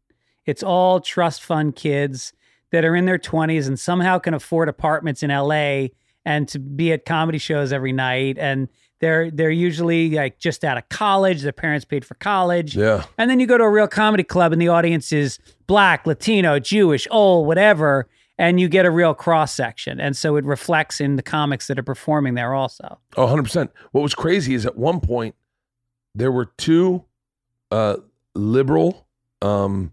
It's 0.45 0.63
all 0.63 0.99
trust 0.99 1.43
fund 1.43 1.75
kids 1.75 2.33
that 2.71 2.85
are 2.85 2.95
in 2.95 3.05
their 3.05 3.19
20s 3.19 3.67
and 3.67 3.79
somehow 3.79 4.17
can 4.17 4.33
afford 4.33 4.69
apartments 4.69 5.23
in 5.23 5.29
LA 5.29 5.87
and 6.25 6.47
to 6.49 6.59
be 6.59 6.91
at 6.91 7.05
comedy 7.05 7.37
shows 7.37 7.73
every 7.73 7.91
night 7.91 8.37
and 8.37 8.69
they're 9.01 9.31
they're 9.31 9.49
usually 9.49 10.11
like 10.11 10.37
just 10.37 10.63
out 10.63 10.77
of 10.77 10.87
college, 10.89 11.41
their 11.41 11.51
parents 11.51 11.83
paid 11.83 12.05
for 12.05 12.13
college. 12.15 12.77
Yeah. 12.77 13.03
And 13.17 13.29
then 13.29 13.39
you 13.39 13.47
go 13.47 13.57
to 13.57 13.63
a 13.63 13.69
real 13.69 13.87
comedy 13.87 14.23
club 14.23 14.53
and 14.53 14.61
the 14.61 14.67
audience 14.69 15.11
is 15.11 15.39
black, 15.67 16.05
Latino, 16.05 16.59
Jewish, 16.59 17.07
old, 17.09 17.47
whatever, 17.47 18.07
and 18.37 18.59
you 18.59 18.69
get 18.69 18.85
a 18.85 18.91
real 18.91 19.13
cross 19.13 19.53
section. 19.53 19.99
And 19.99 20.15
so 20.15 20.35
it 20.35 20.45
reflects 20.45 21.01
in 21.01 21.15
the 21.15 21.23
comics 21.23 21.67
that 21.67 21.79
are 21.79 21.83
performing 21.83 22.35
there 22.35 22.53
also. 22.53 22.99
Oh, 23.17 23.25
100%. 23.25 23.69
What 23.91 24.01
was 24.01 24.13
crazy 24.13 24.53
is 24.53 24.65
at 24.65 24.77
one 24.77 25.01
point 25.01 25.35
there 26.15 26.31
were 26.31 26.45
two 26.57 27.03
uh 27.71 27.97
liberal 28.35 29.07
um 29.41 29.91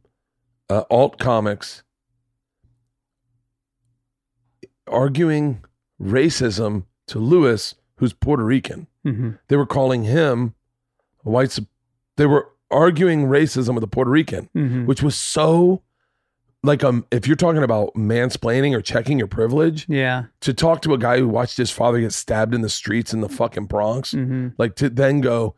uh, 0.70 0.84
alt 0.90 1.18
comics 1.18 1.82
arguing 4.86 5.64
racism 6.00 6.84
to 7.06 7.18
Luis 7.18 7.74
who's 7.96 8.12
Puerto 8.12 8.44
Rican. 8.44 8.86
hmm 9.02 9.30
They 9.48 9.56
were 9.56 9.66
calling 9.66 10.04
him 10.04 10.54
a 11.24 11.30
white 11.30 11.58
they 12.16 12.26
were 12.26 12.48
arguing 12.70 13.26
racism 13.26 13.74
with 13.74 13.84
a 13.84 13.88
Puerto 13.88 14.10
Rican, 14.10 14.48
hmm 14.52 14.86
which 14.86 15.02
was 15.02 15.14
so 15.16 15.82
like 16.62 16.82
um 16.84 17.06
if 17.10 17.26
you're 17.26 17.36
talking 17.36 17.62
about 17.62 17.94
mansplaining 17.94 18.74
or 18.76 18.80
checking 18.82 19.18
your 19.18 19.28
privilege, 19.28 19.86
Yeah. 19.88 20.24
to 20.40 20.52
talk 20.54 20.82
to 20.82 20.94
a 20.94 20.98
guy 20.98 21.18
who 21.18 21.28
watched 21.28 21.56
his 21.56 21.70
father 21.70 22.00
get 22.00 22.12
stabbed 22.12 22.54
in 22.54 22.60
the 22.62 22.68
streets 22.68 23.12
in 23.12 23.20
the 23.20 23.28
fucking 23.28 23.66
Bronx, 23.66 24.12
hmm 24.12 24.48
like 24.58 24.74
to 24.76 24.88
then 24.90 25.20
go, 25.20 25.54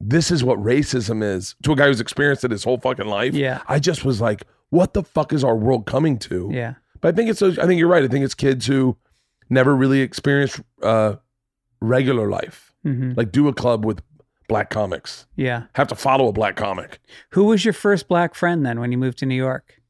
this 0.00 0.30
is 0.30 0.44
what 0.44 0.58
racism 0.62 1.22
is 1.22 1.54
to 1.64 1.72
a 1.72 1.76
guy 1.76 1.86
who's 1.86 2.00
experienced 2.00 2.44
it 2.44 2.50
his 2.52 2.64
whole 2.64 2.78
fucking 2.78 3.06
life. 3.06 3.34
Yeah. 3.34 3.62
I 3.66 3.78
just 3.78 4.04
was 4.04 4.20
like, 4.20 4.42
what 4.70 4.94
the 4.94 5.02
fuck 5.02 5.32
is 5.32 5.42
our 5.42 5.56
world 5.56 5.86
coming 5.86 6.18
to? 6.20 6.50
Yeah. 6.52 6.74
But 7.00 7.14
I 7.14 7.16
think 7.16 7.30
it's, 7.30 7.40
those- 7.40 7.58
I 7.58 7.66
think 7.66 7.78
you're 7.78 7.88
right. 7.88 8.04
I 8.04 8.08
think 8.08 8.24
it's 8.24 8.34
kids 8.34 8.66
who 8.66 8.96
never 9.50 9.74
really 9.74 10.00
experienced 10.00 10.60
uh, 10.82 11.16
regular 11.80 12.28
life, 12.28 12.72
hmm 12.84 13.12
like 13.16 13.32
do 13.32 13.48
a 13.48 13.52
club 13.52 13.84
with 13.84 14.00
black 14.48 14.70
comics, 14.70 15.26
Yeah. 15.36 15.64
have 15.74 15.88
to 15.88 15.94
follow 15.94 16.28
a 16.28 16.32
black 16.32 16.54
comic. 16.56 17.00
Who 17.30 17.44
was 17.44 17.64
your 17.64 17.74
first 17.74 18.08
black 18.08 18.34
friend 18.34 18.64
then 18.64 18.78
when 18.80 18.92
you 18.92 18.98
moved 18.98 19.18
to 19.18 19.26
New 19.26 19.34
York? 19.34 19.80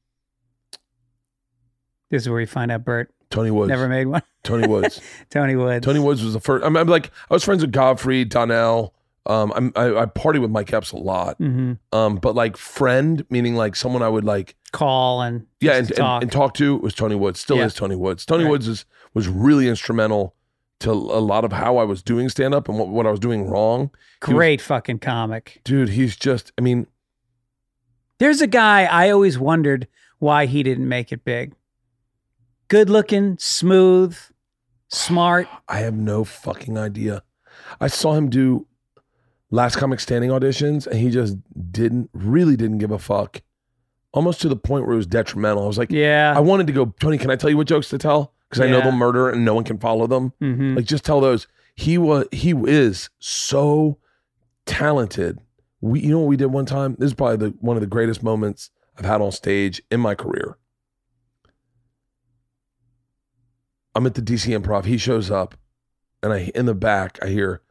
This 2.11 2.23
is 2.23 2.29
where 2.29 2.41
you 2.41 2.47
find 2.47 2.71
out 2.73 2.85
Bert 2.85 3.13
Tony 3.31 3.51
Woods. 3.51 3.69
never 3.69 3.89
made 3.89 4.07
one. 4.07 4.23
Tony 4.43 4.67
Woods. 4.67 5.01
Tony 5.31 5.55
Woods. 5.57 5.85
Tony 5.85 6.01
Woods 6.01 6.25
was 6.25 6.33
the 6.33 6.41
first. 6.41 6.65
I'm, 6.65 6.77
I'm 6.77 6.89
like, 6.89 7.11
I 7.31 7.35
was 7.35 7.45
friends 7.45 7.63
with 7.63 7.73
Godfrey, 7.73 8.25
Donnell. 8.25 8.95
Um, 9.29 9.53
I'm, 9.55 9.73
I, 9.77 9.95
I 9.95 10.07
party 10.07 10.39
with 10.39 10.51
Mike 10.51 10.73
Epps 10.73 10.91
a 10.93 10.97
lot. 10.97 11.37
hmm 11.37 11.75
Um, 11.93 12.17
but 12.17 12.35
like 12.35 12.57
friend, 12.57 13.25
meaning 13.31 13.55
like 13.57 13.77
someone 13.77 14.03
I 14.03 14.09
would 14.09 14.25
like 14.25 14.55
Call 14.73 15.23
and 15.23 15.47
yeah, 15.61 15.73
and, 15.77 15.87
and, 15.89 15.97
talk. 15.97 16.23
and 16.23 16.33
talk 16.33 16.55
to 16.55 16.77
was 16.79 16.95
Tony 16.95 17.15
Woods. 17.15 17.39
Still 17.41 17.59
Yeah. 17.59 17.65
is 17.67 17.75
Tony 17.75 17.95
Woods. 17.97 18.25
Tony 18.27 18.45
Right. 18.45 18.51
Woods 18.51 18.69
is, 18.69 18.85
was 19.15 19.29
really 19.29 19.69
instrumental 19.69 20.35
to 20.81 20.91
a 20.93 21.21
lot 21.21 21.45
of 21.45 21.53
how 21.53 21.77
I 21.79 21.85
was 21.85 22.03
doing 22.03 22.29
stand 22.29 22.55
up 22.55 22.69
and 22.69 22.79
what, 22.79 22.89
what 22.89 23.07
I 23.07 23.11
was 23.11 23.21
doing 23.21 23.49
wrong. 23.49 23.91
He 24.25 24.33
was- 24.33 24.37
Great 24.37 24.61
fucking 24.61 24.99
comic. 25.01 25.61
dude, 25.65 25.89
he's 25.91 26.17
just, 26.17 26.53
I 26.59 26.61
mean, 26.63 26.87
There's 28.19 28.41
a 28.41 28.47
guy 28.47 28.85
I 28.85 29.11
always 29.11 29.39
wondered 29.39 29.87
why 30.19 30.47
he 30.47 30.63
didn't 30.63 30.89
make 30.89 31.13
it 31.13 31.25
big. 31.25 31.55
Good 32.69 32.91
looking, 32.91 33.37
smooth, 33.39 34.17
smart. 34.89 35.49
I 35.69 35.79
have 35.79 35.95
no 35.95 36.25
fucking 36.25 36.77
idea. 36.77 37.23
I 37.81 37.87
saw 37.89 38.15
him 38.15 38.29
do 38.29 38.67
last 39.51 39.77
comic 39.77 40.01
standing 40.01 40.31
auditions 40.31 40.87
and 40.87 40.99
he 41.01 41.11
just 41.11 41.37
didn't, 41.73 42.11
really 42.13 42.57
didn't 42.57 42.79
give 42.79 42.91
a 42.91 42.99
fuck. 42.99 43.43
Almost 44.13 44.41
to 44.43 44.49
the 44.49 44.57
point 44.57 44.85
where 44.87 44.95
it 44.95 44.97
was 44.97 45.07
detrimental. 45.07 45.65
I 45.65 45.67
was 45.67 45.79
like, 45.79 45.91
Yeah. 45.91 46.33
I 46.37 46.41
wanted 46.41 46.67
to 46.69 46.73
go, 46.73 46.87
Tony, 47.01 47.19
can 47.19 47.31
I 47.31 47.37
tell 47.37 47.51
you 47.51 47.57
what 47.57 47.67
jokes 47.67 47.89
to 47.91 47.99
tell? 47.99 48.35
Because 48.49 48.61
I 48.63 48.69
know 48.69 48.79
Yeah. 48.79 48.85
they'll 48.85 48.93
murder 48.93 49.29
and 49.29 49.45
no 49.45 49.55
one 49.55 49.65
can 49.65 49.79
follow 49.79 50.07
them. 50.07 50.33
hmm 50.41 50.77
Like 50.77 50.85
just 50.87 51.05
tell 51.05 51.21
those. 51.21 51.47
He 51.75 51.97
was 51.99 52.27
he 52.33 52.51
is 52.67 53.09
so 53.19 53.99
talented. 54.67 55.39
We 55.81 56.01
you 56.01 56.11
know 56.11 56.19
what 56.21 56.27
we 56.29 56.37
did 56.37 56.47
one 56.47 56.67
time? 56.67 56.97
This 56.99 57.09
is 57.09 57.15
probably 57.15 57.37
the 57.51 57.57
one 57.61 57.77
of 57.77 57.81
the 57.83 57.87
greatest 57.87 58.23
moments 58.23 58.71
I've 58.97 59.05
had 59.05 59.21
on 59.21 59.31
stage 59.31 59.81
in 59.91 60.01
my 60.01 60.15
career. 60.17 60.57
I'm 63.95 64.07
at 64.07 64.15
the 64.15 64.23
DC 64.23 64.57
Improv. 64.59 64.85
He 64.85 64.99
shows 64.99 65.31
up, 65.31 65.57
and 66.23 66.33
I 66.33 66.51
in 66.55 66.67
the 66.67 66.75
back 66.75 67.19
I 67.23 67.29
hear, 67.29 67.63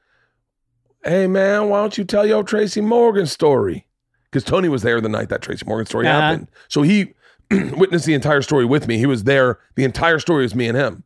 "Hey 1.03 1.27
man, 1.27 1.69
why 1.69 1.79
don't 1.81 1.97
you 1.97 2.03
tell 2.03 2.25
your 2.25 2.43
Tracy 2.43 2.81
Morgan 2.81 3.25
story?" 3.27 3.85
Because 4.25 4.43
Tony 4.43 4.67
was 4.69 4.81
there 4.81 4.99
the 4.99 5.09
night 5.09 5.29
that 5.29 5.41
Tracy 5.41 5.65
Morgan 5.65 5.85
story 5.85 6.07
Uh-huh. 6.07 6.19
happened, 6.19 6.47
so 6.67 6.81
he 6.81 7.13
witnessed 7.51 8.05
the 8.05 8.13
entire 8.13 8.41
story 8.41 8.65
with 8.65 8.87
me. 8.87 8.97
He 8.97 9.05
was 9.05 9.23
there. 9.23 9.59
The 9.75 9.83
entire 9.85 10.19
story 10.19 10.43
was 10.43 10.53
me 10.55 10.67
and 10.67 10.77
him. 10.77 11.03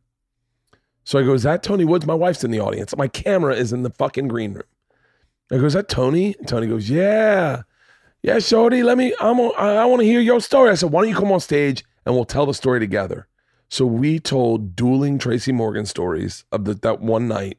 So 1.04 1.18
I 1.18 1.22
go, 1.22 1.34
"Is 1.34 1.42
that 1.44 1.62
Tony 1.62 1.84
Woods?" 1.84 2.06
My 2.06 2.14
wife's 2.14 2.44
in 2.44 2.50
the 2.50 2.60
audience. 2.60 2.96
My 2.96 3.08
camera 3.08 3.54
is 3.54 3.72
in 3.72 3.82
the 3.82 3.90
fucking 3.90 4.28
green 4.28 4.54
room. 4.54 4.62
I 5.50 5.58
go, 5.58 5.66
"Is 5.66 5.72
that 5.74 5.88
Tony?" 5.88 6.34
And 6.38 6.48
Tony 6.48 6.66
goes, 6.66 6.88
"Yeah, 6.90 7.62
yeah, 8.22 8.38
Shorty. 8.38 8.82
Let 8.82 8.98
me. 8.98 9.14
I'm. 9.20 9.38
On, 9.40 9.52
I, 9.56 9.82
I 9.82 9.84
want 9.84 10.00
to 10.00 10.06
hear 10.06 10.20
your 10.20 10.40
story." 10.40 10.70
I 10.70 10.74
said, 10.74 10.90
"Why 10.90 11.02
don't 11.02 11.10
you 11.10 11.16
come 11.16 11.30
on 11.32 11.40
stage 11.40 11.84
and 12.06 12.14
we'll 12.14 12.24
tell 12.24 12.46
the 12.46 12.54
story 12.54 12.80
together?" 12.80 13.26
So 13.68 13.86
we 13.86 14.18
told 14.18 14.76
dueling 14.76 15.18
Tracy 15.18 15.50
Morgan 15.52 15.86
stories 15.86 16.44
of 16.52 16.64
the, 16.66 16.74
that 16.74 17.00
one 17.00 17.26
night 17.26 17.56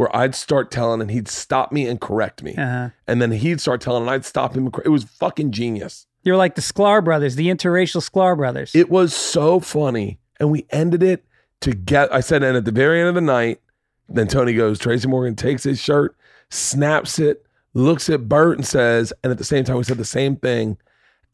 where 0.00 0.16
I'd 0.16 0.34
start 0.34 0.70
telling 0.70 1.02
and 1.02 1.10
he'd 1.10 1.28
stop 1.28 1.72
me 1.72 1.86
and 1.86 2.00
correct 2.00 2.42
me, 2.42 2.54
Uh-huh. 2.56 2.88
and 3.06 3.20
then 3.20 3.32
he'd 3.32 3.60
start 3.60 3.82
telling 3.82 4.00
and 4.04 4.10
I'd 4.10 4.24
stop 4.24 4.54
him. 4.54 4.70
It 4.82 4.88
was 4.88 5.04
fucking 5.04 5.50
genius. 5.52 6.06
You're 6.22 6.38
like 6.38 6.54
the 6.54 6.62
Sklar 6.62 7.04
brothers, 7.04 7.36
the 7.36 7.48
interracial 7.48 8.00
Sklar 8.00 8.34
brothers. 8.34 8.74
It 8.74 8.88
was 8.88 9.12
so 9.14 9.60
funny. 9.60 10.18
And 10.38 10.50
we 10.50 10.64
ended 10.70 11.02
it 11.02 11.26
together. 11.60 12.14
I 12.14 12.20
said, 12.20 12.42
and 12.42 12.56
at 12.56 12.64
the 12.64 12.72
very 12.72 12.98
end 12.98 13.10
of 13.10 13.14
the 13.14 13.20
night, 13.20 13.60
then 14.08 14.26
Tony 14.26 14.54
goes, 14.54 14.78
Tracy 14.78 15.06
Morgan 15.06 15.36
takes 15.36 15.64
his 15.64 15.78
shirt, 15.78 16.16
snaps 16.48 17.18
it, 17.18 17.44
looks 17.74 18.08
at 18.08 18.26
Bert 18.26 18.56
and 18.56 18.66
says, 18.66 19.12
and 19.22 19.30
at 19.30 19.36
the 19.36 19.44
same 19.44 19.64
time, 19.64 19.76
we 19.76 19.84
said 19.84 19.98
the 19.98 20.04
same 20.06 20.34
thing. 20.36 20.78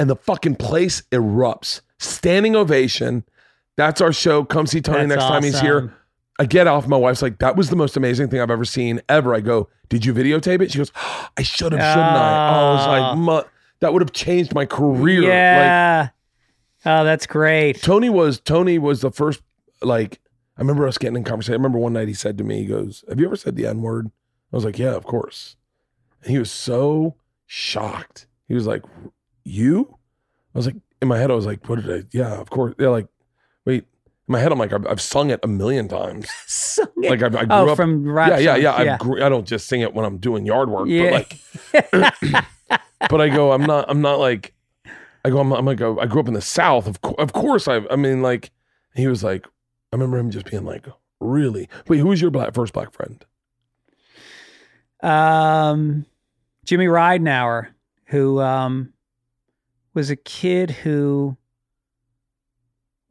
And 0.00 0.10
the 0.10 0.16
fucking 0.16 0.56
place 0.56 1.02
erupts. 1.12 1.82
Standing 2.00 2.56
ovation. 2.56 3.22
That's 3.76 4.00
our 4.00 4.12
show. 4.12 4.42
Come 4.44 4.66
see 4.66 4.80
Tony 4.80 5.06
That's 5.06 5.20
next 5.20 5.24
time 5.24 5.44
he's 5.44 5.60
here. 5.60 5.94
I 6.38 6.44
get 6.46 6.66
off. 6.66 6.86
My 6.86 6.96
wife's 6.96 7.22
like, 7.22 7.38
that 7.38 7.56
was 7.56 7.70
the 7.70 7.76
most 7.76 7.96
amazing 7.96 8.28
thing 8.28 8.40
I've 8.40 8.50
ever 8.50 8.64
seen 8.64 9.00
ever. 9.08 9.34
I 9.34 9.40
go, 9.40 9.68
did 9.88 10.04
you 10.04 10.12
videotape 10.12 10.60
it? 10.60 10.70
She 10.72 10.78
goes, 10.78 10.92
I 11.36 11.42
should 11.42 11.72
have, 11.72 11.80
shouldn't 11.80 12.16
I? 12.16 12.48
Oh, 12.50 12.52
I 12.52 12.72
was 12.74 12.86
like, 12.86 13.46
Oh. 13.46 13.50
That 13.80 13.92
would 13.92 14.00
have 14.02 14.12
changed 14.12 14.54
my 14.54 14.64
career. 14.66 15.20
Like, 15.22 15.28
Yeah. 15.28 16.08
oh, 16.86 17.04
that's 17.04 17.26
great. 17.26 17.82
Tony 17.82 18.08
was 18.08 18.40
Tony 18.40 18.78
was 18.78 19.00
the 19.02 19.10
first 19.10 19.42
like 19.82 20.20
I 20.56 20.62
remember 20.62 20.86
us 20.88 20.96
getting 20.96 21.16
in 21.16 21.24
conversation. 21.24 21.52
I 21.54 21.56
remember 21.56 21.78
one 21.78 21.92
night 21.92 22.08
he 22.08 22.14
said 22.14 22.38
to 22.38 22.44
me, 22.44 22.60
he 22.60 22.66
goes, 22.66 23.04
Have 23.08 23.20
you 23.20 23.26
ever 23.26 23.36
said 23.36 23.54
the 23.56 23.66
N-word? 23.66 24.10
I 24.52 24.56
was 24.56 24.64
like, 24.64 24.78
Yeah, 24.78 24.94
of 24.94 25.04
course. 25.04 25.56
And 26.22 26.30
he 26.30 26.38
was 26.38 26.50
so 26.50 27.16
shocked. 27.44 28.26
He 28.48 28.54
was 28.54 28.66
like, 28.66 28.82
You? 29.44 29.98
I 30.54 30.58
was 30.58 30.66
like, 30.66 30.76
in 31.02 31.08
my 31.08 31.18
head, 31.18 31.30
I 31.30 31.34
was 31.34 31.44
like, 31.46 31.68
What 31.68 31.82
did 31.84 32.04
I? 32.04 32.06
Yeah, 32.12 32.32
of 32.40 32.48
course. 32.50 32.74
They're 32.78 32.90
like, 32.90 33.08
wait. 33.66 33.84
In 34.28 34.32
my 34.32 34.40
head, 34.40 34.50
I'm 34.50 34.58
like, 34.58 34.72
I've, 34.72 34.86
I've 34.86 35.00
sung 35.00 35.30
it 35.30 35.38
a 35.42 35.46
million 35.46 35.86
times. 35.86 36.28
Sung 36.46 36.88
it. 36.96 37.10
Like 37.10 37.22
I, 37.22 37.26
I 37.26 37.44
grew 37.44 37.46
oh, 37.50 37.68
up. 37.70 37.76
from 37.76 38.08
rap 38.08 38.30
yeah, 38.30 38.38
yeah, 38.38 38.56
yeah. 38.56 38.72
I, 38.72 38.82
yeah. 38.82 38.96
grew, 38.98 39.22
I 39.22 39.28
don't 39.28 39.46
just 39.46 39.68
sing 39.68 39.82
it 39.82 39.94
when 39.94 40.04
I'm 40.04 40.18
doing 40.18 40.44
yard 40.44 40.68
work, 40.68 40.88
Yeah. 40.88 41.10
but 41.10 41.92
like, 41.92 42.44
but 43.10 43.20
I 43.20 43.28
go, 43.28 43.52
I'm 43.52 43.62
not, 43.62 43.86
I'm 43.88 44.00
not 44.00 44.18
like, 44.18 44.52
I 45.24 45.30
go, 45.30 45.38
I'm, 45.38 45.52
I'm 45.52 45.64
like, 45.64 45.80
I 45.80 46.06
grew 46.06 46.20
up 46.20 46.28
in 46.28 46.34
the 46.34 46.40
South. 46.40 46.86
Of, 46.88 47.02
co- 47.02 47.14
of 47.18 47.32
course, 47.32 47.68
I, 47.68 47.82
I 47.90 47.96
mean, 47.96 48.22
like, 48.22 48.50
he 48.94 49.06
was 49.06 49.22
like, 49.22 49.46
I 49.46 49.96
remember 49.96 50.18
him 50.18 50.30
just 50.30 50.46
being 50.50 50.64
like, 50.64 50.86
really? 51.20 51.68
Wait, 51.86 51.98
who 51.98 52.08
was 52.08 52.20
your 52.20 52.30
black 52.30 52.52
first 52.54 52.72
black 52.72 52.92
friend? 52.92 53.24
um, 55.02 56.04
Jimmy 56.64 56.86
Ridenauer, 56.86 57.68
who 58.06 58.40
um, 58.40 58.92
was 59.94 60.10
a 60.10 60.16
kid 60.16 60.70
who 60.70 61.36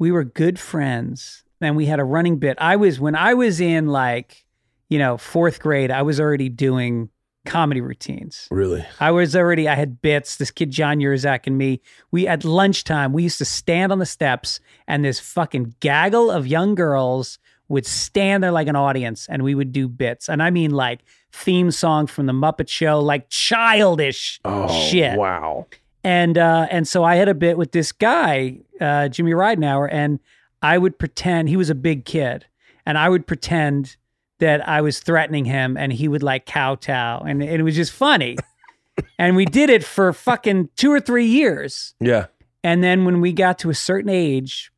we 0.05 0.11
were 0.11 0.23
good 0.23 0.59
friends 0.59 1.43
and 1.59 1.75
we 1.75 1.87
had 1.87 1.99
a 1.99 2.03
running 2.03 2.37
bit. 2.37 2.55
I 2.61 2.75
was, 2.75 2.99
when 2.99 3.15
I 3.15 3.33
was 3.33 3.59
in 3.59 3.87
like, 3.87 4.45
you 4.87 4.99
know, 4.99 5.17
fourth 5.17 5.59
grade, 5.59 5.89
I 5.89 6.03
was 6.03 6.19
already 6.19 6.47
doing 6.47 7.09
comedy 7.43 7.81
routines. 7.81 8.47
Really? 8.51 8.85
I 8.99 9.09
was 9.09 9.35
already, 9.35 9.67
I 9.67 9.73
had 9.73 10.03
bits. 10.03 10.35
This 10.37 10.51
kid, 10.51 10.69
John 10.69 10.99
Yurzak, 10.99 11.47
and 11.47 11.57
me, 11.57 11.81
we 12.11 12.27
at 12.27 12.43
lunchtime, 12.45 13.13
we 13.13 13.23
used 13.23 13.39
to 13.39 13.45
stand 13.45 13.91
on 13.91 13.97
the 13.97 14.05
steps 14.05 14.59
and 14.87 15.03
this 15.03 15.19
fucking 15.19 15.73
gaggle 15.79 16.29
of 16.29 16.45
young 16.45 16.75
girls 16.75 17.39
would 17.67 17.87
stand 17.87 18.43
there 18.43 18.51
like 18.51 18.67
an 18.67 18.75
audience 18.75 19.25
and 19.27 19.41
we 19.41 19.55
would 19.55 19.71
do 19.71 19.87
bits. 19.87 20.29
And 20.29 20.43
I 20.43 20.51
mean 20.51 20.69
like 20.69 20.99
theme 21.31 21.71
song 21.71 22.05
from 22.05 22.27
the 22.27 22.33
Muppet 22.33 22.69
Show, 22.69 22.99
like 22.99 23.27
childish 23.29 24.39
Oh, 24.45 24.67
shit. 24.87 25.17
wow. 25.17 25.65
And 26.05 26.37
uh, 26.37 26.67
and 26.69 26.87
so 26.87 27.03
I 27.03 27.15
had 27.15 27.27
a 27.27 27.33
bit 27.33 27.57
with 27.57 27.71
this 27.71 27.91
guy, 27.91 28.59
uh, 28.79 29.07
Jimmy 29.07 29.31
Ridenauer, 29.31 29.89
and 29.91 30.19
I 30.61 30.77
would 30.77 30.99
pretend 30.99 31.49
he 31.49 31.57
was 31.57 31.71
a 31.71 31.75
big 31.75 32.05
kid, 32.05 32.45
and 32.85 32.95
I 32.95 33.09
would 33.09 33.25
pretend 33.25 33.97
that 34.37 34.67
I 34.69 34.81
was 34.81 34.99
threatening 34.99 35.45
him, 35.45 35.75
and 35.75 35.91
he 35.91 36.07
would 36.07 36.21
like 36.21 36.45
kowtow, 36.45 37.21
and, 37.21 37.41
and 37.41 37.59
it 37.59 37.63
was 37.63 37.75
just 37.75 37.91
funny. 37.91 38.37
and 39.17 39.35
we 39.35 39.45
did 39.45 39.71
it 39.71 39.83
for 39.83 40.13
fucking 40.13 40.69
two 40.75 40.91
or 40.91 40.99
three 40.99 41.25
years. 41.25 41.95
Yeah. 41.99 42.27
And 42.63 42.83
then 42.83 43.05
when 43.05 43.19
we 43.19 43.33
got 43.33 43.57
to 43.59 43.71
a 43.71 43.75
certain 43.75 44.11
age, 44.11 44.71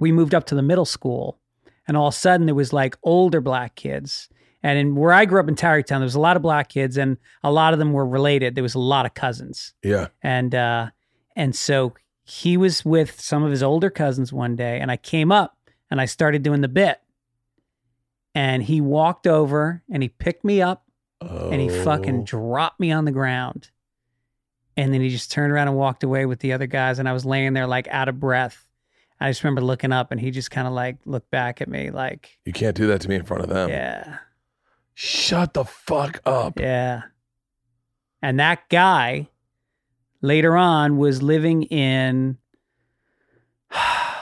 we 0.00 0.10
moved 0.10 0.34
up 0.34 0.44
to 0.46 0.56
the 0.56 0.62
middle 0.62 0.84
school. 0.84 1.38
And 1.86 1.96
all 1.96 2.08
of 2.08 2.14
a 2.14 2.16
sudden, 2.16 2.46
there 2.46 2.54
was 2.56 2.72
like 2.72 2.96
older 3.04 3.40
black 3.40 3.76
kids. 3.76 4.28
And 4.62 4.78
in, 4.78 4.94
where 4.96 5.12
I 5.12 5.24
grew 5.24 5.38
up 5.40 5.48
in 5.48 5.54
Tarrytown, 5.54 6.00
there 6.00 6.06
was 6.06 6.14
a 6.16 6.20
lot 6.20 6.36
of 6.36 6.42
black 6.42 6.68
kids, 6.68 6.96
and 6.96 7.16
a 7.44 7.52
lot 7.52 7.72
of 7.72 7.78
them 7.78 7.92
were 7.92 8.06
related. 8.06 8.54
There 8.56 8.62
was 8.62 8.74
a 8.74 8.80
lot 8.80 9.06
of 9.06 9.14
cousins. 9.14 9.74
Yeah. 9.84 10.08
And 10.22 10.54
uh, 10.54 10.90
and 11.36 11.54
so 11.54 11.94
he 12.24 12.56
was 12.56 12.84
with 12.84 13.20
some 13.20 13.44
of 13.44 13.50
his 13.50 13.62
older 13.62 13.88
cousins 13.90 14.32
one 14.32 14.56
day, 14.56 14.80
and 14.80 14.90
I 14.90 14.96
came 14.96 15.30
up 15.32 15.56
and 15.90 16.00
I 16.00 16.04
started 16.06 16.42
doing 16.42 16.60
the 16.60 16.68
bit. 16.68 17.00
And 18.34 18.62
he 18.62 18.80
walked 18.80 19.26
over 19.26 19.82
and 19.90 20.02
he 20.02 20.08
picked 20.08 20.44
me 20.44 20.60
up 20.62 20.84
and 21.20 21.60
he 21.60 21.70
Oh. 21.70 21.84
fucking 21.84 22.24
dropped 22.24 22.78
me 22.78 22.92
on 22.92 23.04
the 23.04 23.10
ground. 23.10 23.70
And 24.76 24.92
then 24.94 25.00
he 25.00 25.08
just 25.08 25.32
turned 25.32 25.52
around 25.52 25.66
and 25.68 25.76
walked 25.76 26.04
away 26.04 26.24
with 26.26 26.38
the 26.40 26.52
other 26.52 26.66
guys. 26.68 26.98
And 27.00 27.08
I 27.08 27.12
was 27.12 27.24
laying 27.24 27.52
there 27.54 27.66
like 27.66 27.88
out 27.88 28.08
of 28.08 28.20
breath. 28.20 28.68
I 29.20 29.28
just 29.30 29.42
remember 29.42 29.62
looking 29.62 29.90
up 29.92 30.12
and 30.12 30.20
he 30.20 30.30
just 30.30 30.52
kind 30.52 30.68
of 30.68 30.72
like 30.74 30.98
looked 31.04 31.30
back 31.32 31.60
at 31.60 31.68
me 31.68 31.90
like, 31.90 32.38
You 32.44 32.52
can't 32.52 32.76
do 32.76 32.86
that 32.88 33.00
to 33.00 33.08
me 33.08 33.16
in 33.16 33.24
front 33.24 33.42
of 33.42 33.48
them. 33.48 33.70
yeah, 33.70 34.18
Shut 35.00 35.54
the 35.54 35.64
fuck 35.64 36.20
up. 36.26 36.58
yeah. 36.58 37.02
And 38.20 38.40
that 38.40 38.68
guy 38.68 39.28
later 40.22 40.56
on 40.56 40.96
was 40.96 41.22
living 41.22 41.62
in, 41.62 42.36
I 43.70 44.18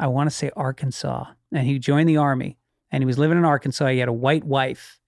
want 0.00 0.28
to 0.28 0.34
say 0.34 0.50
Arkansas. 0.56 1.26
And 1.52 1.64
he 1.64 1.78
joined 1.78 2.08
the 2.08 2.16
army 2.16 2.58
and 2.90 3.00
he 3.00 3.06
was 3.06 3.20
living 3.20 3.38
in 3.38 3.44
Arkansas. 3.44 3.86
He 3.86 3.98
had 3.98 4.08
a 4.08 4.12
white 4.12 4.42
wife 4.42 4.98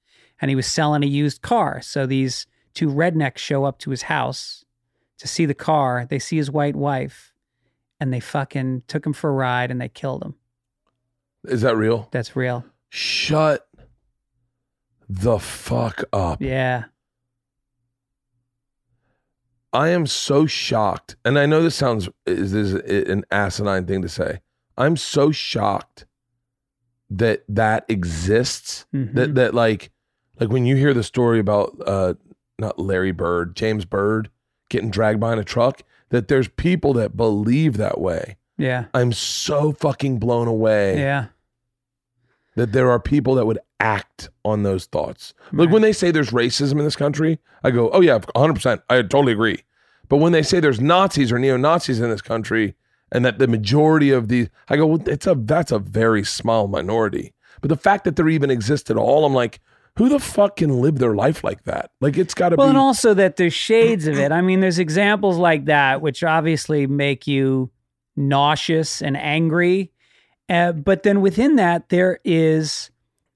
and 0.41 0.51
he 0.51 0.55
was 0.55 0.69
selling 0.69 1.03
a 1.03 1.09
used 1.09 1.43
car. 1.43 1.83
So 1.83 2.07
these 2.07 2.47
two 2.75 2.87
rednecks 2.87 3.39
show 3.39 3.65
up 3.65 3.81
to 3.81 3.91
his 3.91 4.03
house 4.03 4.65
to 5.19 5.27
see 5.27 5.47
the 5.47 5.53
car. 5.53 6.07
They 6.09 6.21
see 6.21 6.37
his 6.37 6.49
white 6.49 6.77
wife 6.77 7.33
and 7.99 8.12
they 8.15 8.21
fucking 8.21 8.85
took 8.87 9.05
him 9.05 9.15
for 9.15 9.31
a 9.31 9.33
ride 9.33 9.73
and 9.73 9.81
they 9.81 9.89
killed 9.89 10.23
him. 10.23 10.37
Is 11.43 11.62
that 11.62 11.77
real? 11.77 12.07
That's 12.12 12.37
real. 12.37 12.65
Shut 12.91 13.67
the 15.12 15.39
fuck 15.41 16.05
up. 16.12 16.41
Yeah. 16.41 16.85
I 19.73 19.89
am 19.89 20.07
so 20.07 20.47
shocked, 20.47 21.16
and 21.24 21.39
I 21.39 21.47
know 21.47 21.62
this 21.62 21.77
sounds 21.77 22.09
is, 22.27 22.53
is 22.55 22.74
an 22.74 23.24
asinine 23.31 23.87
thing 23.87 24.03
to 24.03 24.09
say. 24.09 24.41
I'm 24.77 24.97
so 24.97 25.31
shocked 25.31 26.07
that 27.09 27.45
that 27.49 27.85
exists. 27.89 28.87
Mhm. 28.95 29.15
That 29.15 29.35
that 29.37 29.55
like 29.55 29.91
like 30.41 30.51
when 30.51 30.65
you 30.66 30.74
hear 30.77 30.93
the 30.95 31.05
story 31.05 31.39
about 31.39 31.77
uh 31.87 32.15
not 32.59 32.78
Larry 32.78 33.12
Bird, 33.12 33.55
James 33.55 33.85
Byrd 33.85 34.28
getting 34.69 34.91
dragged 34.91 35.20
behind 35.20 35.39
a 35.41 35.45
truck, 35.45 35.82
that 36.11 36.28
there's 36.28 36.49
people 36.49 36.93
that 36.95 37.16
believe 37.16 37.77
that 37.77 38.01
way. 38.01 38.37
Yeah. 38.59 38.87
I'm 38.93 39.12
so 39.12 39.73
fucking 39.73 40.19
blown 40.19 40.47
away 40.49 40.99
Yeah. 40.99 41.27
That 42.61 42.73
there 42.73 42.91
are 42.91 43.01
people 43.01 43.35
that 43.37 43.47
would 43.47 43.59
act 43.81 44.28
on 44.45 44.65
those 44.65 44.85
thoughts. 44.85 45.32
Like 45.51 45.70
when 45.70 45.81
they 45.81 45.95
say 45.95 46.11
there's 46.11 46.28
racism 46.31 46.73
in 46.73 46.85
this 46.85 46.95
country, 46.95 47.39
I 47.65 47.70
go, 47.70 47.89
oh 47.91 48.03
yeah, 48.03 48.19
100%. 48.19 48.82
I 48.91 48.97
totally 49.01 49.32
agree. 49.32 49.65
But 50.11 50.19
when 50.19 50.32
they 50.32 50.43
say 50.43 50.61
there's 50.61 50.78
Nazis 50.78 51.32
or 51.32 51.39
neo 51.39 51.57
Nazis 51.57 52.01
in 52.01 52.11
this 52.11 52.20
country, 52.20 52.74
and 53.11 53.24
that 53.24 53.39
the 53.39 53.49
majority 53.49 54.11
of 54.11 54.28
the, 54.28 54.49
I 54.69 54.77
go, 54.77 54.87
well, 54.87 55.09
it's 55.09 55.27
a 55.27 55.35
that's 55.35 55.73
a 55.73 55.78
very 55.78 56.23
small 56.23 56.69
minority. 56.69 57.32
But 57.62 57.69
the 57.70 57.77
fact 57.77 58.05
that 58.05 58.16
there 58.16 58.28
even 58.28 58.51
exist 58.51 58.91
at 58.91 58.99
all, 58.99 59.24
I'm 59.24 59.32
like, 59.35 59.61
who 59.97 60.11
the 60.11 60.19
fuck 60.20 60.57
can 60.57 60.81
live 60.82 60.99
their 60.99 61.15
life 61.15 61.43
like 61.43 61.65
that? 61.65 61.93
Like 62.03 62.19
it's 62.19 62.35
got 62.35 62.51
to 62.51 62.57
Well, 62.57 62.66
be. 62.66 62.70
and 62.70 62.78
also 62.78 63.15
that 63.15 63.37
there's 63.37 63.55
shades 63.55 64.07
of 64.07 64.19
it. 64.19 64.32
I 64.32 64.43
mean, 64.43 64.61
there's 64.61 64.78
examples 64.78 65.39
like 65.39 65.65
that, 65.65 66.03
which 66.03 66.23
obviously 66.23 66.87
make 66.87 67.27
you 67.27 67.70
nauseous 68.16 69.01
and 69.03 69.16
angry. 69.16 69.91
Uh, 70.51 70.72
but 70.72 71.05
then 71.05 71.20
within 71.20 71.56
that, 71.56 71.89
there 71.90 72.18
is, 72.24 72.90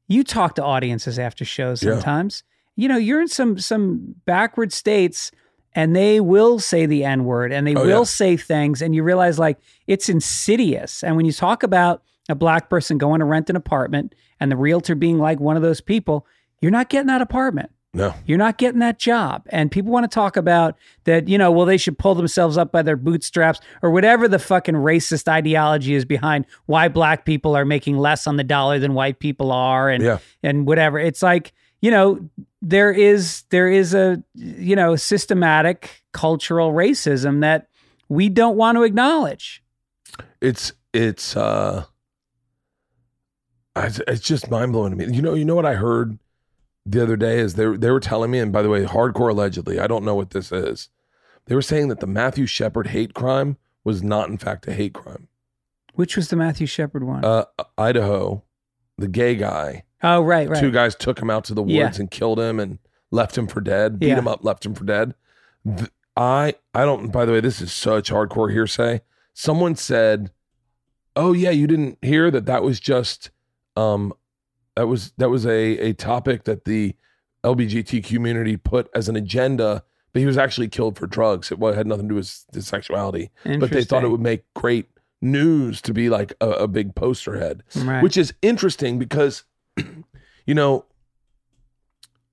you 0.08 0.24
talk 0.24 0.56
to 0.56 0.62
audiences 0.64 1.18
after 1.18 1.44
shows 1.44 1.82
Yeah. 1.82 1.92
sometimes. 1.92 2.42
You 2.76 2.88
know, 2.88 2.96
you're 2.96 3.20
in 3.22 3.28
some 3.28 3.56
some 3.58 4.16
backward 4.26 4.72
states 4.72 5.30
and 5.76 5.94
they 5.94 6.20
will 6.20 6.58
say 6.58 6.86
the 6.86 7.04
N 7.04 7.24
word 7.24 7.52
and 7.52 7.66
they 7.66 7.74
Oh, 7.76 7.82
will 7.84 7.98
yeah. 8.00 8.02
say 8.04 8.36
things, 8.36 8.82
and 8.82 8.94
you 8.94 9.02
realize 9.04 9.38
like 9.38 9.58
it's 9.86 10.08
insidious. 10.08 11.02
And 11.04 11.16
when 11.16 11.24
you 11.24 11.32
talk 11.32 11.62
about 11.62 12.02
a 12.28 12.34
black 12.34 12.68
person 12.68 12.98
going 12.98 13.20
to 13.20 13.24
rent 13.24 13.48
an 13.50 13.56
apartment 13.56 14.14
and 14.40 14.50
the 14.50 14.56
realtor 14.56 14.94
being 14.96 15.18
like 15.18 15.38
one 15.40 15.56
of 15.56 15.62
those 15.62 15.80
people, 15.80 16.26
you're 16.60 16.70
not 16.72 16.88
getting 16.88 17.06
that 17.08 17.20
apartment. 17.22 17.70
No, 17.94 18.12
You're 18.26 18.38
not 18.38 18.58
getting 18.58 18.80
that 18.80 18.98
job. 18.98 19.44
And 19.50 19.70
people 19.70 19.92
want 19.92 20.04
to 20.10 20.14
talk 20.14 20.36
about 20.36 20.76
that, 21.04 21.28
you 21.28 21.38
know, 21.38 21.50
well, 21.50 21.64
they 21.64 21.76
should 21.78 21.96
pull 21.96 22.14
themselves 22.14 22.58
up 22.58 22.72
by 22.72 22.82
their 22.82 22.96
bootstraps 22.96 23.60
or 23.82 23.90
whatever 23.90 24.26
the 24.28 24.38
fucking 24.38 24.74
racist 24.74 25.28
ideology 25.28 25.94
is 25.94 26.04
behind 26.04 26.44
why 26.66 26.88
black 26.88 27.24
people 27.24 27.56
are 27.56 27.64
making 27.64 27.96
less 27.96 28.26
on 28.26 28.36
the 28.36 28.44
dollar 28.44 28.78
than 28.78 28.94
white 28.94 29.20
people 29.20 29.52
are 29.52 29.88
and 29.88 30.02
Yeah. 30.02 30.18
and 30.42 30.66
whatever. 30.66 30.98
It's 30.98 31.22
like, 31.22 31.52
you 31.80 31.90
know, 31.90 32.28
there 32.60 32.90
is 32.92 33.44
there 33.50 33.68
is 33.68 33.94
a 33.94 34.22
you 34.34 34.74
know, 34.74 34.96
systematic 34.96 36.02
cultural 36.12 36.72
racism 36.72 37.40
that 37.42 37.68
we 38.08 38.28
don't 38.28 38.56
want 38.56 38.76
to 38.76 38.82
acknowledge. 38.82 39.62
it's 40.40 40.72
it's 40.92 41.36
uh, 41.36 41.84
it's 43.76 44.20
just 44.20 44.50
mind 44.50 44.72
blowing 44.72 44.96
to 44.96 44.96
me. 45.06 45.14
You 45.14 45.22
know, 45.22 45.34
you 45.34 45.44
know 45.44 45.54
what 45.54 45.66
I 45.66 45.74
heard 45.74 46.18
the 46.86 47.02
other 47.02 47.16
day 47.16 47.39
is 47.39 47.55
they 47.55 47.66
they 47.77 47.90
were 47.90 48.01
telling 48.01 48.31
me, 48.31 48.39
and 48.39 48.52
by 48.52 48.62
the 48.62 48.69
way, 48.69 48.85
hardcore 48.85 49.31
allegedly, 49.31 49.78
I 49.78 49.86
don't 49.86 50.05
know 50.05 50.15
what 50.15 50.31
this 50.31 50.52
is. 50.52 50.89
They 51.47 51.55
were 51.55 51.62
saying 51.62 51.89
that 51.89 52.01
the 52.01 52.06
Matthew 52.06 52.47
Shepard 52.47 52.89
hate 52.89 53.15
crime 53.15 53.56
was 53.85 54.02
not 54.02 54.28
in 54.28 54.39
fact 54.39 54.66
a 54.69 54.73
hate 54.73 54.94
crime. 54.94 55.28
Which 55.94 56.16
was 56.16 56.28
the 56.28 56.36
Matthew 56.36 56.66
Shepard 56.66 57.05
one? 57.05 57.24
Uh, 57.24 57.44
Idaho, 57.78 58.43
the 58.98 59.09
gay 59.09 59.36
guy, 59.36 59.85
oh, 60.02 60.23
right, 60.23 60.48
right. 60.48 60.59
two 60.61 60.70
guys 60.70 60.94
took 60.94 61.20
him 61.20 61.31
out 61.31 61.44
to 61.44 61.55
the 61.55 61.62
woods 61.62 61.73
Yeah. 61.74 61.93
and 61.97 62.11
killed 62.11 62.40
him 62.40 62.59
and 62.59 62.78
left 63.11 63.39
him 63.39 63.47
for 63.47 63.61
dead. 63.61 63.98
Beat 63.98 64.09
Yeah. 64.09 64.19
him 64.19 64.28
up, 64.28 64.44
left 64.44 64.65
him 64.66 64.74
for 64.74 64.85
dead. 64.85 65.15
Th- 65.66 65.90
I 66.16 66.55
I 66.74 66.85
don't. 66.85 67.11
By 67.11 67.24
the 67.24 67.32
way, 67.32 67.40
this 67.40 67.61
is 67.61 67.73
such 67.73 68.11
hardcore 68.11 68.51
hearsay. 68.52 69.01
Someone 69.32 69.74
said, 69.74 70.31
"Oh 71.16 71.32
yeah, 71.32 71.51
you 71.51 71.66
didn't 71.66 71.98
hear 72.02 72.31
that? 72.31 72.47
That 72.47 72.62
was 72.62 72.78
just 72.81 73.31
um, 73.77 74.12
that 74.76 74.86
was 74.86 75.12
that 75.18 75.30
was 75.30 75.46
a 75.46 75.78
a 75.78 75.92
topic 75.92 76.44
that 76.44 76.64
the 76.64 76.94
LBGT 77.44 78.05
community 78.05 78.56
put 78.56 78.88
as 78.94 79.09
an 79.09 79.16
agenda." 79.16 79.84
But 80.12 80.20
he 80.20 80.26
was 80.26 80.38
actually 80.38 80.68
killed 80.68 80.96
for 80.96 81.09
drugs. 81.09 81.51
It 81.51 81.59
had 81.74 81.88
nothing 81.88 82.05
to 82.09 82.12
do 82.12 82.14
with 82.14 82.44
his 82.55 82.68
sexuality. 82.68 83.30
But 83.44 83.70
they 83.72 83.82
thought 83.82 84.05
it 84.05 84.10
would 84.10 84.20
make 84.20 84.44
great 84.55 84.86
news 85.20 85.82
to 85.82 85.92
be 85.92 86.09
like 86.09 86.34
a, 86.40 86.51
a 86.51 86.68
big 86.68 86.94
poster 86.94 87.36
head 87.38 87.62
Right. 87.76 88.02
which 88.02 88.16
is 88.18 88.34
interesting 88.42 88.98
because 88.98 89.44
you 90.46 90.55
know 90.55 90.84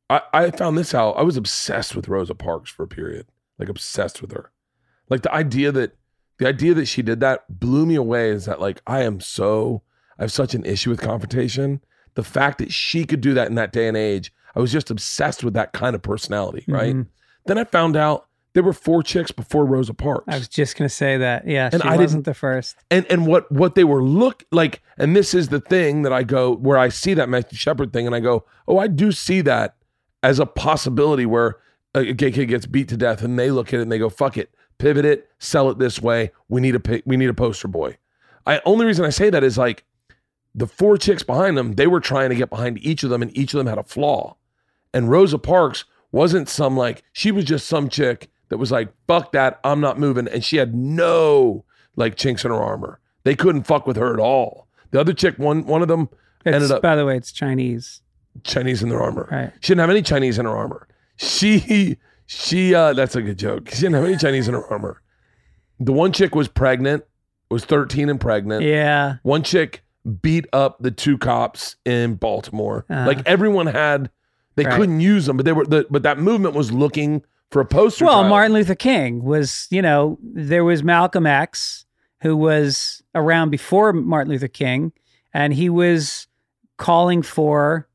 I, 0.09 0.21
I 0.33 0.51
found 0.51 0.77
this 0.77 0.93
out 0.93 1.13
i 1.13 1.21
was 1.21 1.37
obsessed 1.37 1.95
with 1.95 2.09
rosa 2.09 2.35
parks 2.35 2.69
for 2.69 2.83
a 2.83 2.87
period 2.87 3.27
like 3.57 3.69
obsessed 3.69 4.21
with 4.21 4.33
her 4.33 4.51
like 5.09 5.21
the 5.21 5.33
idea 5.33 5.71
that 5.71 5.95
the 6.37 6.47
idea 6.47 6.73
that 6.73 6.87
she 6.87 7.01
did 7.01 7.21
that 7.21 7.45
blew 7.61 7.85
me 7.85 7.95
away 7.95 8.29
is 8.29 8.43
that 8.45 8.59
like 8.59 8.81
i 8.85 9.01
am 9.03 9.21
so 9.21 9.83
i 10.19 10.23
have 10.23 10.31
such 10.31 10.53
an 10.53 10.65
issue 10.65 10.89
with 10.89 10.99
confrontation 10.99 11.81
the 12.15 12.23
fact 12.23 12.57
that 12.59 12.71
she 12.71 13.05
could 13.05 13.21
do 13.21 13.33
that 13.33 13.47
in 13.47 13.55
that 13.55 13.71
day 13.71 13.87
and 13.87 13.95
age 13.97 14.33
i 14.55 14.59
was 14.59 14.71
just 14.71 14.89
obsessed 14.91 15.43
with 15.43 15.53
that 15.53 15.73
kind 15.73 15.95
of 15.95 16.01
personality 16.01 16.63
right 16.67 16.95
Mhm. 16.95 17.07
then 17.45 17.57
i 17.57 17.63
found 17.63 17.95
out 17.95 18.27
there 18.53 18.63
were 18.63 18.73
four 18.73 19.01
chicks 19.01 19.31
before 19.31 19.65
rosa 19.65 19.93
parks 19.93 20.25
I 20.27 20.37
was 20.37 20.49
just 20.49 20.75
gonna 20.77 20.89
say 20.89 21.15
that. 21.17 21.47
Yeah, 21.47 21.69
And 21.71 21.81
she 21.81 21.87
I 21.87 21.95
wasn't 21.95 22.25
the 22.25 22.33
first. 22.33 22.75
and 22.91 23.05
and 23.09 23.25
what 23.25 23.49
what 23.51 23.75
they 23.75 23.85
were 23.85 24.03
look 24.03 24.43
like 24.51 24.81
and 24.97 25.15
this 25.15 25.33
is 25.33 25.47
the 25.49 25.61
thing 25.61 26.01
that 26.01 26.11
i 26.11 26.23
go 26.23 26.53
where 26.55 26.77
i 26.77 26.89
see 26.89 27.13
that 27.13 27.29
matthew 27.29 27.57
shepard 27.57 27.93
thing 27.93 28.05
and 28.05 28.13
i 28.15 28.19
go 28.19 28.43
oh 28.67 28.77
i 28.77 28.87
do 28.87 29.11
see 29.13 29.39
that 29.41 29.75
as 30.21 30.37
a 30.39 30.45
possibility 30.45 31.25
where 31.25 31.57
a 31.95 32.11
gay 32.13 32.31
kid 32.31 32.45
gets 32.47 32.65
beat 32.65 32.87
to 32.89 32.97
death 32.97 33.21
and 33.23 33.39
they 33.39 33.51
look 33.51 33.69
at 33.73 33.79
it 33.79 33.83
and 33.83 33.91
they 33.91 33.97
go 33.99 34.09
fuck 34.09 34.37
it 34.37 34.53
pivot 34.79 35.05
it 35.05 35.29
sell 35.39 35.69
it 35.69 35.79
this 35.79 36.01
way 36.01 36.31
we 36.49 36.59
need 36.59 36.75
a 36.75 37.01
we 37.05 37.15
need 37.15 37.29
a 37.29 37.33
poster 37.33 37.67
boy 37.69 37.95
i 38.45 38.59
only 38.65 38.85
reason 38.85 39.05
i 39.05 39.09
say 39.09 39.29
that 39.29 39.43
is 39.45 39.57
like 39.57 39.85
the 40.53 40.67
four 40.67 40.97
chicks 40.97 41.23
behind 41.23 41.57
them 41.57 41.73
they 41.73 41.87
were 41.87 41.99
trying 41.99 42.29
to 42.29 42.35
get 42.35 42.49
behind 42.49 42.77
each 42.85 43.03
of 43.03 43.09
them 43.09 43.21
and 43.21 43.35
each 43.37 43.53
of 43.53 43.57
them 43.57 43.67
had 43.67 43.77
a 43.77 43.83
flaw 43.83 44.35
and 44.93 45.09
rosa 45.09 45.37
parks 45.37 45.85
wasn't 46.11 46.49
some 46.49 46.75
like 46.75 47.03
she 47.13 47.31
was 47.31 47.45
just 47.45 47.67
some 47.67 47.87
chick 47.89 48.29
that 48.49 48.57
was 48.57 48.71
like 48.71 48.89
fuck 49.07 49.31
that 49.31 49.59
i'm 49.63 49.79
not 49.79 49.97
moving 49.99 50.27
and 50.27 50.43
she 50.43 50.57
had 50.57 50.75
no 50.75 51.63
like 51.95 52.15
chinks 52.15 52.43
in 52.43 52.51
her 52.51 52.61
armor 52.61 52.99
they 53.23 53.35
couldn't 53.35 53.63
fuck 53.63 53.85
with 53.87 53.95
her 53.97 54.13
at 54.13 54.19
all 54.19 54.67
The 54.91 54.99
other 54.99 55.13
chick, 55.13 55.37
one 55.39 55.65
one 55.65 55.81
of 55.81 55.87
them 55.87 56.09
It's, 56.45 56.53
ended 56.55 56.71
up 56.71 56.81
by 56.81 56.95
the 56.95 57.05
way, 57.05 57.15
it's 57.15 57.31
Chinese. 57.31 58.01
Chinese 58.43 58.81
in 58.81 58.89
their 58.89 59.01
armor. 59.01 59.27
Right. 59.31 59.51
She 59.61 59.69
didn't 59.69 59.81
have 59.81 59.89
any 59.89 60.01
Chinese 60.01 60.39
in 60.39 60.45
her 60.45 60.55
armor. 60.57 60.87
She 61.17 61.97
she 62.25 62.73
uh 62.73 62.93
that's 62.93 63.15
a 63.15 63.21
good 63.21 63.37
joke. 63.37 63.69
She 63.69 63.81
didn't 63.81 63.93
have 63.95 64.05
any 64.05 64.17
Chinese 64.17 64.47
in 64.47 64.53
her 64.53 64.65
armor. 64.67 65.01
The 65.79 65.91
one 65.93 66.11
chick 66.11 66.33
was 66.35 66.47
pregnant, 66.47 67.03
was 67.49 67.63
13 67.65 68.09
and 68.09 68.19
pregnant. 68.19 68.63
Yeah. 68.63 69.15
One 69.23 69.43
chick 69.43 69.83
beat 70.21 70.45
up 70.53 70.77
the 70.81 70.91
two 70.91 71.17
cops 71.17 71.75
in 71.85 72.15
Baltimore. 72.15 72.85
Uh-huh. 72.89 73.05
Like 73.05 73.21
everyone 73.27 73.67
had 73.67 74.09
they 74.55 74.65
Right. 74.65 74.75
couldn't 74.75 74.99
use 74.99 75.25
them, 75.27 75.37
but 75.37 75.45
they 75.45 75.53
were 75.53 75.65
the, 75.65 75.85
but 75.89 76.03
that 76.03 76.19
movement 76.19 76.55
was 76.55 76.71
looking 76.71 77.23
for 77.51 77.61
a 77.61 77.65
poster. 77.65 78.05
Well. 78.05 78.23
Martin 78.25 78.53
Luther 78.53 78.75
King 78.75 79.23
was, 79.23 79.67
you 79.69 79.81
know, 79.81 80.17
there 80.21 80.63
was 80.65 80.83
Malcolm 80.83 81.25
X 81.25 81.85
who 82.21 82.35
was 82.35 83.01
around 83.15 83.49
before 83.49 83.93
Martin 83.93 84.31
Luther 84.31 84.47
King, 84.47 84.91
and 85.33 85.53
he 85.53 85.69
was 85.69 86.27
calling 86.77 87.21
for 87.21 87.87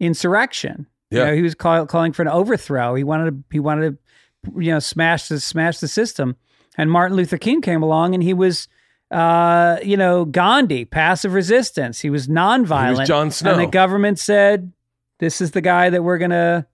insurrection. 0.00 0.86
You 1.10 1.18
Yeah. 1.18 1.24
know, 1.26 1.34
he 1.34 1.42
was 1.42 1.54
call, 1.54 1.86
calling 1.86 2.12
for 2.12 2.22
an 2.22 2.28
overthrow. 2.28 2.94
He 2.94 3.04
wanted 3.04 3.30
to, 3.30 3.44
he 3.50 3.60
wanted 3.60 3.98
to, 4.44 4.52
you 4.60 4.70
know, 4.72 4.78
smash 4.78 5.28
the 5.28 5.40
smash 5.40 5.78
the 5.78 5.88
system. 5.88 6.36
And 6.76 6.90
Martin 6.90 7.16
Luther 7.16 7.38
King 7.38 7.60
came 7.60 7.82
along, 7.82 8.14
and 8.14 8.22
he 8.22 8.32
was, 8.34 8.68
uh, 9.10 9.78
you 9.82 9.96
know, 9.96 10.24
Gandhi, 10.24 10.84
passive 10.84 11.32
resistance. 11.32 12.00
He 12.00 12.10
was 12.10 12.28
nonviolent. 12.28 13.06
Jon 13.06 13.30
Snow. 13.30 13.52
And 13.52 13.60
the 13.60 13.66
government 13.66 14.18
said, 14.18 14.72
"This 15.18 15.40
is 15.40 15.52
the 15.52 15.60
guy 15.60 15.90
that 15.90 16.02
we're 16.02 16.18
gonna." 16.18 16.66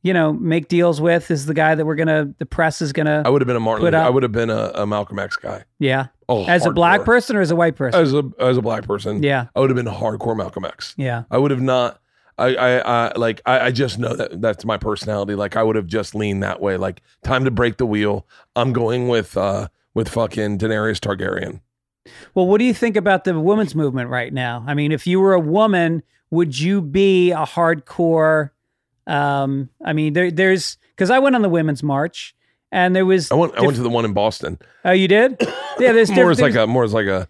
You 0.00 0.14
know, 0.14 0.32
make 0.32 0.68
deals 0.68 1.00
with 1.00 1.26
This 1.26 1.40
is 1.40 1.46
the 1.46 1.54
guy 1.54 1.74
that 1.74 1.84
we're 1.84 1.96
gonna. 1.96 2.32
The 2.38 2.46
press 2.46 2.80
is 2.80 2.92
gonna. 2.92 3.22
I 3.26 3.30
would 3.30 3.42
have 3.42 3.48
been 3.48 3.56
a 3.56 3.60
Martin 3.60 3.84
Luther, 3.84 3.96
I 3.96 4.08
would 4.08 4.22
have 4.22 4.30
been 4.30 4.48
a, 4.48 4.70
a 4.76 4.86
Malcolm 4.86 5.18
X 5.18 5.36
guy. 5.36 5.64
Yeah. 5.80 6.06
Oh, 6.28 6.46
as 6.46 6.64
a 6.66 6.70
black 6.70 7.04
person 7.04 7.34
or 7.36 7.40
as 7.40 7.50
a 7.50 7.56
white 7.56 7.74
person? 7.74 8.00
As 8.00 8.14
a 8.14 8.22
as 8.38 8.56
a 8.56 8.62
black 8.62 8.86
person. 8.86 9.24
Yeah. 9.24 9.46
I 9.56 9.60
would 9.60 9.70
have 9.70 9.76
been 9.76 9.92
hardcore 9.92 10.36
Malcolm 10.36 10.64
X. 10.64 10.94
yeah. 10.96 11.24
I 11.32 11.38
would 11.38 11.50
have 11.50 11.60
not. 11.60 12.00
I, 12.38 12.54
I, 12.54 13.08
I 13.08 13.12
like. 13.16 13.42
I, 13.44 13.58
I 13.66 13.70
just 13.72 13.98
know 13.98 14.14
that 14.14 14.40
that's 14.40 14.64
my 14.64 14.76
personality. 14.76 15.34
Like 15.34 15.56
I 15.56 15.64
would 15.64 15.74
have 15.74 15.88
just 15.88 16.14
leaned 16.14 16.44
that 16.44 16.60
way. 16.60 16.76
Like 16.76 17.02
time 17.24 17.44
to 17.44 17.50
break 17.50 17.78
the 17.78 17.86
wheel. 17.86 18.24
I'm 18.54 18.72
going 18.72 19.08
with 19.08 19.36
uh 19.36 19.66
with 19.94 20.08
fucking 20.08 20.58
Daenerys 20.58 21.00
Targaryen. 21.00 21.60
Well, 22.34 22.46
what 22.46 22.58
do 22.58 22.64
you 22.64 22.74
think 22.74 22.96
about 22.96 23.24
the 23.24 23.38
women's 23.38 23.74
movement 23.74 24.10
right 24.10 24.32
now? 24.32 24.64
I 24.66 24.74
mean, 24.74 24.92
if 24.92 25.06
you 25.06 25.20
were 25.20 25.34
a 25.34 25.40
woman, 25.40 26.02
would 26.30 26.58
you 26.58 26.80
be 26.80 27.30
a 27.32 27.44
hardcore? 27.44 28.50
Um, 29.06 29.70
I 29.84 29.92
mean, 29.92 30.12
there, 30.12 30.30
there's 30.30 30.76
because 30.94 31.10
I 31.10 31.18
went 31.18 31.34
on 31.36 31.42
the 31.42 31.48
women's 31.48 31.82
march, 31.82 32.34
and 32.70 32.94
there 32.94 33.06
was. 33.06 33.30
I 33.30 33.34
went. 33.34 33.54
I 33.56 33.62
went 33.62 33.76
to 33.76 33.82
the 33.82 33.88
one 33.88 34.04
in 34.04 34.12
Boston. 34.12 34.58
Oh, 34.84 34.92
you 34.92 35.08
did? 35.08 35.40
Yeah, 35.78 35.92
there's 35.92 36.10
more 36.10 36.24
diff- 36.30 36.38
as 36.38 36.40
like 36.40 36.54
a 36.56 36.66
more 36.66 36.82
as 36.82 36.92
like 36.92 37.06
a 37.06 37.28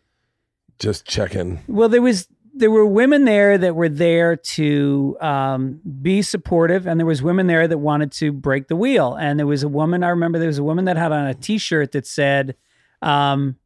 just 0.79 1.05
checking. 1.05 1.61
Well, 1.69 1.91
there 1.91 2.01
was 2.01 2.27
there 2.59 2.71
were 2.71 2.87
women 2.87 3.25
there 3.25 3.57
that 3.57 3.75
were 3.75 3.89
there 3.89 4.37
to 4.37 5.17
um, 5.21 5.81
be 6.03 6.23
supportive, 6.23 6.87
and 6.87 6.99
there 6.99 7.07
was 7.07 7.23
women 7.23 7.47
there 7.47 7.69
that 7.69 7.79
wanted 7.79 8.11
to 8.13 8.33
break 8.33 8.69
the 8.69 8.77
wheel. 8.77 9.15
And 9.15 9.39
there 9.39 9.47
was 9.47 9.63
a 9.63 9.69
woman 9.69 10.03
I 10.03 10.09
remember 10.09 10.39
there 10.39 10.49
was 10.49 10.59
a 10.59 10.65
woman 10.65 10.87
that 10.87 10.97
had 10.97 11.13
on 11.13 11.27
a 11.27 11.35
T-shirt 11.35 11.93
that 11.93 12.07
said, 12.07 12.57
um, 13.01 13.57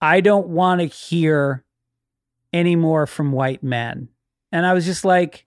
"I 0.00 0.20
don't 0.20 0.48
want 0.48 0.80
to 0.80 0.86
hear 0.86 1.64
anymore 2.52 3.06
from 3.06 3.32
white 3.32 3.62
men." 3.62 4.08
And 4.52 4.64
I 4.64 4.72
was 4.72 4.84
just 4.84 5.04
like, 5.04 5.46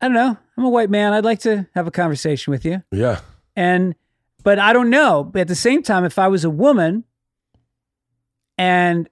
I 0.00 0.08
don't 0.08 0.14
know. 0.14 0.36
I'm 0.56 0.64
a 0.64 0.70
white 0.70 0.90
man. 0.90 1.12
I'd 1.12 1.24
like 1.24 1.40
to 1.40 1.66
have 1.74 1.86
a 1.86 1.90
conversation 1.90 2.50
with 2.50 2.64
you. 2.64 2.82
Yeah. 2.90 3.20
And 3.54 3.94
but 4.42 4.58
I 4.58 4.72
don't 4.72 4.90
know. 4.90 5.24
But 5.24 5.42
at 5.42 5.48
the 5.48 5.54
same 5.54 5.82
time, 5.82 6.04
if 6.04 6.18
I 6.18 6.28
was 6.28 6.44
a 6.44 6.50
woman 6.50 7.04
and 8.58 9.08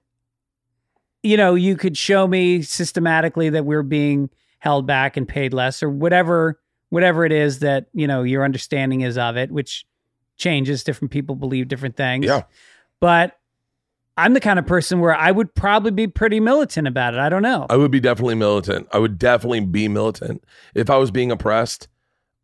you 1.23 1.37
know, 1.37 1.55
you 1.55 1.75
could 1.75 1.97
show 1.97 2.27
me 2.27 2.61
systematically 2.61 3.49
that 3.49 3.65
we're 3.65 3.81
being 3.81 4.29
held 4.59 4.85
back 4.85 5.17
and 5.17 5.27
paid 5.27 5.53
less 5.53 5.81
or 5.81 5.89
whatever 5.89 6.59
whatever 6.89 7.25
it 7.25 7.31
is 7.31 7.59
that, 7.59 7.87
you 7.93 8.07
know, 8.07 8.23
your 8.23 8.45
understanding 8.45 9.01
is 9.01 9.17
of 9.17 9.35
it, 9.35 9.51
which 9.51 9.85
changes. 10.37 10.83
Different 10.83 11.11
people 11.11 11.35
believe 11.35 11.67
different 11.67 11.97
things. 11.97 12.25
Yeah. 12.25 12.43
But 12.99 13.37
I'm 14.17 14.33
the 14.33 14.39
kind 14.39 14.57
of 14.57 14.65
person 14.65 14.99
where 14.99 15.13
I 15.13 15.31
would 15.31 15.53
probably 15.55 15.91
be 15.91 16.07
pretty 16.07 16.39
militant 16.39 16.87
about 16.87 17.13
it. 17.13 17.19
I 17.19 17.27
don't 17.27 17.41
know. 17.41 17.65
I 17.69 17.75
would 17.75 17.91
be 17.91 17.99
definitely 17.99 18.35
militant. 18.35 18.87
I 18.91 18.99
would 18.99 19.19
definitely 19.19 19.59
be 19.59 19.87
militant 19.87 20.43
if 20.73 20.89
I 20.89 20.97
was 20.97 21.11
being 21.11 21.31
oppressed. 21.31 21.89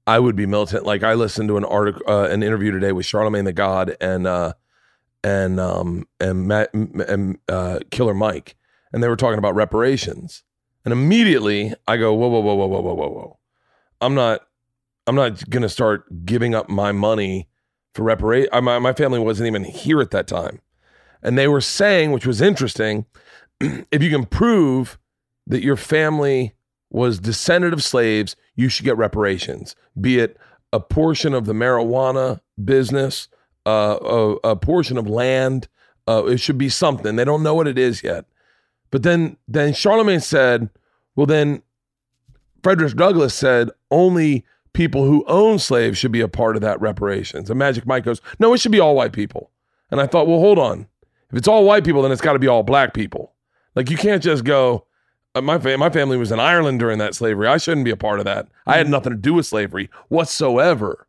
I 0.06 0.19
would 0.19 0.35
be 0.35 0.45
militant. 0.45 0.85
Like 0.85 1.03
I 1.03 1.14
listened 1.14 1.48
to 1.49 1.57
an 1.57 1.64
article, 1.64 2.02
uh, 2.07 2.27
an 2.27 2.43
interview 2.43 2.72
today 2.72 2.91
with 2.91 3.06
Charlemagne 3.06 3.45
the 3.45 3.53
God 3.53 3.95
and 4.02 4.27
uh, 4.27 4.53
and 5.23 5.60
um 5.60 6.07
and 6.19 6.48
Matt 6.48 6.73
and 6.73 7.38
uh, 7.48 7.80
Killer 7.89 8.14
Mike, 8.14 8.57
and 8.91 9.02
they 9.02 9.07
were 9.07 9.15
talking 9.15 9.39
about 9.39 9.56
reparations. 9.56 10.43
And 10.84 10.91
immediately 10.91 11.73
I 11.88 11.98
go, 11.98 12.14
whoa, 12.14 12.27
whoa, 12.27 12.39
whoa, 12.39 12.56
whoa, 12.56 12.68
whoa, 12.68 12.81
whoa, 12.81 12.93
whoa, 12.95 13.10
whoa! 13.10 13.39
I'm 14.02 14.15
not, 14.15 14.41
I'm 15.06 15.15
not 15.15 15.49
gonna 15.49 15.69
start 15.69 16.26
giving 16.26 16.56
up 16.56 16.69
my 16.69 16.91
money 16.91 17.48
for 17.93 18.03
reparation. 18.03 18.49
My 18.64 18.80
my 18.80 18.93
family 18.93 19.19
wasn't 19.19 19.48
even 19.48 19.64
here 19.64 20.02
at 20.02 20.11
that 20.11 20.27
time, 20.27 20.60
and 21.23 21.38
they 21.38 21.48
were 21.48 21.61
saying, 21.61 22.11
which 22.11 22.26
was 22.26 22.41
interesting, 22.41 23.06
if 23.60 24.02
you 24.02 24.10
can 24.10 24.26
prove 24.26 24.98
that 25.48 25.64
your 25.64 25.76
family 25.77 26.53
was 26.89 27.19
descended 27.19 27.73
of 27.73 27.84
slaves, 27.84 28.35
you 28.56 28.69
should 28.69 28.85
get 28.85 28.98
reparations, 28.98 29.76
be 29.99 30.19
it 30.19 30.38
a 30.73 30.80
portion 30.80 31.34
of 31.34 31.45
the 31.45 31.53
marijuana 31.53 32.39
business, 32.64 33.27
uh, 33.65 33.98
a, 34.02 34.52
a 34.52 34.56
portion 34.56 34.98
of 34.98 35.07
land. 35.07 35.68
Uh, 36.07 36.26
it 36.26 36.39
should 36.39 36.57
be 36.57 36.69
something. 36.69 37.15
They 37.15 37.26
don't 37.26 37.43
know 37.43 37.53
what 37.53 37.68
it 37.68 37.77
is 37.77 38.03
yet. 38.03 38.26
But 38.89 39.03
then, 39.03 39.38
then 39.48 39.73
Charlemagne 39.73 40.19
said, 40.19 40.69
"Well, 41.15 41.26
then 41.26 41.61
Frederick 42.64 42.95
Douglass 42.95 43.34
said 43.34 43.69
only 43.89 44.45
people 44.73 45.06
who 45.06 45.23
own 45.27 45.60
slaves 45.60 45.98
should 45.98 46.11
be 46.11 46.22
a 46.22 46.27
part 46.27 46.56
of 46.56 46.61
that 46.61 46.81
reparations." 46.81 47.49
And 47.49 47.60
Magic 47.60 47.85
Mike 47.85 48.03
goes, 48.03 48.22
"No, 48.39 48.53
it 48.53 48.60
should 48.60 48.72
be 48.72 48.80
all 48.80 48.95
white 48.95 49.14
people." 49.14 49.52
And 49.91 49.99
I 49.99 50.07
thought, 50.07 50.27
well, 50.27 50.39
hold 50.39 50.57
on. 50.57 50.88
If 51.31 51.37
it's 51.37 51.47
all 51.47 51.65
white 51.65 51.83
people, 51.83 52.01
then 52.01 52.11
it's 52.11 52.21
got 52.21 52.33
to 52.33 52.39
be 52.39 52.47
all 52.47 52.63
black 52.63 52.93
people. 52.93 53.33
Like 53.75 53.89
you 53.89 53.97
can't 53.97 54.21
just 54.21 54.43
go. 54.43 54.85
Uh, 55.33 55.41
my 55.41 55.57
fam- 55.57 55.79
my 55.79 55.89
family 55.89 56.17
was 56.17 56.31
in 56.31 56.39
Ireland 56.39 56.79
during 56.79 56.97
that 56.97 57.15
slavery. 57.15 57.47
I 57.47 57.57
shouldn't 57.57 57.85
be 57.85 57.91
a 57.91 57.97
part 57.97 58.19
of 58.19 58.25
that. 58.25 58.47
I 58.67 58.77
had 58.77 58.89
nothing 58.89 59.13
to 59.13 59.17
do 59.17 59.33
with 59.33 59.45
slavery 59.45 59.89
whatsoever. 60.09 61.07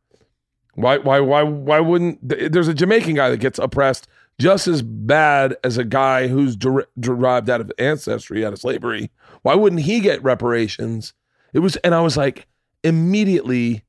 Why 0.74 0.98
why 0.98 1.20
why 1.20 1.42
why 1.42 1.80
wouldn't 1.80 2.28
th- 2.30 2.52
there's 2.52 2.68
a 2.68 2.74
Jamaican 2.74 3.14
guy 3.14 3.30
that 3.30 3.40
gets 3.40 3.58
oppressed 3.58 4.06
just 4.38 4.68
as 4.68 4.80
bad 4.80 5.56
as 5.64 5.76
a 5.76 5.84
guy 5.84 6.28
who's 6.28 6.56
der- 6.56 6.86
derived 6.98 7.50
out 7.50 7.60
of 7.60 7.72
ancestry 7.78 8.44
out 8.46 8.52
of 8.52 8.60
slavery? 8.60 9.10
Why 9.42 9.54
wouldn't 9.54 9.82
he 9.82 10.00
get 10.00 10.22
reparations? 10.22 11.14
It 11.52 11.58
was 11.58 11.76
and 11.76 11.94
I 11.94 12.00
was 12.00 12.16
like 12.16 12.46
immediately 12.84 13.82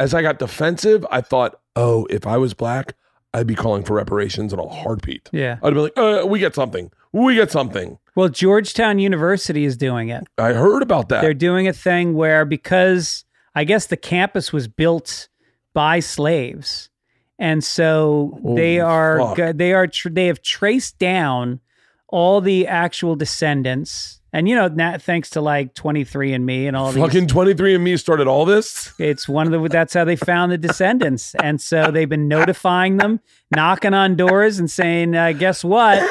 as 0.00 0.14
I 0.14 0.22
got 0.22 0.38
defensive, 0.38 1.04
I 1.10 1.20
thought, 1.22 1.60
"Oh, 1.74 2.06
if 2.08 2.26
I 2.26 2.36
was 2.36 2.54
black, 2.54 2.94
I'd 3.34 3.46
be 3.46 3.54
calling 3.54 3.82
for 3.84 3.94
reparations 3.94 4.52
in 4.52 4.58
a 4.58 4.68
heartbeat." 4.68 5.28
yeah. 5.32 5.58
I'd 5.62 5.74
be 5.74 5.80
like, 5.80 5.96
uh, 5.96 6.24
"We 6.26 6.38
get 6.38 6.54
something. 6.54 6.90
We 7.12 7.34
get 7.34 7.50
something." 7.50 7.98
Well, 8.14 8.28
Georgetown 8.28 8.98
University 8.98 9.64
is 9.64 9.76
doing 9.76 10.08
it. 10.08 10.24
I 10.38 10.52
heard 10.52 10.82
about 10.82 11.08
that. 11.10 11.22
They're 11.22 11.34
doing 11.34 11.68
a 11.68 11.72
thing 11.72 12.14
where 12.14 12.44
because 12.44 13.24
I 13.54 13.64
guess 13.64 13.86
the 13.86 13.96
campus 13.96 14.52
was 14.52 14.68
built 14.68 15.28
by 15.72 16.00
slaves, 16.00 16.90
and 17.38 17.62
so 17.62 18.40
they 18.56 18.80
are 18.80 19.18
fuck. 19.18 19.56
they 19.56 19.72
are 19.72 19.88
they 20.10 20.26
have 20.26 20.42
traced 20.42 20.98
down 20.98 21.60
all 22.08 22.40
the 22.40 22.66
actual 22.66 23.14
descendants, 23.14 24.17
and 24.32 24.48
you 24.48 24.54
know, 24.54 24.68
na- 24.68 24.98
thanks 24.98 25.30
to 25.30 25.40
like 25.40 25.74
Twenty 25.74 26.04
Three 26.04 26.32
and 26.34 26.44
Me 26.44 26.66
and 26.66 26.76
all 26.76 26.92
these 26.92 27.02
Fucking 27.02 27.28
23 27.28 27.74
and 27.74 27.84
me 27.84 27.96
started 27.96 28.26
all 28.26 28.44
this. 28.44 28.92
it's 28.98 29.28
one 29.28 29.52
of 29.52 29.52
the 29.62 29.68
that's 29.68 29.94
how 29.94 30.04
they 30.04 30.16
found 30.16 30.52
the 30.52 30.58
descendants, 30.58 31.34
and 31.42 31.60
so 31.60 31.90
they've 31.90 32.08
been 32.08 32.28
notifying 32.28 32.96
them, 32.98 33.20
knocking 33.54 33.94
on 33.94 34.16
doors, 34.16 34.58
and 34.58 34.70
saying, 34.70 35.14
uh, 35.14 35.32
"Guess 35.32 35.64
what? 35.64 36.02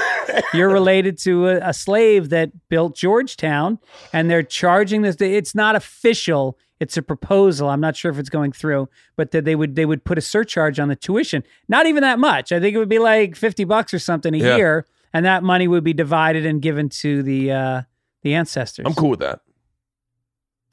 You're 0.54 0.70
related 0.70 1.18
to 1.20 1.48
a, 1.48 1.70
a 1.70 1.74
slave 1.74 2.30
that 2.30 2.52
built 2.70 2.96
Georgetown," 2.96 3.80
and 4.14 4.30
they're 4.30 4.44
charging 4.44 5.02
this. 5.02 5.16
It's 5.20 5.56
not 5.56 5.76
official. 5.76 6.58
It's 6.80 6.96
a 6.96 7.02
proposal. 7.02 7.70
I'm 7.70 7.82
not 7.82 7.96
sure 7.96 8.12
if 8.12 8.20
it's 8.20 8.30
going 8.30 8.52
through, 8.52 8.88
but 9.16 9.32
that 9.32 9.46
they 9.46 9.56
would 9.56 9.76
they 9.76 9.86
would 9.86 10.04
put 10.04 10.18
a 10.18 10.22
surcharge 10.22 10.80
on 10.80 10.90
the 10.90 10.96
tuition. 10.96 11.44
Not 11.68 11.88
even 11.88 12.02
that 12.02 12.20
much. 12.20 12.52
I 12.52 12.60
think 12.60 12.76
it 12.76 12.78
would 12.78 12.90
be 12.90 13.00
like 13.00 13.36
fifty 13.36 13.64
bucks 13.64 13.94
or 13.94 14.00
something 14.00 14.34
a 14.36 14.38
Yeah. 14.38 14.56
year, 14.58 14.86
and 15.14 15.26
that 15.26 15.42
money 15.44 15.68
would 15.68 15.84
be 15.84 15.94
divided 15.94 16.46
and 16.46 16.62
given 16.62 16.90
to 16.90 17.24
the 17.24 17.52
uh, 17.52 17.82
the 18.24 18.34
ancestors. 18.34 18.86
I'm 18.86 18.94
cool 18.94 19.10
with 19.10 19.20
that. 19.20 19.42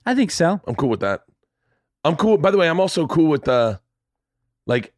I 0.07 0.15
think 0.15 0.31
so. 0.31 0.61
I'm 0.67 0.75
cool 0.75 0.91
with 0.91 1.01
that. 1.01 1.23
I'm 2.05 2.17
cool. 2.17 2.37
By 2.37 2.51
the 2.51 2.59
way, 2.59 2.69
I'm 2.69 2.81
also 2.81 3.07
cool 3.07 3.29
with 3.29 3.45
the, 3.45 3.81
like, 4.67 4.93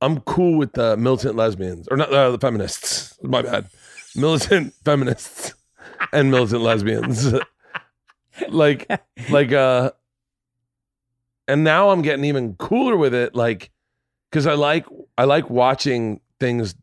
I'm 0.00 0.20
cool 0.20 0.56
with 0.56 0.72
the 0.72 0.96
militant 0.96 1.34
lesbians 1.34 1.88
or 1.88 1.96
not 1.96 2.12
uh, 2.12 2.30
the 2.30 2.38
feminists. 2.38 3.18
My 3.22 3.42
bad, 3.42 3.68
militant 4.14 4.74
feminists 4.84 5.54
and 6.12 6.30
militant 6.30 6.62
lesbians. 6.62 7.34
like, 8.48 8.88
like, 9.30 9.52
uh, 9.52 9.90
and 11.48 11.64
now 11.64 11.90
I'm 11.90 12.02
getting 12.02 12.24
even 12.24 12.54
cooler 12.54 12.96
with 12.96 13.14
it. 13.14 13.34
Like, 13.34 13.70
because 14.30 14.46
I 14.46 14.54
like 14.54 14.86
I 15.16 15.24
like 15.24 15.50
watching 15.50 16.20
things 16.38 16.74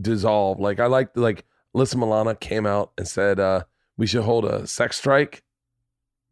dissolve. 0.00 0.60
Like, 0.60 0.80
I 0.80 0.86
like 0.86 1.10
like 1.14 1.44
Alyssa 1.76 1.96
Milano 1.96 2.34
came 2.34 2.64
out 2.64 2.92
and 2.96 3.06
said, 3.06 3.38
uh, 3.40 3.64
we 3.96 4.06
should 4.06 4.22
hold 4.24 4.44
a 4.44 4.66
sex 4.66 4.96
strike. 4.96 5.42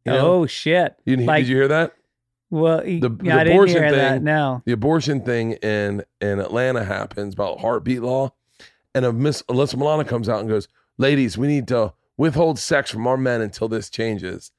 You 0.04 0.12
know? 0.12 0.32
Oh 0.32 0.46
shit! 0.46 0.96
You- 1.04 1.16
like- 1.18 1.42
did 1.42 1.48
you 1.48 1.56
hear 1.56 1.68
that? 1.68 1.92
Well, 2.50 2.78
The- 2.78 3.16
yeah, 3.22 3.44
the 3.44 3.50
abortion 3.52 3.82
hear 3.82 3.92
that. 3.92 4.14
thing- 4.16 4.24
No. 4.24 4.62
The 4.64 4.72
abortion 4.72 5.20
thing 5.20 5.52
in 5.52 6.02
in 6.20 6.40
Atlanta 6.40 6.84
happens 6.84 7.34
about 7.34 7.60
heartbeat 7.60 8.02
law, 8.02 8.32
and 8.94 9.04
a 9.04 9.12
Miss 9.12 9.42
Alyssa 9.42 9.76
Milano 9.76 10.02
comes 10.04 10.28
out 10.28 10.40
and 10.40 10.48
goes, 10.48 10.66
"Ladies, 10.98 11.38
we 11.38 11.46
need 11.46 11.68
to 11.68 11.92
withhold 12.16 12.58
sex 12.58 12.90
from 12.90 13.06
our 13.06 13.16
men 13.16 13.40
until 13.40 13.68
this 13.68 13.88
changes." 13.90 14.50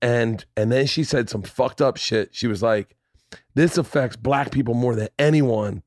And 0.00 0.44
and 0.56 0.72
then 0.72 0.86
she 0.86 1.04
said 1.04 1.28
some 1.28 1.42
fucked 1.42 1.82
up 1.82 1.98
shit. 1.98 2.30
She 2.34 2.46
was 2.46 2.62
like, 2.62 2.96
"This 3.54 3.76
affects 3.76 4.16
black 4.16 4.50
people 4.50 4.72
more 4.74 4.94
than 4.94 5.08
anyone." 5.18 5.82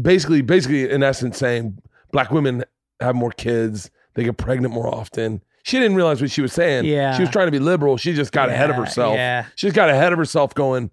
Basically, 0.00 0.42
basically, 0.42 0.88
in 0.88 1.02
essence, 1.02 1.36
saying 1.38 1.78
black 2.12 2.30
women 2.30 2.64
have 3.00 3.16
more 3.16 3.32
kids, 3.32 3.90
they 4.18 4.24
get 4.24 4.36
pregnant 4.36 4.74
more 4.74 4.92
often. 4.92 5.40
She 5.62 5.78
didn't 5.78 5.96
realize 5.96 6.20
what 6.20 6.30
she 6.30 6.40
was 6.42 6.52
saying. 6.52 6.84
Yeah. 6.86 7.14
she 7.16 7.22
was 7.22 7.30
trying 7.30 7.46
to 7.46 7.52
be 7.52 7.58
liberal. 7.58 7.96
She 7.96 8.14
just 8.14 8.32
got 8.32 8.48
ahead 8.48 8.70
of 8.70 8.76
herself. 8.76 9.14
yeah. 9.16 9.46
She 9.54 9.66
just 9.66 9.76
got 9.76 9.88
ahead 9.90 10.12
of 10.12 10.18
herself, 10.18 10.54
going, 10.54 10.90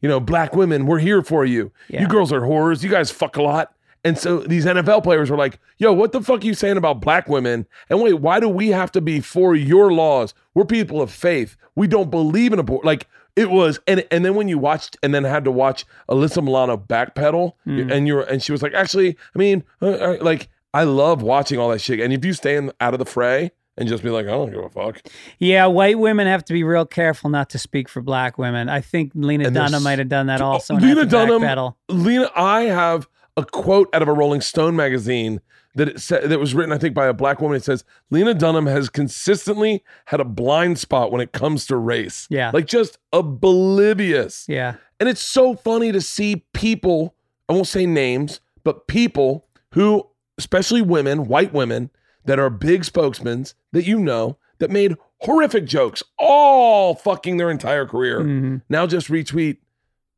you 0.00 0.08
know, 0.08 0.20
black 0.20 0.54
women, 0.54 0.86
we're 0.86 0.98
here 0.98 1.22
for 1.22 1.44
you. 1.44 1.72
Yeah. 1.88 2.02
You 2.02 2.08
girls 2.08 2.32
are 2.32 2.40
whores. 2.42 2.82
You 2.82 2.90
guys 2.90 3.10
fuck 3.10 3.36
a 3.36 3.42
lot. 3.42 3.72
And 4.04 4.16
so 4.16 4.38
these 4.40 4.64
NFL 4.64 5.02
players 5.02 5.28
were 5.30 5.36
like, 5.36 5.58
yo, 5.78 5.92
what 5.92 6.12
the 6.12 6.20
fuck 6.20 6.42
are 6.42 6.46
you 6.46 6.54
saying 6.54 6.76
about 6.76 7.00
black 7.00 7.28
women? 7.28 7.66
And 7.90 8.00
wait, 8.00 8.14
why 8.14 8.38
do 8.38 8.48
we 8.48 8.68
have 8.68 8.92
to 8.92 9.00
be 9.00 9.20
for 9.20 9.56
your 9.56 9.92
laws? 9.92 10.34
We're 10.54 10.64
people 10.66 11.00
of 11.02 11.10
faith. 11.10 11.56
We 11.74 11.86
don't 11.88 12.10
believe 12.10 12.52
in 12.52 12.58
abortion. 12.58 12.86
Like 12.86 13.08
it 13.34 13.50
was, 13.50 13.78
and 13.86 14.04
and 14.10 14.24
then 14.24 14.34
when 14.34 14.48
you 14.48 14.58
watched, 14.58 14.96
and 15.02 15.14
then 15.14 15.24
had 15.24 15.44
to 15.44 15.52
watch 15.52 15.84
Alyssa 16.08 16.42
Milano 16.44 16.76
backpedal, 16.76 17.52
Mm. 17.66 17.92
and 17.92 18.06
you're, 18.08 18.22
and 18.22 18.42
she 18.42 18.50
was 18.52 18.62
like, 18.62 18.74
actually, 18.74 19.16
I 19.34 19.38
mean, 19.38 19.62
uh, 19.80 19.86
uh, 19.90 20.16
like 20.20 20.48
I 20.74 20.84
love 20.84 21.22
watching 21.22 21.58
all 21.58 21.70
that 21.70 21.80
shit. 21.80 22.00
And 22.00 22.12
if 22.12 22.24
you 22.24 22.32
stay 22.32 22.56
in, 22.56 22.72
out 22.80 22.94
of 22.94 22.98
the 22.98 23.06
fray 23.06 23.50
and 23.76 23.88
just 23.88 24.02
be 24.02 24.10
like, 24.10 24.26
I 24.26 24.30
don't 24.30 24.50
give 24.50 24.62
a 24.62 24.68
fuck. 24.68 25.00
Yeah, 25.38 25.66
white 25.66 25.98
women 25.98 26.26
have 26.26 26.44
to 26.46 26.52
be 26.52 26.64
real 26.64 26.84
careful 26.84 27.30
not 27.30 27.50
to 27.50 27.58
speak 27.58 27.88
for 27.88 28.02
black 28.02 28.36
women. 28.38 28.68
I 28.68 28.80
think 28.80 29.12
Lena 29.14 29.46
And 29.46 29.54
Dunham 29.54 29.82
might 29.82 29.98
have 29.98 30.08
done 30.08 30.26
that 30.26 30.40
oh, 30.40 30.46
also. 30.46 30.74
and 30.74 30.82
Lena 30.84 31.06
Dunham, 31.06 31.42
backpedal. 31.42 31.74
Lena, 31.88 32.30
I 32.34 32.62
have 32.62 33.08
a 33.36 33.44
quote 33.44 33.88
out 33.94 34.02
of 34.02 34.08
a 34.08 34.12
Rolling 34.12 34.40
Stone 34.40 34.76
magazine 34.76 35.40
that 35.74 35.88
it 35.88 36.00
said 36.00 36.28
that 36.28 36.40
was 36.40 36.54
written, 36.54 36.72
I 36.72 36.78
think, 36.78 36.94
by 36.94 37.06
a 37.06 37.14
black 37.14 37.40
woman. 37.40 37.56
It 37.56 37.64
says 37.64 37.84
Lena 38.10 38.34
Dunham 38.34 38.66
has 38.66 38.90
consistently 38.90 39.84
had 40.06 40.20
a 40.20 40.24
blind 40.24 40.78
spot 40.78 41.12
when 41.12 41.20
it 41.20 41.32
comes 41.32 41.66
to 41.66 41.76
race. 41.76 42.26
Yeah. 42.30 42.50
like 42.52 42.66
just 42.66 42.98
oblivious. 43.12 44.44
Yeah. 44.48 44.74
And 45.00 45.08
it's 45.08 45.22
so 45.22 45.54
funny 45.54 45.92
to 45.92 46.00
see 46.00 46.44
people. 46.52 47.14
I 47.48 47.52
won't 47.52 47.68
say 47.68 47.86
names, 47.86 48.40
but 48.64 48.88
people 48.88 49.46
who, 49.72 50.06
especially 50.38 50.80
women, 50.82 51.26
white 51.28 51.52
women, 51.52 51.90
that 52.24 52.38
are 52.38 52.50
big 52.50 52.84
spokesmen 52.84 53.46
that 53.72 53.86
you 53.86 53.98
know 53.98 54.36
that 54.58 54.70
made 54.70 54.96
horrific 55.22 55.64
jokes 55.64 56.02
all 56.18 56.94
fucking 56.94 57.36
their 57.36 57.50
entire 57.50 57.86
career. 57.86 58.20
Mhm. 58.20 58.62
Now 58.68 58.86
just 58.86 59.08
retweet 59.08 59.58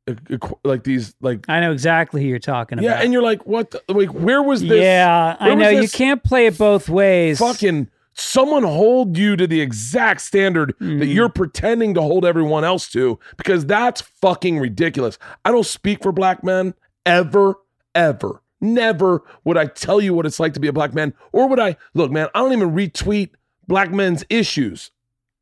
uh, 0.08 0.14
uh, 0.30 0.48
like 0.64 0.84
these 0.84 1.14
like 1.20 1.44
I 1.48 1.60
know 1.60 1.72
exactly 1.72 2.22
who 2.22 2.28
you're 2.28 2.38
talking 2.38 2.78
about. 2.78 2.84
yeah, 2.88 3.02
and 3.02 3.12
you're 3.12 3.22
like, 3.22 3.46
what? 3.46 3.70
The, 3.70 3.82
like, 3.88 4.08
where 4.14 4.42
was 4.42 4.62
this? 4.62 4.80
yeah, 4.82 5.36
I 5.38 5.54
know 5.54 5.68
you 5.68 5.88
can't 5.88 6.22
play 6.22 6.46
it 6.46 6.56
both 6.58 6.88
ways. 6.88 7.38
Fucking 7.38 7.88
someone 8.14 8.64
hold 8.64 9.16
you 9.16 9.36
to 9.36 9.46
the 9.46 9.60
exact 9.60 10.20
standard 10.22 10.74
that 10.80 10.84
Mhm. 10.84 11.14
you're 11.14 11.28
pretending 11.28 11.94
to 11.94 12.02
hold 12.02 12.24
everyone 12.24 12.64
else 12.64 12.88
to, 12.92 13.18
because 13.36 13.64
that's 13.66 14.00
fucking 14.00 14.58
ridiculous. 14.58 15.16
I 15.44 15.52
don't 15.52 15.64
speak 15.66 16.02
for 16.02 16.12
black 16.12 16.42
men 16.42 16.74
ever, 17.06 17.54
ever. 17.94 18.42
Never 18.60 19.22
would 19.44 19.56
I 19.56 19.66
tell 19.66 20.00
you 20.00 20.12
what 20.14 20.26
it's 20.26 20.38
like 20.40 20.52
to 20.54 20.60
be 20.60 20.68
a 20.68 20.72
black 20.72 20.92
man, 20.94 21.14
or 21.32 21.48
would 21.48 21.60
I 21.60 21.76
look, 21.94 22.10
man? 22.10 22.28
I 22.34 22.40
don't 22.40 22.52
even 22.52 22.70
retweet 22.72 23.30
black 23.66 23.90
men's 23.90 24.24
issues. 24.28 24.90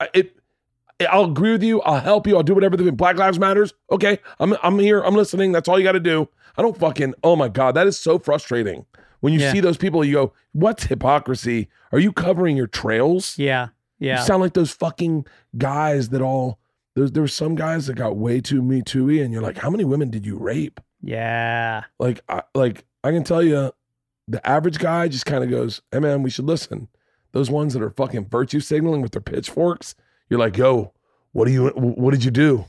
I- 0.01 0.11
It. 0.15 0.35
I'll 1.11 1.27
agree 1.27 1.53
with 1.53 1.62
you. 1.62 1.81
I'll 1.82 2.01
help 2.01 2.27
you. 2.27 2.36
I'll 2.36 2.43
do 2.43 2.55
whatever. 2.55 2.77
The 2.77 2.90
Black 2.90 3.16
Lives 3.16 3.39
Matters. 3.39 3.73
Okay, 3.90 4.19
I'm 4.40 4.57
I'm 4.65 4.78
here. 4.81 5.01
I'm 5.01 5.15
listening. 5.15 5.53
That's 5.53 5.69
all 5.69 5.78
you 5.78 5.85
got 5.85 5.93
to 5.93 6.01
do. 6.01 6.28
I 6.57 6.62
don't 6.62 6.77
fucking. 6.77 7.15
Oh 7.23 7.36
my 7.36 7.47
god, 7.49 7.77
that 7.77 7.86
is 7.86 7.99
so 8.01 8.19
frustrating. 8.19 8.85
When 9.20 9.32
you 9.32 9.39
Yeah. 9.39 9.53
see 9.53 9.61
those 9.61 9.77
people, 9.77 10.05
you 10.05 10.12
go, 10.15 10.32
"What's 10.53 10.85
hypocrisy? 10.85 11.69
Are 11.93 12.01
you 12.01 12.12
covering 12.12 12.57
your 12.57 12.66
trails? 12.66 13.39
Yeah, 13.39 13.69
yeah. 14.01 14.19
You 14.20 14.27
sound 14.27 14.43
like 14.43 14.55
those 14.55 14.73
fucking 14.73 15.24
guys 15.57 16.09
that 16.09 16.20
all. 16.20 16.59
There's 16.97 17.12
there 17.12 17.23
were 17.23 17.28
some 17.28 17.55
guys 17.55 17.86
that 17.86 17.95
got 17.95 18.16
way 18.16 18.40
too 18.40 18.61
me 18.61 18.82
too-y, 18.82 19.15
and 19.23 19.32
you're 19.32 19.43
like, 19.43 19.59
how 19.59 19.70
many 19.70 19.85
women 19.85 20.11
did 20.11 20.27
you 20.27 20.36
rape? 20.36 20.81
yeah. 21.01 21.85
Like, 22.01 22.23
I, 22.28 22.43
like 22.57 22.85
I 23.04 23.12
can 23.12 23.24
tell 23.24 23.42
you, 23.42 23.72
the 24.26 24.46
average 24.46 24.78
guy 24.78 25.08
just 25.08 25.26
kind 25.26 25.42
of 25.42 25.50
goes, 25.50 25.80
"Hey 25.92 26.00
man, 26.00 26.22
we 26.22 26.30
should 26.30 26.44
listen." 26.44 26.88
Those 27.32 27.50
ones 27.50 27.74
that 27.74 27.82
are 27.82 27.90
fucking 27.90 28.26
virtue 28.26 28.60
signaling 28.60 29.02
with 29.02 29.12
their 29.12 29.22
pitchforks, 29.22 29.94
you're 30.28 30.40
like, 30.40 30.56
"Yo, 30.56 30.92
what 31.32 31.46
do 31.46 31.52
you? 31.52 31.68
What 31.68 32.12
did 32.12 32.24
you 32.24 32.30
do?" 32.30 32.64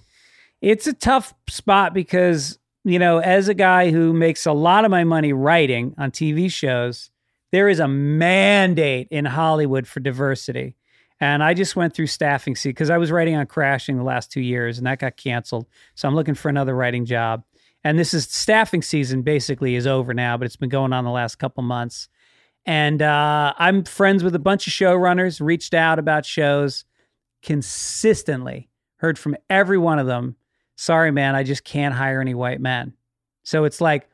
It's 0.61 0.87
a 0.87 0.93
tough 0.93 1.33
spot 1.47 1.93
because, 1.93 2.59
you 2.83 2.99
know, 2.99 3.19
as 3.19 3.47
a 3.47 3.53
guy 3.53 3.91
who 3.91 4.11
makes 4.13 4.45
a 4.45 4.51
lot 4.51 4.85
of 4.85 4.91
my 4.91 5.03
money 5.05 5.31
writing 5.31 5.95
on 5.97 6.11
TV 6.11 6.51
shows, 6.51 7.11
there 7.51 7.69
is 7.69 7.79
a 7.79 7.87
mandate 7.87 9.07
in 9.09 9.25
Hollywood 9.25 9.87
for 9.87 10.01
diversity. 10.01 10.75
And 11.21 11.43
I 11.43 11.53
just 11.53 11.75
went 11.75 11.93
through 11.93 12.07
staffing 12.07 12.55
seat 12.55 12.69
because 12.69 12.89
I 12.89 12.97
was 12.97 13.11
writing 13.11 13.35
on 13.35 13.45
Crashing 13.45 13.97
the 13.97 14.03
last 14.03 14.31
two 14.31 14.41
years 14.41 14.77
and 14.77 14.87
that 14.87 14.99
got 14.99 15.17
canceled. 15.17 15.67
So 15.95 16.07
I'm 16.07 16.15
looking 16.15 16.35
for 16.35 16.47
another 16.47 16.75
writing 16.75 17.05
job. 17.05 17.43
And 17.83 17.97
this 17.97 18.13
is 18.13 18.25
staffing 18.25 18.81
season 18.81 19.21
basically 19.21 19.75
is 19.75 19.87
over 19.87 20.13
now, 20.13 20.37
but 20.37 20.45
it's 20.45 20.57
been 20.57 20.69
going 20.69 20.93
on 20.93 21.05
the 21.05 21.11
last 21.11 21.35
couple 21.35 21.63
months. 21.63 22.09
And 22.65 23.01
uh, 23.01 23.53
I'm 23.57 23.83
friends 23.83 24.23
with 24.23 24.35
a 24.35 24.39
bunch 24.39 24.67
of 24.67 24.73
showrunners, 24.73 25.39
reached 25.39 25.73
out 25.73 25.97
about 25.97 26.25
shows 26.25 26.85
consistently, 27.41 28.69
heard 28.97 29.17
from 29.17 29.37
every 29.49 29.77
one 29.77 29.97
of 29.97 30.07
them. 30.07 30.35
Sorry, 30.75 31.11
man, 31.11 31.35
I 31.35 31.43
just 31.43 31.63
can't 31.63 31.95
hire 31.95 32.21
any 32.21 32.33
white 32.33 32.59
men. 32.59 32.93
So 33.43 33.63
it's 33.63 33.81
like 33.81 34.09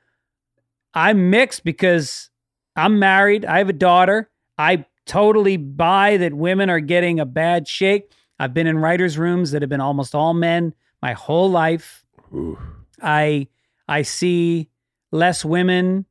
I'm 0.94 1.30
mixed 1.30 1.64
because 1.64 2.30
I'm 2.76 3.00
married, 3.00 3.46
I 3.46 3.58
have 3.58 3.70
a 3.70 3.74
daughter. 3.74 4.30
I 4.58 4.86
totally 5.06 5.58
buy 5.58 6.18
that 6.18 6.34
women 6.34 6.70
are 6.70 6.80
getting 6.80 7.20
a 7.20 7.26
bad 7.26 7.68
shake. 7.68 8.12
I've 8.40 8.54
been 8.54 8.68
in 8.68 8.78
writers' 8.78 9.18
rooms 9.18 9.52
that 9.52 9.62
have 9.62 9.70
been 9.70 9.82
almost 9.82 10.16
all 10.16 10.34
men 10.34 10.74
my 11.02 11.14
whole 11.14 11.50
life. 11.50 12.06
Ooh. 12.34 12.58
I 13.02 13.48
I 13.88 14.02
see 14.02 14.70
less 15.12 15.46
women. 15.46 16.06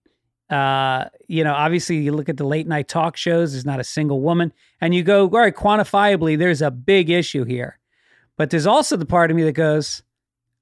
Uh, 0.50 1.06
you 1.26 1.42
know, 1.42 1.54
obviously 1.54 1.96
you 1.98 2.12
look 2.12 2.28
at 2.28 2.36
the 2.36 2.44
late 2.44 2.66
night 2.66 2.88
talk 2.88 3.16
shows, 3.16 3.52
there's 3.52 3.64
not 3.64 3.80
a 3.80 3.84
single 3.84 4.20
woman. 4.20 4.52
And 4.80 4.94
you 4.94 5.02
go, 5.02 5.22
all 5.22 5.30
right, 5.30 5.54
quantifiably, 5.54 6.38
there's 6.38 6.62
a 6.62 6.70
big 6.70 7.10
issue 7.10 7.44
here. 7.44 7.78
But 8.36 8.50
there's 8.50 8.66
also 8.66 8.96
the 8.96 9.06
part 9.06 9.30
of 9.30 9.36
me 9.36 9.44
that 9.44 9.52
goes, 9.52 10.02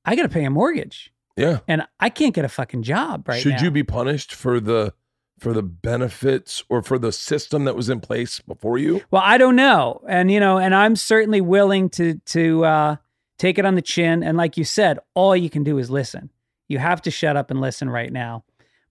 I 0.05 0.17
gotta 0.17 0.29
pay 0.29 0.45
a 0.45 0.51
mortgage. 0.51 1.13
Yeah. 1.37 1.61
And 1.67 1.87
I 1.99 2.11
can't 2.11 2.35
get 2.35 2.45
a 2.45 2.49
fucking 2.49 2.83
job 2.83 3.29
right 3.29 3.41
Should 3.43 3.55
now. 3.55 3.63
you 3.63 3.71
be 3.71 3.83
punished 3.83 4.35
for 4.35 4.61
the 4.61 4.95
for 5.39 5.53
the 5.53 5.63
benefits 5.63 6.63
or 6.69 6.83
for 6.83 6.99
the 6.99 7.11
system 7.11 7.65
that 7.65 7.75
was 7.75 7.89
in 7.89 7.99
place 7.99 8.39
before 8.41 8.79
you? 8.79 9.03
Well, 9.11 9.23
I 9.25 9.39
don't 9.39 9.57
know. 9.57 10.03
And 10.09 10.31
you 10.31 10.39
know, 10.39 10.59
and 10.59 10.75
I'm 10.75 10.95
certainly 10.95 11.41
willing 11.41 11.89
to 11.91 12.15
to 12.27 12.65
uh 12.65 12.97
take 13.39 13.59
it 13.59 13.65
on 13.65 13.75
the 13.75 13.83
chin. 13.83 14.23
And 14.23 14.37
like 14.37 14.57
you 14.57 14.65
said, 14.65 14.99
all 15.15 15.35
you 15.35 15.51
can 15.51 15.65
do 15.65 15.79
is 15.79 15.91
listen. 15.91 16.31
You 16.73 16.79
have 16.79 17.03
to 17.03 17.11
shut 17.11 17.37
up 17.37 17.51
and 17.51 17.61
listen 17.61 17.89
right 17.91 18.11
now. 18.13 18.45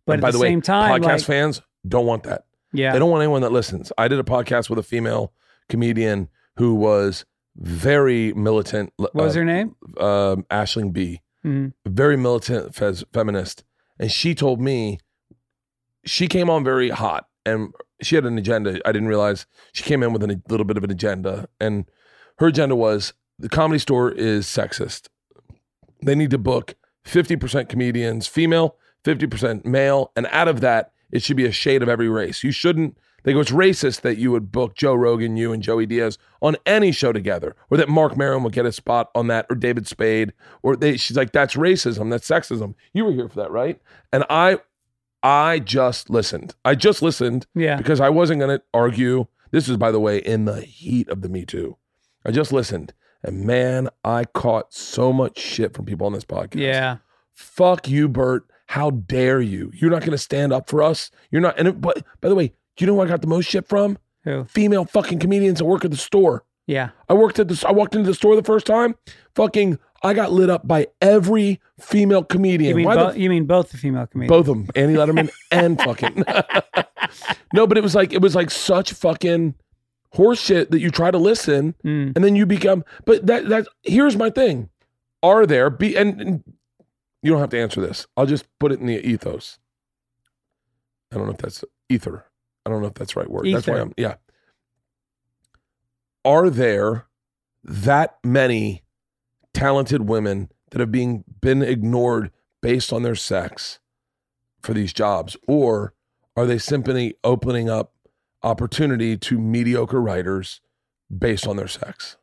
But 0.05 0.13
And 0.13 0.19
at 0.19 0.27
by 0.27 0.31
the, 0.31 0.37
the, 0.37 0.41
way, 0.43 0.47
same 0.49 0.61
time, 0.61 1.01
podcast 1.01 1.05
like, 1.07 1.21
fans 1.23 1.61
don't 1.87 2.05
want 2.05 2.23
that. 2.23 2.45
yeah, 2.73 2.93
They 2.93 2.99
don't 2.99 3.09
want 3.09 3.21
anyone 3.23 3.41
that 3.41 3.51
listens. 3.51 3.91
I 3.97 4.07
did 4.07 4.19
a 4.19 4.23
podcast 4.23 4.69
with 4.69 4.79
a 4.79 4.83
female 4.83 5.33
comedian 5.67 6.29
who 6.57 6.75
was 6.75 7.25
very 7.55 8.33
militant. 8.33 8.93
what 8.97 9.13
was 9.15 9.35
uh, 9.35 9.39
her 9.39 9.45
name? 9.45 9.75
Um, 9.99 10.43
Ashling 10.49 10.93
B. 10.93 11.21
Mhm. 11.45 11.73
Very 11.87 12.15
militant 12.17 12.75
fez- 12.75 13.03
feminist, 13.11 13.63
and 13.99 14.11
she 14.11 14.35
told 14.35 14.61
me 14.61 14.99
she 16.05 16.27
came 16.27 16.49
on 16.49 16.63
very 16.63 16.89
hot, 16.89 17.27
and 17.45 17.73
she 18.01 18.15
had 18.15 18.25
an 18.25 18.37
agenda. 18.37 18.79
I 18.85 18.91
didn't 18.91 19.07
realize 19.07 19.45
she 19.73 19.83
came 19.83 20.03
in 20.03 20.13
with 20.13 20.23
a 20.23 20.39
little 20.49 20.65
bit 20.65 20.77
of 20.77 20.83
an 20.83 20.91
agenda, 20.91 21.47
and 21.59 21.85
her 22.37 22.47
agenda 22.47 22.75
was 22.75 23.13
the 23.39 23.49
comedy 23.49 23.79
store 23.79 24.11
is 24.11 24.45
sexist. 24.45 25.07
They 26.03 26.15
need 26.15 26.29
to 26.31 26.37
book 26.37 26.75
fifty 27.03 27.35
percent 27.35 27.69
comedians, 27.69 28.27
female, 28.27 28.75
fifty 29.03 29.27
percent 29.27 29.65
male, 29.65 30.11
and 30.15 30.27
out 30.31 30.47
of 30.47 30.61
that, 30.61 30.91
it 31.11 31.21
should 31.23 31.37
be 31.37 31.45
a 31.45 31.51
shade 31.51 31.81
of 31.83 31.89
every 31.89 32.09
race. 32.09 32.43
You 32.43 32.51
shouldn't. 32.51 32.97
They 33.23 33.33
go, 33.33 33.39
it's 33.41 33.51
racist 33.51 34.01
that 34.01 34.17
you 34.17 34.31
would 34.31 34.51
book 34.51 34.73
Joe 34.75 34.95
Rogan, 34.95 35.37
you 35.37 35.53
and 35.53 35.61
Joey 35.61 35.85
Diaz 35.85 36.17
on 36.41 36.55
any 36.65 36.91
show 36.91 37.11
together, 37.13 37.55
or 37.69 37.77
that 37.77 37.87
Marc 37.87 38.17
Maron 38.17 38.41
would 38.43 38.53
get 38.53 38.65
a 38.65 38.71
spot 38.71 39.11
on 39.13 39.27
that, 39.27 39.45
or 39.47 39.55
David 39.55 39.85
Spade, 39.87 40.33
or 40.63 40.75
they. 40.75 40.97
She's 40.97 41.15
like, 41.17 41.31
that's 41.31 41.55
racism, 41.55 42.09
that's 42.09 42.27
sexism. 42.27 42.73
You 42.93 43.05
were 43.05 43.11
here 43.11 43.29
for 43.29 43.35
that, 43.35 43.51
right? 43.51 43.79
And 44.11 44.23
I, 44.27 44.57
I 45.21 45.59
just 45.59 46.09
listened. 46.09 46.55
I 46.65 46.73
just 46.73 47.03
listened 47.03 47.45
Yeah. 47.53 47.75
because 47.75 47.99
I 47.99 48.09
wasn't 48.09 48.39
going 48.39 48.57
to 48.57 48.63
argue. 48.73 49.27
This 49.51 49.67
was, 49.67 49.77
by 49.77 49.91
the 49.91 49.99
way, 49.99 50.17
in 50.17 50.45
the 50.45 50.61
heat 50.61 51.07
of 51.09 51.21
the 51.21 51.29
Me 51.29 51.45
Too. 51.45 51.77
I 52.25 52.31
just 52.31 52.51
listened, 52.51 52.93
and 53.23 53.45
man, 53.45 53.89
I 54.03 54.25
caught 54.25 54.73
so 54.73 55.11
much 55.13 55.39
shit 55.39 55.73
from 55.73 55.85
people 55.85 56.07
on 56.07 56.13
this 56.13 56.25
podcast. 56.25 56.61
Yeah. 56.61 56.97
Fuck 57.31 57.87
you, 57.87 58.07
Bert. 58.07 58.45
How 58.67 58.91
dare 58.91 59.41
you? 59.41 59.71
You're 59.73 59.91
not 59.91 60.01
going 60.01 60.11
to 60.11 60.17
stand 60.17 60.53
up 60.53 60.69
for 60.69 60.81
us. 60.81 61.11
You're 61.29 61.41
not. 61.41 61.59
And 61.59 61.67
it, 61.67 61.81
but 61.81 62.05
by 62.21 62.29
the 62.29 62.35
way, 62.35 62.47
do 62.47 62.53
you 62.85 62.87
know 62.87 62.95
who 62.95 63.01
I 63.01 63.07
got 63.07 63.21
the 63.21 63.27
most 63.27 63.45
shit 63.45 63.67
from? 63.67 63.97
Who? 64.23 64.45
Female 64.45 64.85
fucking 64.85 65.19
comedians 65.19 65.59
that 65.59 65.65
work 65.65 65.83
at 65.83 65.91
the 65.91 65.97
store. 65.97 66.45
Yeah. 66.67 66.91
I 67.09 67.13
worked 67.13 67.37
at 67.39 67.47
the 67.47 67.65
I 67.67 67.71
walked 67.71 67.95
into 67.95 68.07
the 68.07 68.13
store 68.13 68.35
the 68.35 68.43
first 68.43 68.65
time. 68.65 68.95
Fucking 69.35 69.77
I 70.03 70.13
got 70.13 70.31
lit 70.31 70.49
up 70.49 70.67
by 70.67 70.87
every 71.01 71.59
female 71.79 72.23
comedian. 72.23 72.69
You 72.69 72.75
mean, 72.75 72.85
Why 72.85 72.95
the 72.95 73.05
bo- 73.11 73.19
you 73.19 73.29
mean 73.29 73.45
both 73.45 73.71
the 73.71 73.77
female 73.77 74.07
comedians? 74.07 74.29
both 74.29 74.47
of 74.47 74.57
them, 74.57 74.67
Annie 74.75 74.95
Lederman 74.95 75.29
and 75.51 75.79
fucking. 75.79 76.23
no, 77.53 77.67
but 77.67 77.77
it 77.77 77.83
was 77.83 77.93
like 77.93 78.13
it 78.13 78.21
was 78.21 78.35
like 78.35 78.49
such 78.49 78.93
fucking 78.93 79.55
horseshit 80.15 80.71
that 80.71 80.79
you 80.79 80.89
try 80.89 81.11
to 81.11 81.17
listen 81.17 81.73
Mm. 81.83 82.13
and 82.15 82.23
then 82.23 82.35
you 82.35 82.45
become. 82.45 82.83
But 83.05 83.25
that 83.27 83.49
that 83.49 83.67
here's 83.83 84.17
my 84.17 84.29
thing: 84.29 84.69
Are 85.23 85.45
there 85.45 85.69
be 85.69 85.95
and, 85.95 86.19
and 86.21 86.43
you 87.21 87.31
don't 87.31 87.39
have 87.39 87.49
to 87.51 87.59
answer 87.59 87.81
this. 87.81 88.07
I'll 88.17 88.25
just 88.25 88.45
put 88.59 88.71
it 88.71 88.79
in 88.79 88.87
the 88.87 88.99
ethos. 89.05 89.59
I 91.11 91.17
don't 91.17 91.27
know 91.27 91.33
if 91.33 91.37
that's 91.39 91.63
ether. 91.89 92.25
I 92.65 92.69
don't 92.69 92.81
know 92.81 92.87
if 92.87 92.93
that's 92.95 93.13
the 93.13 93.19
right 93.19 93.29
word. 93.29 93.45
That's 93.51 93.67
why 93.67 93.79
I'm 93.79 93.93
yeah. 93.97 94.15
Are 96.23 96.49
there 96.49 97.07
that 97.63 98.17
many 98.23 98.83
talented 99.53 100.07
women 100.07 100.49
that 100.71 100.79
have 100.79 100.91
being 100.91 101.23
been 101.41 101.61
ignored 101.61 102.31
based 102.61 102.93
on 102.93 103.03
their 103.03 103.15
sex 103.15 103.79
for 104.61 104.73
these 104.73 104.93
jobs 104.93 105.35
or 105.47 105.93
are 106.35 106.45
they 106.45 106.57
simply 106.57 107.15
opening 107.23 107.69
up 107.69 107.91
opportunity 108.43 109.17
to 109.17 109.39
mediocre 109.39 110.01
writers 110.01 110.61
based 111.15 111.45
on 111.45 111.57
their 111.57 111.67
sex 111.67 112.17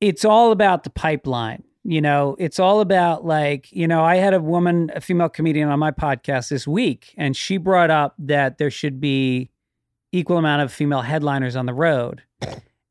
it's 0.00 0.24
all 0.24 0.50
about 0.52 0.84
the 0.84 0.90
pipeline. 0.90 1.62
You 1.84 2.00
know, 2.00 2.36
it's 2.38 2.58
all 2.58 2.80
about 2.80 3.24
like, 3.24 3.72
you 3.72 3.88
know, 3.88 4.04
I 4.04 4.16
had 4.16 4.34
a 4.34 4.40
woman, 4.40 4.90
a 4.94 5.00
female 5.00 5.28
comedian 5.28 5.68
on 5.68 5.78
my 5.78 5.90
podcast 5.90 6.50
this 6.50 6.66
week, 6.66 7.14
and 7.16 7.34
she 7.34 7.56
brought 7.56 7.90
up 7.90 8.14
that 8.18 8.58
there 8.58 8.70
should 8.70 9.00
be 9.00 9.50
equal 10.12 10.36
amount 10.36 10.62
of 10.62 10.72
female 10.72 11.00
headliners 11.00 11.56
on 11.56 11.66
the 11.66 11.72
road 11.72 12.22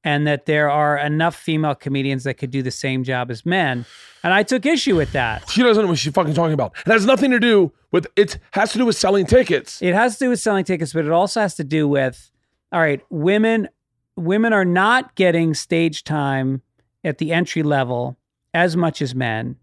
and 0.10 0.26
that 0.26 0.48
there 0.48 0.72
are 0.72 0.98
enough 0.98 1.36
female 1.36 1.76
comedians 1.76 2.23
that 2.23 2.34
could 2.34 2.49
do 2.49 2.64
the 2.64 2.72
same 2.72 3.03
job 3.03 3.30
as 3.30 3.45
men. 3.45 3.86
And 4.23 4.34
I 4.34 4.41
took 4.41 4.65
issue 4.65 4.95
with 4.95 5.11
that. 5.11 5.48
she 5.52 5.61
doesn't 5.61 5.84
know 5.84 5.90
what 5.90 5.99
she's 5.99 6.11
fucking 6.11 6.34
talking 6.34 6.53
about 6.53 6.73
it 6.84 6.91
has 6.91 7.06
nothing 7.06 7.30
to 7.30 7.40
do 7.40 7.72
with 7.91 8.07
it 8.15 8.40
has 8.52 8.72
to 8.72 8.80
do 8.80 8.86
with 8.88 8.95
selling 8.95 9.27
tickets 9.27 9.81
It 9.84 9.94
has 9.94 10.18
to 10.18 10.26
do 10.26 10.30
with 10.31 10.40
selling 10.40 10.65
tickets, 10.65 10.94
but 10.94 11.06
it 11.06 11.11
also 11.11 11.41
has 11.41 11.53
to 11.56 11.64
do 11.64 11.88
with 11.88 12.31
all 12.72 12.81
right, 12.81 13.02
women 13.11 13.69
women 14.15 14.52
are 14.52 14.65
not 14.65 15.14
getting 15.14 15.53
stage 15.53 16.03
time 16.03 16.64
at 17.03 17.19
the 17.19 17.31
entry 17.31 17.61
level 17.61 18.18
as 18.53 18.76
much 18.76 19.03
as 19.03 19.14
men. 19.14 19.57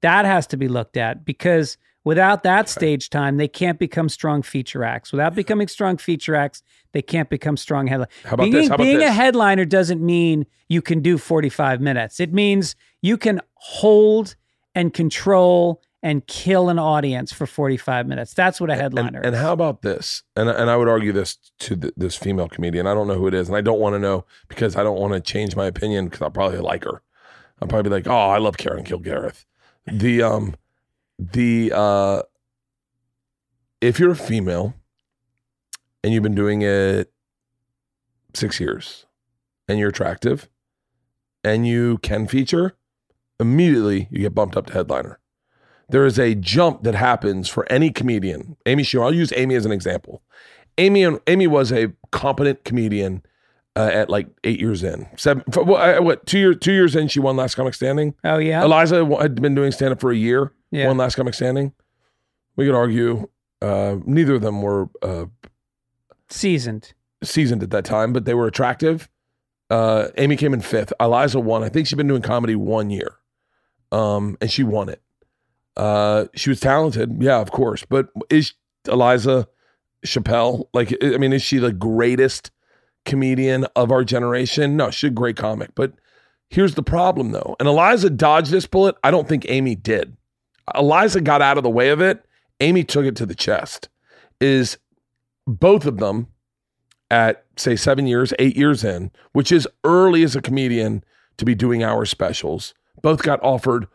That 0.00 0.24
has 0.24 0.48
to 0.48 0.56
be 0.56 0.66
looked 0.66 0.96
at 0.96 1.24
because 1.24 1.78
without 2.02 2.42
that 2.42 2.68
stage 2.68 3.08
time, 3.08 3.36
they 3.36 3.48
can't 3.48 3.78
become 3.78 4.08
strong 4.08 4.42
feature 4.42 4.82
acts. 4.82 5.12
Without 5.12 5.36
becoming 5.36 5.68
strong 5.68 5.96
feature 5.96 6.34
acts, 6.34 6.62
they 6.96 7.02
can't 7.02 7.28
become 7.28 7.58
strong 7.58 7.88
headline. 7.88 8.08
How 8.24 8.32
about 8.32 8.44
being, 8.44 8.52
this? 8.54 8.68
How 8.68 8.76
about 8.76 8.84
being 8.84 9.02
a 9.02 9.12
headliner 9.12 9.66
doesn't 9.66 10.00
mean 10.00 10.46
you 10.66 10.80
can 10.80 11.02
do 11.02 11.18
45 11.18 11.78
minutes. 11.78 12.20
It 12.20 12.32
means 12.32 12.74
you 13.02 13.18
can 13.18 13.42
hold 13.52 14.34
and 14.74 14.94
control 14.94 15.82
and 16.02 16.26
kill 16.26 16.70
an 16.70 16.78
audience 16.78 17.34
for 17.34 17.46
45 17.46 18.06
minutes. 18.06 18.32
That's 18.32 18.62
what 18.62 18.70
a 18.70 18.76
headliner 18.76 19.18
and, 19.18 19.26
and 19.26 19.34
is. 19.34 19.42
how 19.42 19.52
about 19.52 19.82
this 19.82 20.22
and, 20.36 20.48
and 20.48 20.70
i 20.70 20.76
would 20.76 20.88
argue 20.88 21.12
this 21.12 21.36
to 21.58 21.76
th- 21.76 21.92
this 21.96 22.16
female 22.16 22.48
comedian 22.48 22.86
i 22.86 22.94
don't 22.94 23.08
know 23.08 23.14
who 23.14 23.26
it 23.26 23.34
is 23.34 23.48
and 23.48 23.56
i 23.56 23.60
don't 23.60 23.80
want 23.80 23.94
to 23.94 23.98
know 23.98 24.24
because 24.48 24.76
i 24.76 24.82
don't 24.82 24.98
want 24.98 25.12
to 25.12 25.20
change 25.20 25.56
my 25.56 25.66
opinion 25.66 26.04
because 26.06 26.22
i'll 26.22 26.30
probably 26.30 26.58
like 26.58 26.84
her 26.84 27.02
i'll 27.60 27.68
probably 27.68 27.88
be 27.88 27.94
like 27.94 28.06
oh 28.06 28.28
i 28.28 28.38
love 28.38 28.56
karen 28.56 28.84
kilgariff 28.84 29.46
the 29.86 30.22
um 30.22 30.54
the 31.18 31.72
uh 31.74 32.22
if 33.80 33.98
you're 33.98 34.12
a 34.12 34.16
female 34.16 34.74
and 36.02 36.12
you've 36.12 36.22
been 36.22 36.34
doing 36.34 36.62
it 36.62 37.12
six 38.34 38.60
years 38.60 39.06
and 39.68 39.78
you're 39.78 39.88
attractive 39.88 40.48
and 41.42 41.66
you 41.66 41.98
can 41.98 42.26
feature 42.26 42.76
immediately 43.40 44.08
you 44.10 44.20
get 44.20 44.34
bumped 44.34 44.56
up 44.56 44.66
to 44.66 44.72
headliner 44.72 45.18
there 45.88 46.06
is 46.06 46.18
a 46.18 46.34
jump 46.34 46.82
that 46.82 46.94
happens 46.94 47.48
for 47.48 47.70
any 47.70 47.90
comedian. 47.90 48.56
Amy 48.66 48.82
Schumer, 48.82 49.04
I'll 49.04 49.14
use 49.14 49.32
Amy 49.36 49.54
as 49.54 49.64
an 49.64 49.72
example. 49.72 50.22
Amy 50.78 51.04
and 51.04 51.20
Amy 51.26 51.46
was 51.46 51.72
a 51.72 51.92
competent 52.10 52.64
comedian 52.64 53.22
uh, 53.76 53.90
at 53.92 54.10
like 54.10 54.26
eight 54.44 54.60
years 54.60 54.82
in. 54.82 55.06
Seven, 55.16 55.44
what, 55.54 55.98
uh, 55.98 56.02
what 56.02 56.26
two 56.26 56.38
years? 56.38 56.56
Two 56.60 56.72
years 56.72 56.96
in, 56.96 57.08
she 57.08 57.20
won 57.20 57.36
Last 57.36 57.54
Comic 57.54 57.74
Standing. 57.74 58.14
Oh 58.24 58.38
yeah. 58.38 58.64
Eliza 58.64 59.04
had 59.20 59.40
been 59.40 59.54
doing 59.54 59.72
stand 59.72 59.92
up 59.92 60.00
for 60.00 60.10
a 60.10 60.16
year. 60.16 60.52
Yeah. 60.70 60.88
Won 60.88 60.96
Last 60.96 61.14
Comic 61.14 61.34
Standing. 61.34 61.72
We 62.56 62.66
could 62.66 62.74
argue 62.74 63.28
uh, 63.62 63.96
neither 64.04 64.34
of 64.34 64.42
them 64.42 64.62
were 64.62 64.88
uh, 65.02 65.26
Seasoned. 66.28 66.92
seasoned 67.22 67.62
at 67.62 67.70
that 67.70 67.84
time, 67.84 68.12
but 68.12 68.24
they 68.24 68.34
were 68.34 68.46
attractive. 68.46 69.08
Uh, 69.70 70.08
Amy 70.16 70.36
came 70.36 70.54
in 70.54 70.60
fifth. 70.60 70.92
Eliza 71.00 71.40
won. 71.40 71.62
I 71.64 71.68
think 71.68 71.86
she'd 71.86 71.96
been 71.96 72.08
doing 72.08 72.22
comedy 72.22 72.54
one 72.54 72.90
year, 72.90 73.16
um, 73.92 74.36
and 74.40 74.50
she 74.50 74.62
won 74.62 74.88
it. 74.88 75.02
Uh, 75.76 76.26
she 76.34 76.50
was 76.50 76.60
talented, 76.60 77.20
yeah, 77.22 77.38
of 77.40 77.50
course. 77.50 77.84
But 77.88 78.08
is 78.30 78.54
Eliza 78.86 79.48
Chappelle 80.04 80.68
like? 80.72 80.96
I 81.02 81.18
mean, 81.18 81.32
is 81.32 81.42
she 81.42 81.58
the 81.58 81.72
greatest 81.72 82.50
comedian 83.04 83.66
of 83.76 83.90
our 83.90 84.04
generation? 84.04 84.76
No, 84.76 84.90
she's 84.90 85.08
a 85.08 85.12
great 85.12 85.36
comic. 85.36 85.70
But 85.74 85.92
here's 86.48 86.74
the 86.74 86.82
problem, 86.82 87.32
though. 87.32 87.56
And 87.58 87.68
Eliza 87.68 88.10
dodged 88.10 88.50
this 88.50 88.66
bullet. 88.66 88.94
I 89.02 89.10
don't 89.10 89.28
think 89.28 89.46
Amy 89.48 89.74
did. 89.74 90.16
Eliza 90.74 91.20
got 91.20 91.42
out 91.42 91.58
of 91.58 91.64
the 91.64 91.70
way 91.70 91.90
of 91.90 92.00
it. 92.00 92.24
Amy 92.60 92.84
took 92.84 93.04
it 93.04 93.16
to 93.16 93.26
the 93.26 93.34
chest. 93.34 93.88
Is 94.40 94.78
both 95.46 95.86
of 95.86 95.98
them 95.98 96.28
at 97.10 97.44
say 97.56 97.76
seven 97.76 98.06
years, 98.06 98.32
eight 98.38 98.56
years 98.56 98.84
in, 98.84 99.10
which 99.32 99.52
is 99.52 99.68
early 99.84 100.22
as 100.22 100.34
a 100.34 100.42
comedian 100.42 101.04
to 101.36 101.44
be 101.44 101.54
doing 101.54 101.82
hour 101.82 102.04
specials, 102.04 102.74
both 103.02 103.22
got 103.22 103.42
offered 103.42 103.86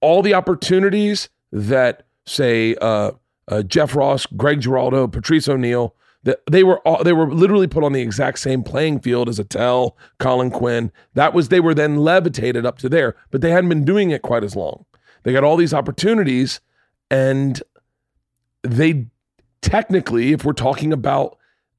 all 0.00 0.22
the 0.22 0.34
opportunities 0.34 1.28
that 1.52 2.04
say 2.26 2.74
uh, 2.76 3.12
uh, 3.48 3.62
Jeff 3.62 3.94
Ross, 3.94 4.26
Greg 4.26 4.60
Giraldo, 4.60 5.08
Patrice 5.08 5.48
O'Neal. 5.48 5.94
That 6.22 6.40
they 6.50 6.62
were 6.62 6.86
all, 6.86 7.02
they 7.02 7.14
were 7.14 7.32
literally 7.32 7.66
put 7.66 7.82
on 7.82 7.94
the 7.94 8.02
exact 8.02 8.40
same 8.40 8.62
playing 8.62 9.00
field 9.00 9.26
as 9.30 9.38
Attell, 9.38 9.96
Colin 10.18 10.50
Quinn. 10.50 10.92
That 11.14 11.32
was 11.32 11.48
they 11.48 11.60
were 11.60 11.72
then 11.72 11.96
levitated 11.96 12.66
up 12.66 12.76
to 12.78 12.90
there, 12.90 13.16
but 13.30 13.40
they 13.40 13.50
hadn't 13.50 13.70
been 13.70 13.86
doing 13.86 14.10
it 14.10 14.20
quite 14.20 14.44
as 14.44 14.54
long. 14.54 14.84
They 15.22 15.32
got 15.32 15.44
all 15.44 15.56
these 15.56 15.72
opportunities, 15.72 16.60
and 17.10 17.62
they 18.62 19.06
technically, 19.62 20.32
if 20.32 20.44
we're 20.44 20.52
talking 20.52 20.92
about 20.92 21.38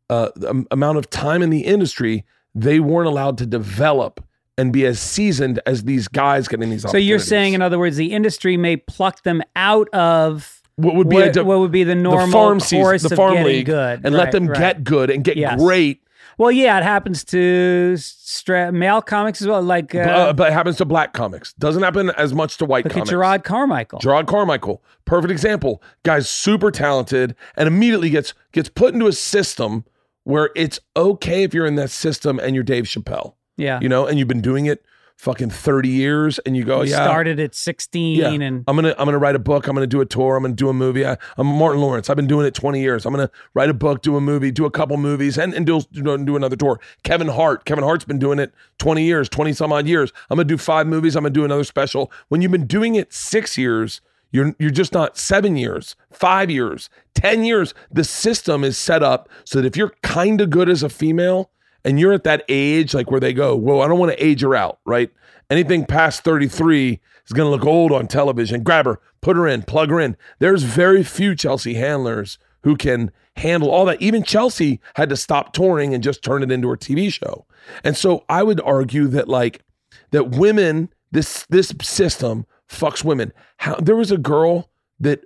uh, 0.09 0.29
the 0.35 0.65
amount 0.71 0.97
of 0.97 1.09
time 1.09 1.41
in 1.41 1.49
the 1.49 1.61
industry, 1.61 2.25
they 2.53 2.79
weren't 2.79 3.07
allowed 3.07 3.37
to 3.39 3.45
develop 3.45 4.23
and 4.57 4.73
be 4.73 4.85
as 4.85 4.99
seasoned 4.99 5.59
as 5.65 5.85
these 5.85 6.07
guys 6.07 6.47
getting 6.47 6.69
these. 6.69 6.89
So 6.89 6.97
you're 6.97 7.19
saying, 7.19 7.53
in 7.53 7.61
other 7.61 7.79
words, 7.79 7.97
the 7.97 8.11
industry 8.11 8.57
may 8.57 8.77
pluck 8.77 9.23
them 9.23 9.41
out 9.55 9.89
of 9.89 10.61
what 10.75 10.95
would 10.95 11.09
be 11.09 11.15
what, 11.15 11.37
a 11.37 11.43
what 11.43 11.59
would 11.59 11.71
be 11.71 11.83
the 11.83 11.95
normal 11.95 12.27
the 12.27 12.31
farm 12.31 12.59
season, 12.59 12.83
course 12.83 13.03
the 13.03 13.13
of 13.13 13.17
farm 13.17 13.33
getting 13.33 13.47
league, 13.47 13.65
good, 13.65 14.01
and 14.03 14.15
let 14.15 14.31
them 14.31 14.47
right. 14.47 14.57
get 14.57 14.83
good 14.83 15.09
and 15.09 15.23
get 15.23 15.37
Yes. 15.37 15.59
great. 15.59 16.03
Well, 16.37 16.51
yeah, 16.51 16.77
it 16.77 16.83
happens 16.83 17.23
to 17.25 17.95
stra- 17.97 18.71
male 18.71 19.01
comics 19.01 19.41
as 19.41 19.47
well. 19.47 19.61
Like 19.61 19.93
uh, 19.93 19.99
uh, 19.99 20.33
but 20.33 20.49
it 20.49 20.53
happens 20.53 20.77
to 20.77 20.85
black 20.85 21.13
comics. 21.13 21.53
Doesn't 21.53 21.83
happen 21.83 22.11
as 22.17 22.33
much 22.33 22.57
to 22.57 22.65
white 22.65 22.85
look 22.85 22.93
comics. 22.93 23.09
at 23.09 23.15
Jerrod 23.15 23.43
Carmichael. 23.43 23.99
Jerrod 23.99 24.27
Carmichael, 24.27 24.83
perfect 25.05 25.31
example. 25.31 25.81
Guy's 26.03 26.29
super 26.29 26.71
talented 26.71 27.35
and 27.55 27.67
immediately 27.67 28.09
gets 28.09 28.33
gets 28.51 28.69
put 28.69 28.93
into 28.93 29.07
a 29.07 29.13
system 29.13 29.85
where 30.23 30.51
it's 30.55 30.79
okay 30.95 31.43
if 31.43 31.53
you're 31.53 31.65
in 31.65 31.75
that 31.75 31.89
system 31.89 32.39
and 32.39 32.53
you're 32.55 32.63
Dave 32.63 32.83
Chappelle. 32.85 33.33
yeah, 33.57 33.79
You 33.81 33.89
know, 33.89 34.05
and 34.05 34.19
you've 34.19 34.27
been 34.27 34.41
doing 34.41 34.67
it 34.67 34.83
fucking 35.21 35.51
30 35.51 35.87
years 35.87 36.39
and 36.39 36.57
you 36.57 36.63
go, 36.63 36.81
He 36.81 36.89
yeah. 36.89 37.03
started 37.03 37.39
at 37.39 37.53
16 37.53 38.17
Yeah. 38.17 38.31
and 38.31 38.63
I'm 38.67 38.75
gonna 38.75 38.95
I'm 38.97 39.05
gonna 39.05 39.19
write 39.19 39.35
a 39.35 39.39
book. 39.39 39.67
I'm 39.67 39.75
gonna 39.75 39.85
do 39.85 40.01
a 40.01 40.05
tour. 40.05 40.35
I'm 40.35 40.41
gonna 40.41 40.55
do 40.55 40.67
a 40.67 40.73
movie. 40.73 41.05
I, 41.05 41.15
I'm 41.37 41.45
Martin 41.45 41.79
Lawrence. 41.79 42.09
I've 42.09 42.15
been 42.15 42.25
doing 42.25 42.47
it 42.47 42.55
20 42.55 42.81
years. 42.81 43.05
I'm 43.05 43.13
gonna 43.13 43.29
write 43.53 43.69
a 43.69 43.73
book, 43.75 44.01
do 44.01 44.17
a 44.17 44.21
movie, 44.21 44.49
do 44.49 44.65
a 44.65 44.71
couple 44.71 44.97
movies, 44.97 45.37
and 45.37 45.53
and 45.53 45.63
do 45.63 45.79
do, 45.93 46.35
another 46.35 46.55
tour. 46.55 46.79
Kevin 47.03 47.27
Hart. 47.27 47.65
Kevin 47.65 47.83
Hart's 47.83 48.03
been 48.03 48.17
doing 48.17 48.39
it 48.39 48.51
20 48.79 49.03
years, 49.03 49.29
20 49.29 49.53
some 49.53 49.71
odd 49.71 49.85
years. 49.85 50.11
I'm 50.31 50.37
gonna 50.37 50.45
do 50.45 50.57
five 50.57 50.87
movies. 50.87 51.15
I'm 51.15 51.21
gonna 51.23 51.33
do 51.33 51.45
another 51.45 51.65
special. 51.65 52.11
When 52.29 52.41
you've 52.41 52.51
been 52.51 52.65
doing 52.65 52.95
it 52.95 53.13
six 53.13 53.59
years, 53.59 54.01
you're 54.31 54.55
you're 54.57 54.71
just 54.71 54.91
not 54.91 55.19
seven 55.19 55.55
years, 55.55 55.95
five 56.11 56.49
years, 56.49 56.89
10 57.13 57.43
years. 57.43 57.75
The 57.91 58.03
system 58.03 58.63
is 58.63 58.75
set 58.75 59.03
up 59.03 59.29
so 59.43 59.61
that 59.61 59.67
if 59.67 59.77
you're 59.77 59.93
kind 60.01 60.41
of 60.41 60.49
good 60.49 60.67
as 60.67 60.81
a 60.81 60.89
female 60.89 61.51
and 61.83 61.99
you're 61.99 62.13
at 62.13 62.23
that 62.23 62.43
age 62.49 62.93
like 62.93 63.09
where 63.11 63.19
they 63.19 63.33
go, 63.33 63.55
whoa, 63.55 63.81
I 63.81 63.87
don't 63.87 63.99
want 63.99 64.11
to 64.11 64.23
age 64.23 64.41
her 64.41 64.55
out, 64.55 64.79
right? 64.85 65.11
Anything 65.49 65.85
past 65.85 66.23
33 66.23 66.99
is 67.25 67.33
going 67.33 67.45
to 67.45 67.51
look 67.51 67.65
old 67.65 67.91
on 67.91 68.07
television. 68.07 68.63
Grab 68.63 68.85
her, 68.85 68.99
put 69.21 69.35
her 69.35 69.47
in, 69.47 69.63
plug 69.63 69.89
her 69.89 69.99
in. 69.99 70.15
There's 70.39 70.63
very 70.63 71.03
few 71.03 71.35
Chelsea 71.35 71.73
handlers 71.73 72.37
who 72.63 72.75
can 72.75 73.11
handle 73.35 73.69
all 73.69 73.85
that. 73.85 74.01
Even 74.01 74.23
Chelsea 74.23 74.79
had 74.95 75.09
to 75.09 75.17
stop 75.17 75.53
touring 75.53 75.93
and 75.93 76.03
just 76.03 76.23
turn 76.23 76.43
it 76.43 76.51
into 76.51 76.71
a 76.71 76.77
TV 76.77 77.11
show. 77.11 77.45
And 77.83 77.97
so 77.97 78.23
I 78.29 78.43
would 78.43 78.61
argue 78.61 79.07
that 79.07 79.27
like 79.27 79.63
that 80.11 80.31
women 80.31 80.89
this 81.11 81.45
this 81.49 81.73
system 81.81 82.45
fucks 82.69 83.03
women. 83.03 83.33
How 83.57 83.75
there 83.75 83.95
was 83.95 84.11
a 84.11 84.17
girl 84.17 84.69
that 84.99 85.21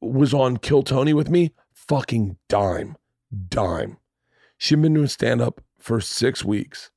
was 0.00 0.34
on 0.34 0.56
Kill 0.56 0.82
Tony 0.82 1.12
with 1.12 1.30
me, 1.30 1.52
fucking 1.72 2.36
dime, 2.48 2.96
dime. 3.48 3.98
She'd 4.58 4.82
been 4.82 4.94
doing 4.94 5.06
stand 5.06 5.40
up 5.40 5.60
for 5.80 6.00
six 6.00 6.44
weeks. 6.44 6.90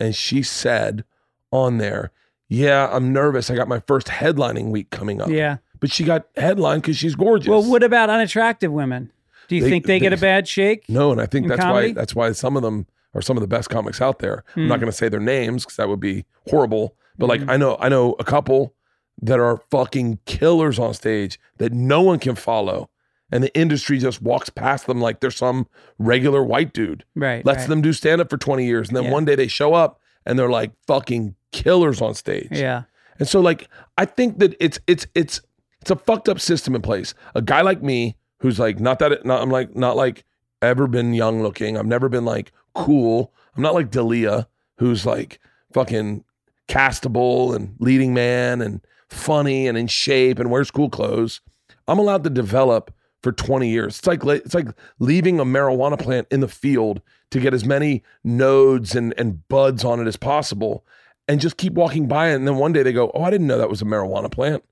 And 0.00 0.14
she 0.14 0.42
said 0.42 1.04
on 1.50 1.78
there, 1.78 2.10
Yeah, 2.48 2.88
I'm 2.92 3.12
nervous. 3.12 3.50
I 3.50 3.54
got 3.54 3.68
my 3.68 3.80
first 3.86 4.08
headlining 4.08 4.70
week 4.70 4.90
coming 4.90 5.20
up. 5.20 5.28
Yeah. 5.28 5.58
But 5.80 5.90
she 5.90 6.04
got 6.04 6.26
headlined 6.36 6.82
because 6.82 6.96
she's 6.96 7.14
gorgeous. 7.14 7.48
Well, 7.48 7.62
what 7.64 7.82
about 7.82 8.10
unattractive 8.10 8.70
women? 8.72 9.10
Do 9.48 9.56
you 9.56 9.62
They- 9.62 9.70
think 9.70 9.86
they, 9.86 9.98
get 9.98 10.10
they- 10.10 10.16
a 10.16 10.20
bad 10.20 10.46
shake? 10.48 10.88
No, 10.88 11.10
and 11.12 11.20
I 11.20 11.26
think 11.26 11.44
in 11.44 11.48
that's 11.48 11.60
comedy? 11.60 11.88
why 11.88 11.92
that's 11.94 12.14
why 12.14 12.32
some 12.32 12.56
of 12.56 12.62
them 12.62 12.86
are 13.14 13.22
some 13.22 13.36
of 13.36 13.40
the 13.42 13.46
best 13.48 13.68
comics 13.70 14.00
out 14.00 14.18
there. 14.20 14.44
I'm 14.56 14.62
Hmm. 14.64 14.68
not 14.68 14.80
going 14.80 14.90
to 14.90 14.96
say 14.96 15.08
their 15.08 15.20
names 15.20 15.64
because 15.64 15.76
that 15.76 15.88
would 15.88 16.00
be 16.00 16.24
horrible. 16.48 16.96
But 17.18 17.28
like 17.28 17.48
I 17.48 17.56
know 17.56 17.76
I 17.80 17.88
know 17.88 18.16
a 18.18 18.24
couple 18.24 18.74
that 19.20 19.38
are 19.38 19.60
fucking 19.70 20.18
killers 20.24 20.78
on 20.78 20.94
stage 20.94 21.38
that 21.58 21.72
no 21.72 22.00
one 22.02 22.18
can 22.18 22.34
follow, 22.34 22.88
and 23.32 23.42
the 23.42 23.52
industry 23.58 23.98
just 23.98 24.22
walks 24.22 24.50
past 24.50 24.86
them 24.86 25.00
like 25.00 25.18
they're 25.20 25.30
some 25.32 25.66
regular 25.98 26.44
white 26.44 26.72
dude. 26.72 27.04
Right. 27.16 27.44
Lets 27.44 27.60
right. 27.60 27.68
them 27.68 27.82
do 27.82 27.92
stand 27.92 28.20
up 28.20 28.30
for 28.30 28.36
20 28.36 28.64
years, 28.64 28.88
and 28.88 28.96
then 28.96 29.04
Yeah. 29.04 29.10
one 29.10 29.24
day 29.24 29.34
they 29.34 29.48
show 29.48 29.74
up 29.74 29.98
and 30.24 30.38
they're 30.38 30.50
like 30.50 30.70
fucking 30.86 31.34
killers 31.50 32.00
on 32.00 32.14
stage. 32.14 32.48
Yeah. 32.52 32.82
And 33.18 33.26
so 33.26 33.40
like 33.40 33.68
I 33.98 34.04
think 34.04 34.38
that 34.38 34.54
it's 34.60 34.78
it's 34.86 35.06
it's 35.14 35.40
it's 35.80 35.90
a 35.90 35.96
fucked 35.96 36.28
up 36.28 36.38
system 36.38 36.76
in 36.76 36.82
place. 36.82 37.14
A 37.34 37.42
guy 37.42 37.62
like 37.62 37.82
me 37.82 38.16
who's 38.38 38.58
like 38.58 38.78
not 38.78 38.98
that 39.00 39.24
not 39.24 39.42
I'm 39.42 39.50
like 39.50 39.74
not 39.74 39.96
like 39.96 40.24
ever 40.60 40.86
been 40.86 41.12
young 41.14 41.42
looking. 41.42 41.76
I've 41.76 41.86
never 41.86 42.08
been 42.08 42.24
like 42.24 42.52
cool. 42.74 43.32
I'm 43.56 43.62
not 43.62 43.74
like 43.74 43.90
Dalia 43.90 44.46
who's 44.76 45.04
like 45.06 45.40
fucking 45.72 46.24
castable 46.68 47.54
and 47.54 47.74
leading 47.80 48.14
man 48.14 48.60
and 48.60 48.80
funny 49.08 49.66
and 49.68 49.76
in 49.76 49.86
shape 49.86 50.38
and 50.38 50.50
wears 50.50 50.70
cool 50.70 50.88
clothes. 50.88 51.40
I'm 51.86 51.98
allowed 51.98 52.24
to 52.24 52.30
develop 52.30 52.92
for 53.22 53.32
20 53.32 53.68
years. 53.68 53.98
It's 53.98 54.06
like 54.06 54.24
it's 54.24 54.54
like 54.54 54.68
leaving 54.98 55.40
a 55.40 55.44
marijuana 55.44 55.98
plant 55.98 56.26
in 56.30 56.40
the 56.40 56.48
field 56.48 57.00
to 57.30 57.40
get 57.40 57.54
as 57.54 57.64
many 57.64 58.02
nodes 58.24 58.94
and 58.94 59.14
and 59.16 59.46
buds 59.48 59.84
on 59.84 60.00
it 60.00 60.06
as 60.06 60.16
possible 60.16 60.84
and 61.28 61.40
just 61.40 61.56
keep 61.56 61.72
walking 61.74 62.08
by 62.08 62.30
it 62.30 62.34
and 62.34 62.46
then 62.46 62.56
one 62.56 62.72
day 62.72 62.82
they 62.82 62.92
go, 62.92 63.10
"Oh, 63.14 63.22
I 63.22 63.30
didn't 63.30 63.46
know 63.46 63.58
that 63.58 63.70
was 63.70 63.80
a 63.80 63.84
marijuana 63.84 64.30
plant." 64.30 64.64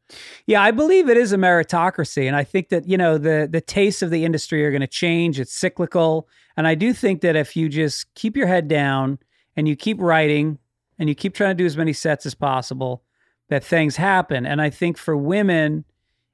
Yeah, 0.47 0.63
I 0.63 0.73
believe 0.73 1.09
it 1.09 1.17
is 1.17 1.33
a 1.33 1.37
meritocracy, 1.37 2.27
and 2.27 2.35
I 2.35 2.45
think 2.45 2.69
that 2.71 2.89
you 2.89 2.97
know 2.97 3.19
the 3.19 3.49
the 3.51 3.61
tastes 3.61 4.03
of 4.03 4.11
the 4.11 4.25
industry 4.25 4.65
are 4.65 4.71
going 4.71 4.81
to 4.81 4.87
change. 4.87 5.39
It's 5.39 5.55
cyclical, 5.55 6.29
and 6.57 6.67
I 6.67 6.75
do 6.75 6.93
think 6.93 7.21
that 7.21 7.37
if 7.37 7.57
you 7.57 7.69
just 7.69 8.13
keep 8.15 8.37
your 8.37 8.47
head 8.49 8.69
down 8.69 9.19
and 9.57 9.69
you 9.69 9.77
keep 9.77 10.01
writing 10.01 10.59
and 10.99 11.09
you 11.09 11.15
keep 11.15 11.35
trying 11.35 11.51
to 11.51 11.63
do 11.63 11.67
as 11.67 11.77
many 11.77 11.93
sets 11.93 12.27
as 12.27 12.35
possible, 12.35 13.05
that 13.49 13.65
things 13.65 13.97
happen. 13.97 14.45
And 14.45 14.61
I 14.61 14.71
think 14.71 14.99
for 14.99 15.17
women, 15.17 15.85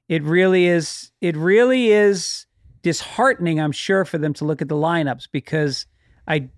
it 0.09 0.23
really 0.23 0.67
is 0.67 1.11
it 1.21 1.35
really 1.35 1.91
is 1.91 2.45
disheartening. 2.81 3.59
I'm 3.59 3.71
sure 3.71 4.05
for 4.05 4.17
them 4.17 4.33
to 4.35 4.45
look 4.45 4.61
at 4.61 4.69
the 4.69 4.75
lineups 4.75 5.27
because 5.31 5.85
I 6.27 6.49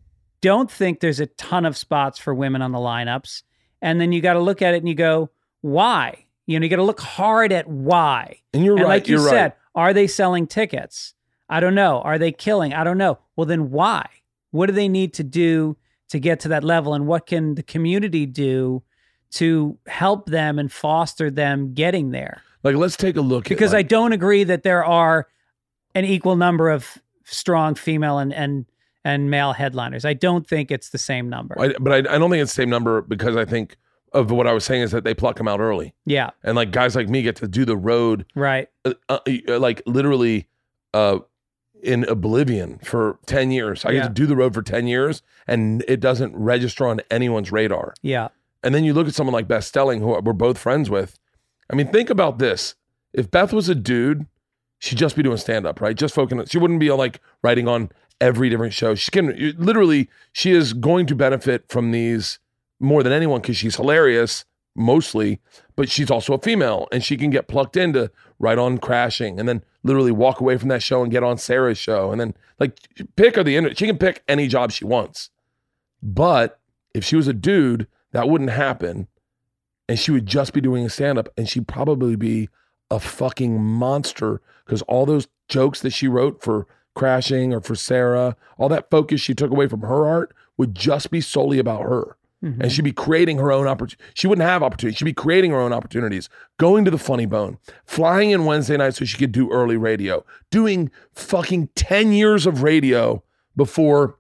don't 0.42 0.70
think 0.70 1.00
there's 1.00 1.20
a 1.20 1.26
ton 1.26 1.66
of 1.66 1.76
spots 1.76 2.20
for 2.20 2.34
women 2.34 2.62
on 2.62 2.72
the 2.72 2.80
lineups. 2.80 3.44
And 3.82 4.00
then 4.00 4.12
you 4.12 4.22
got 4.22 4.34
to 4.34 4.40
look 4.40 4.62
at 4.62 4.74
it 4.74 4.78
and 4.78 4.88
you 4.88 4.96
go, 4.96 5.30
why? 5.62 6.26
You 6.46 6.60
know, 6.60 6.64
you 6.64 6.70
got 6.70 6.78
to 6.78 6.84
look 6.84 7.00
hard 7.00 7.52
at 7.52 7.68
why. 7.68 8.40
And 8.54 8.64
you're 8.64 8.76
and 8.76 8.84
right. 8.84 8.90
like 8.90 9.08
you 9.08 9.18
you're 9.18 9.30
said, 9.30 9.42
right. 9.42 9.54
are 9.76 9.94
they 9.94 10.08
selling 10.08 10.48
tickets? 10.48 11.14
I 11.50 11.60
don't 11.60 11.76
know. 11.76 12.02
Are 12.02 12.18
they 12.18 12.32
killing? 12.32 12.74
I 12.74 12.84
don't 12.84 12.98
know. 12.98 13.20
Well, 13.36 13.46
then 13.46 13.72
why? 13.72 14.08
What 14.52 14.68
do 14.68 14.74
they 14.74 14.88
need 14.88 15.14
to 15.16 15.24
do 15.24 15.78
to 16.10 16.20
get 16.20 16.40
to 16.42 16.48
that 16.50 16.64
level? 16.64 16.94
And 16.94 17.08
what 17.08 17.26
can 17.26 17.56
the 17.56 17.64
community 17.64 18.26
do 18.26 18.84
to 19.32 19.78
help 19.88 20.28
them 20.28 20.60
and 20.60 20.72
foster 20.72 21.30
them 21.32 21.74
getting 21.74 22.12
there? 22.12 22.42
Like 22.64 22.76
let's 22.76 22.98
take 22.98 23.16
a 23.16 23.22
look 23.22 23.48
Because 23.48 23.74
at 23.74 23.78
I 23.78 23.82
don't 23.84 24.12
agree 24.14 24.44
that 24.44 24.64
there 24.64 24.84
are 24.84 25.28
an 25.96 26.06
equal 26.06 26.36
number 26.36 26.70
of 26.70 26.98
strong 27.24 27.76
female 27.76 28.18
and 28.20 28.34
and 28.34 28.66
and 29.06 29.30
male 29.32 29.54
headliners. 29.54 30.04
I 30.06 30.14
don't 30.14 30.46
think 30.48 30.72
it's 30.72 30.90
the 30.90 30.98
same 30.98 31.30
number. 31.30 31.56
I, 31.60 31.74
but 31.80 31.94
I, 31.94 31.98
I 32.16 32.18
don't 32.18 32.30
think 32.30 32.42
it's 32.44 32.52
the 32.54 32.62
same 32.64 32.70
number 32.70 33.02
because 33.02 33.38
I 33.38 33.46
think 33.46 33.78
of 34.12 34.30
what 34.32 34.46
I 34.48 34.52
was 34.54 34.66
saying 34.66 34.82
is 34.82 34.92
that 34.92 35.04
they 35.04 35.14
pluck 35.14 35.38
them 35.38 35.48
out 35.48 35.60
early. 35.60 35.94
yeah, 36.06 36.32
And 36.44 36.56
like 36.56 36.72
guys 36.72 36.96
like 36.96 37.08
me 37.08 37.22
get 37.22 37.36
to 37.38 37.48
do 37.48 37.64
the 37.64 37.78
road 37.78 38.26
right. 38.36 38.68
uh, 38.84 38.94
uh, 39.08 39.20
uh, 39.48 39.60
like 39.60 39.82
literally 39.86 40.48
uh 40.94 41.20
in 41.82 42.04
oblivion 42.10 42.78
for 42.80 43.20
10 43.28 43.52
years. 43.52 43.86
I 43.86 43.92
Yeah. 43.92 44.02
get 44.02 44.08
to 44.10 44.14
do 44.14 44.26
the 44.26 44.36
road 44.36 44.54
for 44.54 44.62
10 44.62 44.88
years 44.88 45.22
and 45.48 45.84
it 45.88 46.00
doesn't 46.02 46.36
register 46.36 46.86
on 46.88 47.00
anyone's 47.10 47.52
radar. 47.54 47.94
Yeah. 48.02 48.30
And 48.64 48.76
then 48.76 48.84
you 48.84 48.94
look 48.94 49.08
at 49.08 49.14
someone 49.14 49.34
like 49.34 49.48
Beth 49.48 49.64
Stelling, 49.64 50.02
who 50.02 50.08
we're 50.08 50.34
both 50.34 50.58
friends 50.58 50.90
with. 50.90 51.18
I 51.70 51.76
mean, 51.76 51.92
think 51.92 52.10
about 52.10 52.40
this. 52.40 52.76
If 53.14 53.30
Beth 53.30 53.54
was 53.54 53.70
a 53.70 53.76
dude, 53.76 54.26
she'd 54.80 54.98
just 54.98 55.16
be 55.16 55.24
doing 55.24 55.38
stand 55.38 55.66
up, 55.66 55.82
right? 55.82 55.96
Just 55.96 56.16
focusing. 56.16 56.46
She 56.46 56.58
wouldn't 56.58 56.80
be 56.80 56.90
uh, 56.90 56.96
like 56.96 57.22
writing 57.44 57.68
on 57.68 57.92
every 58.22 58.50
different 58.50 58.74
show. 58.74 58.96
She 58.96 59.12
can 59.12 59.56
literally, 59.58 60.10
she 60.32 60.52
is 60.52 60.74
going 60.74 61.06
to 61.08 61.16
benefit 61.16 61.66
from 61.70 61.92
these 61.92 62.40
more 62.80 63.04
than 63.04 63.14
anyone 63.14 63.42
because 63.42 63.58
she's 63.58 63.76
hilarious 63.76 64.46
mostly, 64.76 65.40
but 65.76 65.90
she's 65.90 66.12
also 66.12 66.34
a 66.34 66.40
female 66.40 66.88
and 66.92 67.04
she 67.04 67.18
can 67.18 67.30
get 67.30 67.48
plucked 67.48 67.76
into 67.76 68.12
right 68.40 68.58
on 68.58 68.78
crashing 68.78 69.40
and 69.40 69.48
then 69.48 69.64
literally 69.84 70.12
walk 70.12 70.40
away 70.40 70.58
from 70.58 70.70
that 70.70 70.84
show 70.84 71.02
and 71.02 71.12
get 71.12 71.24
on 71.24 71.38
Sarah's 71.38 71.78
show 71.78 72.12
and 72.12 72.20
then 72.20 72.34
like 72.60 72.78
pick 73.16 73.36
her 73.36 73.44
the. 73.44 73.74
She 73.76 73.86
can 73.86 73.98
pick 73.98 74.24
any 74.28 74.48
job 74.48 74.72
she 74.72 74.86
wants. 74.86 75.30
But 76.02 76.60
if 76.94 77.04
she 77.04 77.16
was 77.16 77.28
a 77.28 77.34
dude, 77.34 77.88
that 78.12 78.30
wouldn't 78.30 78.52
happen. 78.52 79.08
And 79.90 80.00
she 80.00 80.12
would 80.12 80.28
just 80.28 80.54
be 80.54 80.62
doing 80.62 80.86
a 80.86 80.90
stand 80.90 81.18
up 81.18 81.28
and 81.36 81.50
she'd 81.50 81.68
probably 81.68 82.16
be 82.16 82.48
a 82.92 83.00
fucking 83.00 83.62
monster 83.62 84.40
because 84.66 84.84
all 84.84 85.06
those 85.06 85.28
jokes 85.48 85.82
that 85.82 85.90
she 85.90 86.08
wrote 86.08 86.42
for 86.44 86.68
Crashing 86.96 87.54
or 87.54 87.62
for 87.62 87.74
Sarah, 87.76 88.36
all 88.58 88.70
that 88.70 88.90
focus 88.92 89.20
she 89.20 89.34
took 89.34 89.52
away 89.52 89.68
from 89.68 89.82
her 89.82 90.06
art 90.06 90.34
would 90.58 90.76
just 90.76 91.10
be 91.10 91.22
solely 91.22 91.58
about 91.58 91.82
her. 91.84 92.18
Mhm. 92.44 92.62
And 92.62 92.72
she'd 92.72 92.84
be 92.84 92.92
creating 92.92 93.40
her 93.40 93.52
own 93.52 93.68
opportunity. 93.68 94.04
She 94.14 94.28
wouldn't 94.28 94.48
have 94.48 94.62
opportunities. 94.62 94.98
She'd 94.98 95.06
be 95.06 95.14
creating 95.14 95.52
her 95.52 95.60
own 95.60 95.74
opportunities, 95.74 96.30
going 96.58 96.86
to 96.86 96.92
the 96.92 96.98
funny 97.00 97.26
bone, 97.26 97.58
flying 97.86 98.30
in 98.30 98.46
Wednesday 98.46 98.78
night 98.78 98.94
so 98.94 99.06
she 99.06 99.18
could 99.18 99.32
do 99.32 99.52
early 99.52 99.76
radio, 99.76 100.24
doing 100.52 100.92
fucking 101.14 101.70
10 101.76 102.12
years 102.14 102.46
of 102.46 102.62
radio 102.62 103.24
before 103.58 104.19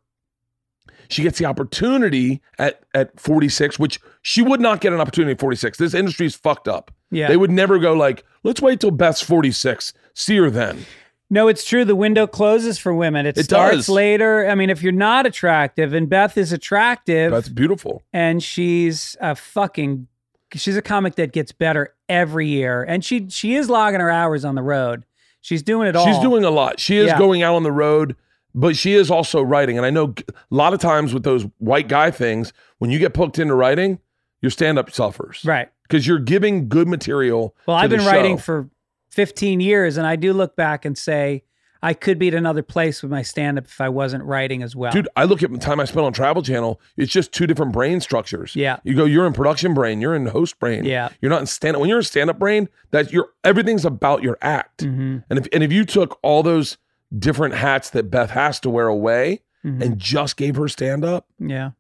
she 1.09 1.23
gets 1.23 1.37
the 1.39 1.45
opportunity 1.45 2.41
at, 2.57 2.81
at 2.93 3.19
46, 3.19 3.77
which 3.79 3.99
she 4.21 4.41
would 4.41 4.61
not 4.61 4.81
get 4.81 4.93
an 4.93 4.99
opportunity 5.01 5.31
at 5.33 5.39
46. 5.39 5.77
This 5.77 5.93
industry 5.93 6.25
is 6.27 6.35
fucked 6.35 6.67
up. 6.67 6.91
Yeah. 7.11 7.27
They 7.27 7.37
would 7.37 7.51
never 7.51 7.79
go 7.79 7.93
like, 7.93 8.23
let's 8.43 8.61
wait 8.61 8.79
till 8.79 8.91
Beth's 8.91 9.21
46. 9.21 9.93
See 10.13 10.37
her 10.37 10.49
then. 10.49 10.85
No, 11.31 11.47
it's 11.47 11.63
true. 11.63 11.85
The 11.85 11.95
window 11.95 12.25
closes 12.27 12.79
for 12.79 12.93
women. 12.93 13.25
It, 13.25 13.37
It 13.37 13.43
starts 13.43 13.75
does. 13.77 13.89
later. 13.89 14.47
I 14.49 14.55
mean, 14.55 14.69
if 14.71 14.81
you're 14.81 14.91
not 14.91 15.25
attractive, 15.27 15.93
and 15.93 16.09
Beth 16.09 16.37
is 16.37 16.51
attractive, 16.51 17.31
That's 17.31 17.49
beautiful. 17.49 18.01
and 18.11 18.41
she's 18.41 19.15
a 19.21 19.35
fucking, 19.35 20.07
she's 20.55 20.75
a 20.75 20.81
comic 20.81 21.15
that 21.15 21.31
gets 21.31 21.51
better 21.51 21.93
every 22.07 22.47
year, 22.47 22.81
and 22.83 23.05
she 23.05 23.29
she 23.29 23.53
is 23.55 23.69
logging 23.69 23.99
her 23.99 24.09
hours 24.09 24.43
on 24.43 24.55
the 24.55 24.63
road. 24.63 25.05
She's 25.41 25.61
doing 25.61 25.87
it 25.87 25.95
all. 25.95 26.05
She's 26.07 26.17
doing 26.19 26.43
a 26.43 26.49
lot. 26.49 26.79
She 26.79 26.97
is 26.97 27.07
Yeah. 27.07 27.17
going 27.19 27.43
out 27.43 27.53
on 27.55 27.61
the 27.63 27.71
road, 27.71 28.15
but 28.59 28.75
she 28.75 28.93
is 28.93 29.09
also 29.09 29.41
writing. 29.41 29.77
And 29.77 29.85
I 29.85 29.89
know 29.89 30.13
a 30.29 30.33
lot 30.55 30.73
of 30.73 30.79
times 30.79 31.13
with 31.13 31.23
those 31.23 31.43
white 31.59 31.87
guy 31.87 32.11
things, 32.11 32.53
when 32.79 32.91
you 32.91 32.99
get 32.99 33.13
poked 33.13 33.39
into 33.39 33.55
writing, 33.55 33.99
your 34.41 34.49
stand 34.51 34.77
up 34.79 34.91
suffers. 34.91 35.41
right. 35.45 35.69
Because 35.83 36.05
you're 36.05 36.19
giving 36.19 36.69
good 36.69 36.87
material. 36.87 37.55
Well, 37.65 37.75
I've 37.75 37.89
been 37.89 38.05
writing 38.05 38.37
for 38.37 38.69
15 39.09 39.59
years, 39.59 39.97
and 39.97 40.05
I 40.05 40.15
do 40.15 40.33
look 40.33 40.55
back 40.55 40.85
and 40.85 40.95
say 40.95 41.43
I 41.81 41.93
could 41.95 42.19
be 42.19 42.27
at 42.27 42.35
another 42.35 42.61
place 42.61 43.01
with 43.01 43.11
my 43.11 43.23
stand 43.23 43.57
up 43.57 43.65
if 43.65 43.81
I 43.81 43.89
wasn't 43.89 44.23
writing 44.23 44.61
as 44.61 44.75
well. 44.75 44.91
Dude, 44.91 45.07
I 45.15 45.23
look 45.23 45.41
at 45.41 45.51
the 45.51 45.57
time 45.57 45.79
I 45.79 45.85
spent 45.85 46.05
on 46.05 46.13
Travel 46.13 46.43
Channel. 46.43 46.79
It's 46.95 47.11
just 47.11 47.31
two 47.31 47.47
different 47.47 47.71
brain 47.71 48.01
structures. 48.01 48.55
Yeah. 48.55 48.77
You 48.83 48.93
go, 48.95 49.05
you're 49.05 49.25
in 49.25 49.33
production 49.33 49.73
brain, 49.73 49.99
you're 49.99 50.13
in 50.13 50.27
host 50.27 50.59
brain. 50.59 50.83
Yeah. 50.85 51.09
You're 51.21 51.31
not 51.31 51.41
in 51.41 51.47
stand 51.47 51.75
up. 51.75 51.79
When 51.79 51.89
you're 51.89 51.99
in 51.99 52.03
stand 52.03 52.29
up 52.29 52.37
brain, 52.37 52.69
that 52.91 53.11
you're 53.11 53.29
everything's 53.43 53.85
about 53.85 54.21
your 54.21 54.37
act. 54.43 54.83
Mhm. 54.83 55.23
And 55.29 55.39
if 55.39 55.47
and 55.51 55.63
if 55.63 55.71
you 55.71 55.85
took 55.85 56.19
all 56.21 56.43
those 56.43 56.77
different 57.17 57.55
hats 57.55 57.89
that 57.91 58.11
Beth 58.11 58.31
has 58.31 58.59
to 58.61 58.69
wear 58.69 58.87
away 58.87 59.41
Mhm. 59.65 59.81
and 59.83 59.99
just 59.99 60.37
gave 60.37 60.55
her 60.55 60.67
stand 60.67 61.03
up 61.03 61.27
yeah. 61.39 61.71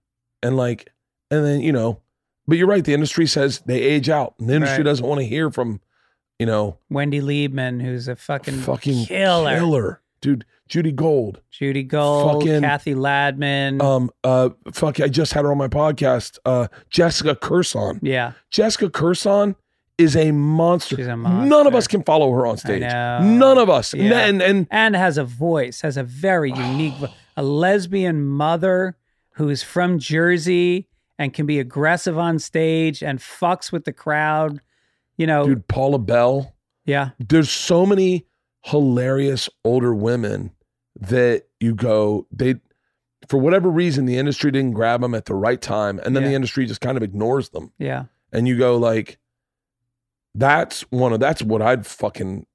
and 0.43 0.57
like 0.57 0.91
and 1.31 1.45
then, 1.45 1.61
you 1.61 1.71
know, 1.71 1.99
but 2.47 2.57
you're 2.57 2.67
right, 2.67 2.83
the 2.83 2.93
industry 2.95 3.27
says 3.27 3.59
they 3.67 3.79
age 3.81 4.09
out. 4.09 4.33
And 4.39 4.49
the 4.49 4.55
industry 4.55 4.77
Right. 4.79 4.83
doesn't 4.85 5.05
want 5.05 5.19
to 5.21 5.25
hear 5.27 5.51
from, 5.51 5.79
you 6.39 6.45
know, 6.47 6.77
Wendy 6.89 7.21
Liebman, 7.21 7.81
who's 7.83 8.07
a 8.07 8.15
fucking, 8.15 8.55
fucking 8.61 9.05
killer. 9.05 9.57
killer. 9.59 10.01
Dude, 10.21 10.45
Judy 10.67 10.91
Gold. 10.91 11.41
Judy 11.51 11.83
Gold, 11.83 12.41
Fucking- 12.43 12.61
Kathy 12.61 12.95
Ladman. 12.95 13.81
Um, 13.81 14.09
uh, 14.23 14.49
fuck, 14.73 14.99
I 14.99 15.07
just 15.07 15.33
had 15.33 15.45
her 15.45 15.51
on 15.51 15.57
my 15.59 15.67
podcast. 15.67 16.39
Uh, 16.43 16.67
Jessica 16.89 17.35
Kirson. 17.35 17.99
yeah. 18.01 18.31
Jessica 18.49 18.89
Kirson 18.89 19.55
is 19.99 20.15
a 20.15 20.31
monster. 20.31 20.95
She's 20.95 21.07
a 21.07 21.15
None 21.15 21.67
of 21.67 21.75
us 21.75 21.87
can 21.87 22.03
follow 22.03 22.31
her 22.33 22.47
on 22.47 22.57
stage. 22.57 22.81
None 22.81 23.57
of 23.57 23.69
us. 23.69 23.93
Yeah. 23.93 24.25
And 24.25 24.41
and 24.41 24.67
and 24.71 24.95
has 24.95 25.17
a 25.17 25.23
voice, 25.23 25.81
has 25.81 25.97
a 25.97 26.03
very 26.03 26.51
unique, 26.55 26.95
vo- 26.95 27.09
a 27.37 27.43
lesbian 27.43 28.25
mother 28.25 28.97
who 29.33 29.49
is 29.49 29.61
from 29.63 29.99
Jersey 29.99 30.87
and 31.17 31.33
can 31.33 31.45
be 31.45 31.59
aggressive 31.59 32.17
on 32.17 32.39
stage 32.39 33.03
and 33.03 33.19
fucks 33.19 33.71
with 33.71 33.85
the 33.85 33.93
crowd. 33.93 34.61
You 35.17 35.27
know, 35.27 35.45
dude, 35.45 35.67
Paula 35.67 35.99
Bell. 35.99 36.55
yeah, 36.85 37.09
There's 37.19 37.49
so 37.51 37.85
many 37.85 38.25
hilarious 38.63 39.49
older 39.65 39.93
women 39.93 40.51
that 40.99 41.43
you 41.59 41.75
go, 41.75 42.25
they 42.31 42.55
for 43.27 43.37
whatever 43.37 43.69
reason, 43.69 44.05
the 44.05 44.17
industry 44.17 44.49
didn't 44.49 44.71
grab 44.71 45.01
them 45.01 45.13
at 45.13 45.25
the 45.25 45.35
right 45.35 45.61
time, 45.61 45.99
and 45.99 46.15
then 46.15 46.23
Yeah. 46.23 46.29
the 46.29 46.35
industry 46.35 46.65
just 46.65 46.81
kind 46.81 46.97
of 46.97 47.03
ignores 47.03 47.49
them. 47.49 47.71
Yeah. 47.77 48.05
And 48.31 48.47
you 48.47 48.57
go 48.57 48.77
like, 48.77 49.18
that's 50.35 50.81
one 50.91 51.13
of 51.13 51.19
that's 51.19 51.41
what 51.41 51.61
I'd 51.61 51.85
fucking. 51.85 52.45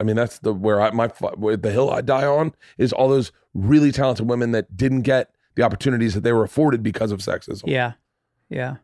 I 0.00 0.04
mean, 0.04 0.16
that's 0.16 0.38
the 0.40 0.52
where 0.52 0.80
I 0.80 0.90
my 0.90 1.08
where 1.08 1.56
the 1.56 1.70
hill 1.70 1.90
I 1.90 2.00
die 2.00 2.26
on 2.26 2.52
is 2.78 2.92
all 2.92 3.08
those 3.08 3.32
really 3.54 3.92
talented 3.92 4.28
women 4.28 4.52
that 4.52 4.76
didn't 4.76 5.02
get 5.02 5.30
the 5.54 5.62
opportunities 5.62 6.14
that 6.14 6.22
they 6.22 6.32
were 6.32 6.42
afforded 6.44 6.82
because 6.82 7.12
of 7.12 7.20
sexism. 7.20 7.64
Yeah. 7.66 7.92
Yeah. 8.48 8.76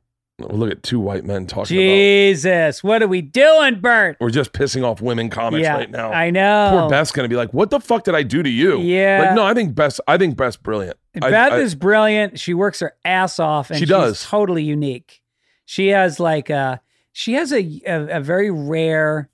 Oh, 0.42 0.54
look 0.54 0.70
at 0.70 0.82
two 0.82 1.00
white 1.00 1.24
men 1.24 1.46
talking 1.46 1.76
about. 1.76 1.82
Jesus, 1.82 2.82
what 2.82 3.02
are 3.02 3.08
we 3.08 3.20
doing, 3.20 3.80
Bert? 3.80 4.16
We're 4.20 4.30
just 4.30 4.52
pissing 4.52 4.84
off 4.84 5.02
women 5.02 5.28
comics 5.28 5.64
yeah, 5.64 5.74
right 5.74 5.90
now. 5.90 6.10
I 6.12 6.30
know. 6.30 6.68
Poor 6.72 6.88
Beth's 6.88 7.12
gonna 7.12 7.28
be 7.28 7.36
like, 7.36 7.52
"What 7.52 7.68
the 7.70 7.80
fuck 7.80 8.04
did 8.04 8.14
I 8.14 8.22
do 8.22 8.42
to 8.42 8.48
you?" 8.48 8.78
Yeah. 8.80 9.24
Like, 9.26 9.34
no, 9.34 9.44
I 9.44 9.52
think 9.52 9.74
Beth's. 9.74 10.00
I 10.08 10.16
think 10.16 10.36
Beth's 10.36 10.56
brilliant. 10.56 10.96
I- 11.20 11.30
Beth 11.30 11.52
I- 11.52 11.58
is 11.58 11.74
brilliant. 11.74 12.38
She 12.38 12.54
works 12.54 12.80
her 12.80 12.94
ass 13.04 13.38
off, 13.38 13.70
and 13.70 13.78
She 13.78 13.82
she's 13.84 13.90
does. 13.90 14.24
totally 14.24 14.62
unique. 14.62 15.20
She 15.66 15.88
has 15.88 16.18
like 16.18 16.48
a 16.48 16.80
she 17.12 17.34
has 17.34 17.52
a 17.52 17.80
a, 17.86 18.18
a 18.18 18.20
very 18.20 18.50
rare, 18.50 19.28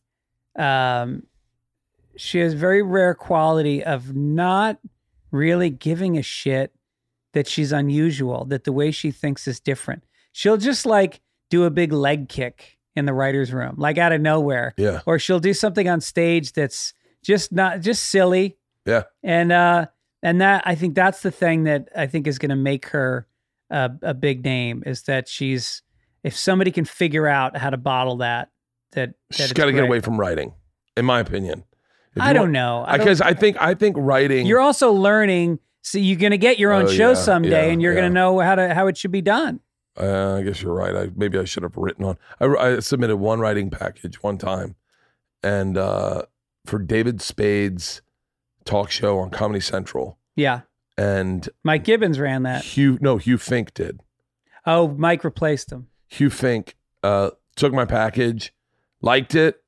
um, 0.59 1.23
she 2.17 2.39
has 2.41 2.55
very 2.55 2.83
rare 2.83 3.15
quality 3.15 3.85
of 3.85 4.15
not 4.15 4.79
really 5.31 5.71
giving 5.71 6.17
a 6.17 6.23
shit 6.23 6.73
that 7.33 7.47
she's 7.47 7.73
unusual. 7.73 8.45
That 8.47 8.65
the 8.65 8.73
way 8.73 8.91
she 8.91 9.11
thinks 9.11 9.47
is 9.47 9.61
different. 9.61 10.05
She'll 10.33 10.57
just 10.57 10.87
like 10.87 11.21
do 11.51 11.65
a 11.65 11.71
big 11.71 11.93
leg 11.93 12.29
kick 12.29 12.79
in 12.95 13.05
the 13.05 13.13
writers' 13.13 13.53
room, 13.53 13.75
like 13.77 13.99
out 13.99 14.13
of 14.13 14.21
nowhere, 14.23 14.73
Yeah. 14.79 15.01
or 15.07 15.19
she'll 15.19 15.39
do 15.41 15.53
something 15.53 15.87
on 15.89 16.01
stage 16.01 16.53
that's 16.53 16.95
just 17.23 17.53
not 17.53 17.81
just 17.81 18.05
silly 18.05 18.57
Yeah. 18.87 19.03
and 19.23 19.51
uh 19.53 19.87
and 20.23 20.41
that 20.41 20.63
i 20.65 20.75
think 20.77 20.95
that's 20.95 21.23
the 21.23 21.31
thing 21.33 21.65
that 21.65 21.89
i 21.97 22.07
think 22.07 22.27
is 22.29 22.39
going 22.39 22.51
to 22.51 22.57
make 22.57 22.87
her 22.91 23.27
a, 23.69 23.91
a 24.03 24.15
big 24.15 24.45
name 24.45 24.85
is 24.87 25.03
that 25.03 25.29
she's 25.29 25.83
if 26.27 26.37
somebody 26.37 26.71
can 26.71 26.85
figure 26.85 27.27
out 27.27 27.57
how 27.57 27.71
to 27.71 27.77
bottle 27.77 28.17
that 28.19 28.51
that, 28.93 29.15
that 29.31 29.37
She's 29.37 29.53
got 29.53 29.67
to 29.67 29.73
get 29.73 29.85
away 29.85 30.01
from 30.01 30.19
writing, 30.19 30.53
in 30.97 31.05
my 31.05 31.21
opinion. 31.21 31.65
If 32.15 32.23
i 32.23 32.33
don't 32.33 32.45
want- 32.45 32.53
know 32.53 32.87
because 32.93 33.21
I 33.21 33.35
think 33.35 33.57
I 33.61 33.75
think 33.75 33.97
writing. 33.99 34.47
you're 34.47 34.61
also 34.61 34.91
learning 34.93 35.59
so 35.83 35.99
you're 35.99 36.19
going 36.19 36.31
to 36.33 36.39
get 36.39 36.59
your 36.59 36.73
own 36.73 36.85
Oh, 36.87 36.89
show 36.89 37.09
yeah, 37.11 37.15
someday 37.15 37.67
yeah, 37.67 37.73
and 37.73 37.81
you're 37.83 37.93
going 37.95 38.09
to 38.11 38.15
know 38.15 38.39
how 38.41 38.55
to 38.55 38.75
how 38.75 38.87
it 38.89 38.97
should 38.97 39.13
be 39.13 39.21
done 39.23 39.61
Uh, 40.01 40.37
I 40.39 40.43
guess 40.43 40.61
you're 40.63 40.75
right. 40.75 40.95
I 40.97 41.11
maybe 41.15 41.39
I 41.39 41.45
should 41.45 41.63
have 41.63 41.77
written 41.77 42.05
on. 42.05 42.17
I, 42.41 42.47
I 42.47 42.81
submitted 42.81 43.17
one 43.19 43.39
writing 43.41 43.69
package 43.71 44.23
one 44.23 44.37
time, 44.39 44.77
and 45.43 45.77
uh, 45.79 46.23
for 46.65 46.79
David 46.79 47.21
Spade's 47.23 48.03
talk 48.65 48.91
show 48.91 49.19
on 49.19 49.31
Comedy 49.31 49.61
Central, 49.61 50.19
yeah 50.35 50.63
and 50.99 51.51
mike 51.63 51.85
gibbons 51.85 52.19
ran 52.19 52.43
that 52.45 52.65
Hugh 52.65 52.97
no 53.03 53.19
Hugh 53.19 53.37
Fink 53.39 53.75
did. 53.75 54.01
oh 54.65 54.89
mike 54.89 55.23
replaced 55.23 55.71
him 55.71 55.87
Hugh 56.09 56.31
Fink 56.31 56.77
uh, 57.03 57.31
took 57.57 57.73
my 57.73 57.85
package, 57.85 58.53
liked 59.01 59.35
it, 59.35 59.63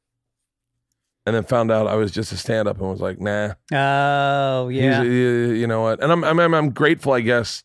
and 1.27 1.35
then 1.36 1.44
found 1.44 1.70
out 1.70 1.86
I 1.86 1.94
was 1.97 2.10
just 2.10 2.32
a 2.32 2.36
stand 2.36 2.69
up 2.69 2.78
and 2.81 2.89
was 2.89 3.01
like, 3.01 3.20
nah. 3.20 3.55
oh 3.73 4.69
yeah 4.69 5.02
you 5.02 5.51
you 5.52 5.66
know 5.66 5.82
what? 5.82 6.02
And 6.02 6.10
I'm 6.12 6.24
I'm 6.24 6.39
I'm, 6.40 6.55
I'm 6.55 6.70
grateful, 6.70 7.12
I 7.12 7.20
guess, 7.20 7.65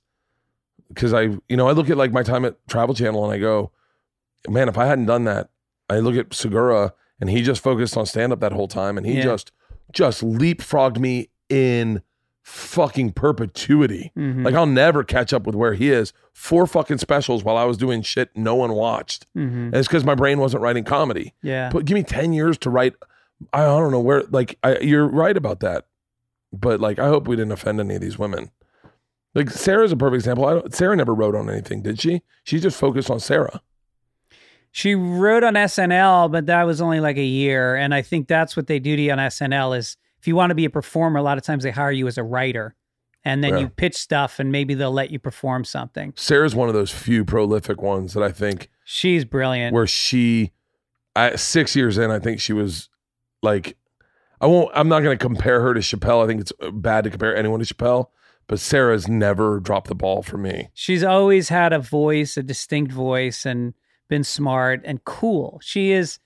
because 0.89 1.13
I 1.13 1.21
you 1.47 1.57
know 1.57 1.67
I 1.67 1.71
look 1.71 1.89
at 1.89 1.97
like 1.97 2.11
my 2.11 2.23
time 2.23 2.45
at 2.45 2.55
Travel 2.67 2.95
Channel 2.95 3.23
and 3.23 3.33
I 3.33 3.39
go, 3.39 3.71
man, 4.49 4.67
if 4.69 4.77
I 4.77 4.85
hadn't 4.85 5.05
done 5.05 5.23
that, 5.25 5.49
I 5.89 5.99
look 5.99 6.15
at 6.15 6.33
Segura 6.33 6.93
and 7.19 7.29
he 7.29 7.41
just 7.41 7.63
focused 7.63 7.95
on 7.95 8.05
stand 8.05 8.33
up 8.33 8.39
that 8.41 8.51
whole 8.51 8.67
time 8.67 8.97
and 8.97 9.05
he 9.05 9.13
Yeah. 9.17 9.23
just 9.23 9.51
just 9.93 10.23
leapfrogged 10.23 10.97
me 10.97 11.29
in 11.49 12.01
fucking 12.43 13.13
perpetuity. 13.13 14.11
Mhm. 14.17 14.43
Like 14.45 14.53
I'll 14.53 14.65
never 14.65 15.03
catch 15.03 15.31
up 15.33 15.45
with 15.47 15.55
where 15.55 15.73
he 15.73 15.89
is. 15.91 16.11
Four 16.33 16.67
fucking 16.67 16.97
specials 16.97 17.43
while 17.43 17.55
I 17.57 17.63
was 17.63 17.77
doing 17.77 18.01
shit 18.01 18.29
no 18.35 18.53
one 18.55 18.73
watched. 18.73 19.25
Mhm. 19.35 19.67
And 19.67 19.75
it's 19.75 19.87
because 19.87 20.03
my 20.03 20.13
brain 20.15 20.39
wasn't 20.39 20.61
writing 20.61 20.83
comedy. 20.83 21.33
yeah 21.41 21.69
But 21.71 21.85
give 21.85 21.95
me 21.95 22.03
10 22.03 22.33
years 22.33 22.57
to 22.59 22.69
write. 22.69 22.93
I 23.53 23.61
don't 23.63 23.91
know 23.91 23.99
where, 23.99 24.23
like, 24.29 24.57
I, 24.63 24.77
you're 24.79 25.07
right 25.07 25.35
about 25.35 25.61
that. 25.61 25.85
But, 26.51 26.79
like, 26.79 26.99
I 26.99 27.07
hope 27.07 27.27
we 27.27 27.35
didn't 27.35 27.51
offend 27.51 27.79
any 27.79 27.95
of 27.95 28.01
these 28.01 28.19
women. 28.19 28.51
Like, 29.35 29.49
Sarah's 29.49 29.91
a 29.91 29.97
perfect 29.97 30.15
example. 30.15 30.45
I 30.45 30.53
don't, 30.53 30.73
Sarah 30.73 30.95
never 30.95 31.13
wrote 31.13 31.35
on 31.35 31.49
anything, 31.49 31.81
did 31.81 31.99
she? 31.99 32.21
She 32.43 32.59
just 32.59 32.77
focused 32.79 33.09
on 33.09 33.19
Sarah. 33.19 33.61
She 34.71 34.95
wrote 34.95 35.43
on 35.43 35.53
SNL, 35.55 36.31
but 36.31 36.45
that 36.47 36.63
was 36.63 36.81
only 36.81 36.99
like 36.99 37.17
a 37.17 37.23
year. 37.23 37.75
And 37.75 37.93
I 37.93 38.01
think 38.01 38.27
that's 38.27 38.55
what 38.55 38.67
they 38.67 38.79
do 38.79 38.95
to 38.95 39.01
you 39.01 39.11
on 39.11 39.17
SNL 39.19 39.77
is 39.77 39.97
if 40.23 40.27
you 40.29 40.37
want 40.37 40.51
to 40.51 40.55
be 40.55 40.63
a 40.63 40.69
performer, 40.69 41.19
a 41.19 41.21
lot 41.21 41.37
of 41.37 41.43
times 41.43 41.65
they 41.65 41.71
hire 41.71 41.91
you 41.91 42.07
as 42.07 42.17
a 42.17 42.23
writer. 42.23 42.75
And 43.25 43.43
then 43.43 43.55
Yeah. 43.55 43.59
you 43.59 43.67
pitch 43.67 43.97
stuff 43.97 44.39
and 44.39 44.53
maybe 44.53 44.73
they'll 44.73 44.89
let 44.93 45.11
you 45.11 45.19
perform 45.19 45.65
something. 45.65 46.13
Sarah's 46.15 46.55
one 46.55 46.69
of 46.69 46.73
those 46.73 46.91
few 46.91 47.25
prolific 47.25 47.81
ones 47.81 48.13
that 48.13 48.23
I 48.23 48.31
think 48.31 48.69
She's 48.85 49.25
brilliant. 49.25 49.73
where 49.73 49.85
she, 49.85 50.53
I, 51.13 51.35
six 51.35 51.75
years 51.75 51.97
in, 51.97 52.09
I 52.09 52.19
think 52.19 52.39
she 52.39 52.53
was 52.53 52.87
like, 53.41 53.75
I 54.39 54.45
won't, 54.45 54.71
I'm 54.73 54.87
not 54.87 55.01
going 55.01 55.17
to 55.17 55.21
compare 55.21 55.59
her 55.59 55.73
to 55.73 55.81
Chappelle. 55.81 56.23
I 56.23 56.27
think 56.27 56.39
it's 56.39 56.53
uh, 56.61 56.71
bad 56.71 57.03
to 57.03 57.09
compare 57.09 57.35
anyone 57.35 57.59
to 57.59 57.65
Chappelle, 57.65 58.07
but 58.47 58.61
Sarah's 58.61 59.09
never 59.09 59.59
dropped 59.59 59.89
the 59.89 59.95
ball 59.95 60.21
for 60.21 60.37
me. 60.37 60.69
She's 60.73 61.03
always 61.03 61.49
had 61.49 61.73
a 61.73 61.79
voice, 61.79 62.37
a 62.37 62.43
distinct 62.43 62.93
voice, 62.93 63.45
and 63.45 63.73
been 64.07 64.23
smart 64.23 64.79
and 64.85 65.03
cool. 65.03 65.59
She 65.61 65.91
is. 65.91 66.17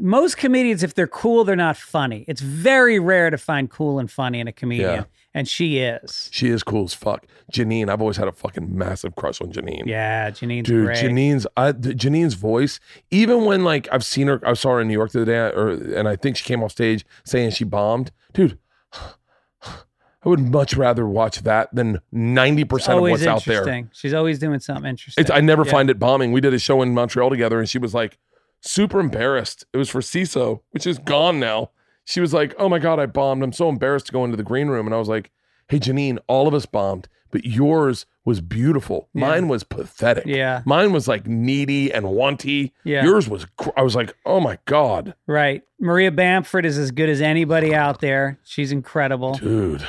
Most 0.00 0.36
comedians, 0.38 0.82
if 0.82 0.94
they're 0.94 1.06
cool, 1.06 1.44
they're 1.44 1.54
not 1.56 1.76
funny. 1.76 2.24
It's 2.26 2.40
very 2.40 2.98
rare 2.98 3.30
to 3.30 3.38
find 3.38 3.70
cool 3.70 3.98
and 3.98 4.10
funny 4.10 4.40
in 4.40 4.48
a 4.48 4.52
comedian, 4.52 4.90
Yeah. 4.90 5.04
and 5.34 5.46
she 5.46 5.78
is. 5.78 6.28
She 6.32 6.48
is 6.48 6.62
cool 6.62 6.84
as 6.84 6.94
fuck. 6.94 7.26
Janine, 7.52 7.88
I've 7.88 8.00
always 8.00 8.16
had 8.16 8.26
a 8.28 8.32
fucking 8.32 8.76
massive 8.76 9.14
crush 9.16 9.40
on 9.40 9.52
Janine. 9.52 9.84
Yeah, 9.86 10.30
Janine's 10.30 10.66
Dude, 10.68 10.86
great. 10.86 10.98
Janine's 10.98 11.46
I, 11.56 11.72
th- 11.72 11.96
Janine's 11.96 12.34
voice, 12.34 12.80
even 13.10 13.44
when 13.44 13.62
like 13.64 13.88
I've 13.92 14.04
seen 14.04 14.28
her, 14.28 14.40
I 14.46 14.54
saw 14.54 14.70
her 14.74 14.80
in 14.80 14.88
New 14.88 14.94
York 14.94 15.12
the 15.12 15.22
other 15.22 15.32
day, 15.32 15.38
or 15.56 15.68
and 15.70 16.08
I 16.08 16.16
think 16.16 16.36
she 16.36 16.44
came 16.44 16.62
off 16.62 16.70
stage 16.72 17.04
saying 17.24 17.50
she 17.50 17.64
bombed. 17.64 18.10
Dude, 18.32 18.58
I 18.92 20.28
would 20.28 20.40
much 20.40 20.74
rather 20.76 21.06
watch 21.06 21.40
that 21.42 21.74
than 21.74 22.00
ninety 22.12 22.64
percent 22.64 22.92
of 22.92 22.98
always 22.98 23.12
what's 23.12 23.26
out 23.26 23.44
there. 23.46 23.58
interesting. 23.62 23.90
She's 23.92 24.12
always 24.14 24.38
doing 24.38 24.60
something 24.60 24.84
interesting. 24.84 25.22
It's 25.22 25.30
I 25.30 25.40
never 25.40 25.64
Yeah. 25.64 25.70
find 25.72 25.88
it 25.90 25.98
bombing. 25.98 26.32
We 26.32 26.40
did 26.40 26.52
a 26.54 26.58
show 26.58 26.82
in 26.82 26.92
Montreal 26.94 27.30
together, 27.30 27.58
and 27.58 27.68
she 27.68 27.78
was 27.78 27.94
like 27.94 28.18
super 28.60 29.00
embarrassed. 29.00 29.64
It 29.72 29.78
was 29.78 29.88
for 29.88 30.00
CISO, 30.00 30.60
which 30.70 30.86
is 30.86 30.98
gone 30.98 31.40
now. 31.40 31.70
She 32.04 32.20
was 32.20 32.32
like, 32.34 32.54
"Oh 32.58 32.68
my 32.68 32.78
god, 32.78 32.98
I 32.98 33.06
bombed. 33.06 33.42
I'm 33.42 33.52
so 33.52 33.68
embarrassed 33.68 34.06
to 34.06 34.12
go 34.12 34.24
into 34.24 34.36
the 34.36 34.42
green 34.42 34.68
room." 34.68 34.86
And 34.86 34.94
I 34.94 34.98
was 34.98 35.08
like, 35.08 35.30
"Hey, 35.68 35.78
Janine, 35.78 36.18
all 36.26 36.48
of 36.48 36.54
us 36.54 36.66
bombed, 36.66 37.08
but 37.30 37.44
yours 37.44 38.06
was 38.24 38.40
beautiful. 38.40 39.08
Yeah. 39.14 39.20
Mine 39.28 39.48
was 39.48 39.62
pathetic. 39.64 40.24
Yeah. 40.26 40.62
mine 40.66 40.92
was 40.92 41.06
like 41.08 41.26
needy 41.26 41.92
and 41.92 42.04
wanty. 42.06 42.72
Yeah. 42.84 43.04
yours 43.04 43.28
was. 43.28 43.46
Cr- 43.56 43.70
I 43.76 43.82
was 43.82 43.94
like, 43.96 44.14
oh 44.26 44.40
my 44.40 44.58
god, 44.66 45.14
Right. 45.26 45.62
Maria 45.80 46.10
Bamford 46.10 46.66
is 46.66 46.76
as 46.76 46.90
good 46.90 47.08
as 47.08 47.20
anybody 47.22 47.74
out 47.74 48.00
there. 48.00 48.38
She's 48.44 48.72
incredible. 48.72 49.34
dude. 49.34 49.86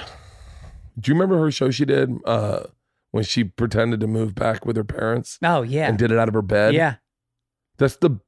Do 1.00 1.10
you 1.12 1.16
remember 1.16 1.40
her 1.40 1.52
show 1.52 1.72
she 1.72 1.86
did 1.86 2.12
uh, 2.26 2.64
when 3.12 3.24
she 3.24 3.44
pretended 3.44 4.00
to 4.02 4.08
move 4.08 4.34
back 4.36 4.66
with 4.66 4.76
her 4.78 4.84
parents 4.84 5.40
Oh 5.44 5.62
yeah. 5.64 5.88
and 5.88 5.98
did 5.98 6.12
it 6.12 6.18
out 6.18 6.28
of 6.28 6.34
her 6.34 6.42
bed? 6.42 6.74
Yeah. 6.74 6.96
That's 7.78 7.96
the 7.98 8.20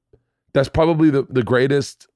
that's 0.54 0.70
probably 0.70 1.10
the 1.10 1.24
the 1.30 1.44
greatest. 1.44 2.08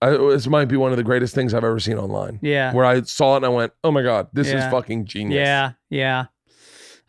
I, 0.00 0.10
this 0.10 0.46
might 0.46 0.66
be 0.66 0.76
one 0.76 0.92
of 0.92 0.96
the 0.96 1.02
greatest 1.02 1.34
things 1.34 1.52
I've 1.52 1.64
ever 1.64 1.80
seen 1.80 1.98
online. 1.98 2.38
Yeah. 2.40 2.72
Where 2.72 2.84
I 2.84 3.02
saw 3.02 3.34
it 3.34 3.38
and 3.38 3.46
I 3.46 3.48
went, 3.48 3.72
"Oh 3.82 3.90
my 3.90 4.02
god, 4.02 4.28
this 4.32 4.48
Yeah. 4.48 4.64
is 4.66 4.70
fucking 4.72 5.06
genius." 5.06 5.38
Yeah. 5.44 5.72
Yeah. 5.90 6.26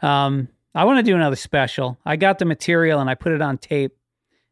Um, 0.01 0.47
I 0.73 0.85
want 0.85 0.97
to 0.97 1.03
do 1.03 1.15
another 1.15 1.35
special. 1.35 1.99
I 2.05 2.15
got 2.15 2.39
the 2.39 2.45
material 2.45 2.99
and 2.99 3.09
I 3.09 3.15
put 3.15 3.31
it 3.31 3.41
on 3.41 3.57
tape. 3.57 3.95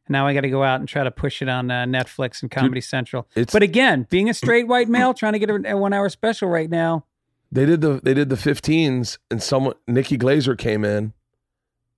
And 0.08 0.14
now 0.14 0.28
I 0.28 0.34
got 0.34 0.42
to 0.42 0.50
go 0.50 0.64
out 0.64 0.80
and 0.80 0.88
try 0.88 1.04
to 1.04 1.12
push 1.12 1.42
it 1.42 1.50
on 1.50 1.70
uh, 1.72 1.86
Netflix 1.86 2.42
and 2.42 2.50
Comedy 2.52 2.80
Central. 2.82 3.28
it's- 3.36 3.52
but 3.54 3.62
again, 3.64 4.06
being 4.10 4.30
a 4.30 4.34
straight 4.34 4.68
white 4.68 4.88
male 4.88 5.14
trying 5.14 5.34
to 5.34 5.40
get 5.40 5.50
a, 5.50 5.72
a 5.74 5.78
one 5.78 5.94
hour 5.94 6.08
special 6.10 6.48
right 6.50 6.70
now. 6.70 7.06
They 7.52 7.66
did 7.66 7.82
the 7.82 8.02
they 8.04 8.14
did 8.14 8.30
the 8.30 8.36
15s 8.36 9.18
and 9.32 9.42
someone 9.42 9.74
Nikki 9.88 10.18
Glazer 10.18 10.58
came 10.58 10.84
in. 10.86 11.14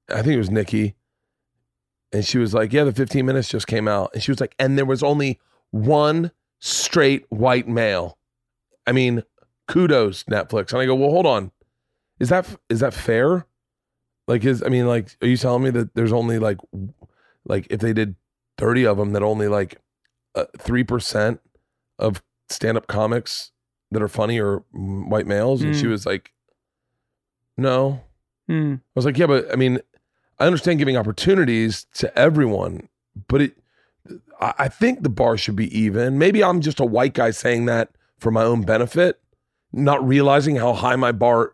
I 0.08 0.22
think 0.22 0.36
it 0.36 0.38
was 0.38 0.52
Nikki. 0.52 0.96
And 2.12 2.26
she 2.26 2.38
was 2.40 2.54
like, 2.54 2.74
"Yeah, 2.74 2.84
the 2.86 2.92
15 2.92 3.26
minutes 3.26 3.50
just 3.50 3.68
came 3.68 3.88
out." 3.88 4.12
And 4.14 4.24
she 4.24 4.32
was 4.32 4.40
like, 4.40 4.56
"And 4.58 4.78
there 4.78 4.86
was 4.86 5.04
only 5.04 5.40
one 5.72 6.32
straight 6.60 7.26
white 7.30 7.68
male." 7.68 8.18
I 8.88 8.92
mean, 8.92 9.24
kudos 9.68 10.24
Netflix. 10.24 10.72
And 10.74 10.82
I 10.82 10.86
go, 10.86 10.96
"Well, 10.96 11.12
hold 11.12 11.26
on. 11.28 11.52
Is 12.20 12.30
that 12.30 12.48
is 12.70 12.80
that 12.80 12.94
fair? 12.94 13.46
Like 14.28 14.44
is 14.46 14.62
I 14.64 14.70
mean, 14.70 14.88
like 14.88 15.16
are 15.22 15.28
you 15.28 15.38
telling 15.38 15.64
me 15.64 15.70
that 15.72 15.94
there's 15.96 16.12
only 16.14 16.40
like 16.40 16.58
like 17.46 17.68
if 17.70 17.80
they 17.80 17.94
did 17.94 18.16
30 18.58 18.86
of 18.88 18.98
them 18.98 19.14
that 19.14 19.24
only 19.24 19.48
like 19.48 19.80
uh, 20.36 20.46
3% 20.58 21.40
of 21.98 22.22
stand-up 22.50 22.88
comics 22.88 23.52
that 23.92 24.02
are 24.02 24.08
funny 24.08 24.40
are 24.40 24.60
mm, 24.76 25.08
white 25.10 25.26
males 25.28 25.62
and 25.64 25.76
she 25.76 25.86
Mm. 25.86 25.90
was 25.92 26.06
like 26.06 26.34
no 27.58 28.02
Hmm. 28.48 28.76
i 28.76 28.80
was 28.96 29.06
like 29.06 29.18
yeah 29.18 29.28
but 29.28 29.52
i 29.52 29.56
mean 29.56 29.80
i 30.40 30.46
understand 30.46 30.80
giving 30.80 30.98
opportunities 30.98 31.86
to 31.94 32.18
everyone 32.18 32.88
but 33.28 33.42
it 33.42 33.54
I, 34.42 34.70
think 34.70 35.04
the 35.04 35.10
bar 35.10 35.38
should 35.38 35.56
be 35.56 35.78
even 35.78 36.18
maybe 36.18 36.44
i'm 36.44 36.62
just 36.62 36.80
a 36.80 36.86
white 36.86 37.14
guy 37.14 37.32
saying 37.32 37.66
that 37.66 37.90
for 38.20 38.32
my 38.32 38.44
own 38.44 38.62
benefit 38.62 39.20
not 39.72 40.06
realizing 40.08 40.56
how 40.56 40.74
high 40.74 40.96
my 40.96 41.12
bar 41.12 41.54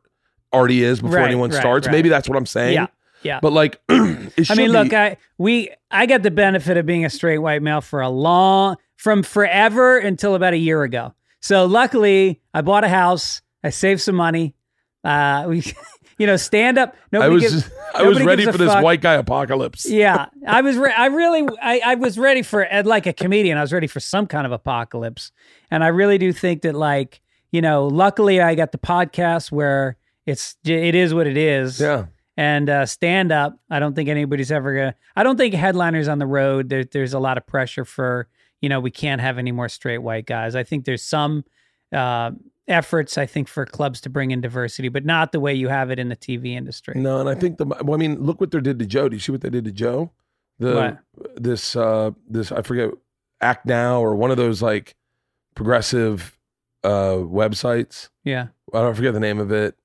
already 0.54 0.84
is 0.84 1.02
before 1.02 1.18
Right, 1.18 1.28
anyone 1.28 1.50
right, 1.50 1.60
starts. 1.60 1.88
right. 1.88 1.92
Maybe 1.94 2.10
that's 2.10 2.30
what 2.30 2.38
I'm 2.38 2.46
saying. 2.46 2.76
Yeah, 2.76 2.88
yeah. 3.24 3.40
But 3.42 3.52
like, 3.52 3.82
it 3.90 4.50
I 4.50 4.56
mean, 4.56 4.72
look, 4.72 4.90
be- 4.90 4.96
I 4.96 5.18
we 5.38 5.70
I 5.92 6.06
got 6.06 6.24
the 6.24 6.32
benefit 6.32 6.78
of 6.78 6.86
being 6.86 7.04
a 7.06 7.10
straight 7.10 7.40
white 7.40 7.62
male 7.62 7.82
for 7.82 8.02
a 8.02 8.10
long 8.10 8.78
from 8.96 9.22
forever 9.24 9.98
until 9.98 10.34
about 10.36 10.54
a 10.54 10.58
year 10.58 10.84
ago. 10.84 11.14
So 11.42 11.66
luckily, 11.66 12.42
I 12.54 12.62
bought 12.62 12.84
a 12.84 12.88
house. 12.90 13.42
I 13.64 13.70
saved 13.70 14.02
some 14.02 14.16
money. 14.16 14.56
Uh, 15.04 15.46
we, 15.50 15.64
you 16.18 16.28
know, 16.28 16.38
stand 16.38 16.78
up. 16.78 16.96
I 17.14 17.28
was 17.28 17.44
gives, 17.44 17.70
I 17.94 18.04
was 18.04 18.24
ready 18.24 18.46
for 18.46 18.58
this 18.58 18.72
fuck. 18.72 18.84
white 18.84 19.02
guy 19.02 19.14
apocalypse. 19.14 19.90
Yeah, 19.90 20.28
I 20.48 20.62
was. 20.62 20.78
Re- 20.78 20.94
I 20.96 21.08
really. 21.08 21.48
I, 21.62 21.82
I 21.86 21.96
was 21.96 22.18
ready 22.18 22.42
for 22.42 22.68
like 22.84 23.06
a 23.06 23.14
comedian. 23.14 23.58
I 23.58 23.62
was 23.62 23.74
ready 23.74 23.88
for 23.88 24.00
some 24.00 24.28
kind 24.28 24.46
of 24.46 24.52
apocalypse, 24.52 25.32
and 25.72 25.84
I 25.84 25.88
really 25.88 26.18
do 26.18 26.32
think 26.32 26.62
that 26.62 26.76
like 26.76 27.22
you 27.52 27.62
know. 27.62 27.88
Luckily, 27.88 28.42
I 28.42 28.56
got 28.56 28.72
the 28.72 28.78
podcast 28.78 29.52
where 29.52 29.98
it's 30.26 30.56
it 30.64 30.96
is 30.96 31.14
what 31.14 31.28
it 31.28 31.38
is. 31.38 31.80
Yeah. 31.80 32.06
And 32.38 32.70
uh, 32.70 32.86
stand 32.86 33.32
up. 33.32 33.58
I 33.70 33.80
don't 33.80 33.96
think 33.96 34.10
anybody's 34.10 34.52
ever 34.52 34.76
gonna. 34.76 34.96
I 35.16 35.24
don't 35.24 35.38
think 35.38 35.54
headliners 35.54 36.10
on 36.10 36.20
the 36.20 36.26
road. 36.26 36.68
There, 36.68 36.84
there's 36.84 37.14
a 37.14 37.20
lot 37.20 37.38
of 37.38 37.48
pressure 37.48 37.86
for 37.86 38.28
you 38.60 38.68
know 38.68 38.82
we 38.82 38.92
can't 38.92 39.22
have 39.22 39.38
any 39.38 39.54
more 39.54 39.70
straight 39.70 40.00
white 40.00 40.26
guys. 40.26 40.54
I 40.54 40.64
think 40.64 40.84
there's 40.84 41.04
some 41.04 41.46
uh, 41.94 42.32
efforts. 42.68 43.18
I 43.18 43.26
think 43.26 43.48
for 43.48 43.66
clubs 43.66 44.02
to 44.02 44.10
bring 44.10 44.32
in 44.32 44.42
diversity, 44.42 44.90
but 44.90 45.06
not 45.06 45.32
the 45.32 45.40
way 45.40 45.54
you 45.54 45.68
have 45.70 45.92
it 45.92 46.00
in 46.00 46.10
the 46.10 46.16
TV 46.16 46.56
industry. 46.56 47.00
No, 47.00 47.20
and 47.20 47.30
I 47.30 47.36
think 47.36 47.58
the 47.58 47.66
well, 47.66 47.94
I 47.94 47.98
mean, 47.98 48.24
look 48.24 48.40
what 48.40 48.52
they 48.52 48.60
did 48.60 48.80
to 48.80 48.86
Joe. 48.86 49.10
Do 49.10 49.16
you 49.16 49.20
see 49.20 49.32
what 49.32 49.42
they 49.42 49.50
did 49.50 49.66
to 49.66 49.72
Joe? 49.72 50.12
The 50.60 50.98
this 51.36 51.76
uh 51.76 52.12
this 52.30 52.52
I 52.52 52.62
forget 52.62 52.90
Act 53.42 53.66
Now 53.66 54.00
or 54.02 54.16
one 54.16 54.32
of 54.32 54.38
those 54.38 54.62
like 54.62 54.96
progressive 55.54 56.38
uh 56.84 57.18
websites. 57.18 58.10
Yeah. 58.24 58.48
I 58.74 58.80
don't 58.80 58.96
forget 58.96 59.14
the 59.14 59.20
name 59.20 59.40
of 59.40 59.52
it. 59.52 59.76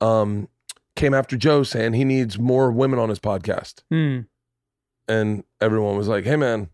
Um 0.00 0.48
came 0.94 1.14
after 1.14 1.36
Joe 1.36 1.62
saying 1.62 1.94
he 1.94 2.04
needs 2.04 2.38
more 2.38 2.70
women 2.70 2.98
on 2.98 3.08
his 3.08 3.18
podcast. 3.18 3.82
Hmm. 3.90 4.20
And 5.06 5.44
everyone 5.58 5.96
was 5.96 6.06
like, 6.06 6.24
"Hey 6.24 6.36
man, 6.36 6.68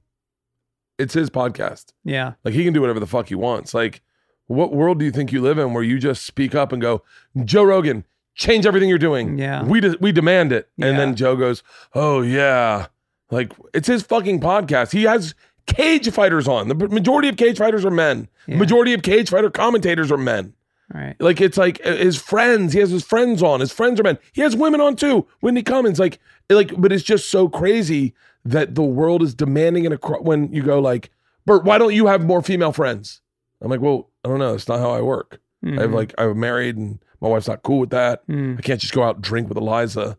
it's 0.98 1.14
his 1.14 1.30
podcast. 1.30 1.92
Yeah. 2.04 2.32
Like 2.44 2.54
he 2.54 2.64
can 2.64 2.72
do 2.72 2.80
whatever 2.80 3.00
the 3.00 3.06
fuck 3.06 3.28
he 3.28 3.34
wants. 3.34 3.74
Like 3.74 4.02
what 4.46 4.72
world 4.72 4.98
do 4.98 5.04
you 5.04 5.10
think 5.10 5.32
you 5.32 5.40
live 5.40 5.58
in 5.58 5.72
where 5.72 5.82
you 5.82 5.98
just 5.98 6.24
speak 6.24 6.54
up 6.54 6.72
and 6.72 6.80
go, 6.82 7.02
"Joe 7.44 7.64
Rogan, 7.64 8.04
change 8.34 8.66
everything 8.66 8.88
you're 8.88 8.98
doing. 8.98 9.38
Yeah. 9.38 9.64
We 9.64 9.80
de- 9.80 9.96
we 10.00 10.12
demand 10.12 10.52
it." 10.52 10.68
And 10.80 10.98
then 10.98 11.14
Joe 11.14 11.36
goes, 11.36 11.62
"Oh 11.94 12.20
yeah." 12.20 12.86
Like 13.30 13.52
it's 13.72 13.88
his 13.88 14.02
fucking 14.02 14.40
podcast. 14.40 14.92
He 14.92 15.04
has 15.04 15.34
cage 15.66 16.10
fighters 16.10 16.46
on. 16.46 16.68
The 16.68 16.74
majority 16.74 17.28
of 17.28 17.36
cage 17.36 17.58
fighters 17.58 17.84
are 17.84 17.90
men. 17.90 18.28
Yeah. 18.46 18.58
majority 18.58 18.92
of 18.92 19.02
cage 19.02 19.30
fighter 19.30 19.50
commentators 19.50 20.12
are 20.12 20.18
men. 20.18 20.54
Right. 20.92 21.16
Like 21.18 21.40
it's 21.40 21.56
like 21.56 21.80
uh, 21.84 21.96
his 21.96 22.16
friends. 22.20 22.72
He 22.74 22.80
has 22.80 22.90
his 22.90 23.02
friends 23.04 23.42
on. 23.42 23.60
His 23.60 23.72
friends 23.72 23.98
are 23.98 24.02
men. 24.02 24.18
He 24.32 24.42
has 24.42 24.54
women 24.54 24.80
on 24.80 24.96
too. 24.96 25.26
Whitney 25.40 25.62
Cummings, 25.62 25.98
like, 25.98 26.20
like, 26.50 26.72
but 26.78 26.92
it's 26.92 27.02
just 27.02 27.30
so 27.30 27.48
crazy 27.48 28.14
that 28.44 28.74
the 28.74 28.82
world 28.82 29.22
is 29.22 29.34
demanding 29.34 29.86
it 29.86 29.92
across. 29.92 30.20
When 30.20 30.52
you 30.52 30.62
go 30.62 30.78
like, 30.78 31.10
Bert, 31.46 31.64
why 31.64 31.78
don't 31.78 31.94
you 31.94 32.06
have 32.06 32.24
more 32.24 32.42
female 32.42 32.72
friends? 32.72 33.22
I'm 33.64 33.70
like, 33.70 33.80
well, 33.80 34.10
I 34.24 34.28
don't 34.28 34.38
know. 34.38 34.54
It's 34.54 34.68
not 34.68 34.78
how 34.80 34.90
I 34.90 35.00
work. 35.00 35.40
I 35.66 35.70
have 35.80 35.90
Mhm. 35.90 35.94
like 35.94 36.14
I'm 36.18 36.38
married 36.38 36.76
and 36.76 36.98
my 37.22 37.28
wife's 37.28 37.48
not 37.48 37.62
cool 37.62 37.78
with 37.78 37.90
that. 37.90 38.26
Mm. 38.28 38.58
I 38.58 38.60
can't 38.62 38.80
just 38.80 38.92
go 38.92 39.02
out 39.02 39.14
and 39.16 39.24
drink 39.24 39.48
with 39.48 39.56
Eliza. 39.56 40.18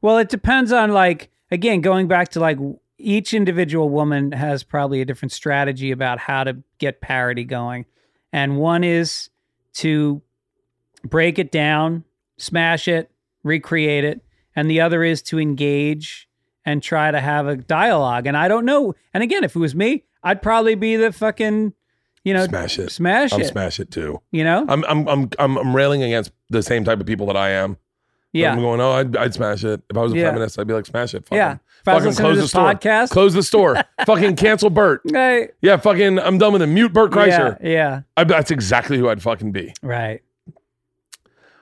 Well, 0.00 0.16
it 0.16 0.30
depends 0.30 0.72
on 0.72 0.92
like 0.92 1.30
again 1.50 1.82
going 1.82 2.08
back 2.08 2.30
to 2.30 2.40
like 2.40 2.58
each 2.98 3.34
individual 3.34 3.90
woman 3.90 4.32
has 4.32 4.62
probably 4.62 5.02
a 5.02 5.04
different 5.04 5.32
strategy 5.32 5.90
about 5.90 6.18
how 6.18 6.44
to 6.44 6.56
get 6.78 7.02
parity 7.02 7.44
going. 7.44 7.84
And 8.32 8.56
one 8.56 8.84
is 8.84 9.28
to 9.74 10.22
break 11.04 11.38
it 11.38 11.52
down, 11.52 12.04
smash 12.38 12.88
it, 12.88 13.10
recreate 13.42 14.04
it, 14.04 14.22
and 14.56 14.70
the 14.70 14.80
other 14.80 15.04
is 15.04 15.20
to 15.24 15.38
engage 15.38 16.26
and 16.64 16.82
try 16.82 17.10
to 17.10 17.20
have 17.20 17.46
a 17.46 17.56
dialogue. 17.56 18.26
And 18.26 18.34
I 18.36 18.48
don't 18.48 18.64
know. 18.64 18.94
And 19.12 19.22
again, 19.22 19.44
if 19.44 19.54
it 19.54 19.58
was 19.58 19.74
me, 19.74 20.04
I'd 20.22 20.40
probably 20.40 20.74
be 20.74 20.96
the 20.96 21.12
fucking 21.12 21.74
you 22.26 22.34
know 22.34 22.44
Smash 22.46 22.78
it. 22.78 22.90
smash 22.90 23.32
I'm 23.32 23.40
it. 23.40 23.46
smash 23.46 23.78
it 23.80 23.90
too. 23.90 24.20
You 24.32 24.44
know? 24.44 24.66
I'm 24.68 24.84
I'm 24.84 25.08
I'm 25.08 25.30
I'm, 25.38 25.56
I'm 25.58 25.74
railing 25.76 26.02
against 26.02 26.32
the 26.50 26.62
same 26.62 26.84
type 26.84 27.00
of 27.00 27.06
people 27.06 27.26
that 27.28 27.36
I 27.36 27.50
am. 27.50 27.76
Yeah. 28.32 28.52
I'm 28.52 28.60
going, 28.60 28.80
oh, 28.82 28.90
I'd, 28.92 29.16
I'd 29.16 29.32
smash 29.32 29.64
it. 29.64 29.80
If 29.88 29.96
I 29.96 30.02
was 30.02 30.12
a 30.12 30.16
Yeah. 30.16 30.28
feminist, 30.28 30.58
I'd 30.58 30.66
be 30.66 30.74
like, 30.74 30.84
smash 30.84 31.14
it. 31.14 31.24
Fucking, 31.24 31.38
Yeah. 31.38 31.56
If 31.80 31.88
I 31.88 31.94
was 31.94 32.04
fucking 32.04 32.16
close 32.18 32.36
the 32.38 32.48
store. 32.48 32.74
podcast- 32.74 33.10
Close 33.10 33.32
the 33.32 33.42
store. 33.42 33.82
fucking 34.06 34.36
cancel 34.36 34.68
Bert. 34.68 35.00
Right. 35.10 35.52
Yeah, 35.62 35.78
fucking, 35.78 36.18
I'm 36.18 36.36
done 36.36 36.52
with 36.52 36.60
him. 36.60 36.74
Mute 36.74 36.92
Bert 36.92 37.12
Kreischer. 37.12 37.56
Yeah, 37.62 37.68
yeah. 37.70 38.00
I, 38.16 38.24
that's 38.24 38.50
exactly 38.50 38.98
who 38.98 39.08
I'd 39.08 39.22
fucking 39.22 39.52
be. 39.52 39.72
Right. 39.82 40.20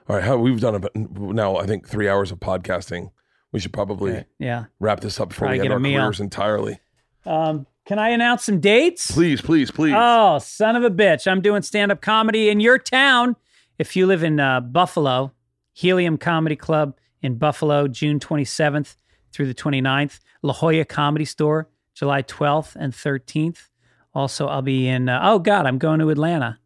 All 0.08 0.16
right, 0.16 0.24
how 0.24 0.36
we've 0.36 0.60
done 0.60 0.74
about 0.74 0.96
now, 0.96 1.56
I 1.58 1.66
think 1.66 1.86
three 1.88 2.08
hours 2.08 2.32
of 2.32 2.40
podcasting. 2.40 3.10
We 3.52 3.60
should 3.60 3.72
probably 3.72 4.10
Okay, 4.12 4.24
yeah. 4.40 4.64
wrap 4.80 4.98
this 5.00 5.20
up 5.20 5.28
before 5.28 5.46
Probably 5.46 5.58
we 5.58 5.62
get 5.62 5.66
end 5.66 5.72
our 5.74 5.78
meal. 5.78 6.00
careers 6.00 6.18
entirely. 6.20 6.80
Um, 7.24 7.66
can 7.84 7.98
I 7.98 8.10
announce 8.10 8.44
some 8.44 8.60
dates? 8.60 9.10
Please, 9.10 9.40
please, 9.40 9.70
please. 9.70 9.94
Oh, 9.96 10.38
son 10.38 10.76
of 10.76 10.84
a 10.84 10.90
bitch. 10.90 11.30
I'm 11.30 11.40
doing 11.40 11.62
stand 11.62 11.92
up 11.92 12.00
comedy 12.00 12.48
in 12.48 12.60
your 12.60 12.78
town. 12.78 13.36
If 13.78 13.96
you 13.96 14.06
live 14.06 14.22
in 14.22 14.40
uh, 14.40 14.60
Buffalo, 14.60 15.32
Helium 15.72 16.16
Comedy 16.16 16.56
Club 16.56 16.96
in 17.20 17.36
Buffalo, 17.36 17.88
June 17.88 18.20
27th 18.20 18.96
through 19.32 19.46
the 19.46 19.54
29th. 19.54 20.20
La 20.42 20.52
Jolla 20.52 20.84
Comedy 20.84 21.24
Store, 21.24 21.68
July 21.94 22.22
12th 22.22 22.76
and 22.76 22.92
13th. 22.92 23.68
Also, 24.14 24.46
I'll 24.46 24.62
be 24.62 24.86
in, 24.86 25.08
uh, 25.08 25.20
oh 25.22 25.38
God, 25.38 25.66
I'm 25.66 25.78
going 25.78 26.00
to 26.00 26.10
Atlanta. 26.10 26.58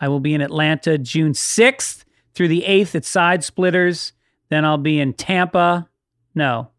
I 0.00 0.08
will 0.08 0.20
be 0.20 0.34
in 0.34 0.40
Atlanta 0.40 0.98
June 0.98 1.32
6th 1.32 2.04
through 2.34 2.48
the 2.48 2.64
8th 2.66 2.94
at 2.94 3.04
Side 3.04 3.44
Splitters. 3.44 4.12
Then 4.48 4.64
I'll 4.64 4.78
be 4.78 4.98
in 4.98 5.12
Tampa. 5.12 5.88
No, 6.34 6.70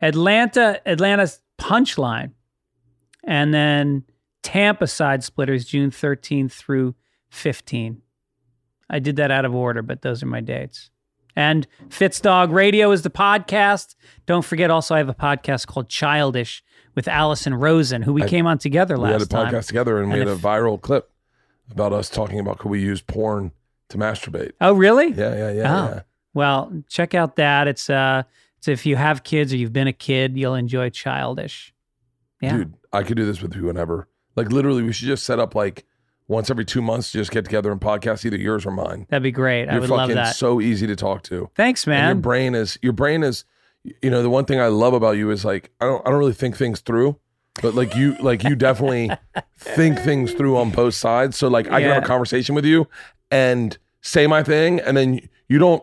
Atlanta, 0.00 0.80
Atlanta's 0.86 1.40
Punchline. 1.58 2.32
And 3.26 3.52
then 3.52 4.04
Tampa 4.42 4.86
Side 4.86 5.24
Splitters, 5.24 5.64
June 5.64 5.90
13th 5.90 6.52
through 6.52 6.94
15. 7.30 8.00
I 8.88 8.98
did 9.00 9.16
that 9.16 9.30
out 9.32 9.44
of 9.44 9.54
order, 9.54 9.82
but 9.82 10.02
those 10.02 10.22
are 10.22 10.26
my 10.26 10.40
dates. 10.40 10.90
And 11.34 11.66
Fitzdog 11.88 12.52
Radio 12.52 12.92
is 12.92 13.02
the 13.02 13.10
podcast. 13.10 13.94
Don't 14.24 14.44
forget, 14.44 14.70
also, 14.70 14.94
I 14.94 14.98
have 14.98 15.08
a 15.08 15.14
podcast 15.14 15.66
called 15.66 15.88
Childish 15.88 16.62
with 16.94 17.08
Alison 17.08 17.52
Rosen, 17.54 18.00
who 18.02 18.12
we 18.12 18.22
I- 18.22 18.28
came 18.28 18.46
on 18.46 18.58
together 18.58 18.96
we 18.96 19.08
had 19.08 19.16
a 19.16 19.18
last 19.18 19.30
time. 19.30 19.52
podcast 19.52 19.66
together 19.66 20.00
and, 20.00 20.10
we 20.12 20.18
had 20.20 20.28
if- 20.28 20.38
a 20.38 20.40
viral 20.40 20.80
clip 20.80 21.10
about 21.70 21.92
us 21.92 22.08
talking 22.08 22.38
about 22.38 22.58
could 22.58 22.70
we 22.70 22.80
use 22.80 23.02
porn 23.02 23.50
to 23.88 23.98
masturbate. 23.98 24.52
Oh, 24.60 24.72
really? 24.72 25.08
Yeah, 25.12 25.34
yeah, 25.34 25.50
yeah. 25.52 25.74
Oh. 25.84 25.94
yeah. 25.94 26.00
Well, 26.32 26.72
check 26.88 27.12
out 27.14 27.36
that. 27.36 27.66
It's 27.66 27.90
uh, 27.90 28.22
it's 28.58 28.68
if 28.68 28.86
you 28.86 28.96
have 28.96 29.24
kids 29.24 29.52
or 29.52 29.56
you've 29.56 29.72
been 29.72 29.88
a 29.88 29.92
kid, 29.92 30.36
you'll 30.36 30.54
enjoy 30.54 30.90
Childish. 30.90 31.74
Yeah. 32.46 32.56
Dude, 32.58 32.74
I 32.92 33.02
could 33.02 33.16
do 33.16 33.26
this 33.26 33.42
with 33.42 33.54
whoever. 33.54 34.08
Like 34.34 34.50
literally, 34.50 34.82
we 34.82 34.92
should 34.92 35.08
just 35.08 35.24
set 35.24 35.38
up 35.38 35.54
like 35.54 35.84
once 36.28 36.50
every 36.50 36.64
two 36.64 36.82
months 36.82 37.12
to 37.12 37.18
just 37.18 37.30
get 37.30 37.44
together 37.44 37.70
and 37.70 37.80
podcast 37.80 38.24
either 38.24 38.36
yours 38.36 38.66
or 38.66 38.70
mine. 38.70 39.06
That'd 39.08 39.22
be 39.22 39.30
great. 39.30 39.68
I 39.68 39.72
You're 39.72 39.82
would 39.82 39.90
love 39.90 40.10
that. 40.10 40.36
so 40.36 40.60
easy 40.60 40.86
to 40.86 40.96
talk 40.96 41.22
to. 41.24 41.50
Thanks, 41.54 41.86
And 41.86 42.06
your 42.06 42.14
brain 42.16 42.54
is 42.54 42.78
your 42.82 42.92
brain 42.92 43.22
is 43.22 43.44
you 44.02 44.10
know, 44.10 44.22
the 44.22 44.30
one 44.30 44.44
thing 44.44 44.60
I 44.60 44.66
love 44.68 44.94
about 44.94 45.16
you 45.16 45.30
is 45.30 45.44
like 45.44 45.70
I 45.80 45.86
don't 45.86 46.06
I 46.06 46.10
don't 46.10 46.18
really 46.18 46.32
think 46.32 46.56
things 46.56 46.80
through. 46.80 47.18
But 47.62 47.74
like 47.74 47.96
you 47.96 48.16
like 48.20 48.44
you 48.44 48.54
definitely 48.54 49.10
think 49.58 49.98
things 49.98 50.32
through 50.32 50.56
on 50.58 50.70
both 50.70 50.94
sides. 50.94 51.36
So 51.36 51.48
like 51.48 51.66
I 51.70 51.80
can 51.80 51.90
have 51.90 52.04
a 52.04 52.06
conversation 52.06 52.54
with 52.54 52.64
you 52.64 52.86
and 53.30 53.76
say 54.02 54.26
my 54.26 54.42
thing 54.42 54.78
and 54.80 54.96
then 54.96 55.20
you 55.48 55.58
don't 55.58 55.82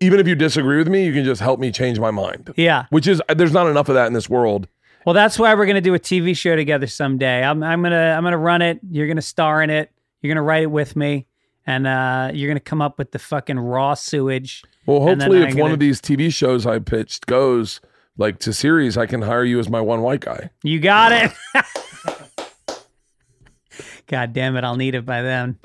even 0.00 0.20
if 0.20 0.28
you 0.28 0.34
disagree 0.34 0.76
with 0.76 0.88
me, 0.88 1.06
you 1.06 1.12
can 1.12 1.24
just 1.24 1.40
help 1.40 1.58
me 1.60 1.70
change 1.70 1.98
my 1.98 2.10
mind. 2.10 2.52
Yeah. 2.56 2.86
Which 2.90 3.06
is 3.06 3.22
there's 3.34 3.52
not 3.52 3.66
enough 3.68 3.88
of 3.88 3.94
that 3.94 4.08
in 4.08 4.12
this 4.12 4.28
world. 4.28 4.68
Well, 5.06 5.14
that's 5.14 5.38
why 5.38 5.54
we're 5.54 5.66
gonna 5.66 5.80
do 5.80 5.94
a 5.94 6.00
TV 6.00 6.36
show 6.36 6.56
together 6.56 6.88
someday. 6.88 7.40
I'm 7.44 7.62
I'm 7.62 7.80
gonna 7.80 8.12
I'm 8.16 8.24
gonna 8.24 8.36
run 8.36 8.60
it. 8.60 8.80
You're 8.90 9.06
gonna 9.06 9.22
star 9.22 9.62
in 9.62 9.70
it. 9.70 9.92
You're 10.20 10.34
gonna 10.34 10.42
write 10.42 10.64
it 10.64 10.70
with 10.70 10.96
me, 10.96 11.28
and 11.64 11.86
uh, 11.86 12.32
you're 12.34 12.50
gonna 12.50 12.58
come 12.58 12.82
up 12.82 12.98
with 12.98 13.12
the 13.12 13.20
fucking 13.20 13.56
raw 13.56 13.94
sewage. 13.94 14.64
Well, 14.84 15.00
hopefully, 15.00 15.38
if 15.42 15.50
one 15.50 15.56
gonna- 15.56 15.74
of 15.74 15.78
these 15.78 16.00
TV 16.00 16.34
shows 16.34 16.66
I 16.66 16.80
pitched 16.80 17.26
goes 17.26 17.80
like 18.18 18.40
to 18.40 18.52
series, 18.52 18.98
I 18.98 19.06
can 19.06 19.22
hire 19.22 19.44
you 19.44 19.60
as 19.60 19.68
my 19.68 19.80
one 19.80 20.02
white 20.02 20.22
guy. 20.22 20.50
You 20.64 20.80
got 20.80 21.12
it. 21.12 21.30
God 24.08 24.32
damn 24.32 24.56
it! 24.56 24.64
I'll 24.64 24.76
need 24.76 24.96
it 24.96 25.06
by 25.06 25.22
then. 25.22 25.56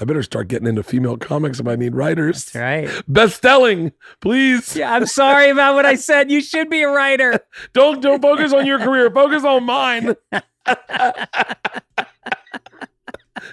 I 0.00 0.04
better 0.04 0.22
start 0.22 0.48
getting 0.48 0.68
into 0.68 0.82
female 0.82 1.16
comics 1.16 1.58
if 1.60 1.66
I 1.66 1.76
need 1.76 1.94
writers. 1.94 2.44
That's 2.46 2.54
right. 2.54 3.02
Best 3.08 3.42
selling, 3.42 3.92
please. 4.20 4.76
Yeah, 4.76 4.92
I'm 4.92 5.06
sorry 5.06 5.50
about 5.50 5.74
what 5.74 5.86
I 5.86 5.96
said. 5.96 6.30
You 6.30 6.40
should 6.40 6.70
be 6.70 6.82
a 6.82 6.88
writer. 6.88 7.40
Don't 7.72 8.00
don't 8.00 8.22
focus 8.22 8.52
on 8.52 8.66
your 8.66 8.78
career. 8.78 9.10
Focus 9.10 9.44
on 9.44 9.64
mine. 9.64 10.14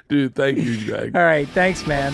Dude, 0.10 0.36
thank 0.36 0.58
you, 0.60 0.86
Greg. 0.86 1.16
All 1.16 1.24
right. 1.24 1.48
Thanks, 1.50 1.86
man. 1.88 2.14